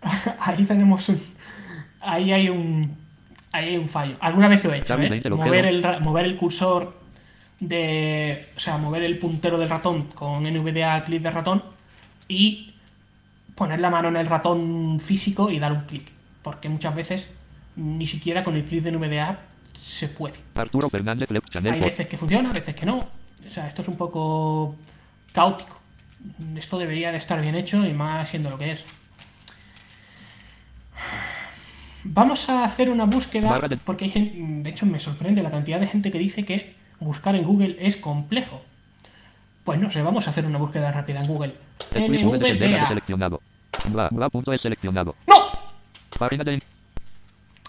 ahí 0.39 0.66
tenemos 0.66 1.10
un... 1.10 1.22
Ahí 2.01 2.32
hay 2.32 2.49
un... 2.49 2.97
Ahí 3.52 3.70
hay 3.70 3.78
un 3.78 3.89
fallo. 3.89 4.16
Alguna 4.20 4.47
vez 4.47 4.64
lo 4.64 4.74
he 4.74 4.78
hecho, 4.78 5.00
¿eh? 5.00 5.30
Mover 5.30 5.66
el, 5.66 5.84
mover 6.02 6.26
el 6.26 6.38
cursor 6.38 7.00
de... 7.60 8.50
O 8.56 8.60
sea, 8.60 8.78
mover 8.78 9.04
el 9.04 9.18
puntero 9.18 9.58
del 9.58 9.70
ratón 9.70 10.04
con 10.14 10.43
NVDA 10.43 11.04
clic 11.04 11.22
de 11.22 11.32
ratón 11.32 11.64
y 12.28 12.74
poner 13.56 13.80
la 13.80 13.89
mano 13.89 14.10
en 14.10 14.18
el 14.18 14.28
ratón 14.28 15.00
físico 15.00 15.50
y 15.50 15.60
dar 15.60 15.72
un 15.72 15.82
clic. 15.82 16.10
Porque 16.43 16.70
muchas 16.70 16.95
veces 16.95 17.30
ni 17.76 18.08
siquiera 18.08 18.43
con 18.43 18.56
el 18.56 18.66
clic 18.66 18.84
de 18.84 18.91
NVDA 18.91 19.39
se 19.80 20.08
puede. 20.10 20.36
Arturo 20.56 20.89
Fernández 20.89 21.30
Hay 21.32 21.80
veces 21.80 22.08
que 22.08 22.18
funciona, 22.18 22.52
veces 22.52 22.76
que 22.76 22.86
no. 22.86 23.00
O 23.00 23.50
sea, 23.50 23.68
esto 23.68 23.82
es 23.82 23.88
un 23.88 23.95
poco 23.95 24.76
caótico. 25.34 25.80
Esto 26.56 26.78
debería 26.78 27.12
de 27.12 27.18
estar 27.18 27.41
bien 27.41 27.56
hecho 27.56 27.86
y 27.86 27.93
más 27.93 28.30
siendo 28.30 28.50
lo 28.50 28.58
que 28.58 28.74
es. 28.74 28.86
Vamos 32.04 32.50
a 32.50 32.64
hacer 32.64 32.89
una 32.89 33.06
búsqueda 33.06 33.60
porque 33.86 34.06
hay 34.06 34.12
gente, 34.12 34.38
de 34.64 34.70
hecho 34.70 34.86
me 34.86 35.00
sorprende 35.00 35.43
la 35.43 35.52
cantidad 35.52 35.80
de 35.80 35.88
gente 35.88 36.12
que 36.12 36.18
dice 36.20 36.45
que 36.45 36.76
buscar 37.00 37.36
en 37.36 37.43
Google 37.43 37.76
es 37.80 37.97
complejo. 37.97 38.62
Pues 39.64 39.80
no 39.80 39.91
sé, 39.91 40.02
vamos 40.02 40.26
a 40.28 40.30
hacer 40.32 40.45
una 40.45 40.58
búsqueda 40.58 40.91
rápida 40.91 41.20
en 41.22 41.28
Google. 41.28 41.56
Seleccionado. 41.91 43.41
Seleccionado. 43.91 45.16
¡No! 45.28 45.36
Página 46.18 46.43
de 46.43 46.62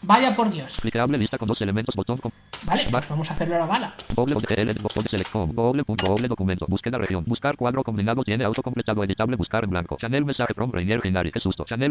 Vaya 0.02 0.34
por 0.34 0.50
Dios. 0.50 0.78
clicable 0.80 1.18
lista 1.18 1.36
con 1.36 1.46
dos 1.46 1.60
elementos 1.60 1.94
botón 1.94 2.16
con 2.16 2.32
Vale, 2.64 2.84
Va- 2.86 2.90
pues 2.92 3.08
vamos 3.10 3.30
a 3.30 3.34
hacerlo 3.34 3.56
a 3.56 3.58
la 3.58 3.66
bala. 3.66 3.94
doble 4.16 4.34
botón 4.34 5.02
de 5.04 5.10
select 5.10 5.30
com, 5.30 5.52
doble 5.54 5.84
punto 5.84 6.06
doble 6.06 6.26
documento 6.26 6.66
búsqueda 6.66 6.96
región 6.96 7.22
buscar 7.26 7.54
cuadro 7.56 7.84
combinado 7.84 8.24
tiene 8.24 8.44
autocompletado 8.44 9.04
editable 9.04 9.36
buscar 9.36 9.64
en 9.64 9.70
blanco 9.70 9.98
channel 10.00 10.24
mensaje 10.24 10.54
from 10.54 10.72
Rainier 10.72 11.00
Hinari 11.04 11.30
qué 11.30 11.38
susto 11.40 11.66
bla, 11.68 11.90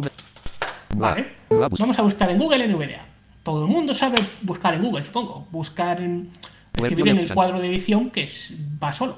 Vale. 0.96 1.28
Vamos 1.50 2.00
a 2.00 2.02
buscar 2.02 2.30
en 2.30 2.38
Google 2.38 2.68
NVDA. 2.68 3.06
Todo 3.44 3.66
el 3.66 3.72
mundo 3.72 3.94
sabe 3.94 4.18
buscar 4.42 4.74
en 4.74 4.84
Google, 4.84 5.04
supongo. 5.04 5.48
Buscar 5.52 6.02
en. 6.02 6.30
Escribir 6.74 7.10
en 7.10 7.20
el 7.20 7.34
cuadro 7.34 7.60
de 7.60 7.68
edición 7.68 8.10
que 8.10 8.24
es, 8.24 8.54
va 8.82 8.94
solo. 8.94 9.18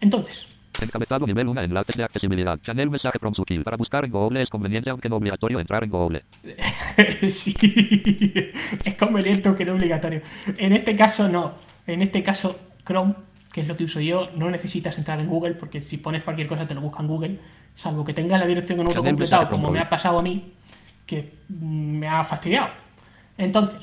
Entonces, 0.00 0.46
encabezado 0.80 1.26
nivel 1.26 1.48
1 1.48 1.60
enlaces 1.62 1.96
de 1.96 2.04
accesibilidad 2.04 2.58
channel 2.60 2.90
mensaje 2.90 3.18
from 3.18 3.34
Sutil 3.34 3.62
para 3.62 3.76
buscar 3.76 4.04
en 4.04 4.10
Google 4.10 4.42
es 4.42 4.48
conveniente 4.48 4.90
aunque 4.90 5.08
no 5.08 5.16
obligatorio 5.16 5.60
entrar 5.60 5.84
en 5.84 5.90
Google 5.90 6.24
sí, 7.30 7.54
es 8.84 8.94
conveniente 8.96 9.48
aunque 9.48 9.64
no 9.64 9.74
obligatorio. 9.74 10.22
En 10.56 10.72
este 10.72 10.96
caso 10.96 11.28
no. 11.28 11.52
En 11.86 12.02
este 12.02 12.22
caso, 12.22 12.58
Chrome, 12.86 13.14
que 13.52 13.62
es 13.62 13.68
lo 13.68 13.76
que 13.76 13.84
uso 13.84 14.00
yo, 14.00 14.28
no 14.36 14.50
necesitas 14.50 14.96
entrar 14.98 15.18
en 15.20 15.26
Google 15.26 15.54
porque 15.54 15.82
si 15.82 15.96
pones 15.96 16.22
cualquier 16.22 16.48
cosa 16.48 16.66
te 16.66 16.74
lo 16.74 16.80
busca 16.80 17.00
en 17.00 17.08
Google, 17.08 17.38
salvo 17.74 18.04
que 18.04 18.12
tengas 18.12 18.38
la 18.38 18.46
dirección 18.46 18.80
en 18.80 18.86
autocompletado, 18.88 19.48
como 19.48 19.70
me 19.70 19.80
ha 19.80 19.88
pasado 19.88 20.18
a 20.18 20.22
mí, 20.22 20.52
que 21.06 21.34
me 21.48 22.08
ha 22.08 22.24
fastidiado. 22.24 22.68
Entonces, 23.38 23.82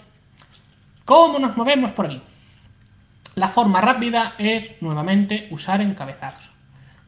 ¿cómo 1.05 1.39
nos 1.39 1.55
movemos 1.57 1.91
por 1.91 2.05
aquí? 2.05 2.21
La 3.35 3.49
forma 3.49 3.81
rápida 3.81 4.35
es 4.37 4.81
nuevamente 4.81 5.47
usar 5.51 5.81
encabezados. 5.81 6.49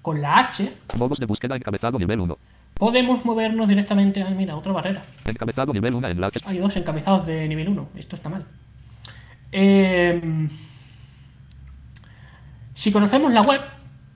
Con 0.01 0.22
la 0.22 0.39
H 0.39 0.74
modos 0.97 1.20
de 1.20 1.26
búsqueda 1.26 1.55
encabezado 1.55 1.99
nivel 1.99 2.22
1 2.22 2.38
podemos 2.82 3.24
movernos 3.26 3.68
directamente 3.68 4.24
mira, 4.32 4.55
otra 4.55 4.72
barrera. 4.72 5.03
encabezado 5.26 5.72
nivel 5.72 5.93
1 5.93 6.07
enlaces 6.07 6.41
Hay 6.47 6.57
dos 6.57 6.76
encabezados 6.76 7.28
de 7.28 7.47
nivel 7.47 7.70
1. 7.70 7.89
Esto 7.95 8.16
está 8.16 8.28
mal. 8.28 8.43
Eh, 9.51 10.47
si 12.74 12.91
conocemos 12.91 13.32
la 13.32 13.41
web, 13.41 13.62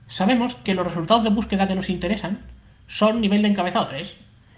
sabemos 0.08 0.56
que 0.56 0.74
los 0.74 0.84
resultados 0.84 1.22
de 1.22 1.30
búsqueda 1.30 1.68
que 1.68 1.76
nos 1.76 1.88
interesan 1.88 2.40
son 2.88 3.20
nivel 3.20 3.42
de 3.42 3.48
encabezado 3.48 3.86
3. 3.86 4.16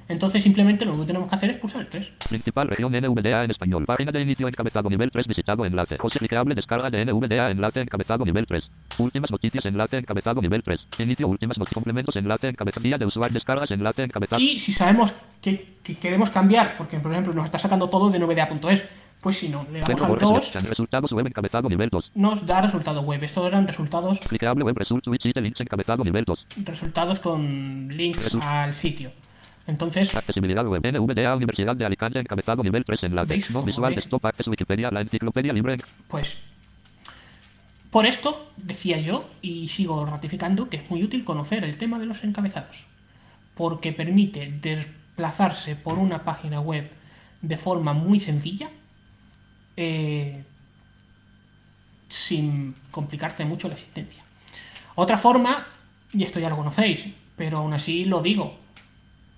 Entonces 0.08 0.42
simplemente 0.42 0.84
lo 0.84 0.98
que 0.98 1.06
tenemos 1.06 1.28
que 1.28 1.34
hacer 1.34 1.50
es 1.50 1.58
pulsar 1.58 1.82
el 1.82 1.88
3. 1.88 2.12
Principal 2.28 2.68
región 2.68 2.92
NVDA 2.92 3.44
en 3.44 3.50
español. 3.50 3.84
Página 3.84 4.10
de 4.10 4.22
inicio 4.22 4.48
encabezado 4.48 4.88
nivel 4.88 5.10
3 5.10 5.26
visitado 5.26 5.64
enlace. 5.64 5.98
José 5.98 6.18
clicable 6.18 6.54
descarga 6.54 6.90
de 6.90 7.04
NVDA 7.04 7.50
enlace 7.50 7.80
encabezado 7.80 8.24
nivel 8.24 8.46
3. 8.46 8.64
Últimas 8.98 9.30
noticias 9.30 9.64
enlace 9.66 9.98
encabezado 9.98 10.40
nivel 10.40 10.62
3. 10.62 10.80
Inicio 10.98 11.28
últimas 11.28 11.58
noticias 11.58 11.74
complementos 11.74 12.16
enlace 12.16 12.48
encabezado 12.48 12.82
guía 12.82 12.98
de 12.98 13.06
usuario 13.06 13.34
descargas 13.34 13.70
enlace 13.70 14.04
encabezado. 14.04 14.40
Y 14.40 14.58
si 14.58 14.72
sabemos 14.72 15.14
que, 15.42 15.76
que 15.82 15.96
queremos 15.96 16.30
cambiar, 16.30 16.76
porque 16.78 16.98
por 16.98 17.12
ejemplo 17.12 17.34
nos 17.34 17.44
está 17.44 17.58
sacando 17.58 17.88
todo 17.88 18.10
de 18.10 18.18
nvda.es, 18.18 18.84
pues 19.20 19.36
si 19.36 19.48
no, 19.48 19.66
le 19.72 19.80
damos 19.80 20.02
al 20.02 20.08
Borges 20.08 20.28
2, 20.28 20.44
Search, 20.44 20.68
resultados 20.68 21.12
web 21.12 21.26
encabezado 21.26 21.68
nivel 21.68 21.88
2. 21.90 22.12
nos 22.14 22.46
da 22.46 22.62
resultado 22.62 23.02
web. 23.02 23.22
Estos 23.22 23.46
eran 23.46 23.66
resultados 23.66 24.20
Clicable 24.20 24.64
web 24.64 24.76
result 24.78 25.04
switch 25.04 25.34
links 25.36 25.60
encabezado 25.60 26.04
nivel 26.04 26.24
2. 26.24 26.46
resultados 26.64 27.18
con 27.18 27.88
links 27.88 28.34
al 28.40 28.74
sitio. 28.74 29.10
Entonces, 29.68 30.12
Accesibilidad 30.14 30.66
web 30.66 30.82
NVDA 30.82 31.36
Universidad 31.36 31.76
de 31.76 31.84
Alicante 31.84 32.18
encabezado 32.18 32.64
nivel 32.64 32.84
3 32.84 33.04
enlace. 33.04 33.28
¿Veis? 33.28 33.50
No 33.52 33.62
visual 33.62 33.92
Joder. 33.92 33.96
desktop 33.96 34.26
access 34.26 34.48
Wikipedia 34.48 34.90
la 34.90 35.02
enciclopedia 35.02 35.52
libre 35.52 35.76
pues 36.08 36.38
por 37.90 38.04
esto 38.04 38.50
decía 38.56 38.98
yo 38.98 39.28
y 39.40 39.68
sigo 39.68 40.04
ratificando 40.04 40.68
que 40.68 40.76
es 40.76 40.90
muy 40.90 41.02
útil 41.02 41.24
conocer 41.24 41.64
el 41.64 41.78
tema 41.78 41.98
de 41.98 42.06
los 42.06 42.22
encabezados, 42.22 42.84
porque 43.54 43.92
permite 43.92 44.52
desplazarse 44.60 45.74
por 45.74 45.98
una 45.98 46.22
página 46.22 46.60
web 46.60 46.90
de 47.40 47.56
forma 47.56 47.94
muy 47.94 48.20
sencilla, 48.20 48.68
eh, 49.76 50.44
sin 52.08 52.74
complicarte 52.90 53.44
mucho 53.46 53.68
la 53.68 53.74
existencia. 53.74 54.22
Otra 54.94 55.16
forma, 55.16 55.66
y 56.12 56.24
esto 56.24 56.40
ya 56.40 56.50
lo 56.50 56.56
conocéis, 56.56 57.06
pero 57.36 57.58
aún 57.58 57.72
así 57.72 58.04
lo 58.04 58.20
digo, 58.20 58.58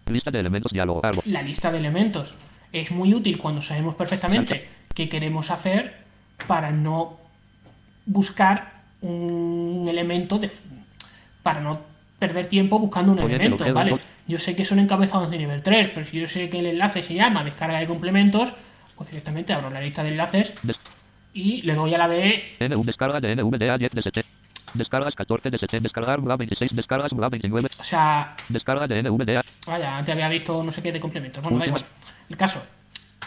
lista 0.09 0.31
de 0.31 0.41
elementos 0.41 0.73
diálogo 0.73 1.05
árbol. 1.05 1.23
la 1.27 1.43
lista 1.43 1.71
de 1.71 1.79
elementos 1.79 2.35
es 2.73 2.91
muy 2.91 3.15
útil 3.15 3.39
cuando 3.39 3.63
sabemos 3.63 3.95
perfectamente 3.95 4.69
qué 4.95 5.09
queremos 5.09 5.51
hacer 5.51 5.95
para 6.47 6.71
no 6.71 7.19
buscar 8.07 8.81
un 9.03 9.87
elemento 9.89 10.39
de 10.39 10.51
para 11.43 11.61
no 11.61 11.81
perder 12.19 12.47
tiempo 12.47 12.79
buscando 12.79 13.13
un 13.13 13.19
elemento, 13.21 13.73
¿vale? 13.73 13.99
Yo 14.27 14.39
sé 14.39 14.55
que 14.55 14.65
son 14.65 14.79
encabezados 14.79 15.31
de 15.31 15.39
nivel 15.39 15.63
3, 15.63 15.91
pero 15.95 16.05
si 16.07 16.21
yo 16.21 16.29
sé 16.29 16.51
que 16.51 16.59
el 16.59 16.67
enlace 16.67 17.03
se 17.03 17.15
llama 17.15 17.43
descarga 17.43 17.79
de 17.79 17.87
complementos, 17.87 18.53
pues 18.95 19.09
directamente 19.11 19.53
abro 19.53 19.71
la 19.71 19.81
lista 19.81 20.03
de 20.03 20.11
enlaces 20.11 20.53
Des- 20.63 20.79
y 21.33 21.63
le 21.63 21.75
doy 21.75 21.95
a 21.95 21.99
la 21.99 22.09
de 22.09 22.57
NV 22.61 22.85
descarga 22.85 23.21
de 23.21 23.37
NVDA 23.37 23.79
10 23.79 23.93
de 23.93 24.03
7. 24.03 24.25
Descargas 24.75 25.15
14 25.15 25.51
de 25.51 25.59
7. 25.59 25.81
Descargar 25.81 26.21
bla 26.21 26.37
26. 26.37 26.75
Descargas 26.75 27.13
bla 27.13 27.29
29. 27.29 27.69
o 27.79 27.83
sea, 27.85 28.37
Descarga 28.49 28.87
de 28.87 29.03
NVDA. 29.03 29.43
vaya, 29.67 29.99
antes 29.99 30.15
había 30.15 30.29
visto 30.29 30.63
no 30.63 30.71
sé 30.73 30.83
qué 30.83 30.93
de 30.93 31.01
complementos, 31.01 31.43
bueno, 31.43 31.59
da 31.59 31.67
igual. 31.67 31.85
El 32.29 32.37
caso, 32.37 32.63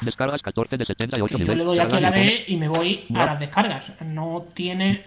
Descargas 0.02 0.42
14 0.42 0.78
de 0.78 0.86
78 0.86 1.32
Yo 1.32 1.38
nivel. 1.38 1.58
le 1.58 1.64
doy 1.64 1.80
aquí 1.80 1.96
a 1.96 2.00
la 2.00 2.12
B 2.12 2.46
y 2.48 2.58
me 2.58 2.68
voy 2.68 3.06
a 3.16 3.26
las 3.26 3.40
descargas. 3.40 3.92
No 4.02 4.46
tiene. 4.54 5.04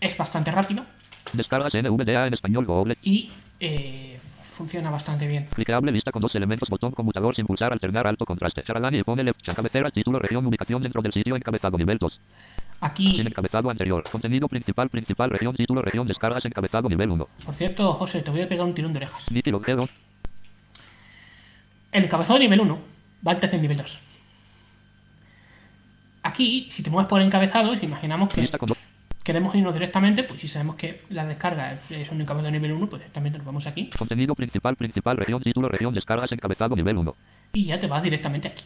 Es 0.00 0.16
bastante 0.16 0.50
rápido 0.50 0.84
Descargas 1.32 1.72
NVDA 1.74 2.26
en 2.26 2.34
español 2.34 2.66
Google. 2.66 2.96
y 3.02 3.30
eh, 3.58 4.18
funciona 4.52 4.90
bastante 4.90 5.26
bien. 5.26 5.46
Clicable 5.54 5.90
lista 5.90 6.12
con 6.12 6.22
dos 6.22 6.34
elementos, 6.34 6.68
botón 6.68 6.92
conmutador 6.92 7.34
sin 7.34 7.46
pulsar, 7.46 7.72
alternar 7.72 8.06
alto 8.06 8.24
contraste. 8.24 8.62
Charalani 8.62 8.98
y 8.98 9.02
pone 9.02 9.24
left, 9.24 9.40
cabecera, 9.54 9.90
título, 9.90 10.18
región, 10.18 10.46
ubicación 10.46 10.82
dentro 10.82 11.02
del 11.02 11.12
sitio, 11.12 11.34
encabezado 11.34 11.76
nivel 11.78 11.98
2. 11.98 12.20
Aquí, 12.80 13.16
Sin 13.16 13.26
encabezado 13.26 13.70
anterior. 13.70 14.04
Contenido 14.10 14.48
principal, 14.48 14.90
principal, 14.90 15.30
región, 15.30 15.56
título, 15.56 15.80
región, 15.82 16.06
descargas, 16.06 16.44
encabezado 16.44 16.88
nivel 16.88 17.10
1. 17.10 17.28
por 17.44 17.54
cierto, 17.54 17.92
José, 17.94 18.22
te 18.22 18.30
voy 18.30 18.42
a 18.42 18.48
pegar 18.48 18.66
un 18.66 18.74
tirón 18.74 18.92
de 18.92 18.98
orejas. 18.98 19.30
Nítido, 19.30 19.60
G2. 19.60 19.88
El 21.92 22.04
encabezado 22.04 22.38
nivel 22.38 22.60
1 22.60 22.78
va 23.26 23.32
antes 23.32 23.50
del 23.50 23.62
nivel 23.62 23.78
2. 23.78 23.98
Aquí, 26.22 26.66
si 26.70 26.82
te 26.82 26.90
mueves 26.90 27.08
por 27.08 27.20
encabezados, 27.22 27.82
imaginamos 27.82 28.32
que 28.34 28.50
queremos 29.22 29.54
irnos 29.54 29.72
directamente, 29.72 30.22
pues 30.24 30.40
si 30.40 30.48
sabemos 30.48 30.76
que 30.76 31.02
la 31.08 31.24
descarga 31.24 31.72
es, 31.72 31.90
es 31.90 32.10
un 32.10 32.20
encabezado 32.20 32.50
nivel 32.50 32.72
1, 32.72 32.88
pues 32.88 33.00
directamente 33.00 33.38
nos 33.38 33.46
vamos 33.46 33.66
aquí 33.66 33.90
Contenido 33.96 34.34
principal, 34.34 34.76
principal, 34.76 35.16
región, 35.16 35.42
título, 35.42 35.68
región, 35.68 35.94
descargas, 35.94 36.30
encabezado, 36.32 36.76
nivel 36.76 36.96
1. 36.98 37.14
y 37.54 37.64
ya 37.64 37.80
te 37.80 37.86
vas 37.86 38.02
directamente 38.02 38.48
aquí. 38.48 38.64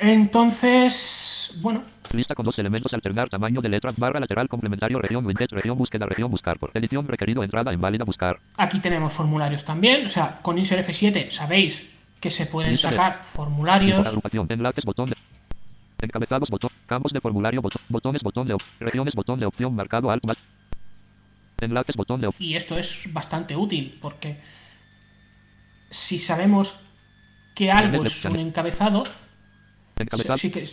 Entonces, 0.00 1.52
bueno, 1.60 1.82
Lista 2.12 2.34
con 2.34 2.44
dos 2.44 2.58
elementos, 2.58 2.92
alternar 2.92 3.28
tamaño 3.28 3.60
de 3.60 3.68
letra, 3.68 3.92
barra 3.96 4.18
lateral, 4.18 4.48
complementario, 4.48 4.98
región, 4.98 5.24
widget, 5.26 5.52
región, 5.52 5.76
búsqueda, 5.78 6.06
región, 6.06 6.30
buscar 6.30 6.58
por. 6.58 6.70
Edición, 6.74 7.06
requerido, 7.06 7.44
entrada, 7.44 7.72
inválida, 7.72 8.04
buscar. 8.04 8.40
aquí 8.56 8.80
tenemos 8.80 9.12
formularios 9.12 9.64
también, 9.64 10.06
o 10.06 10.08
sea, 10.08 10.38
con 10.42 10.58
Insert 10.58 10.88
F7 10.88 11.30
sabéis 11.30 11.84
que 12.18 12.30
se 12.30 12.46
pueden 12.46 12.72
Lista 12.72 12.90
de- 12.90 12.96
sacar 12.96 13.18
Tipo, 13.20 13.28
formularios, 13.32 14.06
agrupación, 14.06 14.46
enlaces, 14.50 14.84
botón 14.84 15.10
de... 15.10 15.16
Encabezados, 16.02 16.48
botón, 16.48 16.70
campos 16.86 17.12
de 17.12 17.20
formulario, 17.20 17.60
botón, 17.62 17.82
botones, 17.88 18.22
botón 18.22 18.46
de... 18.48 18.54
op- 18.54 18.62
regiones, 18.80 19.14
botón 19.14 19.38
de 19.38 19.46
opción, 19.46 19.74
marcado, 19.74 20.08
más. 20.08 20.36
Enlaces, 21.60 21.94
botón 21.94 22.20
de... 22.22 22.26
op- 22.28 22.34
y 22.40 22.56
esto 22.56 22.76
es 22.78 23.12
bastante 23.12 23.54
útil 23.54 23.98
porque 24.00 24.40
si 25.90 26.18
sabemos 26.18 26.74
que 27.54 27.70
algo 27.70 28.04
es 28.04 28.24
un 28.24 28.36
encabezado, 28.38 29.02
Encabezado. 30.02 30.38
sí 30.38 30.50
que 30.50 30.68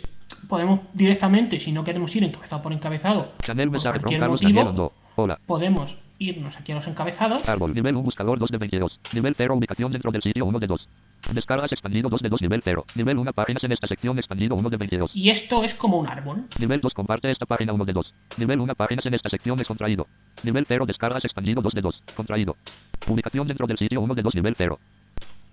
podemos 0.48 0.80
directamente, 0.92 1.60
si 1.60 1.72
no 1.72 1.84
queremos 1.84 2.14
ir 2.16 2.24
encabezado 2.24 2.62
por 2.62 2.72
encabezado, 2.72 3.32
Channel, 3.42 3.68
por 3.68 3.72
mensaje, 3.72 4.00
from 4.00 4.18
cualquier 4.18 4.64
motivo. 4.64 4.92
Hola. 5.16 5.40
podemos 5.46 5.96
irnos 6.20 6.56
aquí 6.56 6.72
a 6.72 6.76
los 6.76 6.86
encabezados 6.86 7.48
Árbol, 7.48 7.74
nivel 7.74 7.94
1, 7.94 8.04
buscador 8.04 8.38
2 8.38 8.50
de 8.50 8.58
22. 8.58 9.00
Nivel 9.14 9.34
0, 9.36 9.54
ubicación 9.54 9.92
dentro 9.92 10.10
del 10.10 10.22
sitio 10.22 10.44
1 10.44 10.58
de 10.58 10.66
2. 10.66 10.88
Descargas 11.32 11.72
expandido 11.72 12.08
2 12.08 12.22
de 12.22 12.28
2, 12.28 12.42
nivel 12.42 12.60
0. 12.64 12.84
Nivel 12.94 13.18
1, 13.18 13.32
páginas 13.32 13.64
en 13.64 13.72
esta 13.72 13.86
sección 13.86 14.18
expandido 14.18 14.54
1 14.56 14.70
de 14.70 14.76
22. 14.76 15.10
y 15.14 15.30
esto 15.30 15.62
es 15.64 15.74
como 15.74 15.98
un 15.98 16.08
árbol. 16.08 16.44
Nivel 16.58 16.80
2, 16.80 16.94
comparte 16.94 17.30
esta 17.30 17.46
página 17.46 17.72
1 17.72 17.84
de 17.84 17.92
2. 17.92 18.14
Nivel 18.36 18.60
1, 18.60 18.74
páginas 18.74 19.06
en 19.06 19.14
esta 19.14 19.28
sección 19.28 19.60
es 19.60 19.66
contraído. 19.66 20.06
Nivel 20.42 20.64
0, 20.66 20.86
descargas 20.86 21.24
expandido 21.24 21.62
2 21.62 21.74
de 21.74 21.80
2. 21.80 22.02
Contraído. 22.16 22.56
Ubicación 23.08 23.46
dentro 23.46 23.66
del 23.66 23.78
sitio 23.78 24.00
1 24.00 24.14
de 24.14 24.22
2, 24.22 24.34
nivel 24.34 24.54
0. 24.56 24.78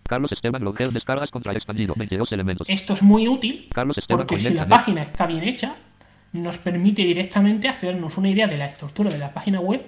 Carlos 0.08 0.32
Esteban 0.32 0.64
Logel, 0.64 0.94
descargas 0.94 1.32
contra 1.32 1.52
expandido 1.54 1.96
22 1.98 2.32
elementos. 2.32 2.68
Esto 2.70 2.94
es 2.94 3.02
muy 3.02 3.28
útil 3.28 3.68
Carlos 3.74 3.98
Esteban 3.98 4.28
porque 4.28 4.40
si 4.40 4.54
la 4.54 4.68
página 4.68 5.02
está 5.02 5.26
bien 5.26 5.44
hecha, 5.44 5.76
nos 6.32 6.58
permite 6.58 7.04
directamente 7.04 7.68
hacernos 7.68 8.18
una 8.18 8.30
idea 8.30 8.48
de 8.48 8.58
la 8.58 8.68
estructura 8.68 9.10
de 9.10 9.18
la 9.18 9.34
página 9.34 9.60
web 9.60 9.84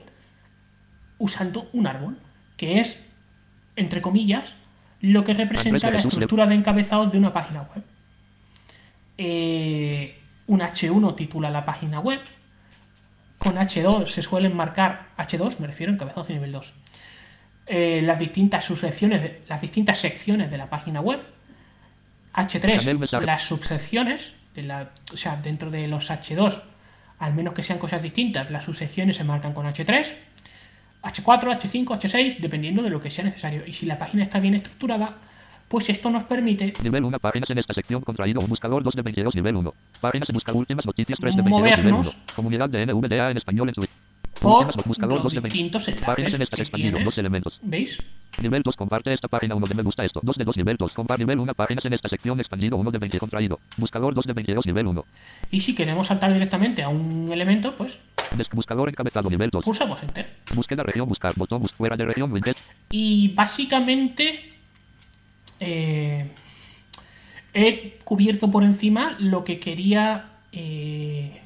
usando 1.20 1.68
un 1.74 1.88
árbol, 1.88 2.18
que 2.58 2.80
es, 2.80 3.00
entre 3.76 4.02
comillas, 4.02 4.56
lo 5.02 5.24
que 5.24 5.34
representa 5.34 5.92
la 5.92 6.00
estructura 6.00 6.48
de 6.48 6.56
encabezados 6.56 7.12
de 7.12 7.20
una 7.20 7.34
página 7.34 7.62
web. 7.62 7.84
Eh, 9.20 10.20
un 10.48 10.62
H1 10.62 11.16
titula 11.16 11.50
la 11.50 11.66
página 11.66 12.00
web, 12.00 12.22
con 13.38 13.56
H2 13.56 14.08
se 14.08 14.22
suelen 14.24 14.56
marcar, 14.56 15.10
H2 15.18 15.60
me 15.60 15.68
refiero 15.68 15.92
a 15.92 15.96
encabezados 15.96 16.28
de 16.28 16.36
nivel 16.36 16.52
2, 16.52 16.74
eh, 17.68 18.02
las 18.04 18.18
distintas 18.20 18.64
subsecciones, 18.66 19.22
de- 19.22 19.42
las 19.48 19.62
distintas 19.62 20.00
secciones 20.00 20.50
de 20.52 20.58
la 20.58 20.70
página 20.70 21.02
web, 21.02 21.20
H3 22.34 22.78
Channel 22.80 23.00
mensaje. 23.00 23.26
las 23.26 23.44
subsecciones, 23.44 24.34
la, 24.56 24.90
o 25.14 25.18
sea, 25.18 25.36
dentro 25.38 25.70
de 25.72 25.88
los 25.88 26.10
H2, 26.10 26.62
al 27.20 27.34
menos 27.34 27.54
que 27.54 27.64
sean 27.64 27.80
cosas 27.80 28.02
distintas, 28.02 28.52
las 28.52 28.64
subsecciones 28.64 29.16
se 29.16 29.24
marcan 29.24 29.54
con 29.54 29.66
H3, 29.66 30.14
H4, 31.04 31.60
H5, 31.60 31.86
H6, 31.86 32.38
dependiendo 32.40 32.82
de 32.84 32.90
lo 32.90 33.02
que 33.02 33.10
sea 33.10 33.24
necesario. 33.26 33.64
Y 33.66 33.74
si 33.74 33.86
la 33.86 33.98
página 33.98 34.24
está 34.24 34.40
bien 34.40 34.56
estructurada, 34.56 35.16
pues 35.68 35.90
esto 35.90 36.10
nos 36.10 36.24
permite 36.24 36.74
Nivel 36.82 37.04
1, 37.04 37.20
páginas 37.20 37.50
en 37.50 37.58
esta 37.58 37.74
sección 37.74 38.02
contraído. 38.02 38.40
Un 38.40 38.48
buscador 38.50 38.84
2 38.84 38.96
de 38.96 39.02
22, 39.02 39.36
nivel 39.36 39.56
1. 39.58 39.74
Páginas 40.00 40.30
en 40.30 40.34
buscar 40.34 40.56
últimas 40.56 40.86
noticias 40.86 41.20
3 41.20 41.36
de 41.36 41.42
22, 41.42 41.62
nivel 41.62 41.84
Movernos. 41.92 42.08
1. 42.16 42.24
Comunidad 42.36 42.70
de 42.70 42.86
NVDA 42.86 43.32
en 43.32 43.38
español 43.38 43.68
en 43.70 43.76
Twitter. 43.76 43.96
Por 44.42 44.86
buscador 44.86 45.16
los 45.16 45.24
2 45.24 45.34
de 45.34 45.40
20. 45.42 45.54
distintos 45.54 45.88
enlaces 45.88 46.06
Páginas 46.06 46.34
en 46.34 46.42
estas 46.42 46.58
que 46.58 46.64
expandido, 46.64 47.00
dos 47.04 47.18
elementos. 47.18 47.60
¿Veis? 47.62 47.98
Nivel 48.42 48.62
2, 48.62 48.76
comparte 48.76 49.14
esta 49.14 49.28
página 49.28 49.56
1 49.56 49.66
de 49.66 49.76
me 49.76 49.84
gusta 49.84 50.06
esto. 50.06 50.20
2 50.22 50.38
de 50.38 50.44
2, 50.44 50.58
nivel 50.58 50.78
2. 50.78 50.94
Comparte 50.94 51.24
nivel 51.24 51.40
1, 51.40 51.54
páginas 51.56 51.86
en 51.86 51.94
esta 51.94 52.08
sección 52.08 52.40
expandido 52.40 52.78
1 52.78 52.92
de 52.92 52.98
20 53.00 53.20
contraído. 53.20 53.60
Buscador 53.78 54.14
2 54.14 54.26
de 54.26 54.34
22, 54.34 54.66
nivel 54.66 54.88
1. 54.88 55.06
Y 55.52 55.62
si 55.62 55.74
queremos 55.74 56.08
saltar 56.08 56.34
directamente 56.34 56.84
a 56.84 56.90
un 56.90 57.32
elemento, 57.32 57.76
pues 57.76 58.00
buscador 58.54 58.90
encabezado, 58.90 59.30
nivel 59.30 59.50
2. 59.50 59.64
pulsamos 59.64 60.02
Enter. 60.04 60.36
Búsqueda 60.54 60.84
región, 60.84 61.08
buscar, 61.08 61.34
botón, 61.36 61.62
bus 61.62 61.72
fuera 61.72 61.96
de 61.96 62.06
región, 62.06 62.32
widget. 62.32 62.58
Y 62.92 63.30
básicamente 63.30 64.54
eh, 65.60 66.30
he 67.54 67.98
cubierto 68.04 68.52
por 68.52 68.64
encima 68.64 69.16
lo 69.20 69.44
que 69.44 69.60
quería 69.60 70.26
eh, 70.52 71.42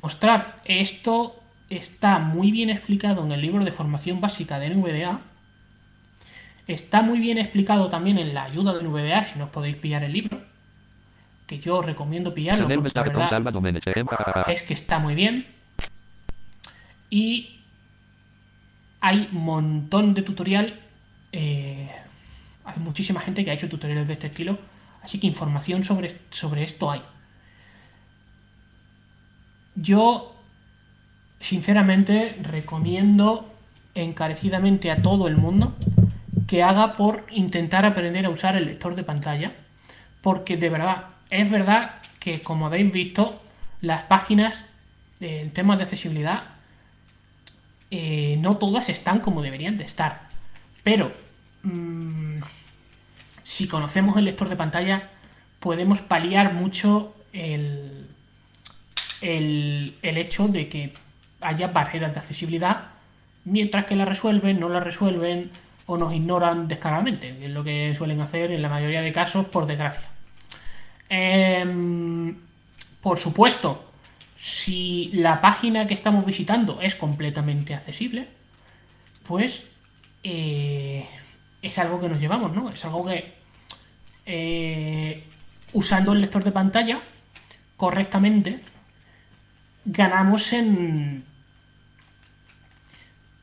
mostrar. 0.00 0.62
Esto 0.64 1.37
está 1.70 2.18
muy 2.18 2.50
bien 2.50 2.70
explicado 2.70 3.24
en 3.24 3.32
el 3.32 3.40
libro 3.40 3.64
de 3.64 3.72
formación 3.72 4.20
básica 4.20 4.58
de 4.58 4.70
NVDA. 4.70 5.20
Está 6.66 7.02
muy 7.02 7.18
bien 7.18 7.38
explicado 7.38 7.88
también 7.88 8.18
en 8.18 8.34
la 8.34 8.44
ayuda 8.44 8.74
de 8.74 8.82
NVDA, 8.82 9.24
si 9.24 9.38
no 9.38 9.46
os 9.46 9.50
podéis 9.50 9.76
pillar 9.76 10.04
el 10.04 10.12
libro. 10.12 10.40
Que 11.46 11.58
yo 11.58 11.78
os 11.78 11.86
recomiendo 11.86 12.34
pillarlo. 12.34 12.68
Porque 12.68 12.90
la 12.94 13.02
verdad 13.02 13.42
jajaja. 14.16 14.52
es 14.52 14.62
que 14.62 14.74
está 14.74 14.98
muy 14.98 15.14
bien. 15.14 15.46
Y 17.08 17.60
hay 19.00 19.28
un 19.32 19.44
montón 19.44 20.14
de 20.14 20.22
tutorial. 20.22 20.80
eh, 21.32 21.90
hay 22.64 22.78
muchísima 22.80 23.20
gente 23.20 23.44
que 23.44 23.50
ha 23.50 23.54
hecho 23.54 23.68
tutoriales 23.68 24.06
de 24.06 24.12
este 24.12 24.26
estilo. 24.26 24.58
Así 25.02 25.18
que 25.18 25.26
información 25.26 25.84
sobre, 25.84 26.20
sobre 26.30 26.64
esto 26.64 26.90
hay. 26.90 27.02
Yo, 29.74 30.37
sinceramente, 31.40 32.36
recomiendo 32.42 33.52
encarecidamente 33.94 34.90
a 34.90 35.02
todo 35.02 35.28
el 35.28 35.36
mundo 35.36 35.74
que 36.46 36.62
haga 36.62 36.96
por 36.96 37.26
intentar 37.30 37.84
aprender 37.84 38.24
a 38.26 38.30
usar 38.30 38.56
el 38.56 38.66
lector 38.66 38.94
de 38.96 39.04
pantalla. 39.04 39.52
Porque 40.22 40.56
de 40.56 40.68
verdad, 40.68 41.06
es 41.30 41.50
verdad 41.50 41.96
que 42.18 42.42
como 42.42 42.66
habéis 42.66 42.92
visto, 42.92 43.40
las 43.80 44.04
páginas 44.04 44.64
en 45.20 45.52
temas 45.52 45.78
de 45.78 45.84
accesibilidad 45.84 46.44
eh, 47.90 48.36
no 48.40 48.56
todas 48.56 48.88
están 48.88 49.20
como 49.20 49.42
deberían 49.42 49.78
de 49.78 49.84
estar. 49.84 50.28
Pero 50.82 51.12
mm, 51.62 52.38
si 53.44 53.68
conocemos 53.68 54.16
el 54.16 54.24
lector 54.24 54.48
de 54.48 54.56
pantalla, 54.56 55.10
podemos 55.60 56.00
paliar 56.00 56.54
mucho 56.54 57.14
el, 57.32 58.06
el, 59.20 59.96
el 60.02 60.18
hecho 60.18 60.48
de 60.48 60.68
que 60.68 60.94
haya 61.40 61.68
barreras 61.68 62.14
de 62.14 62.20
accesibilidad, 62.20 62.88
mientras 63.44 63.84
que 63.86 63.96
la 63.96 64.04
resuelven, 64.04 64.60
no 64.60 64.68
la 64.68 64.80
resuelven 64.80 65.50
o 65.86 65.96
nos 65.96 66.12
ignoran 66.12 66.68
descaradamente, 66.68 67.36
que 67.38 67.46
es 67.46 67.50
lo 67.50 67.64
que 67.64 67.94
suelen 67.96 68.20
hacer 68.20 68.50
en 68.50 68.62
la 68.62 68.68
mayoría 68.68 69.00
de 69.00 69.12
casos, 69.12 69.46
por 69.46 69.66
desgracia. 69.66 70.08
Em, 71.08 72.36
por 73.00 73.18
supuesto, 73.18 73.90
si 74.38 75.10
la 75.14 75.40
página 75.40 75.86
que 75.86 75.94
estamos 75.94 76.26
visitando 76.26 76.80
es 76.80 76.94
completamente 76.94 77.74
accesible, 77.74 78.28
pues 79.26 79.64
eh, 80.22 81.06
es 81.62 81.78
algo 81.78 82.00
que 82.00 82.08
nos 82.08 82.20
llevamos, 82.20 82.52
¿no? 82.52 82.70
Es 82.70 82.84
algo 82.84 83.06
que 83.06 83.34
eh, 84.26 85.24
usando 85.72 86.12
el 86.12 86.20
lector 86.20 86.44
de 86.44 86.52
pantalla 86.52 87.00
correctamente 87.76 88.60
ganamos 89.84 90.52
en 90.52 91.24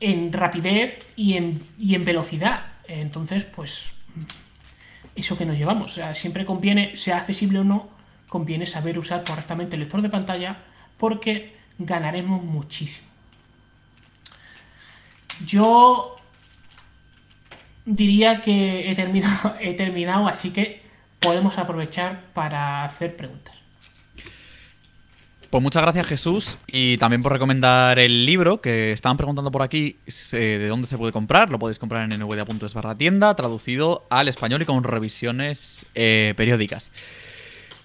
en 0.00 0.32
rapidez 0.32 1.04
y 1.16 1.34
en, 1.34 1.66
y 1.78 1.94
en 1.94 2.04
velocidad. 2.04 2.66
Entonces, 2.88 3.44
pues 3.44 3.86
eso 5.14 5.36
que 5.36 5.46
nos 5.46 5.56
llevamos. 5.56 5.98
Siempre 6.14 6.44
conviene, 6.44 6.96
sea 6.96 7.18
accesible 7.18 7.60
o 7.60 7.64
no, 7.64 7.88
conviene 8.28 8.66
saber 8.66 8.98
usar 8.98 9.24
correctamente 9.24 9.76
el 9.76 9.80
lector 9.80 10.02
de 10.02 10.10
pantalla 10.10 10.58
porque 10.98 11.56
ganaremos 11.78 12.42
muchísimo. 12.42 13.06
Yo 15.44 16.16
diría 17.84 18.42
que 18.42 18.90
he 18.90 18.94
terminado, 18.94 19.56
he 19.60 19.74
terminado, 19.74 20.28
así 20.28 20.50
que 20.50 20.82
podemos 21.20 21.58
aprovechar 21.58 22.24
para 22.34 22.84
hacer 22.84 23.16
preguntas. 23.16 23.55
Pues 25.50 25.62
muchas 25.62 25.82
gracias 25.82 26.06
Jesús 26.06 26.58
y 26.66 26.98
también 26.98 27.22
por 27.22 27.32
recomendar 27.32 28.00
el 28.00 28.26
libro 28.26 28.60
que 28.60 28.92
estaban 28.92 29.16
preguntando 29.16 29.52
por 29.52 29.62
aquí 29.62 29.96
de 30.32 30.66
dónde 30.66 30.88
se 30.88 30.98
puede 30.98 31.12
comprar. 31.12 31.50
Lo 31.50 31.58
podéis 31.58 31.78
comprar 31.78 32.10
en 32.10 32.18
nvda.es 32.18 32.74
barra 32.74 32.96
tienda, 32.96 33.34
traducido 33.36 34.04
al 34.10 34.26
español 34.26 34.62
y 34.62 34.64
con 34.64 34.82
revisiones 34.82 35.86
eh, 35.94 36.34
periódicas. 36.36 36.90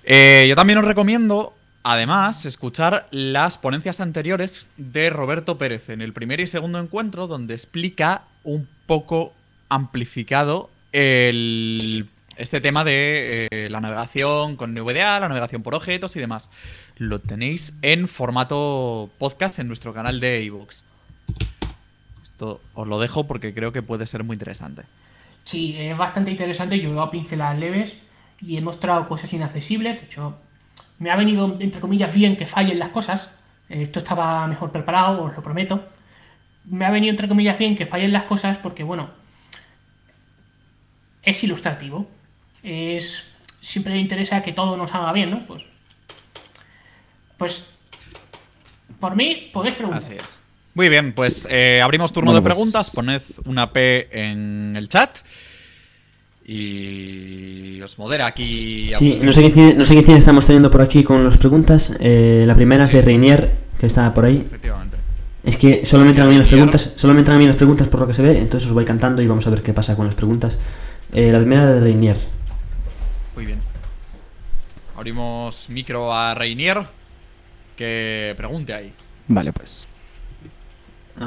Eh, 0.04 0.48
yo 0.50 0.56
también 0.56 0.80
os 0.80 0.86
recomiendo, 0.86 1.54
además, 1.84 2.48
escuchar 2.48 3.08
las 3.12 3.60
ponencias 3.60 4.02
anteriores 4.02 4.72
de 4.78 5.12
Roberto 5.12 5.60
Pérez 5.60 5.90
en 5.90 6.02
el 6.02 6.14
primer 6.14 6.40
y 6.40 6.48
segundo 6.48 6.80
encuentro, 6.80 7.28
donde 7.28 7.54
explica 7.54 8.24
un 8.44 8.68
poco 8.88 9.34
amplificado 9.70 10.72
el, 10.92 12.10
este 12.42 12.60
tema 12.60 12.84
de 12.84 13.48
eh, 13.52 13.70
la 13.70 13.82
navegación 13.82 14.56
con 14.56 14.74
NVDA, 14.74 15.20
la 15.20 15.30
navegación 15.30 15.62
por 15.62 15.76
objetos 15.76 16.16
y 16.16 16.20
demás. 16.20 16.50
Lo 16.98 17.20
tenéis 17.20 17.78
en 17.84 18.08
formato 18.08 19.12
podcast 19.20 19.60
en 19.60 19.68
nuestro 19.68 19.94
canal 19.94 20.20
de 20.20 20.44
iVoox. 20.46 20.84
Esto 22.24 22.60
os 22.74 22.88
lo 22.88 23.00
dejo 23.00 23.28
porque 23.28 23.54
creo 23.54 23.72
que 23.72 23.84
puede 23.84 24.08
ser 24.08 24.24
muy 24.24 24.34
interesante. 24.34 24.84
Sí, 25.44 25.76
es 25.78 25.96
bastante 25.96 26.32
interesante. 26.32 26.80
Yo 26.80 26.90
he 26.90 26.94
dado 26.94 27.12
pinceladas 27.12 27.60
leves 27.60 27.94
y 28.42 28.58
he 28.58 28.62
mostrado 28.62 29.08
cosas 29.08 29.32
inaccesibles. 29.34 30.00
De 30.00 30.06
hecho, 30.08 30.36
me 30.98 31.12
ha 31.12 31.16
venido, 31.16 31.58
entre 31.60 31.80
comillas, 31.80 32.12
bien 32.14 32.38
que 32.38 32.48
fallen 32.48 32.80
las 32.80 32.90
cosas. 32.90 33.30
Esto 33.70 34.00
estaba 34.00 34.48
mejor 34.48 34.72
preparado, 34.72 35.24
os 35.26 35.36
lo 35.36 35.44
prometo. 35.44 35.88
Me 36.66 36.86
ha 36.86 36.90
venido, 36.90 37.12
entre 37.12 37.28
comillas, 37.28 37.58
bien 37.60 37.78
que 37.78 37.86
fallen 37.86 38.12
las 38.12 38.24
cosas 38.24 38.58
porque, 38.58 38.84
bueno, 38.84 39.12
es 41.22 41.44
ilustrativo. 41.44 42.08
Es. 42.64 43.24
Siempre 43.62 43.94
le 43.94 44.00
interesa 44.00 44.42
que 44.42 44.54
todo 44.54 44.76
nos 44.78 44.94
haga 44.94 45.12
bien, 45.14 45.32
¿no? 45.32 45.46
Pues. 45.48 45.64
Pues. 47.38 47.64
Por 49.00 49.16
mí, 49.16 49.50
podéis 49.54 49.76
preguntar. 49.76 50.02
Así 50.04 50.14
es. 50.14 50.40
Muy 50.74 50.88
bien, 50.90 51.14
pues 51.14 51.48
eh, 51.50 51.82
abrimos 51.84 52.14
turno 52.14 52.32
Bueno, 52.32 52.42
de 52.42 52.42
pues- 52.44 52.54
preguntas. 52.58 52.92
Poned 52.92 53.22
una 53.46 53.72
P 53.74 54.08
en 54.12 54.76
el 54.78 54.88
chat. 54.90 55.18
Y 56.46 57.80
os 57.82 57.98
modera 58.00 58.26
aquí. 58.26 58.88
Sí, 58.88 59.20
no 59.22 59.32
sé, 59.32 59.42
qué, 59.42 59.50
cine- 59.52 59.74
no 59.76 59.86
sé 59.86 59.96
qué 59.96 60.02
cine 60.04 60.18
estamos 60.18 60.46
teniendo 60.46 60.70
por 60.72 60.82
aquí 60.82 61.04
con 61.04 61.24
las 61.24 61.38
preguntas. 61.38 61.94
Eh, 62.00 62.44
la 62.48 62.56
primera 62.56 62.84
es 62.84 62.92
de 62.92 63.02
Reinier, 63.02 63.52
que 63.80 63.86
está 63.86 64.14
por 64.14 64.26
ahí. 64.26 64.44
Efectivamente. 64.48 64.98
Es 65.44 65.58
que 65.58 65.86
solo 65.86 66.04
me 66.04 66.10
entran 66.10 66.28
a 66.28 66.32
mí 66.32 66.38
las 66.38 66.48
preguntas, 66.48 66.94
solo 66.96 67.14
me 67.14 67.20
entran 67.20 67.38
a 67.38 67.40
mí 67.40 67.48
las 67.48 67.56
preguntas 67.56 67.88
por 67.88 68.02
lo 68.02 68.08
que 68.08 68.14
se 68.14 68.22
ve, 68.22 68.38
entonces 68.38 68.68
os 68.68 68.74
voy 68.76 68.86
cantando 68.86 69.22
y 69.24 69.28
vamos 69.28 69.48
a 69.48 69.50
ver 69.50 69.64
qué 69.64 69.74
pasa 69.74 69.96
con 69.96 70.06
las 70.06 70.14
preguntas. 70.14 70.60
Eh, 71.14 71.32
la 71.32 71.40
primera 71.40 71.66
de 71.72 71.80
Reinier. 71.80 72.18
Muy 73.36 73.46
bien. 73.46 73.60
Abrimos 74.96 75.70
micro 75.70 76.14
a 76.14 76.34
Reinier. 76.36 76.86
Que 77.76 78.34
pregunte 78.38 78.74
ahí. 78.74 78.94
Vale, 79.28 79.54
pues. 79.54 79.88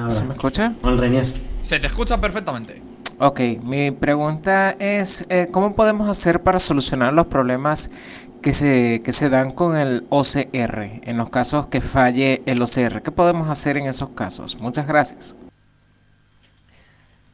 ¿Se 0.09 0.25
me 0.25 0.35
escucha? 0.35 0.75
Hola 0.83 0.97
Reinier. 0.97 1.27
Se 1.63 1.79
te 1.79 1.87
escucha 1.87 2.21
perfectamente. 2.21 2.83
Ok, 3.19 3.41
mi 3.63 3.93
pregunta 3.93 4.71
es, 4.73 5.25
eh, 5.29 5.49
¿cómo 5.51 5.77
podemos 5.77 6.09
hacer 6.09 6.43
para 6.43 6.59
solucionar 6.59 7.13
los 7.13 7.27
problemas 7.27 7.91
que 8.43 8.53
se, 8.53 9.03
que 9.05 9.13
se 9.13 9.29
dan 9.29 9.53
con 9.53 9.77
el 9.77 10.05
OCR 10.11 11.01
en 11.05 11.17
los 11.17 11.31
casos 11.31 11.69
que 11.69 11.81
falle 11.81 12.43
el 12.47 12.61
OCR? 12.61 13.03
¿Qué 13.03 13.13
podemos 13.13 13.49
hacer 13.49 13.79
en 13.79 13.87
esos 13.87 14.11
casos? 14.11 14.59
Muchas 14.61 14.87
gracias. 14.87 15.37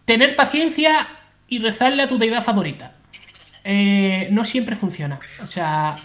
Tener 0.05 0.37
paciencia 0.37 1.09
y 1.49 1.61
rezarle 1.61 2.03
a 2.03 2.09
tu 2.09 2.19
deidad 2.19 2.45
favorita. 2.45 3.00
Eh, 3.65 4.29
no 4.31 4.45
siempre 4.45 4.77
funciona. 4.77 5.19
O 5.43 5.47
sea, 5.47 6.03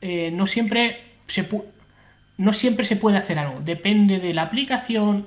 eh, 0.00 0.30
no 0.30 0.46
siempre 0.46 1.02
se 1.26 1.48
no 2.36 2.52
siempre 2.52 2.84
se 2.84 2.96
puede 2.96 3.18
hacer 3.18 3.38
algo. 3.38 3.60
Depende 3.60 4.18
de 4.18 4.34
la 4.34 4.42
aplicación, 4.42 5.26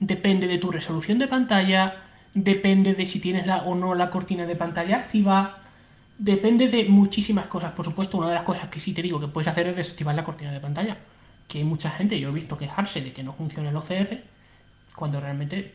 depende 0.00 0.46
de 0.46 0.58
tu 0.58 0.70
resolución 0.70 1.18
de 1.18 1.28
pantalla, 1.28 2.02
depende 2.34 2.94
de 2.94 3.06
si 3.06 3.20
tienes 3.20 3.46
la, 3.46 3.58
o 3.58 3.74
no 3.74 3.94
la 3.94 4.10
cortina 4.10 4.46
de 4.46 4.56
pantalla 4.56 4.96
activa, 4.96 5.58
depende 6.18 6.68
de 6.68 6.84
muchísimas 6.86 7.46
cosas. 7.46 7.72
Por 7.72 7.84
supuesto, 7.84 8.18
una 8.18 8.28
de 8.28 8.34
las 8.34 8.44
cosas 8.44 8.68
que 8.68 8.80
sí 8.80 8.92
te 8.94 9.02
digo 9.02 9.20
que 9.20 9.28
puedes 9.28 9.48
hacer 9.48 9.66
es 9.68 9.76
desactivar 9.76 10.14
la 10.14 10.24
cortina 10.24 10.52
de 10.52 10.60
pantalla. 10.60 10.96
Que 11.48 11.58
hay 11.58 11.64
mucha 11.64 11.90
gente, 11.90 12.18
yo 12.18 12.30
he 12.30 12.32
visto 12.32 12.56
quejarse 12.56 13.00
de 13.00 13.12
que 13.12 13.22
no 13.22 13.32
funciona 13.32 13.70
el 13.70 13.76
OCR, 13.76 14.18
cuando 14.94 15.20
realmente 15.20 15.74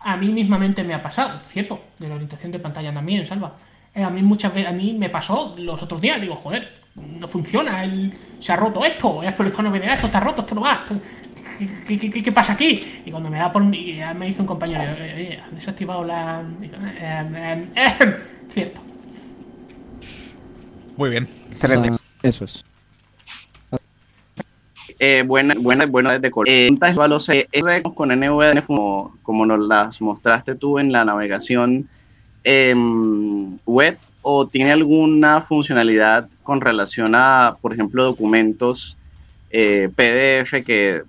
a 0.00 0.16
mí 0.16 0.28
mismamente 0.28 0.84
me 0.84 0.94
ha 0.94 1.02
pasado, 1.02 1.40
cierto, 1.44 1.82
de 1.98 2.08
la 2.08 2.14
orientación 2.14 2.52
de 2.52 2.58
pantalla 2.58 2.92
también, 2.92 3.26
Salva. 3.26 3.56
Eh, 3.98 4.04
a 4.04 4.10
mí 4.10 4.22
muchas 4.22 4.54
veces, 4.54 4.70
a 4.70 4.72
mí 4.72 4.94
me 4.96 5.10
pasó 5.10 5.54
los 5.58 5.82
otros 5.82 6.00
días, 6.00 6.20
digo, 6.20 6.36
joder, 6.36 6.68
no 7.18 7.26
funciona, 7.26 7.82
el- 7.82 8.12
se 8.38 8.52
ha 8.52 8.56
roto 8.56 8.84
esto, 8.84 9.22
he 9.24 9.26
actualizado 9.28 9.64
novedad, 9.64 9.92
esto 9.92 10.06
está 10.06 10.20
roto, 10.20 10.42
esto 10.42 10.54
no 10.54 10.60
va, 10.60 10.74
esto- 10.84 11.00
¿qué, 11.88 11.98
qué- 11.98 12.10
qué- 12.10 12.22
qué 12.22 12.32
pasa 12.32 12.52
aquí? 12.52 13.02
Y 13.04 13.10
cuando 13.10 13.28
me 13.28 13.38
da 13.38 13.50
por 13.52 13.64
mí, 13.64 13.96
ya 13.96 14.14
me 14.14 14.26
dice 14.26 14.40
un 14.40 14.46
compañero, 14.46 14.80
"Eh, 14.82 15.32
eh, 15.34 15.40
han 15.44 15.54
desactivado 15.54 16.04
la... 16.04 16.42
eh, 16.62 16.70
eh, 17.34 17.66
eh, 17.74 18.16
cierto. 18.54 18.80
Muy 20.96 21.10
bien. 21.10 21.26
Excelente. 21.50 21.90
Eso 22.22 22.44
es. 22.44 22.64
Eh, 25.00 25.22
buena, 25.26 25.54
buena, 25.58 25.86
buena 25.86 26.12
desde 26.12 26.30
Colombia. 26.30 26.54
Eh, 26.54 26.60
preguntas 26.66 26.92
igual, 26.92 27.12
o 27.12 27.20
sea, 27.20 27.44
¿es 27.52 27.82
con 27.94 28.10
NVDA 28.10 28.62
como, 28.62 29.16
como 29.22 29.46
nos 29.46 29.60
las 29.60 30.00
mostraste 30.00 30.54
tú 30.56 30.78
en 30.80 30.90
la 30.90 31.04
navegación 31.04 31.88
em, 32.44 33.56
web 33.66 33.98
o 34.22 34.46
tiene 34.46 34.72
alguna 34.72 35.42
funcionalidad 35.42 36.28
con 36.42 36.60
relación 36.60 37.14
a, 37.14 37.56
por 37.60 37.72
ejemplo, 37.72 38.04
documentos 38.04 38.96
eh, 39.50 39.88
PDF 39.94 40.64
que 40.64 41.02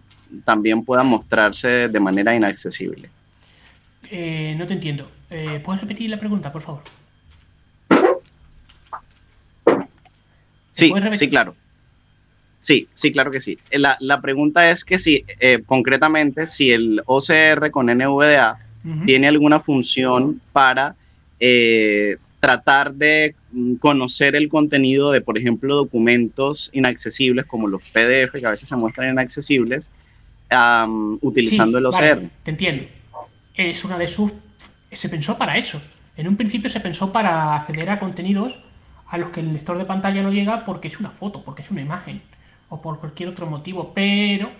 también 0.45 0.83
puedan 0.83 1.07
mostrarse 1.07 1.87
de 1.87 1.99
manera 1.99 2.35
inaccesible? 2.35 3.09
Eh, 4.11 4.55
no 4.57 4.67
te 4.67 4.73
entiendo. 4.73 5.09
Eh, 5.29 5.61
¿Puedes 5.63 5.81
repetir 5.81 6.09
la 6.09 6.19
pregunta, 6.19 6.51
por 6.51 6.61
favor? 6.61 6.81
Sí, 10.71 10.93
sí, 11.15 11.29
claro. 11.29 11.55
Sí, 12.59 12.87
sí, 12.93 13.11
claro 13.11 13.31
que 13.31 13.39
sí. 13.39 13.57
La, 13.71 13.97
la 13.99 14.21
pregunta 14.21 14.69
es 14.69 14.83
que 14.83 14.97
si, 14.97 15.25
eh, 15.39 15.63
concretamente, 15.65 16.47
si 16.47 16.71
el 16.71 17.01
OCR 17.05 17.71
con 17.71 17.87
NVDA 17.87 18.59
tiene 19.05 19.27
alguna 19.27 19.59
función 19.59 20.39
para 20.53 20.95
eh, 21.39 22.17
tratar 22.39 22.93
de 22.93 23.35
conocer 23.79 24.35
el 24.35 24.47
contenido 24.49 25.11
de, 25.11 25.21
por 25.21 25.37
ejemplo, 25.37 25.75
documentos 25.75 26.69
inaccesibles 26.73 27.45
como 27.45 27.67
los 27.67 27.81
PDF, 27.83 28.39
que 28.39 28.45
a 28.45 28.51
veces 28.51 28.69
se 28.69 28.75
muestran 28.75 29.09
inaccesibles, 29.11 29.89
am, 30.49 31.17
utilizando 31.21 31.77
Sí, 31.79 31.85
el 31.85 31.91
vale, 31.91 32.11
OCR. 32.13 32.29
te 32.43 32.51
entiendo. 32.51 32.83
Es 33.55 33.83
una 33.83 33.97
de 33.97 34.07
sus. 34.07 34.31
Se 34.91 35.09
pensó 35.09 35.37
para 35.37 35.57
eso. 35.57 35.81
En 36.15 36.27
un 36.27 36.35
principio 36.37 36.69
se 36.69 36.79
pensó 36.79 37.11
para 37.11 37.55
acceder 37.55 37.89
a 37.89 37.99
contenidos 37.99 38.57
a 39.07 39.17
los 39.17 39.29
que 39.29 39.39
el 39.41 39.53
lector 39.53 39.77
de 39.77 39.85
pantalla 39.85 40.21
no 40.21 40.31
llega 40.31 40.65
porque 40.65 40.87
es 40.87 40.99
una 40.99 41.09
foto, 41.11 41.43
porque 41.43 41.61
es 41.61 41.71
una 41.71 41.81
imagen 41.81 42.21
o 42.69 42.81
por 42.81 42.99
cualquier 42.99 43.29
otro 43.29 43.47
motivo, 43.47 43.91
pero 43.93 44.51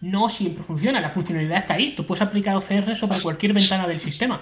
no 0.00 0.28
siempre 0.28 0.62
funciona. 0.64 1.00
La 1.00 1.10
funcionalidad 1.10 1.58
está 1.58 1.74
ahí. 1.74 1.94
Tú 1.94 2.04
puedes 2.06 2.22
aplicar 2.22 2.56
OCR 2.56 2.94
sobre 2.96 3.20
cualquier 3.20 3.52
ventana 3.52 3.86
del 3.86 4.00
sistema. 4.00 4.40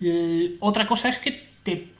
L- 0.00 0.56
otra 0.60 0.86
cosa 0.86 1.08
es 1.08 1.18
que 1.18 1.48
te 1.62 1.92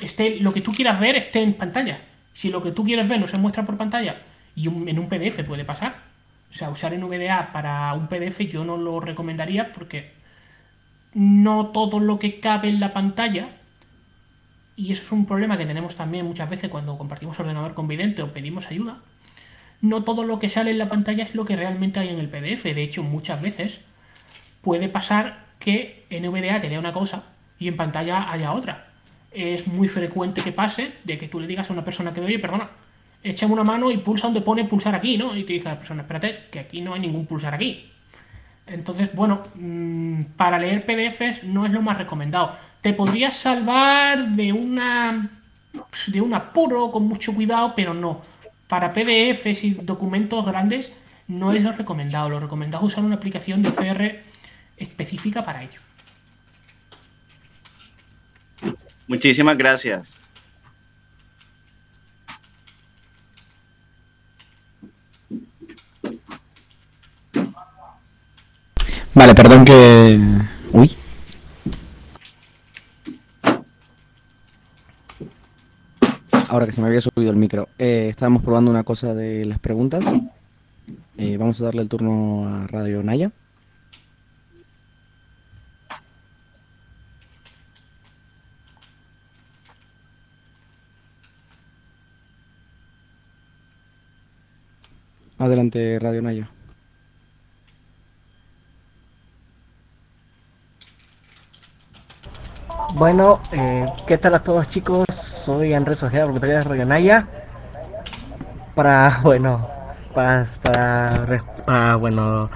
esté, 0.00 0.40
lo 0.40 0.52
que 0.52 0.60
tú 0.60 0.72
quieras 0.72 1.00
ver 1.00 1.16
esté 1.16 1.42
en 1.42 1.54
pantalla. 1.54 2.00
Si 2.32 2.50
lo 2.50 2.62
que 2.62 2.72
tú 2.72 2.84
quieres 2.84 3.08
ver 3.08 3.20
no 3.20 3.28
se 3.28 3.38
muestra 3.38 3.64
por 3.64 3.76
pantalla 3.76 4.22
y 4.54 4.68
en 4.68 4.98
un 4.98 5.08
PDF 5.08 5.44
puede 5.44 5.64
pasar. 5.64 6.04
O 6.50 6.54
sea, 6.54 6.70
usar 6.70 6.92
NVDA 6.92 7.52
para 7.52 7.92
un 7.94 8.08
PDF 8.08 8.46
yo 8.48 8.64
no 8.64 8.76
lo 8.76 9.00
recomendaría 9.00 9.72
porque 9.72 10.12
no 11.14 11.68
todo 11.68 11.98
lo 11.98 12.18
que 12.18 12.40
cabe 12.40 12.68
en 12.68 12.80
la 12.80 12.92
pantalla, 12.92 13.48
y 14.76 14.92
eso 14.92 15.02
es 15.02 15.12
un 15.12 15.26
problema 15.26 15.56
que 15.56 15.66
tenemos 15.66 15.96
también 15.96 16.26
muchas 16.26 16.50
veces 16.50 16.68
cuando 16.70 16.98
compartimos 16.98 17.38
ordenador 17.40 17.74
con 17.74 17.88
vidente 17.88 18.22
o 18.22 18.32
pedimos 18.32 18.66
ayuda, 18.70 18.98
no 19.80 20.04
todo 20.04 20.24
lo 20.24 20.38
que 20.38 20.50
sale 20.50 20.70
en 20.72 20.78
la 20.78 20.88
pantalla 20.88 21.24
es 21.24 21.34
lo 21.34 21.44
que 21.46 21.56
realmente 21.56 22.00
hay 22.00 22.08
en 22.08 22.18
el 22.18 22.28
PDF. 22.28 22.64
De 22.74 22.82
hecho, 22.82 23.02
muchas 23.02 23.40
veces 23.40 23.80
puede 24.62 24.88
pasar 24.88 25.45
que 25.58 26.06
NVDA 26.10 26.60
te 26.60 26.68
lea 26.68 26.78
una 26.78 26.92
cosa 26.92 27.24
y 27.58 27.68
en 27.68 27.76
pantalla 27.76 28.30
haya 28.30 28.52
otra. 28.52 28.88
Es 29.30 29.66
muy 29.66 29.88
frecuente 29.88 30.42
que 30.42 30.52
pase 30.52 30.92
de 31.04 31.18
que 31.18 31.28
tú 31.28 31.40
le 31.40 31.46
digas 31.46 31.68
a 31.70 31.72
una 31.72 31.84
persona 31.84 32.14
que 32.14 32.20
oye, 32.20 32.38
perdona, 32.38 32.70
échame 33.22 33.52
una 33.52 33.64
mano 33.64 33.90
y 33.90 33.98
pulsa 33.98 34.28
donde 34.28 34.40
pone 34.40 34.64
pulsar 34.64 34.94
aquí, 34.94 35.18
¿no? 35.18 35.36
Y 35.36 35.44
te 35.44 35.54
dice 35.54 35.68
la 35.68 35.78
persona, 35.78 36.02
espérate, 36.02 36.44
que 36.50 36.60
aquí 36.60 36.80
no 36.80 36.94
hay 36.94 37.00
ningún 37.00 37.26
pulsar 37.26 37.54
aquí. 37.54 37.90
Entonces, 38.66 39.10
bueno, 39.14 39.42
mm, 39.54 40.22
para 40.36 40.58
leer 40.58 40.84
PDFs 40.84 41.44
no 41.44 41.66
es 41.66 41.72
lo 41.72 41.82
más 41.82 41.98
recomendado. 41.98 42.56
Te 42.80 42.92
podrías 42.92 43.36
salvar 43.36 44.28
de 44.30 44.52
una 44.52 45.30
de 46.06 46.20
un 46.20 46.34
apuro 46.34 46.90
con 46.90 47.06
mucho 47.06 47.34
cuidado, 47.34 47.74
pero 47.76 47.94
no. 47.94 48.22
Para 48.68 48.92
PDFs 48.92 49.64
y 49.64 49.70
documentos 49.74 50.44
grandes 50.44 50.92
no 51.28 51.52
es 51.52 51.62
lo 51.62 51.72
recomendado. 51.72 52.28
Lo 52.28 52.40
recomendado 52.40 52.86
es 52.86 52.92
usar 52.92 53.04
una 53.04 53.16
aplicación 53.16 53.62
de 53.62 53.68
OCR 53.68 54.22
específica 54.76 55.44
para 55.44 55.62
ello. 55.62 55.80
Muchísimas 59.08 59.56
gracias. 59.56 60.18
Vale, 69.14 69.34
perdón 69.34 69.64
que. 69.64 70.20
Uy. 70.72 70.90
Ahora 76.48 76.66
que 76.66 76.72
se 76.72 76.82
me 76.82 76.88
había 76.88 77.00
subido 77.00 77.30
el 77.30 77.36
micro. 77.36 77.68
Eh, 77.78 78.08
estábamos 78.10 78.42
probando 78.42 78.70
una 78.70 78.84
cosa 78.84 79.14
de 79.14 79.46
las 79.46 79.58
preguntas. 79.58 80.04
Eh, 81.16 81.38
vamos 81.38 81.60
a 81.60 81.64
darle 81.64 81.80
el 81.80 81.88
turno 81.88 82.46
a 82.46 82.66
Radio 82.66 83.02
Naya. 83.02 83.32
Adelante, 95.38 95.98
Radio 96.00 96.22
Naya. 96.22 96.48
Bueno, 102.94 103.40
eh, 103.52 103.84
¿qué 104.06 104.16
tal 104.16 104.34
a 104.34 104.42
todos 104.42 104.68
chicos? 104.68 105.04
Soy 105.12 105.74
Andrés 105.74 106.02
Ojeda, 106.02 106.24
propietario 106.24 106.56
de 106.56 106.62
Radio 106.62 106.86
Naya. 106.86 107.28
Para, 108.74 109.20
bueno, 109.22 109.68
para, 110.14 110.46
para, 110.62 111.96
bueno, 111.96 112.48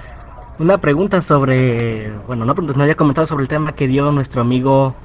una 0.57 0.79
pregunta 0.79 1.21
sobre, 1.21 2.11
bueno, 2.25 2.45
no, 2.45 2.53
no 2.55 2.83
había 2.83 2.95
comentado 2.95 3.27
sobre 3.27 3.43
el 3.43 3.47
tema 3.47 3.75
que 3.75 3.87
dio 3.87 4.11
nuestro 4.11 4.41
amigo 4.41 4.95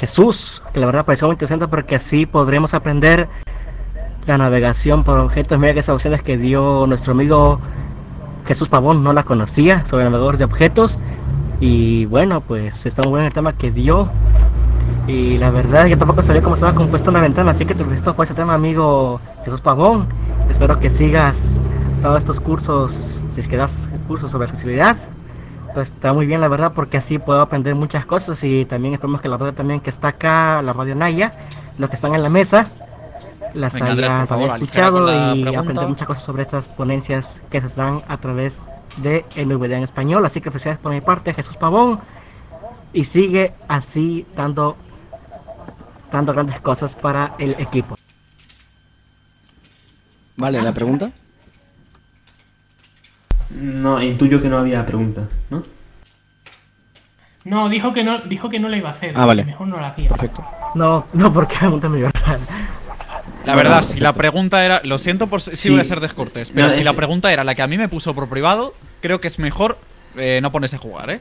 Jesús, 0.00 0.60
que 0.72 0.80
la 0.80 0.86
verdad 0.86 1.04
pareció 1.04 1.28
muy 1.28 1.34
interesante 1.34 1.68
porque 1.68 1.94
así 1.94 2.26
podremos 2.26 2.74
aprender 2.74 3.28
la 4.26 4.38
navegación 4.38 5.04
por 5.04 5.18
objetos. 5.18 5.58
Mira 5.58 5.74
que 5.74 5.80
esas 5.80 5.94
opciones 5.94 6.22
que 6.22 6.36
dio 6.36 6.86
nuestro 6.86 7.12
amigo 7.12 7.58
Jesús 8.46 8.68
Pavón 8.68 9.04
no 9.04 9.12
las 9.12 9.24
conocía 9.24 9.84
sobre 9.86 10.04
navegador 10.04 10.36
de 10.36 10.44
objetos. 10.44 10.98
Y 11.60 12.06
bueno, 12.06 12.40
pues 12.40 12.86
está 12.86 13.02
muy 13.02 13.10
bueno 13.10 13.26
el 13.26 13.32
tema 13.32 13.52
que 13.52 13.70
dio. 13.70 14.08
Y 15.06 15.38
la 15.38 15.50
verdad, 15.50 15.86
yo 15.86 15.98
tampoco 15.98 16.22
sabía 16.22 16.42
cómo 16.42 16.54
estaba 16.54 16.74
compuesta 16.74 17.10
una 17.10 17.20
ventana, 17.20 17.50
así 17.50 17.66
que 17.66 17.74
te 17.74 17.84
felicito 17.84 18.14
por 18.14 18.24
ese 18.24 18.34
tema, 18.34 18.54
amigo 18.54 19.20
Jesús 19.44 19.60
Pavón. 19.60 20.06
Espero 20.50 20.78
que 20.78 20.90
sigas 20.90 21.54
todos 22.02 22.18
estos 22.18 22.40
cursos, 22.40 23.20
si 23.32 23.40
es 23.40 23.48
que 23.48 23.56
das 23.56 23.88
cursos 24.06 24.30
sobre 24.30 24.46
accesibilidad. 24.46 24.96
Pues 25.74 25.88
está 25.88 26.12
muy 26.12 26.26
bien, 26.26 26.40
la 26.40 26.48
verdad, 26.48 26.72
porque 26.74 26.98
así 26.98 27.18
puedo 27.18 27.40
aprender 27.40 27.74
muchas 27.74 28.04
cosas 28.04 28.42
y 28.44 28.64
también 28.64 28.94
esperemos 28.94 29.20
que 29.20 29.28
la 29.28 29.38
radio 29.38 29.54
también 29.54 29.80
que 29.80 29.90
está 29.90 30.08
acá, 30.08 30.60
la 30.62 30.72
radio 30.72 30.94
Naya, 30.94 31.32
los 31.78 31.88
que 31.88 31.96
están 31.96 32.14
en 32.14 32.22
la 32.22 32.28
mesa, 32.28 32.66
las 33.54 33.74
Venga, 33.74 33.90
Andrés, 33.90 34.10
hayan 34.10 34.26
por 34.26 34.38
favor, 34.38 34.62
escuchado 34.62 35.00
la 35.00 35.34
y 35.34 35.54
aprender 35.54 35.88
muchas 35.88 36.06
cosas 36.06 36.22
sobre 36.22 36.42
estas 36.42 36.68
ponencias 36.68 37.40
que 37.50 37.60
se 37.60 37.68
dan 37.68 38.02
a 38.08 38.16
través 38.18 38.64
de 38.98 39.24
NVDA 39.36 39.78
en 39.78 39.84
español. 39.84 40.24
Así 40.26 40.40
que 40.40 40.50
felicidades 40.50 40.78
por 40.78 40.92
mi 40.92 41.00
parte, 41.00 41.34
Jesús 41.34 41.56
Pavón. 41.56 42.00
Y 42.92 43.04
sigue 43.04 43.54
así 43.68 44.26
dando, 44.36 44.76
dando 46.10 46.32
grandes 46.32 46.60
cosas 46.60 46.94
para 46.94 47.34
el 47.38 47.52
equipo. 47.58 47.96
Vale, 50.36 50.60
la 50.60 50.74
pregunta. 50.74 51.10
No, 53.50 54.02
intuyo 54.02 54.40
que 54.42 54.48
no 54.48 54.58
había 54.58 54.84
pregunta, 54.84 55.28
¿no? 55.50 55.62
No, 57.44 57.68
dijo 57.68 57.92
que 57.92 58.04
no, 58.04 58.20
dijo 58.20 58.48
que 58.48 58.60
no 58.60 58.68
la 58.68 58.76
iba 58.76 58.88
a 58.88 58.92
hacer. 58.92 59.14
Ah, 59.16 59.26
vale. 59.26 59.44
Mejor 59.44 59.66
no 59.66 59.80
la 59.80 59.88
hacía. 59.88 60.08
Perfecto. 60.08 60.44
No, 60.74 61.06
no, 61.12 61.32
porque 61.32 61.56
pregunta 61.56 61.88
mi 61.88 62.02
verdad. 62.02 62.38
La 63.44 63.54
verdad, 63.56 63.82
si 63.82 63.98
la 64.00 64.12
pregunta 64.12 64.64
era. 64.64 64.80
Lo 64.84 64.98
siento 64.98 65.26
por 65.26 65.40
si 65.40 65.56
Sí. 65.56 65.70
voy 65.70 65.80
a 65.80 65.84
ser 65.84 66.00
descortés, 66.00 66.50
pero 66.50 66.66
No, 66.66 66.72
si 66.72 66.80
es 66.80 66.84
la 66.84 66.92
pregunta 66.94 67.32
era 67.32 67.44
la 67.44 67.54
que 67.54 67.62
a 67.62 67.66
mí 67.66 67.76
me 67.78 67.88
puso 67.88 68.14
por 68.14 68.28
privado, 68.28 68.74
creo 69.00 69.20
que 69.20 69.28
es 69.28 69.38
mejor 69.38 69.78
eh, 70.16 70.40
no 70.42 70.52
ponerse 70.52 70.76
a 70.76 70.78
jugar, 70.78 71.10
¿eh? 71.10 71.20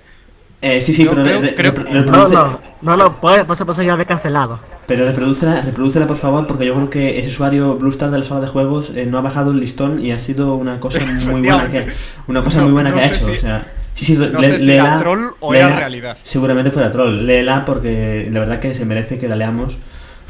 Eh, 0.62 0.80
sí, 0.82 0.94
sí, 0.94 1.06
Yo 1.06 1.12
pero, 1.12 1.24
creo- 1.24 1.42
re- 1.42 1.56
creo- 1.56 1.74
repro- 1.74 1.90
No, 1.90 2.02
reproduce, 2.02 2.34
no, 2.36 2.60
no, 2.84 2.98
no, 2.98 3.20
pues, 3.22 3.44
por 3.46 3.58
eso 3.72 3.82
ya 3.82 3.96
lo 3.96 4.04
he 4.04 4.06
cancelado. 4.06 4.60
pero 4.86 5.06
reprodúcela, 5.06 5.62
reprodúcela, 5.62 6.06
por 6.06 6.18
favor, 6.18 6.46
porque 6.46 6.66
yo 6.68 6.76
creo 6.76 6.90
que 6.90 7.18
ese 7.18 7.30
usuario 7.30 7.76
Bluestar 7.78 8.12
de 8.12 8.20
la 8.20 8.26
sala 8.26 8.42
de 8.42 8.48
juegos 8.48 8.92
eh, 8.96 9.06
no 9.08 9.18
ha 9.18 9.22
bajado 9.22 9.52
el 9.52 9.60
listón 9.62 10.06
y 10.06 10.12
ha 10.12 10.20
sido 10.20 10.54
una 10.56 10.80
cosa 10.80 11.00
muy 11.26 11.42
buena 11.42 11.72
que, 11.72 11.88
una 12.28 12.44
cosa 12.44 12.58
No- 12.58 12.64
muy 12.66 12.74
buena 12.74 12.90
no 12.92 12.98
que 12.98 13.02
ha 13.02 13.08
hecho. 13.08 13.16
si- 13.16 13.32
o 13.32 13.42
sea, 13.42 13.72
sí, 13.94 14.06
sí, 14.06 14.18
no 14.18 14.40
le- 14.42 14.48
sé 14.48 14.60
si 14.60 14.72
era 14.72 15.00
troll 15.00 15.32
o 15.40 15.56
era 15.56 15.76
realidad. 15.76 16.18
Seguramente 16.22 16.70
fuera 16.70 16.92
troll. 16.92 17.26
Léela 17.26 17.66
porque 17.66 18.28
la 18.32 18.40
verdad 18.42 18.60
que 18.60 18.76
se 18.76 18.86
merece 18.86 19.18
que 19.18 19.28
la 19.30 19.36
leamos 19.38 19.78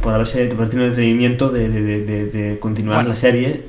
por 0.01 0.13
haberse 0.13 0.45
tenido 0.47 0.63
el 0.65 0.81
entretenimiento 0.89 1.49
de, 1.49 1.69
de, 1.69 1.81
de, 1.81 1.99
de- 2.05 2.25
de 2.25 2.59
continuar 2.59 2.97
Bueno. 2.97 3.09
la 3.09 3.15
serie. 3.15 3.65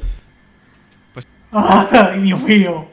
¡Ay, 1.53 2.21
Dios 2.23 2.41
mío! 2.43 2.89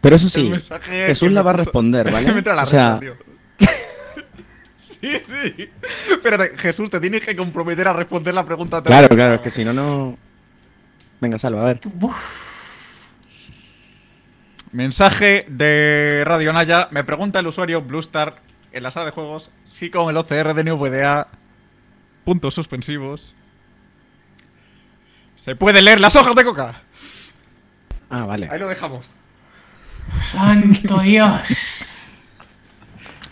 Pero 0.00 0.16
eso 0.16 0.28
sí, 0.28 0.48
mensaje 0.48 1.06
Jesús 1.06 1.30
la 1.32 1.42
va 1.42 1.50
a 1.50 1.54
responder, 1.54 2.10
¿vale? 2.12 2.32
Me 2.32 2.38
entra 2.38 2.54
la 2.54 2.62
o 2.62 2.66
sea, 2.66 2.98
risa, 3.00 3.14
tío. 3.14 3.16
sí, 4.76 4.98
sí. 5.24 5.70
Espérate, 6.10 6.56
Jesús, 6.58 6.88
te 6.90 7.00
tienes 7.00 7.24
que 7.26 7.36
comprometer 7.36 7.86
a 7.88 7.92
responder 7.92 8.32
la 8.34 8.44
pregunta. 8.44 8.82
claro, 8.82 9.08
claro, 9.08 9.34
es 9.34 9.40
que 9.40 9.50
si 9.50 9.64
no, 9.64 9.72
no. 9.72 10.16
Venga, 11.20 11.38
salva, 11.38 11.62
a 11.62 11.64
ver. 11.64 11.80
Uf, 12.00 12.14
Mensaje 14.72 15.44
de 15.48 16.22
Radio 16.24 16.52
Naya. 16.52 16.88
Me 16.92 17.02
pregunta 17.04 17.40
el 17.40 17.46
usuario 17.46 17.82
Bluestar 17.82 18.36
en 18.72 18.82
la 18.84 18.90
sala 18.90 19.06
de 19.06 19.12
juegos 19.12 19.50
si 19.64 19.90
con 19.90 20.08
el 20.08 20.16
OCR 20.16 20.54
de 20.54 20.64
NVDA. 20.64 21.28
Puntos 22.24 22.54
suspensivos. 22.54 23.34
Se 25.36 25.56
puede 25.56 25.80
leer 25.82 26.00
las 26.00 26.16
hojas 26.16 26.34
de 26.34 26.44
coca. 26.44 26.74
Ah, 28.10 28.24
vale. 28.26 28.48
Ahí 28.50 28.58
lo 28.58 28.68
dejamos. 28.68 29.16
¡Santo 30.32 30.98
Dios! 31.02 31.32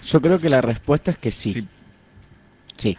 Yo 0.04 0.20
creo 0.20 0.38
que 0.40 0.48
la 0.48 0.60
respuesta 0.62 1.10
es 1.10 1.18
que 1.18 1.30
sí. 1.32 1.52
Sí. 1.52 1.68
Sí. 2.76 2.98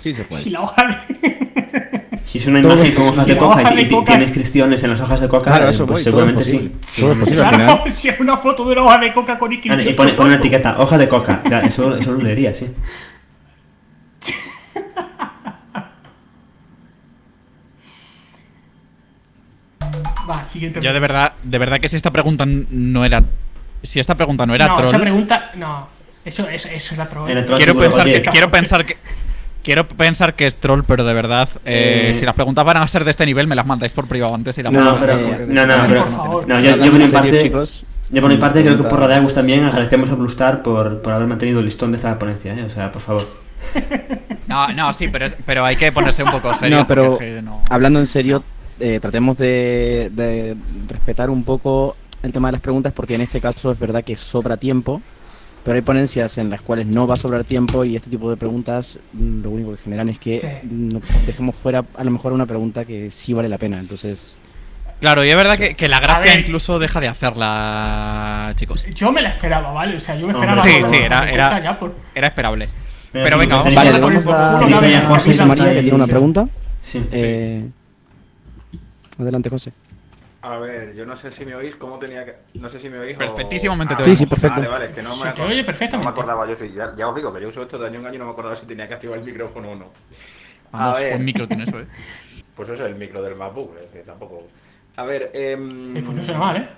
Sí, 0.00 0.14
se 0.14 0.24
puede. 0.24 0.42
Si 0.42 0.50
la 0.50 0.62
hoja 0.62 0.86
de... 1.08 2.18
Si 2.24 2.38
es 2.38 2.46
una 2.46 2.60
Todo 2.62 2.74
imagen 2.74 2.94
con 2.94 3.08
hojas 3.08 3.26
de 3.26 3.36
coca 3.36 3.72
y, 3.72 3.76
de 3.76 3.82
y 3.82 3.88
ti- 3.88 3.94
coca. 3.94 4.06
tiene 4.06 4.24
inscripciones 4.24 4.82
en 4.82 4.90
las 4.90 5.00
hojas 5.00 5.20
de 5.20 5.28
coca, 5.28 5.44
Claro, 5.50 5.66
eh, 5.66 5.70
eso 5.70 5.86
pues 5.86 6.04
voy, 6.04 6.10
todo 6.12 6.26
seguramente 6.26 6.44
sí. 6.44 6.72
Todo 7.00 7.12
es 7.12 7.18
posible. 7.18 7.40
Claro, 7.42 7.84
si 7.92 8.08
es 8.08 8.18
una 8.20 8.36
foto 8.38 8.64
de 8.66 8.72
una 8.72 8.82
hoja 8.82 8.98
de 8.98 9.12
coca 9.12 9.38
con 9.38 9.50
Ah, 9.50 9.54
inscripción. 9.54 9.88
y 9.88 9.92
pone, 9.94 10.14
pone 10.14 10.28
una 10.30 10.38
etiqueta, 10.38 10.78
hoja 10.80 10.98
de 10.98 11.08
coca. 11.08 11.42
Eso, 11.64 11.96
eso 11.96 12.12
lo 12.12 12.22
leería, 12.22 12.54
sí. 12.54 12.66
Va, 20.28 20.46
siguiente. 20.46 20.80
Yo 20.80 20.92
de 20.92 21.00
verdad, 21.00 21.32
de 21.42 21.58
verdad 21.58 21.80
que 21.80 21.88
si 21.88 21.96
esta 21.96 22.10
pregunta 22.10 22.44
no 22.46 23.04
era. 23.04 23.22
Si 23.82 24.00
esta 24.00 24.14
pregunta 24.14 24.46
no 24.46 24.54
era 24.54 24.68
no, 24.68 24.76
troll. 24.76 24.88
esa 24.88 24.98
pregunta... 24.98 25.50
No, 25.56 25.86
eso, 26.24 26.48
eso, 26.48 26.68
eso 26.68 26.94
era 26.94 27.08
troll. 27.08 27.30
Era 27.30 27.44
troll. 27.44 27.58
quiero 27.58 27.72
seguro, 27.72 27.90
pensar 27.90 28.06
que 28.06 28.22
quiero 28.22 28.50
pensar 28.50 28.86
que 28.86 28.96
quiero 29.62 29.86
pensar 29.88 30.34
que 30.34 30.46
es 30.46 30.56
troll 30.56 30.82
pero 30.86 31.04
de 31.04 31.12
verdad 31.14 31.48
eh, 31.64 32.08
Eh. 32.10 32.14
si 32.14 32.24
las 32.26 32.34
preguntas 32.34 32.64
van 32.64 32.76
a 32.78 32.86
ser 32.88 33.04
de 33.04 33.10
este 33.10 33.24
nivel 33.26 33.46
me 33.46 33.54
las 33.54 33.64
mandáis 33.66 33.92
por 33.94 34.06
privado 34.08 34.34
antes 34.34 34.56
y 34.58 34.62
las 34.62 34.72
No, 34.72 34.96
pero, 34.98 35.16
no, 35.16 35.66
no, 35.66 35.74
pero, 35.88 36.04
por 36.04 36.48
no, 36.48 36.60
yo, 36.60 36.76
yo 36.76 36.90
por 36.90 37.00
mi 37.00 37.08
parte, 37.08 37.38
chicos, 37.42 37.84
yo 38.10 38.20
por 38.22 38.30
mi 38.30 38.36
parte 38.38 38.62
creo 38.62 38.76
que 38.76 38.84
por 38.84 39.00
Radiagus 39.00 39.32
también 39.34 39.64
agradecemos 39.64 40.08
a 40.10 40.14
Bluestar 40.14 40.62
por, 40.62 41.00
por 41.02 41.12
haber 41.14 41.26
mantenido 41.28 41.58
el 41.60 41.64
listón 41.66 41.92
de 41.92 41.96
esta 41.96 42.18
ponencia, 42.18 42.54
¿eh? 42.54 42.62
o 42.64 42.70
sea, 42.70 42.90
por 42.92 43.00
favor. 43.02 43.26
no 44.46 44.68
no 44.72 44.92
sí 44.92 45.08
pero 45.08 45.26
es- 45.26 45.36
pero 45.46 45.64
hay 45.64 45.76
que 45.76 45.90
ponerse 45.92 46.22
un 46.22 46.30
poco 46.30 46.52
serio 46.54 46.78
No, 46.78 46.86
pero 46.86 47.18
no- 47.42 47.62
hablando 47.70 47.98
en 48.00 48.06
serio, 48.06 48.44
eh, 48.84 49.00
tratemos 49.00 49.38
de, 49.38 50.10
de 50.14 50.56
respetar 50.88 51.30
un 51.30 51.42
poco 51.44 51.96
el 52.22 52.32
tema 52.32 52.48
de 52.48 52.52
las 52.52 52.60
preguntas 52.60 52.92
porque 52.92 53.14
en 53.14 53.20
este 53.22 53.40
caso 53.40 53.72
es 53.72 53.78
verdad 53.78 54.02
que 54.04 54.16
sobra 54.16 54.56
tiempo, 54.56 55.00
pero 55.64 55.76
hay 55.76 55.82
ponencias 55.82 56.36
en 56.38 56.50
las 56.50 56.60
cuales 56.60 56.86
no 56.86 57.06
va 57.06 57.14
a 57.14 57.16
sobrar 57.16 57.44
tiempo 57.44 57.84
y 57.84 57.96
este 57.96 58.10
tipo 58.10 58.28
de 58.30 58.36
preguntas 58.36 58.98
mm, 59.14 59.42
lo 59.42 59.50
único 59.50 59.70
que 59.72 59.78
generan 59.82 60.08
es 60.10 60.18
que 60.18 60.40
Sí. 60.40 60.68
no- 60.70 61.00
dejemos 61.26 61.54
fuera 61.54 61.84
a 61.96 62.04
lo 62.04 62.10
mejor 62.10 62.32
una 62.34 62.46
pregunta 62.46 62.84
que 62.84 63.10
sí 63.10 63.32
vale 63.32 63.48
la 63.48 63.56
pena. 63.58 63.78
Entonces, 63.78 64.36
claro 65.00 65.24
y 65.24 65.30
es 65.30 65.36
verdad 65.36 65.56
que, 65.58 65.74
que 65.74 65.88
la 65.88 66.00
gracia 66.00 66.32
ver. 66.32 66.40
incluso 66.40 66.78
deja 66.78 67.00
de 67.00 67.08
hacerla 67.08 68.52
chicos 68.56 68.84
Yo 68.94 69.10
me 69.12 69.22
la 69.22 69.30
esperaba, 69.30 69.72
¿vale? 69.72 69.96
O 69.96 70.00
sea, 70.00 70.16
yo 70.16 70.26
me 70.26 70.32
esperaba... 70.32 70.60
hombre. 70.60 70.82
Sí, 70.82 70.88
sí, 70.88 70.96
era- 70.96 71.30
era- 71.30 71.78
por- 71.78 71.94
esperable 72.14 72.68
Pero 73.12 73.24
Pero 73.24 73.36
sí, 73.36 73.40
venga, 73.40 73.56
vamos 73.56 73.74
vale, 73.74 73.90
vamos 73.92 74.26
a 74.26 74.58
tenéis 74.58 74.82
ahí 74.82 74.94
a 74.94 75.02
José 75.06 75.44
María 75.44 75.72
que 75.74 75.80
tiene 75.82 75.94
una 75.96 76.06
pregunta. 76.06 76.46
Sí. 76.80 77.02
Eh, 77.12 77.64
adelante, 79.18 79.50
José. 79.50 79.72
A 80.42 80.58
ver, 80.58 80.94
yo 80.94 81.06
no 81.06 81.16
sé 81.16 81.30
si 81.30 81.46
me 81.46 81.54
oís, 81.54 81.74
¿cómo 81.76 81.98
tenía 81.98 82.24
que...? 82.24 82.34
No 82.54 82.68
sé 82.68 82.78
si 82.78 82.90
me 82.90 82.98
oís 82.98 83.16
o- 83.16 83.18
Perfectísimamente 83.18 83.94
te 83.96 84.02
Sí, 84.02 84.10
oímos. 84.10 84.18
sí, 84.18 84.26
perfecto. 84.26 84.56
Vale, 84.60 84.68
vale, 84.68 84.84
es 84.86 84.92
que 84.92 85.02
no 85.02 85.16
me, 85.16 85.30
oye 85.42 85.60
no 85.60 85.66
perfectamente. 85.66 86.06
me 86.06 86.10
acordaba 86.10 86.46
yo, 86.46 86.54
sí, 86.56 86.70
ya, 86.74 86.92
ya 86.96 87.08
os 87.08 87.16
digo 87.16 87.32
que 87.32 87.40
yo 87.40 87.48
uso 87.48 87.62
esto 87.62 87.78
de 87.78 87.86
año 87.86 88.00
en 88.00 88.06
año 88.06 88.16
y 88.16 88.18
no 88.18 88.26
me 88.26 88.32
acordaba 88.32 88.54
si 88.54 88.66
tenía 88.66 88.86
que 88.86 88.94
activar 88.94 89.18
el 89.18 89.24
micrófono 89.24 89.70
o 89.70 89.74
no. 89.74 89.86
vamos 90.70 90.98
A 91.02 91.08
buen 91.08 91.24
micro 91.24 91.46
tiene 91.48 91.64
eso 91.64 91.78
eh 91.78 91.86
Pues 92.56 92.68
eso 92.68 92.84
es 92.84 92.90
el 92.90 92.96
micro 92.96 93.22
del 93.22 93.34
MacBook, 93.36 93.74
es 93.84 93.90
que 93.90 94.00
tampoco... 94.00 94.42
A 94.96 95.04
ver, 95.04 95.30
em, 95.34 95.96
Eh, 95.96 96.02
pues 96.04 96.16
no 96.16 96.22
suena 96.22 96.38
mal, 96.38 96.56
¿eh? 96.58 96.68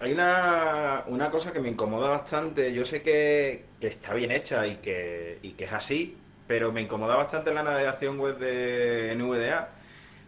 Hay 0.00 0.12
una, 0.12 1.04
una 1.06 1.30
cosa 1.30 1.52
que 1.52 1.60
me 1.60 1.68
incomoda 1.68 2.10
bastante. 2.10 2.72
Yo 2.74 2.84
sé 2.84 3.02
que, 3.02 3.64
que 3.80 3.86
está 3.86 4.14
bien 4.14 4.32
hecha 4.32 4.66
y 4.66 4.76
que, 4.76 5.38
y 5.42 5.50
que 5.52 5.64
es 5.64 5.72
así, 5.72 6.16
pero 6.48 6.72
me 6.72 6.82
incomoda 6.82 7.14
bastante 7.16 7.54
la 7.54 7.62
navegación 7.62 8.18
web 8.18 8.36
de 8.38 9.12
NVDA, 9.16 9.68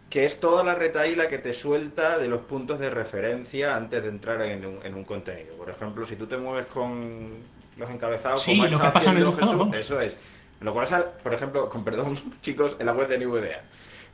que 0.09 0.25
es 0.25 0.39
toda 0.39 0.63
la 0.63 0.75
retaíla 0.75 1.27
que 1.27 1.39
te 1.39 1.53
suelta 1.53 2.17
de 2.19 2.27
los 2.27 2.41
puntos 2.41 2.79
de 2.79 2.89
referencia 2.89 3.75
antes 3.75 4.03
de 4.03 4.09
entrar 4.09 4.41
en 4.43 4.65
un, 4.65 4.79
en 4.85 4.93
un 4.95 5.03
contenido. 5.03 5.55
Por 5.57 5.69
ejemplo, 5.69 6.05
si 6.05 6.15
tú 6.15 6.27
te 6.27 6.37
mueves 6.37 6.67
con 6.67 7.31
los 7.77 7.89
encabezados, 7.89 8.41
Sí, 8.43 8.55
como 8.57 8.67
lo 8.69 8.79
que 8.79 8.87
pasa 8.89 9.11
en 9.11 9.17
el 9.17 9.25
Jesús, 9.33 9.57
vamos. 9.57 9.77
eso 9.77 9.99
es. 9.99 10.15
Lo 10.61 10.73
cual 10.73 10.85
es, 10.85 10.93
por 11.21 11.33
ejemplo, 11.33 11.69
con 11.69 11.83
perdón, 11.83 12.17
chicos, 12.41 12.75
en 12.79 12.85
la 12.85 12.93
web 12.93 13.07
de 13.09 13.17
NVDA. 13.17 13.61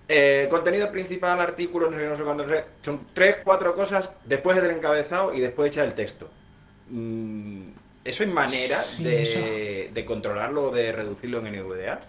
Eh, 0.07 0.47
contenido 0.49 0.91
principal, 0.91 1.39
artículos, 1.39 1.91
no 1.91 1.97
sé, 1.97 2.07
no 2.07 2.15
sé 2.17 2.23
cuánto, 2.23 2.43
no 2.45 2.49
sé, 2.49 2.65
son 2.83 3.07
tres, 3.13 3.37
cuatro 3.43 3.75
cosas 3.75 4.11
después 4.25 4.61
del 4.61 4.71
encabezado 4.71 5.33
y 5.33 5.39
después 5.39 5.69
echar 5.71 5.85
el 5.85 5.93
texto. 5.93 6.29
Mm, 6.89 7.69
¿Eso 8.03 8.23
es 8.23 8.29
manera 8.29 8.79
Sí, 8.81 9.03
de, 9.03 9.91
de 9.93 10.05
controlarlo 10.05 10.69
o 10.69 10.71
de 10.71 10.91
reducirlo 10.91 11.45
en 11.45 11.53
NVDA? 11.55 11.99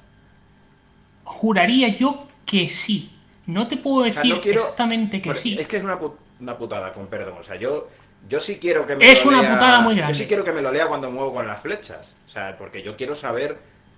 Juraría 1.25 1.89
yo 1.89 2.27
que 2.47 2.69
sí. 2.69 3.12
No 3.47 3.67
te 3.67 3.77
pued 3.77 4.11
O 4.11 4.13
sea, 4.13 4.23
decir 4.23 4.35
no 4.37 4.41
quiero- 4.41 4.61
exactamente 4.61 5.21
que 5.21 5.35
sí. 5.35 5.57
Es 5.59 5.67
que 5.69 5.77
es 5.79 5.85
una, 5.85 5.99
pu- 5.99 6.15
una 6.41 6.57
putada, 6.57 6.93
con 6.93 7.07
perdón. 7.09 7.39
O 7.41 7.43
sea, 7.43 7.57
yo, 7.57 7.89
yo 8.29 8.39
sí 8.41 8.59
quiero 8.59 8.87
que 8.87 8.95
me 8.97 9.11
Es 9.11 9.25
lo 9.25 9.31
una 9.33 9.43
lea- 9.43 9.55
putada 9.55 9.81
muy 9.81 9.97
grande. 9.97 10.15
Yo 10.15 10.19
sí 10.21 10.27
quiero 10.27 10.45
que 10.45 10.53
me 10.53 10.63
lo 10.63 10.71
lea 10.71 10.87
cuando 10.87 11.11
muevo 11.11 11.33
con 11.35 11.47
las 11.47 11.61
flechas. 11.61 12.15
O 12.27 12.31
sea, 12.31 12.57
porque 12.57 12.83
yo 12.83 12.97
quiero 12.97 13.15
saber 13.15 13.57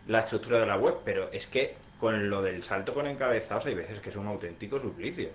la 0.08 0.20
estructura 0.20 0.58
de 0.60 0.66
la 0.66 0.76
web, 0.76 0.96
pero 1.04 1.30
es 1.32 1.46
que 1.46 1.74
con 2.00 2.28
lo 2.30 2.42
del 2.42 2.62
salto 2.62 2.92
con 2.94 3.06
encabezados 3.06 3.66
hay 3.66 3.74
veces 3.74 4.00
que 4.00 4.10
es 4.10 4.16
un 4.16 4.26
auténtico 4.26 4.78
suplicio. 4.80 5.28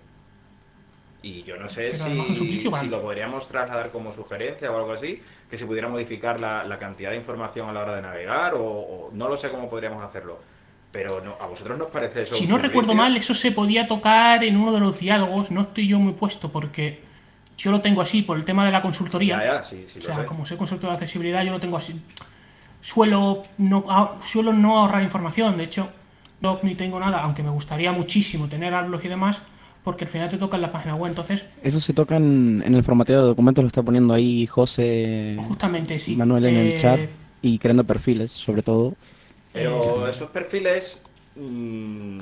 Y 1.21 1.43
yo 1.43 1.57
no 1.57 1.67
sé 1.67 1.93
si, 1.93 2.55
si 2.55 2.87
lo 2.89 3.01
podríamos 3.01 3.47
trasladar 3.49 3.89
como 3.91 4.13
sugerencia 4.13 4.71
o 4.71 4.77
algo 4.77 4.93
así, 4.93 5.21
que 5.49 5.57
se 5.57 5.65
pudiera 5.65 5.89
modificar 5.89 6.39
la, 6.39 6.63
la 6.63 6.79
cantidad 6.79 7.09
de 7.11 7.17
información 7.17 7.67
a 7.69 7.73
la 7.73 7.81
hora 7.81 7.95
de 7.95 8.01
navegar, 8.01 8.53
o, 8.53 8.63
o 8.63 9.09
no 9.13 9.27
lo 9.27 9.35
sé 9.35 9.49
cómo 9.49 9.69
podríamos 9.69 10.01
hacerlo. 10.03 10.39
Pero 10.91 11.21
no, 11.23 11.35
a 11.39 11.45
vosotros 11.47 11.77
nos 11.77 11.89
parece 11.89 12.23
eso. 12.23 12.33
Si 12.35 12.47
no 12.47 12.57
recuerdo 12.57 12.95
mal, 12.95 13.15
eso 13.15 13.35
se 13.35 13.51
podía 13.51 13.87
tocar 13.87 14.43
en 14.43 14.57
uno 14.57 14.71
de 14.73 14.79
los 14.79 14.99
diálogos. 14.99 15.51
No 15.51 15.61
estoy 15.61 15.87
yo 15.87 15.99
muy 15.99 16.13
puesto 16.13 16.51
porque 16.51 17.01
yo 17.57 17.71
lo 17.71 17.81
tengo 17.81 18.01
así 18.01 18.23
por 18.23 18.37
el 18.37 18.45
tema 18.45 18.65
de 18.65 18.71
la 18.71 18.81
consultoría. 18.81 19.37
Ya, 19.37 19.45
ya, 19.57 19.63
sí, 19.63 19.83
sí 19.87 19.99
o 19.99 20.01
sea, 20.01 20.15
sé. 20.15 20.25
como 20.25 20.45
soy 20.47 20.57
consultor 20.57 20.89
de 20.89 20.95
accesibilidad, 20.95 21.43
yo 21.43 21.51
lo 21.51 21.59
tengo 21.59 21.77
así. 21.77 22.01
Suelo 22.81 23.43
no, 23.57 23.85
ah, 23.89 24.17
suelo 24.25 24.53
no 24.53 24.79
ahorrar 24.79 25.03
información. 25.03 25.57
De 25.57 25.65
hecho, 25.65 25.89
no 26.41 26.59
ni 26.63 26.75
tengo 26.75 26.99
nada, 26.99 27.21
aunque 27.21 27.43
me 27.43 27.49
gustaría 27.49 27.91
muchísimo 27.91 28.47
tener 28.47 28.73
Outlook 28.73 29.01
y 29.03 29.09
demás, 29.09 29.41
porque 29.83 30.05
al 30.05 30.09
final 30.09 30.29
te 30.29 30.37
toca 30.37 30.55
en 30.55 30.61
la 30.63 30.71
página 30.71 30.95
web. 30.95 31.09
Entonces, 31.09 31.45
Eso 31.61 31.79
se 31.79 31.93
toca 31.93 32.15
en, 32.17 32.63
en 32.65 32.73
el 32.75 32.83
formateo 32.83 33.21
de 33.21 33.27
documentos, 33.27 33.63
lo 33.63 33.67
está 33.67 33.83
poniendo 33.83 34.13
ahí 34.13 34.47
José 34.47 35.35
justamente 35.47 35.99
sí. 35.99 36.15
Manuel 36.15 36.45
en 36.45 36.55
el 36.55 36.67
Eh, 36.69 36.77
chat 36.77 36.99
y 37.41 37.59
creando 37.59 37.83
perfiles, 37.83 38.31
sobre 38.31 38.63
todo. 38.63 38.95
Pero 39.53 40.07
esos 40.07 40.29
perfiles. 40.29 41.01
mm, 41.35 42.19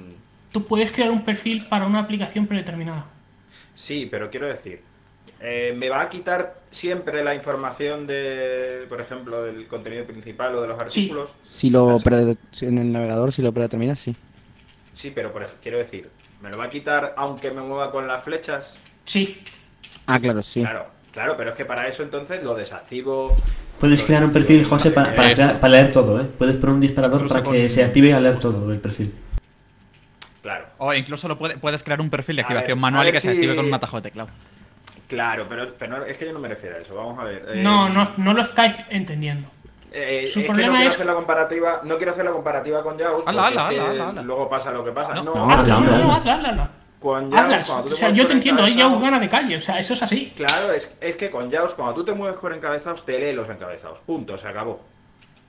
Tú 0.51 0.65
puedes 0.65 0.91
crear 0.93 1.11
un 1.11 1.23
perfil 1.23 1.65
para 1.67 1.85
una 1.85 1.99
aplicación 1.99 2.47
predeterminada. 2.47 3.05
sí, 3.75 4.07
pero 4.09 4.29
quiero 4.29 4.47
decir. 4.47 4.81
eh, 5.39 5.73
¿Me 5.77 5.89
va 5.89 6.01
a 6.01 6.09
quitar 6.09 6.61
siempre 6.71 7.23
la 7.23 7.35
información 7.35 8.07
de, 8.07 8.85
por 8.89 8.99
ejemplo, 9.01 9.43
del 9.43 9.67
contenido 9.67 10.05
principal 10.05 10.55
o 10.55 10.61
de 10.61 10.67
los 10.67 10.79
artículos? 10.81 11.29
Si 11.41 11.69
lo 11.69 11.97
en 12.61 12.77
el 12.77 12.91
navegador, 12.91 13.31
si 13.31 13.41
lo 13.41 13.51
predeterminas, 13.51 13.99
sí. 13.99 14.15
Sí, 14.93 15.11
pero 15.13 15.31
por 15.31 15.43
ej- 15.43 15.57
quiero 15.61 15.77
decir, 15.77 16.09
¿me 16.41 16.49
lo 16.49 16.57
va 16.57 16.65
a 16.65 16.69
quitar 16.69 17.13
aunque 17.17 17.51
me 17.51 17.61
mueva 17.61 17.91
con 17.91 18.07
las 18.07 18.23
flechas? 18.23 18.77
Sí. 19.05 19.43
Ah, 20.07 20.19
claro, 20.19 20.41
sí. 20.41 20.61
Claro, 20.61 20.87
claro, 21.11 21.37
pero 21.37 21.51
es 21.51 21.57
que 21.57 21.65
para 21.65 21.87
eso 21.87 22.01
entonces 22.01 22.41
lo 22.43 22.55
desactivo. 22.55 23.35
Puedes 23.79 24.01
crear 24.03 24.23
un 24.23 24.31
perfil, 24.31 24.65
José, 24.65 24.91
para, 24.91 25.13
para, 25.13 25.31
Eso. 25.31 25.43
crear- 25.43 25.59
para 25.59 25.71
leer 25.73 25.91
todo, 25.91 26.19
¿eh? 26.19 26.25
Puedes 26.37 26.55
poner 26.57 26.73
un 26.75 26.81
disparador 26.81 27.17
Incluso 27.21 27.33
para 27.35 27.45
con- 27.45 27.53
que 27.53 27.69
se 27.69 27.83
active 27.83 28.13
al 28.13 28.23
leer 28.23 28.39
todo 28.39 28.71
el 28.71 28.79
perfil. 28.79 29.13
Claro. 30.41 30.65
O 30.77 30.93
incluso 30.93 31.27
lo 31.27 31.37
puede- 31.37 31.57
puedes 31.57 31.83
crear 31.83 32.01
un 32.01 32.09
perfil 32.09 32.37
de 32.37 32.41
A 32.41 32.45
activación 32.45 32.77
ver, 32.77 32.81
manual 32.81 33.05
a 33.05 33.09
y 33.09 33.11
que 33.11 33.19
se 33.21 33.29
active 33.29 33.55
con 33.55 33.65
un 33.65 33.73
atajo 33.73 33.97
de 33.97 34.01
teclado. 34.03 34.29
Claro, 35.07 35.45
pero, 35.47 36.05
es 36.05 36.17
que 36.17 36.25
yo 36.25 36.33
no 36.33 36.39
me 36.39 36.47
refiero 36.47 36.75
a 36.75 36.79
eso. 36.79 36.95
Vamos 36.95 37.17
a 37.19 37.23
ver. 37.23 37.45
eh, 37.49 37.61
No, 37.63 37.87
no, 37.89 38.11
no 38.17 38.33
lo 38.33 38.41
estáis 38.41 38.75
entendiendo. 38.89 39.47
Eh, 39.91 40.27
Su 40.31 40.39
es 40.39 40.45
que 40.45 40.51
problema 40.51 40.73
no 40.73 40.77
quiero 40.79 40.89
es- 40.89 40.95
hacer 40.95 41.05
la 41.05 41.13
comparativa, 41.13 41.81
no 41.83 41.97
quiero 41.97 42.11
hacer 42.11 42.25
la 42.25 42.31
comparativa 42.31 42.83
con 42.83 42.99
Jaws, 42.99 43.23
Ala, 43.25 43.47
ala, 43.47 43.67
ala, 44.09 44.21
luego 44.21 44.49
pasa 44.49 44.71
lo 44.71 44.83
que 44.83 44.91
pasa. 44.91 45.13
No, 45.15 45.23
no, 45.23 45.49
hazla, 45.51 45.79
no, 45.79 46.13
hazla. 46.13 46.69
Con 47.13 47.31
Jaws, 47.31 47.41
Hazla. 47.43 47.63
cuando 47.65 47.87
tú 47.87 47.93
O 47.93 47.95
sea, 47.95 48.09
yo 48.09 48.27
te 48.27 48.33
entiendo, 48.33 48.63
ahí 48.63 48.75
ya 48.75 48.85
encabezados- 48.85 49.01
gana 49.01 49.19
de 49.19 49.29
calle. 49.29 49.57
O 49.57 49.61
sea, 49.61 49.79
eso 49.79 49.93
es 49.93 50.03
así. 50.03 50.33
Claro, 50.35 50.71
es, 50.73 50.93
es 50.99 51.15
que 51.15 51.29
con 51.31 51.51
Jaws, 51.51 51.73
cuando 51.73 51.93
tú 51.95 52.03
te 52.05 52.13
mueves 52.13 52.37
por 52.39 52.53
encabezados, 52.53 53.05
te 53.05 53.17
lee 53.19 53.33
los 53.33 53.49
encabezados. 53.49 53.99
Punto, 54.05 54.37
se 54.37 54.47
acabó. 54.47 54.81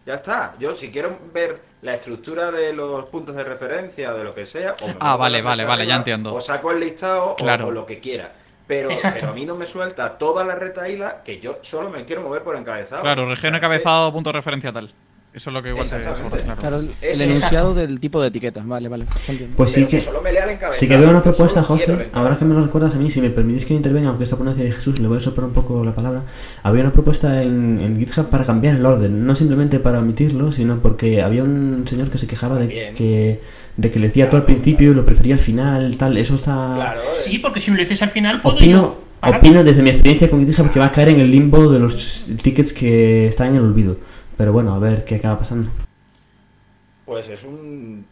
Ya 0.07 0.15
está. 0.15 0.55
Yo, 0.59 0.75
si 0.75 0.91
quiero 0.91 1.19
ver 1.35 1.61
la 1.83 1.95
estructura 1.95 2.51
de 2.51 2.73
los 2.73 3.05
puntos 3.07 3.35
de 3.35 3.45
referencia, 3.45 4.13
de 4.13 4.25
lo 4.25 4.35
que 4.35 4.47
sea, 4.47 4.75
o 4.83 4.87
me 4.87 4.95
Ah, 5.01 5.17
vale, 5.17 5.43
vale, 5.43 5.65
vale, 5.65 5.87
ya 5.87 5.97
entiendo. 5.97 6.35
O 6.35 6.41
saco 6.41 6.71
el 6.71 6.81
listado 6.81 7.31
o- 7.33 7.37
Claro. 7.37 7.67
o, 7.67 7.71
lo 7.71 7.85
que 7.85 7.99
quiera. 7.99 8.33
Pero 8.67 8.91
a 9.23 9.33
mí 9.33 9.45
no 9.47 9.55
me 9.55 9.65
suelta 9.67 10.19
toda 10.19 10.45
la 10.45 10.55
retaíla 10.55 11.23
que 11.25 11.41
yo 11.41 11.59
solo 11.63 11.89
me 11.91 12.05
quiero 12.05 12.23
mover 12.23 12.43
por 12.43 12.55
encabezado. 12.57 13.01
Claro, 13.03 13.27
región 13.29 13.55
encabezado, 13.55 14.13
punto 14.13 14.29
de 14.31 14.35
referencia 14.35 14.73
tal. 14.73 14.91
Eso 15.39 15.51
es 15.51 15.55
lo 15.55 15.62
que 15.62 15.69
igual 15.69 15.89
te 15.89 16.01
claro. 16.01 16.56
Claro, 16.59 16.85
el, 17.01 17.20
enunciado 17.20 17.73
del 17.73 18.01
tipo 18.01 18.20
de 18.20 18.27
etiquetas. 18.27 18.66
Vale, 18.66 18.89
vale. 18.89 19.06
entiendo. 19.28 19.56
Pues 19.56 19.70
sí 19.70 19.86
que, 19.86 20.01
solo 20.01 20.20
me 20.20 20.32
lea 20.32 20.43
el 20.43 20.51
encabezado. 20.51 20.73
sí 20.73 20.89
que 20.89 20.97
veo 20.97 21.09
una 21.09 21.23
propuesta, 21.23 21.62
José. 21.62 22.09
Ahora 22.12 22.36
que 22.36 22.44
me 22.44 22.55
lo 22.55 22.65
recuerdas 22.65 22.97
a 22.97 22.98
mí, 22.98 23.09
si 23.09 23.20
me 23.20 23.31
permitís 23.31 23.65
que 23.65 23.73
intervenga, 23.73 24.09
aunque 24.09 24.24
esta 24.24 24.36
ponencia 24.36 24.65
de 24.65 24.73
Jesús, 24.73 24.98
le 24.98 25.06
voy 25.06 25.19
a 25.19 25.20
soplar 25.20 25.47
un 25.47 25.52
poco 25.52 25.85
la 25.85 25.94
palabra. 25.94 26.24
Había 26.65 26.82
una 26.82 26.90
propuesta 26.90 27.40
en, 27.44 27.81
en 27.81 28.01
GitHub 28.01 28.31
para 28.31 28.44
cambiar 28.44 28.74
el 28.74 28.85
orden, 28.85 29.24
no 29.24 29.36
simplemente 29.36 29.78
para 29.78 30.01
omitirlo, 30.01 30.51
sino 30.51 30.82
porque 30.82 31.23
había 31.23 31.44
un 31.44 31.86
señor 31.86 32.10
que 32.10 32.19
se 32.19 32.27
quejaba 32.27 32.59
de 32.59 32.69
que, 32.69 33.40
de 33.77 33.90
que 33.93 33.98
le 34.01 34.09
decía 34.09 34.28
todo 34.28 34.39
al 34.39 34.44
principio 34.44 34.90
y 34.90 34.94
lo 34.94 35.05
prefería 35.05 35.35
al 35.35 35.40
final, 35.40 35.97
tal. 35.97 36.16
Eso 36.16 36.35
está. 36.35 36.73
Claro, 36.74 36.98
eh, 36.98 37.23
Sí, 37.27 37.39
porque 37.39 37.60
si 37.60 37.70
me 37.70 37.77
lo 37.77 37.85
dices 37.85 38.02
al 38.02 38.10
final, 38.10 38.43
puedo 38.43 38.56
Opino, 38.56 38.73
yo 38.77 39.09
opino 39.23 39.65
desde 39.65 39.82
mi 39.82 39.90
experiencia 39.90 40.31
con 40.31 40.44
GitHub 40.44 40.70
que 40.70 40.78
va 40.78 40.86
a 40.86 40.93
caer 40.93 41.10
en 41.10 41.20
el 41.20 41.31
limbo 41.31 41.70
de 41.70 41.78
los 41.78 42.28
tickets 42.43 42.73
que 42.73 43.27
están 43.27 43.48
en 43.48 43.56
el 43.56 43.62
olvido. 43.62 43.98
Pero 44.39 44.52
bueno, 44.55 44.74
a 44.74 44.78
ver 44.78 45.05
qué 45.05 45.16
acaba 45.16 45.36
pasando. 45.39 45.70
Pues 47.05 47.28
es 47.28 47.43
un 47.44 48.06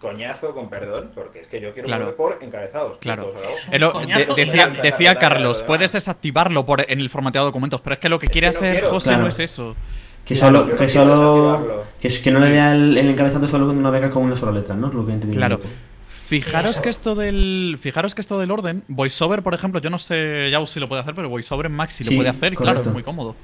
coñazo, 0.00 0.54
con 0.54 0.68
perdón, 0.70 1.10
porque 1.14 1.40
es 1.40 1.46
que 1.48 1.60
yo 1.60 1.72
quiero 1.72 1.86
Claro. 1.86 2.16
por 2.16 2.38
encabezados. 2.40 2.98
Claro. 2.98 3.32
Eh, 3.70 3.78
lo- 3.78 3.92
Coñazo. 3.92 4.34
de- 4.34 4.78
decía, 4.82 5.16
Carlos, 5.16 5.62
puedes 5.64 5.92
desactivarlo 5.92 6.64
por, 6.64 6.84
en 6.90 7.00
el 7.00 7.10
formateado 7.10 7.46
de 7.46 7.48
documentos, 7.50 7.80
pero 7.80 7.94
es 7.94 8.00
que 8.00 8.08
lo 8.08 8.18
que 8.18 8.26
Es 8.26 8.32
quiere 8.32 8.50
que 8.52 8.56
hacer. 8.56 8.84
José 8.84 9.08
Claro. 9.10 9.22
no 9.22 9.28
es 9.28 9.38
eso. 9.40 9.76
Que 10.24 10.34
Claro, 10.36 10.60
solo, 10.64 10.76
que 10.76 10.88
solo, 10.88 11.84
que, 12.00 12.08
es- 12.08 12.18
que 12.18 12.30
no 12.30 12.38
le 12.40 12.50
lea 12.50 12.72
el, 12.74 12.96
el 12.96 13.08
encabezado 13.08 13.46
solo 13.48 13.64
cuando 13.64 13.82
navega 13.82 14.08
con 14.10 14.22
una 14.22 14.36
sola 14.36 14.52
letra, 14.52 14.74
¿no? 14.74 14.88
Lo 14.92 15.04
que 15.04 15.12
he 15.12 15.14
entendido. 15.14 15.40
Claro. 15.40 15.60
Fijaros 16.06 16.80
que 16.82 16.90
esto 16.90 17.14
del. 17.14 17.78
Fijaros 17.80 18.14
que 18.14 18.20
esto 18.20 18.38
del 18.38 18.50
orden. 18.50 18.84
VoiceOver, 18.88 19.42
por 19.42 19.54
ejemplo, 19.54 19.80
yo 19.80 19.88
no 19.90 19.98
sé 19.98 20.50
ya 20.50 20.64
si 20.66 20.78
lo 20.80 20.88
puede 20.88 21.00
hacer, 21.00 21.14
pero 21.14 21.28
VoiceOver 21.30 21.66
en 21.66 21.90
sí 21.90 22.04
lo 22.04 22.14
puede 22.16 22.28
hacer, 22.28 22.52
y 22.52 22.56
claro, 22.56 22.82
es 22.82 22.86
muy 22.88 23.02
cómodo. 23.02 23.34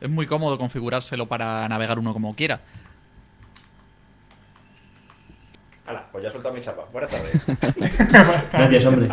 Es 0.00 0.10
muy 0.10 0.26
cómodo 0.26 0.58
configurárselo 0.58 1.26
para 1.26 1.68
navegar 1.68 1.98
uno 1.98 2.12
como 2.12 2.34
quiera. 2.34 2.60
Hala, 5.86 6.06
pues 6.10 6.22
ya 6.22 6.28
he 6.28 6.32
soltado 6.32 6.54
mi 6.54 6.60
chapa. 6.60 6.84
Buenas 6.92 7.10
tardes. 7.10 7.42
Gracias, 8.52 8.84
hombre. 8.84 9.08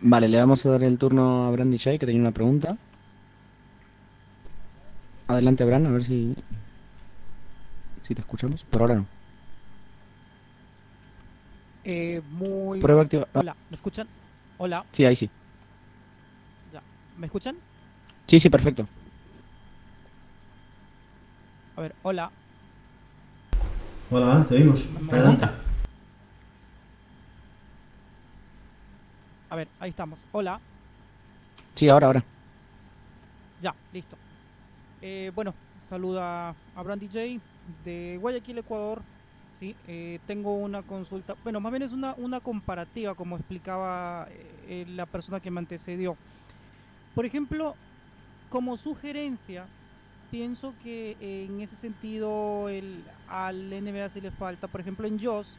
Vale, 0.00 0.28
le 0.28 0.38
vamos 0.38 0.64
a 0.64 0.70
dar 0.70 0.82
el 0.82 0.98
turno 0.98 1.46
a 1.46 1.50
Brandy 1.50 1.76
Shay, 1.76 1.98
que 1.98 2.06
tenía 2.06 2.20
una 2.20 2.32
pregunta. 2.32 2.76
Adelante, 5.28 5.64
Bran, 5.64 5.86
a 5.86 5.90
ver 5.90 6.04
si. 6.04 6.34
Si 8.00 8.14
te 8.14 8.22
escuchamos. 8.22 8.64
Por 8.64 8.80
ahora 8.80 8.94
no. 8.94 9.06
Eh, 11.84 12.22
muy. 12.30 12.80
Prueba 12.80 13.02
activa. 13.02 13.28
Hola, 13.34 13.54
¿me 13.68 13.74
escuchan? 13.74 14.08
Hola, 14.56 14.84
sí, 14.90 15.04
ahí 15.04 15.14
sí. 15.14 15.30
ya. 16.72 16.82
¿Me 17.16 17.26
escuchan? 17.26 17.56
Sí, 18.28 18.38
sí, 18.38 18.50
perfecto. 18.50 18.86
A 21.76 21.80
ver, 21.80 21.94
hola. 22.02 22.30
Hola, 24.10 24.44
te 24.46 24.56
oímos. 24.56 24.86
Adelante. 25.10 25.48
A 29.48 29.56
ver, 29.56 29.66
ahí 29.80 29.88
estamos. 29.88 30.26
Hola. 30.32 30.60
Sí, 31.74 31.88
ahora, 31.88 32.08
ahora. 32.08 32.24
Ya, 33.62 33.74
listo. 33.94 34.18
Eh, 35.00 35.32
bueno, 35.34 35.54
saluda 35.80 36.54
a 36.76 36.82
Brandy 36.82 37.06
J 37.06 37.42
de 37.82 38.18
Guayaquil, 38.20 38.58
Ecuador. 38.58 39.00
Sí, 39.52 39.74
eh, 39.86 40.18
tengo 40.26 40.54
una 40.54 40.82
consulta. 40.82 41.34
Bueno, 41.44 41.60
más 41.60 41.72
bien 41.72 41.82
es 41.82 41.92
una, 41.94 42.14
una 42.18 42.40
comparativa, 42.40 43.14
como 43.14 43.36
explicaba 43.36 44.28
eh, 44.68 44.84
la 44.90 45.06
persona 45.06 45.40
que 45.40 45.50
me 45.50 45.60
antecedió. 45.60 46.14
Por 47.14 47.24
ejemplo, 47.24 47.74
como 48.50 48.76
sugerencia, 48.76 49.66
pienso 50.30 50.74
que 50.82 51.16
en 51.46 51.60
ese 51.60 51.76
sentido 51.76 52.68
el, 52.68 53.02
al 53.28 53.70
NBA 53.72 54.10
sí 54.10 54.20
le 54.20 54.30
falta. 54.30 54.68
Por 54.68 54.80
ejemplo, 54.80 55.06
en 55.06 55.18
JOS 55.18 55.58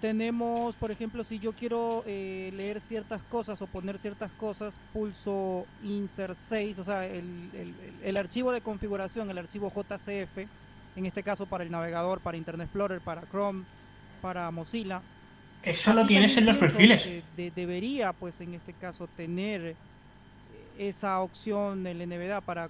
tenemos, 0.00 0.74
por 0.76 0.90
ejemplo, 0.90 1.24
si 1.24 1.38
yo 1.38 1.52
quiero 1.52 2.02
eh, 2.06 2.52
leer 2.54 2.80
ciertas 2.80 3.22
cosas 3.22 3.60
o 3.62 3.66
poner 3.66 3.98
ciertas 3.98 4.30
cosas, 4.32 4.78
pulso 4.92 5.66
insert 5.82 6.34
6, 6.34 6.78
o 6.78 6.84
sea, 6.84 7.06
el, 7.06 7.24
el- 7.54 7.74
el- 8.04 8.16
archivo 8.16 8.52
de 8.52 8.60
configuración, 8.60 9.30
el 9.30 9.38
archivo 9.38 9.70
JCF, 9.74 10.46
en 10.96 11.06
este 11.06 11.22
caso 11.22 11.46
para 11.46 11.64
el 11.64 11.70
navegador, 11.70 12.20
para 12.20 12.36
Internet 12.36 12.66
Explorer, 12.66 13.00
para 13.00 13.22
Chrome, 13.30 13.64
para 14.20 14.50
Mozilla. 14.50 15.02
Eso 15.62 15.92
lo 15.94 16.06
tienes 16.06 16.36
en 16.36 16.46
los 16.46 16.56
perfiles. 16.58 17.04
de- 17.36 17.50
debería, 17.50 18.12
pues 18.12 18.38
en 18.40 18.54
este 18.54 18.72
caso, 18.74 19.06
tener 19.16 19.64
eh, 19.64 19.76
esa 20.78 21.20
opción 21.20 21.86
el 21.86 21.98
NVDA 22.08 22.40
para... 22.40 22.68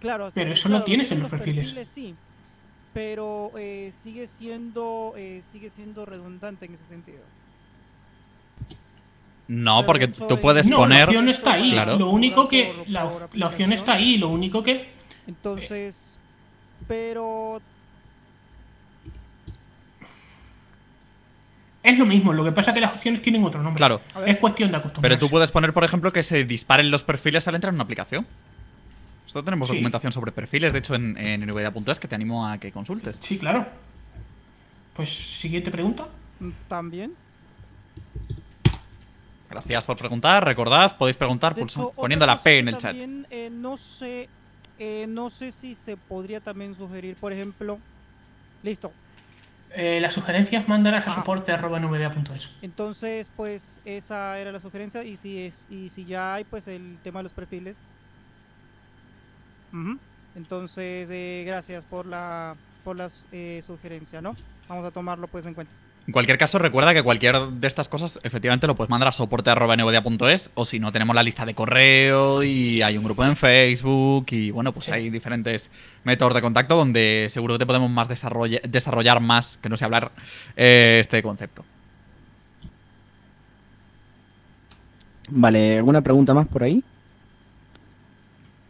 Claro, 0.00 0.30
Pero 0.34 0.52
eso 0.52 0.68
claro, 0.68 0.78
lo 0.80 0.84
tienes 0.84 1.08
tiene 1.08 1.18
en 1.24 1.30
los 1.30 1.30
perfiles. 1.30 1.88
Sí, 1.88 2.14
pero 2.94 3.52
eh, 3.58 3.90
sigue 3.92 4.26
siendo 4.26 5.12
eh, 5.16 5.42
sigue 5.42 5.68
siendo 5.68 6.06
redundante 6.06 6.64
en 6.64 6.74
ese 6.74 6.84
sentido. 6.86 7.20
No, 9.48 9.78
Pero 9.80 9.86
porque 9.86 10.08
tú 10.08 10.34
en- 10.34 10.40
puedes 10.40 10.70
no, 10.70 10.76
poner. 10.78 11.00
la 11.00 11.04
opción 11.06 11.28
está 11.28 11.52
ahí. 11.54 11.72
Claro. 11.72 11.96
Lo 11.98 12.10
único 12.10 12.48
que. 12.48 12.84
La, 12.86 13.10
la 13.32 13.46
opción 13.48 13.72
está 13.72 13.94
ahí. 13.94 14.16
Lo 14.16 14.28
único 14.28 14.62
que. 14.62 14.88
Entonces, 15.26 16.18
pero 16.86 17.60
Es 21.82 21.98
lo 21.98 22.04
mismo, 22.04 22.32
lo 22.34 22.44
que 22.44 22.52
pasa 22.52 22.70
es 22.70 22.74
que 22.74 22.80
las 22.80 22.92
opciones 22.94 23.22
tienen 23.22 23.42
otro 23.42 23.62
nombre. 23.62 23.76
Claro. 23.78 24.00
Es 24.26 24.36
cuestión 24.36 24.70
de 24.70 24.76
acostumbrarse. 24.76 25.16
Pero 25.16 25.18
tú 25.18 25.30
puedes 25.30 25.50
poner, 25.50 25.72
por 25.72 25.82
ejemplo, 25.84 26.12
que 26.12 26.22
se 26.22 26.44
disparen 26.44 26.90
los 26.90 27.04
perfiles 27.04 27.48
al 27.48 27.54
entrar 27.54 27.70
en 27.70 27.76
una 27.76 27.84
aplicación. 27.84 28.26
Esto 29.26 29.42
tenemos 29.44 29.68
Sí. 29.68 29.74
documentación 29.74 30.12
sobre 30.12 30.32
perfiles, 30.32 30.72
de 30.72 30.80
hecho, 30.80 30.94
en, 30.94 31.16
en 31.16 31.40
nvidia.es 31.46 32.00
que 32.00 32.08
te 32.08 32.14
animo 32.16 32.46
a 32.46 32.58
que 32.58 32.70
consultes. 32.72 33.18
Sí, 33.22 33.38
claro. 33.38 33.66
Pues, 34.94 35.08
siguiente 35.10 35.70
pregunta. 35.70 36.06
También. 36.68 37.14
Gracias 39.48 39.86
por 39.86 39.96
preguntar. 39.96 40.44
Recordad, 40.44 40.96
podéis 40.96 41.16
preguntar 41.16 41.54
hecho, 41.58 41.92
poniendo 41.96 42.26
la 42.26 42.38
P 42.40 42.58
en 42.58 42.68
el 42.68 42.74
chat. 42.76 42.90
también, 42.96 43.26
eh, 43.30 43.50
no 43.50 43.76
sé, 43.76 44.28
eh, 44.78 45.06
no 45.08 45.28
sé 45.30 45.50
si 45.50 45.74
se 45.74 45.96
podría 45.96 46.40
también 46.40 46.74
sugerir, 46.74 47.16
por 47.16 47.32
ejemplo, 47.32 47.78
listo. 48.62 48.92
Eh, 49.72 50.00
las 50.00 50.14
sugerencias 50.14 50.66
mándalas 50.66 51.06
a 51.06 51.14
soporte 51.14 51.52
arroba 51.52 51.78
nvda.es. 51.78 52.50
Entonces, 52.60 53.30
pues 53.36 53.80
esa 53.84 54.38
era 54.38 54.50
la 54.50 54.60
sugerencia 54.60 55.04
y 55.04 55.16
si 55.16 55.44
es 55.44 55.66
y 55.70 55.90
si 55.90 56.04
ya 56.04 56.34
hay, 56.34 56.44
pues 56.44 56.66
el 56.66 56.98
tema 57.02 57.20
de 57.20 57.24
los 57.24 57.32
perfiles. 57.32 57.84
Entonces, 60.34 61.08
eh, 61.10 61.44
gracias 61.46 61.84
por 61.84 62.06
la 62.06 62.56
por 62.82 62.96
la 62.96 63.10
eh, 63.30 63.62
sugerencia, 63.64 64.20
¿no? 64.20 64.34
Vamos 64.68 64.84
a 64.84 64.90
tomarlo 64.90 65.28
pues 65.28 65.46
en 65.46 65.54
cuenta. 65.54 65.74
En 66.06 66.12
cualquier 66.12 66.38
caso, 66.38 66.58
recuerda 66.58 66.92
que 66.92 67.02
cualquier 67.04 67.38
de 67.38 67.68
estas 67.68 67.88
cosas, 67.88 68.18
efectivamente, 68.24 68.66
lo 68.66 68.74
puedes 68.74 68.90
mandar 68.90 69.08
a 69.08 69.12
soporte.nvidia.es 69.12 70.50
o 70.54 70.64
si 70.64 70.80
no, 70.80 70.90
tenemos 70.90 71.14
la 71.14 71.22
lista 71.22 71.44
de 71.46 71.54
correo 71.54 72.42
y 72.42 72.82
hay 72.82 72.98
un 72.98 73.04
grupo 73.04 73.24
en 73.24 73.36
Facebook 73.36 74.26
y 74.30 74.50
bueno, 74.50 74.72
pues 74.72 74.88
hay 74.88 75.08
diferentes 75.10 75.70
métodos 76.02 76.34
de 76.34 76.40
contacto 76.40 76.74
donde 76.74 77.28
seguro 77.30 77.54
que 77.54 77.58
te 77.60 77.66
podemos 77.66 77.90
más 77.90 78.08
desarrolla- 78.08 78.60
desarrollar 78.62 79.20
más, 79.20 79.58
que 79.58 79.68
no 79.68 79.76
sé 79.76 79.84
hablar, 79.84 80.10
eh, 80.56 80.98
este 81.00 81.22
concepto. 81.22 81.64
Vale, 85.28 85.76
¿alguna 85.78 86.00
pregunta 86.02 86.34
más 86.34 86.48
por 86.48 86.64
ahí? 86.64 86.82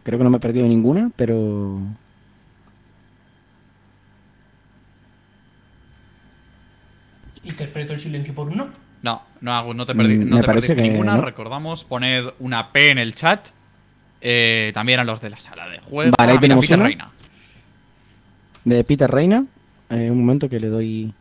Creo 0.03 0.19
que 0.19 0.25
no 0.25 0.31
me 0.31 0.37
he 0.37 0.41
perdido 0.41 0.67
ninguna, 0.67 1.11
pero... 1.17 1.81
Interpreto 7.43 7.95
el 7.95 8.00
silencio 8.11 8.35
por 8.35 8.49
uno. 8.49 8.69
No, 9.03 9.23
no, 9.41 9.53
hago- 9.55 9.73
no 9.73 9.87
te, 9.87 9.95
perdi- 9.95 10.19
Mm, 10.19 10.29
no 10.29 10.41
te 10.41 10.47
perdiste 10.47 10.75
que 10.77 10.83
ninguna. 10.83 11.17
no. 11.17 11.23
Recordamos, 11.23 11.85
poned 11.85 12.25
una 12.41 12.71
P 12.73 12.91
en 12.91 12.99
el 12.99 13.15
chat. 13.15 13.49
Eh, 14.21 14.71
también 14.75 15.01
a 15.01 15.05
los 15.05 15.21
de 15.23 15.31
la 15.31 15.41
sala 15.41 15.67
de 15.69 15.79
juego. 15.79 16.13
Vale, 16.19 16.33
ahí 16.33 16.37
Ah, 16.37 16.41
mira, 16.41 16.41
tenemos 16.41 16.65
Peter 16.67 16.79
una. 16.79 16.87
Reina. 16.89 17.11
De 18.65 18.85
Peter 18.85 19.11
Reina. 19.11 19.45
Eh, 19.89 20.11
un 20.11 20.19
momento 20.21 20.49
que 20.49 20.61
le 20.61 20.69
doy... 20.69 21.15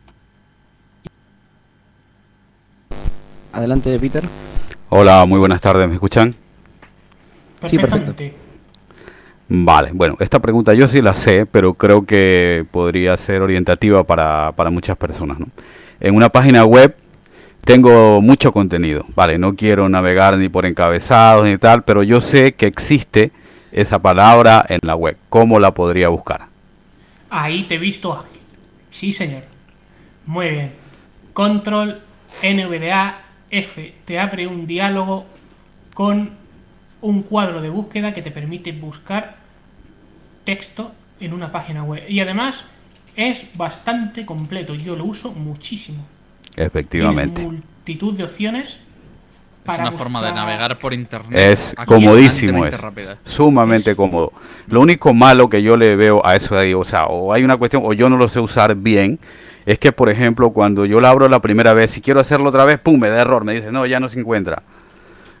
Adelante, 3.52 3.98
Peter. 3.98 4.24
Hola, 4.90 5.24
muy 5.26 5.38
buenas 5.38 5.60
tardes, 5.60 5.88
¿me 5.88 5.94
escuchan? 5.94 6.34
Sí, 7.66 7.78
perfecto. 7.78 8.14
Vale, 9.48 9.90
bueno, 9.92 10.16
esta 10.20 10.38
pregunta 10.38 10.74
yo 10.74 10.86
sí 10.86 11.02
la 11.02 11.14
sé, 11.14 11.46
pero 11.46 11.74
creo 11.74 12.04
que 12.06 12.64
podría 12.70 13.16
ser 13.16 13.42
orientativa 13.42 14.04
para, 14.04 14.52
para 14.52 14.70
muchas 14.70 14.96
personas. 14.96 15.40
¿no? 15.40 15.46
En 16.00 16.14
una 16.14 16.30
página 16.30 16.64
web 16.64 16.96
tengo 17.64 18.22
mucho 18.22 18.52
contenido, 18.52 19.04
vale, 19.14 19.38
no 19.38 19.54
quiero 19.54 19.88
navegar 19.88 20.38
ni 20.38 20.48
por 20.48 20.64
encabezados 20.64 21.44
ni 21.44 21.58
tal, 21.58 21.84
pero 21.84 22.02
yo 22.02 22.22
sé 22.22 22.54
que 22.54 22.66
existe 22.66 23.32
esa 23.70 23.98
palabra 23.98 24.64
en 24.68 24.80
la 24.82 24.96
web. 24.96 25.18
¿Cómo 25.28 25.60
la 25.60 25.74
podría 25.74 26.08
buscar? 26.08 26.46
Ahí 27.28 27.64
te 27.64 27.74
he 27.74 27.78
visto 27.78 28.12
ágil. 28.12 28.40
Sí, 28.90 29.12
señor. 29.12 29.42
Muy 30.26 30.48
bien. 30.48 30.72
Control 31.32 32.00
NVDA 32.42 33.20
F 33.50 33.94
te 34.04 34.18
abre 34.18 34.46
un 34.46 34.66
diálogo 34.66 35.26
con 35.94 36.30
un 37.02 37.22
cuadro 37.22 37.60
de 37.60 37.68
búsqueda 37.68 38.14
que 38.14 38.22
te 38.22 38.30
permite 38.30 38.72
buscar 38.72 39.36
texto 40.44 40.92
en 41.20 41.32
una 41.32 41.52
página 41.52 41.84
web. 41.84 42.04
Y 42.08 42.20
además 42.20 42.64
es 43.16 43.44
bastante 43.54 44.24
completo. 44.26 44.74
Yo 44.74 44.96
lo 44.96 45.04
uso 45.04 45.32
muchísimo. 45.32 46.04
Efectivamente. 46.56 47.40
Tiene 47.42 47.50
multitud 47.58 48.16
de 48.16 48.24
opciones. 48.24 48.68
Es 48.70 48.78
para 49.64 49.82
una 49.84 49.92
forma 49.92 50.20
de 50.20 50.28
buscar- 50.30 50.46
navegar 50.46 50.78
por 50.78 50.94
internet. 50.94 51.38
Es 51.38 51.74
acojonantemente 51.76 51.86
comodísimo, 52.06 52.66
es 52.66 52.80
rápida. 52.80 53.18
sumamente 53.24 53.94
cómodo. 53.94 54.32
Lo 54.68 54.80
único 54.80 55.12
malo 55.12 55.48
que 55.48 55.62
yo 55.62 55.76
le 55.76 55.96
veo 55.96 56.24
a 56.26 56.34
eso 56.34 56.54
de 56.54 56.62
ahí, 56.62 56.74
o 56.74 56.84
sea, 56.84 57.04
o 57.06 57.32
hay 57.32 57.44
una 57.44 57.56
cuestión, 57.58 57.82
o 57.84 57.92
yo 57.92 58.08
no 58.08 58.16
lo 58.16 58.26
sé 58.26 58.40
usar 58.40 58.74
bien, 58.74 59.18
es 59.66 59.78
que, 59.78 59.92
por 59.92 60.08
ejemplo, 60.08 60.50
cuando 60.50 60.86
yo 60.86 60.98
la 60.98 61.10
abro 61.10 61.28
la 61.28 61.40
primera 61.40 61.74
vez, 61.74 61.90
si 61.90 62.00
quiero 62.00 62.20
hacerlo 62.20 62.48
otra 62.48 62.64
vez, 62.64 62.80
pum, 62.80 62.98
me 62.98 63.10
da 63.10 63.20
error, 63.20 63.44
me 63.44 63.52
dice, 63.54 63.70
no, 63.70 63.84
ya 63.86 64.00
no 64.00 64.08
se 64.08 64.18
encuentra. 64.18 64.62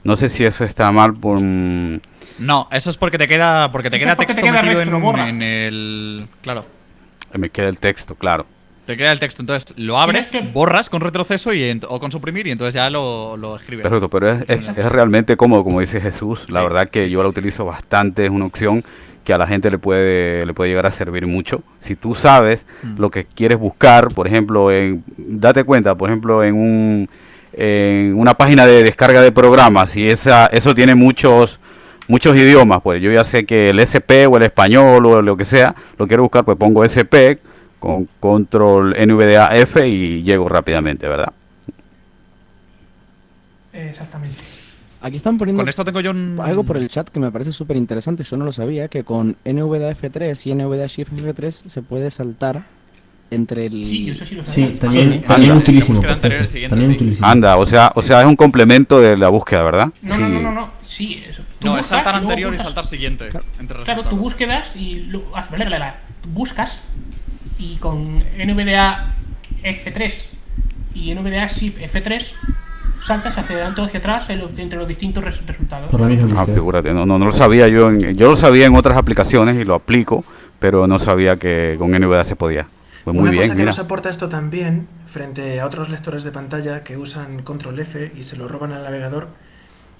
No 0.04 0.16
sé 0.16 0.28
si 0.28 0.44
eso 0.44 0.64
está 0.64 0.92
mal 0.92 1.14
por... 1.14 1.40
No, 1.40 2.68
eso 2.70 2.90
es 2.90 2.96
porque 2.96 3.18
te 3.18 3.26
queda, 3.26 3.72
porque 3.72 3.90
te 3.90 3.98
queda 3.98 4.10
es 4.10 4.16
porque 4.16 4.34
texto 4.34 4.42
te 4.42 4.50
queda 4.50 4.62
metido 4.62 4.82
en, 4.82 5.18
en 5.28 5.42
el. 5.42 6.28
Claro. 6.40 6.64
Me 7.34 7.50
queda 7.50 7.68
el 7.68 7.78
texto, 7.78 8.14
claro. 8.14 8.46
Te 8.86 8.96
queda 8.96 9.12
el 9.12 9.20
texto, 9.20 9.42
entonces 9.42 9.72
lo 9.78 9.98
abres, 9.98 10.32
que- 10.32 10.40
borras 10.40 10.90
con 10.90 11.00
retroceso 11.00 11.52
y 11.52 11.80
o 11.88 12.00
con 12.00 12.10
suprimir 12.10 12.46
y 12.48 12.50
entonces 12.50 12.74
ya 12.74 12.90
lo, 12.90 13.36
lo 13.36 13.54
escribes. 13.56 13.82
Perfecto, 13.84 14.08
pero 14.08 14.30
es, 14.32 14.50
es- 14.50 14.66
es 14.76 14.86
realmente 14.86 15.36
cómodo, 15.36 15.62
como 15.62 15.80
dice 15.80 16.00
Jesús. 16.00 16.44
La 16.48 16.60
Sí, 16.60 16.66
verdad 16.66 16.90
que 16.90 17.04
sí, 17.04 17.10
yo 17.10 17.18
sí, 17.20 17.24
la 17.26 17.30
sí, 17.32 17.38
utilizo 17.38 17.64
bastante, 17.64 18.24
es 18.24 18.30
una 18.30 18.46
opción 18.46 18.82
que 19.24 19.32
a 19.34 19.38
la 19.38 19.46
gente 19.46 19.70
le 19.70 19.78
puede, 19.78 20.44
le 20.46 20.54
puede 20.54 20.70
llegar 20.70 20.86
a 20.86 20.90
servir 20.90 21.26
mucho. 21.26 21.62
Si 21.82 21.94
tú 21.94 22.14
sabes 22.16 22.64
Mm. 22.82 22.98
lo 22.98 23.10
que 23.10 23.26
quieres 23.26 23.58
buscar, 23.58 24.08
por 24.08 24.26
ejemplo, 24.26 24.72
en, 24.72 25.04
date 25.16 25.62
cuenta, 25.62 25.94
por 25.94 26.08
ejemplo, 26.08 26.42
en 26.42 26.54
un 26.54 27.08
en 27.52 28.14
una 28.16 28.34
página 28.34 28.64
de 28.64 28.82
descarga 28.84 29.20
de 29.20 29.32
programas 29.32 29.96
y 29.96 30.08
esa 30.08 30.46
eso 30.46 30.72
tiene 30.74 30.94
muchos 30.94 31.58
muchos 32.10 32.36
idiomas, 32.36 32.80
pues 32.82 33.00
yo 33.00 33.10
ya 33.10 33.24
sé 33.24 33.44
que 33.46 33.70
el 33.70 33.78
SP 33.80 34.26
o 34.26 34.36
el 34.36 34.42
español 34.42 35.06
o 35.06 35.22
lo 35.22 35.36
que 35.36 35.44
sea, 35.44 35.74
lo 35.96 36.06
quiero 36.06 36.24
buscar, 36.24 36.44
pues 36.44 36.58
pongo 36.58 36.84
SP 36.84 37.38
con 37.78 38.06
control 38.20 38.94
NVDA 38.98 39.56
F 39.56 39.86
y 39.88 40.22
llego 40.22 40.48
rápidamente, 40.48 41.08
¿verdad? 41.08 41.32
Exactamente. 43.72 44.36
Aquí 45.02 45.16
están 45.16 45.38
poniendo 45.38 45.62
Con 45.62 45.68
esto 45.68 45.84
tengo 45.84 46.00
yo 46.00 46.10
un- 46.10 46.38
algo 46.42 46.62
por 46.64 46.76
el 46.76 46.88
chat 46.90 47.08
que 47.08 47.20
me 47.20 47.30
parece 47.30 47.52
súper 47.52 47.76
interesante. 47.78 48.22
Yo 48.22 48.36
no 48.36 48.44
lo 48.44 48.52
sabía, 48.52 48.88
que 48.88 49.02
con 49.04 49.36
NVDA 49.44 49.92
F3 49.92 50.46
y 50.46 50.54
NVDA 50.54 50.86
Shift 50.88 51.12
F3 51.12 51.50
se 51.70 51.80
puede 51.82 52.10
saltar 52.10 52.64
entre 53.30 53.66
el... 53.66 53.72
Sí, 53.78 54.04
yo 54.06 54.12
eso 54.14 54.26
sí 54.26 54.34
lo 54.34 54.44
Sí, 54.44 54.62
sabía. 54.64 54.78
también, 54.80 55.12
sí. 55.12 55.18
también 55.20 55.50
Anda. 55.52 55.62
utilísimo, 55.62 56.00
También 56.00 56.46
sí. 56.90 56.96
utilísimo. 56.96 57.26
Anda, 57.26 57.56
o 57.56 57.66
sea, 57.66 57.92
o 57.94 58.02
sea, 58.02 58.20
es 58.20 58.26
un 58.26 58.36
complemento 58.36 59.00
de 59.00 59.16
la 59.16 59.28
búsqueda, 59.28 59.62
¿verdad? 59.62 59.88
No, 60.02 60.14
Sí. 60.16 60.20
no, 60.22 60.28
no, 60.28 60.40
no, 60.42 60.52
no. 60.52 60.70
Sí, 60.86 61.22
eso. 61.28 61.42
No, 61.60 61.72
es 61.78 61.82
buscas 61.82 61.86
saltar 61.88 62.14
y 62.14 62.16
luego 62.18 62.28
anterior 62.30 62.52
y 62.52 62.56
buscas- 62.56 62.64
saltar 62.64 62.86
siguiente. 62.86 63.28
Entre 63.60 63.78
Claro, 63.84 64.02
tú 64.04 64.16
búsquedas 64.16 64.74
y 64.74 64.94
lo, 64.94 65.22
haz- 65.36 65.50
bla, 65.50 65.64
bla, 65.64 65.76
bla, 65.76 66.00
buscas 66.32 66.80
y 67.58 67.76
con 67.76 68.24
NVDA 68.38 69.14
F3 69.62 70.12
y 70.94 71.14
NVDA 71.14 71.48
SIP 71.48 71.78
F3 71.78 72.32
saltas 73.06 73.36
hacia 73.38 73.54
adelante 73.56 73.80
o 73.80 73.84
hacia 73.84 73.98
atrás 74.00 74.26
entre 74.28 74.78
los 74.78 74.88
distintos 74.88 75.22
res- 75.24 75.46
resultados. 75.46 75.88
Por 75.90 76.00
la 76.00 76.06
misma 76.08 76.42
Ah, 76.42 76.46
figúrate, 76.46 76.92
no, 76.92 77.06
no, 77.06 77.18
no 77.18 77.26
lo 77.26 77.32
sabía 77.32 77.68
yo. 77.68 77.88
En, 77.90 78.16
yo 78.16 78.30
lo 78.30 78.36
sabía 78.36 78.66
en 78.66 78.74
otras 78.74 78.96
aplicaciones 78.96 79.56
y 79.56 79.64
lo 79.64 79.74
aplico, 79.74 80.24
pero 80.58 80.86
no 80.86 80.98
sabía 80.98 81.36
que 81.36 81.76
con 81.78 81.92
NVDA 81.92 82.24
se 82.24 82.36
podía. 82.36 82.66
Pues 83.04 83.14
muy 83.16 83.22
Una 83.22 83.30
bien, 83.30 83.42
cosa 83.44 83.54
que 83.54 83.58
mira. 83.60 83.70
nos 83.70 83.78
aporta 83.78 84.10
esto 84.10 84.28
también, 84.28 84.86
frente 85.06 85.60
a 85.60 85.66
otros 85.66 85.88
lectores 85.88 86.22
de 86.22 86.32
pantalla 86.32 86.84
que 86.84 86.96
usan 86.98 87.42
control 87.42 87.78
F 87.80 88.12
y 88.14 88.24
se 88.24 88.36
lo 88.36 88.46
roban 88.46 88.72
al 88.72 88.82
navegador, 88.84 89.28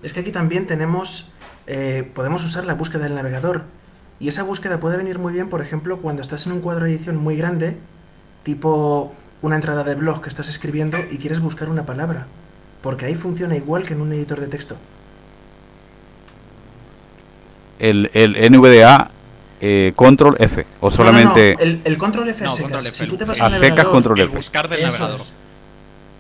es 0.03 0.13
que 0.13 0.21
aquí 0.21 0.33
también 0.33 0.67
tenemos, 0.67 1.33
eh, 1.67 2.11
podemos 2.15 2.45
usar 2.45 2.65
la 2.65 2.75
búsqueda 2.75 3.05
del 3.05 3.15
navegador. 3.15 3.65
Y 4.19 4.29
esa 4.29 4.43
búsqueda 4.43 4.81
puede 4.81 4.99
venir 4.99 5.19
muy 5.19 5.33
bien, 5.33 5.49
por 5.49 5.63
ejemplo, 5.63 5.99
cuando 5.99 6.21
estás 6.21 6.47
en 6.47 6.53
un 6.53 6.61
cuadro 6.61 6.85
de 6.85 6.93
edición 6.93 7.17
muy 7.17 7.37
grande, 7.37 7.79
tipo 8.43 9.15
una 9.41 9.57
entrada 9.57 9.83
de 9.83 9.95
blog 9.95 10.21
que 10.21 10.29
estás 10.29 10.51
escribiendo 10.51 10.99
y 11.11 11.17
quieres 11.17 11.41
buscar 11.41 11.71
una 11.71 11.87
palabra. 11.87 12.27
Porque 12.83 13.07
ahí 13.07 13.15
funciona 13.15 13.57
igual 13.57 13.85
que 13.85 13.95
en 13.95 14.03
un 14.03 14.13
editor 14.13 14.41
de 14.41 14.49
texto. 14.49 14.77
El, 17.79 18.11
el 18.13 18.33
NVDA 18.53 19.11
eh, 19.61 19.93
control 19.97 20.37
F 20.39 20.66
o 20.81 20.91
No, 20.91 20.91
no, 20.91 20.91
no, 20.91 20.97
solamente... 20.97 21.57
El, 21.62 21.81
el 21.85 21.99
control 21.99 22.28
F 22.28 22.45
a 22.45 22.47
No, 22.47 22.51
secas. 22.53 22.62
control 22.70 22.87
F, 22.87 23.05
si 23.05 23.11
tú 23.11 23.16
te 23.16 23.24
el- 23.24 23.28
vas 23.28 23.41
A 23.41 23.45
al 23.47 23.53
secas, 23.53 23.62
navegador, 23.69 23.93
control 23.93 24.20
El 24.20 24.27
F. 24.28 24.37
buscar 24.37 24.69
del 24.69 24.78
eso 24.81 24.93
navegador. 24.99 25.20
es. 25.20 25.32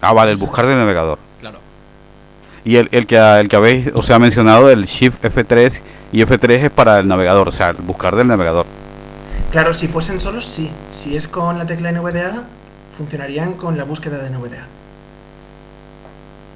Ah, 0.02 0.12
vale, 0.12 0.30
el 0.32 0.36
Eso 0.36 0.46
buscar 0.46 0.64
es. 0.64 0.68
del 0.70 0.78
navegador. 0.78 1.18
Claro. 1.40 1.58
Y 2.64 2.76
el, 2.76 2.88
el 2.92 3.06
que 3.06 3.16
el 3.16 3.48
que 3.48 3.56
habéis, 3.56 3.88
o 3.94 4.02
sea, 4.02 4.18
mencionado, 4.18 4.70
el 4.70 4.84
Shift 4.84 5.22
F3 5.24 5.72
y 6.12 6.22
F3 6.22 6.50
es 6.64 6.70
para 6.70 6.98
el 6.98 7.08
navegador, 7.08 7.48
o 7.48 7.52
sea, 7.52 7.68
el 7.70 7.76
buscar 7.76 8.14
del 8.16 8.26
navegador. 8.26 8.66
Claro, 9.50 9.72
si 9.74 9.88
fuesen 9.88 10.20
solos, 10.20 10.44
sí. 10.44 10.70
Si 10.90 11.16
es 11.16 11.26
con 11.26 11.56
la 11.58 11.66
tecla 11.66 11.90
NVDA, 11.92 12.44
funcionarían 12.96 13.54
con 13.54 13.76
la 13.78 13.84
búsqueda 13.84 14.18
de 14.18 14.30
NVDA. 14.30 14.66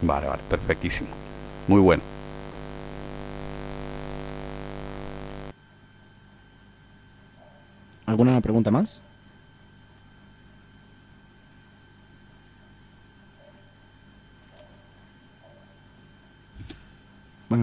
Vale, 0.03 0.27
vale, 0.27 0.43
perfectísimo. 0.49 1.09
Muy 1.69 1.81
bueno. 1.81 2.03
¿Alguna 8.07 8.41
pregunta 8.41 8.71
más? 8.71 9.04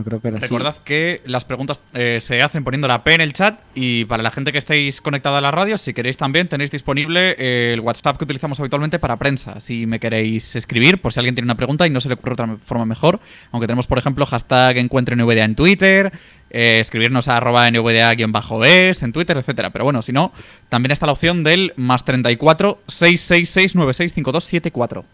Creo 0.03 0.21
que 0.21 0.27
era. 0.29 0.39
Recordad 0.39 0.75
que 0.83 1.21
las 1.25 1.45
preguntas 1.45 1.81
eh, 1.93 2.19
se 2.21 2.41
hacen 2.41 2.63
poniendo 2.63 2.87
la 2.87 3.03
P 3.03 3.13
en 3.13 3.21
el 3.21 3.33
chat 3.33 3.59
y 3.75 4.05
para 4.05 4.23
la 4.23 4.31
gente 4.31 4.51
que 4.51 4.57
estéis 4.57 5.01
conectada 5.01 5.37
a 5.37 5.41
la 5.41 5.51
radio, 5.51 5.77
si 5.77 5.93
queréis 5.93 6.17
también 6.17 6.47
tenéis 6.47 6.71
disponible 6.71 7.35
eh, 7.37 7.73
el 7.73 7.79
WhatsApp 7.81 8.17
que 8.17 8.23
utilizamos 8.23 8.59
habitualmente 8.59 8.99
para 8.99 9.17
prensa. 9.17 9.59
Si 9.59 9.85
me 9.85 9.99
queréis 9.99 10.55
escribir, 10.55 11.01
por 11.01 11.13
si 11.13 11.19
alguien 11.19 11.35
tiene 11.35 11.45
una 11.45 11.55
pregunta 11.55 11.85
y 11.85 11.89
no 11.89 11.99
se 11.99 12.07
le 12.07 12.15
ocurre 12.15 12.33
otra 12.33 12.57
forma 12.57 12.85
mejor, 12.85 13.19
aunque 13.51 13.67
tenemos 13.67 13.87
por 13.87 13.97
ejemplo 13.97 14.25
hashtag 14.25 14.77
encuentre 14.77 15.15
NVDA 15.15 15.45
en 15.45 15.55
Twitter, 15.55 16.11
eh, 16.49 16.79
escribirnos 16.79 17.27
a 17.27 17.37
arroba 17.37 17.69
NVDA-es 17.69 19.03
en 19.03 19.13
Twitter, 19.13 19.37
etcétera. 19.37 19.69
Pero 19.69 19.85
bueno, 19.85 20.01
si 20.01 20.11
no, 20.11 20.33
también 20.69 20.91
está 20.91 21.05
la 21.05 21.13
opción 21.13 21.43
del 21.43 21.73
más 21.77 22.03
34 22.05 22.81
666 22.87 23.75
965274. 23.75 25.05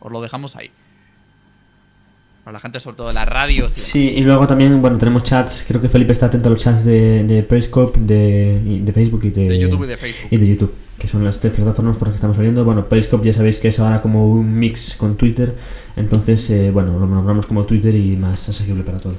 Os 0.00 0.12
lo 0.12 0.20
dejamos 0.20 0.56
ahí. 0.56 0.70
Para 2.46 2.58
la 2.58 2.60
gente, 2.60 2.78
sobre 2.78 2.96
todo 2.96 3.08
de 3.08 3.14
las 3.14 3.28
radios. 3.28 3.76
y 3.76 3.80
Sí, 3.80 4.08
y 4.08 4.20
luego 4.22 4.46
también, 4.46 4.80
bueno, 4.80 4.98
tenemos 4.98 5.24
chats, 5.24 5.64
creo 5.66 5.80
que 5.80 5.88
Felipe 5.88 6.12
está 6.12 6.26
atento 6.26 6.48
a 6.48 6.52
los 6.52 6.62
chats 6.62 6.84
de, 6.84 7.24
de 7.24 7.42
Periscope, 7.42 7.98
de, 7.98 8.82
de 8.84 8.92
Facebook 8.92 9.24
y 9.24 9.30
de, 9.30 9.48
De 9.48 9.58
YouTube 9.58 9.82
y 9.82 9.88
de 9.88 9.96
Facebook. 9.96 10.28
y 10.30 10.36
de 10.36 10.46
YouTube, 10.46 10.72
que 10.96 11.08
son 11.08 11.24
las 11.24 11.40
tres 11.40 11.54
plataformas 11.54 11.96
por 11.96 12.06
las 12.06 12.12
que 12.12 12.18
estamos 12.18 12.36
saliendo. 12.36 12.64
Bueno, 12.64 12.88
Periscope 12.88 13.26
ya 13.26 13.32
sabéis 13.32 13.58
que 13.58 13.66
es 13.66 13.80
ahora 13.80 14.00
como 14.00 14.30
un 14.30 14.56
mix 14.56 14.94
con 14.94 15.16
Twitter, 15.16 15.56
entonces, 15.96 16.48
eh, 16.50 16.70
bueno, 16.70 16.96
lo 17.00 17.08
nombramos 17.08 17.46
como 17.46 17.66
Twitter 17.66 17.96
y 17.96 18.16
más 18.16 18.48
asequible 18.48 18.84
para 18.84 18.98
todos. 18.98 19.16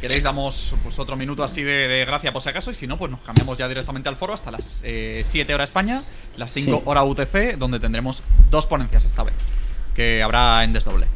Queréis 0.00 0.22
damos 0.24 0.74
pues, 0.82 0.98
otro 0.98 1.16
minuto 1.16 1.42
así 1.44 1.62
de, 1.62 1.88
de 1.88 2.04
gracia 2.04 2.32
por 2.32 2.42
si 2.42 2.48
acaso 2.48 2.70
y 2.70 2.74
si 2.74 2.86
no, 2.86 2.96
pues 2.96 3.10
nos 3.10 3.20
cambiamos 3.20 3.58
ya 3.58 3.66
directamente 3.68 4.08
al 4.08 4.16
foro 4.16 4.32
hasta 4.34 4.50
las 4.50 4.80
eh, 4.84 5.22
7 5.24 5.54
horas 5.54 5.70
España, 5.70 6.02
las 6.36 6.52
5 6.52 6.76
Sí. 6.78 6.82
hora 6.84 7.02
UTC, 7.04 7.56
donde 7.58 7.80
tendremos 7.80 8.22
dos 8.50 8.66
ponencias 8.66 9.04
esta 9.04 9.22
vez, 9.24 9.34
que 9.94 10.22
habrá 10.22 10.62
en 10.64 10.72
desdoble. 10.72 11.06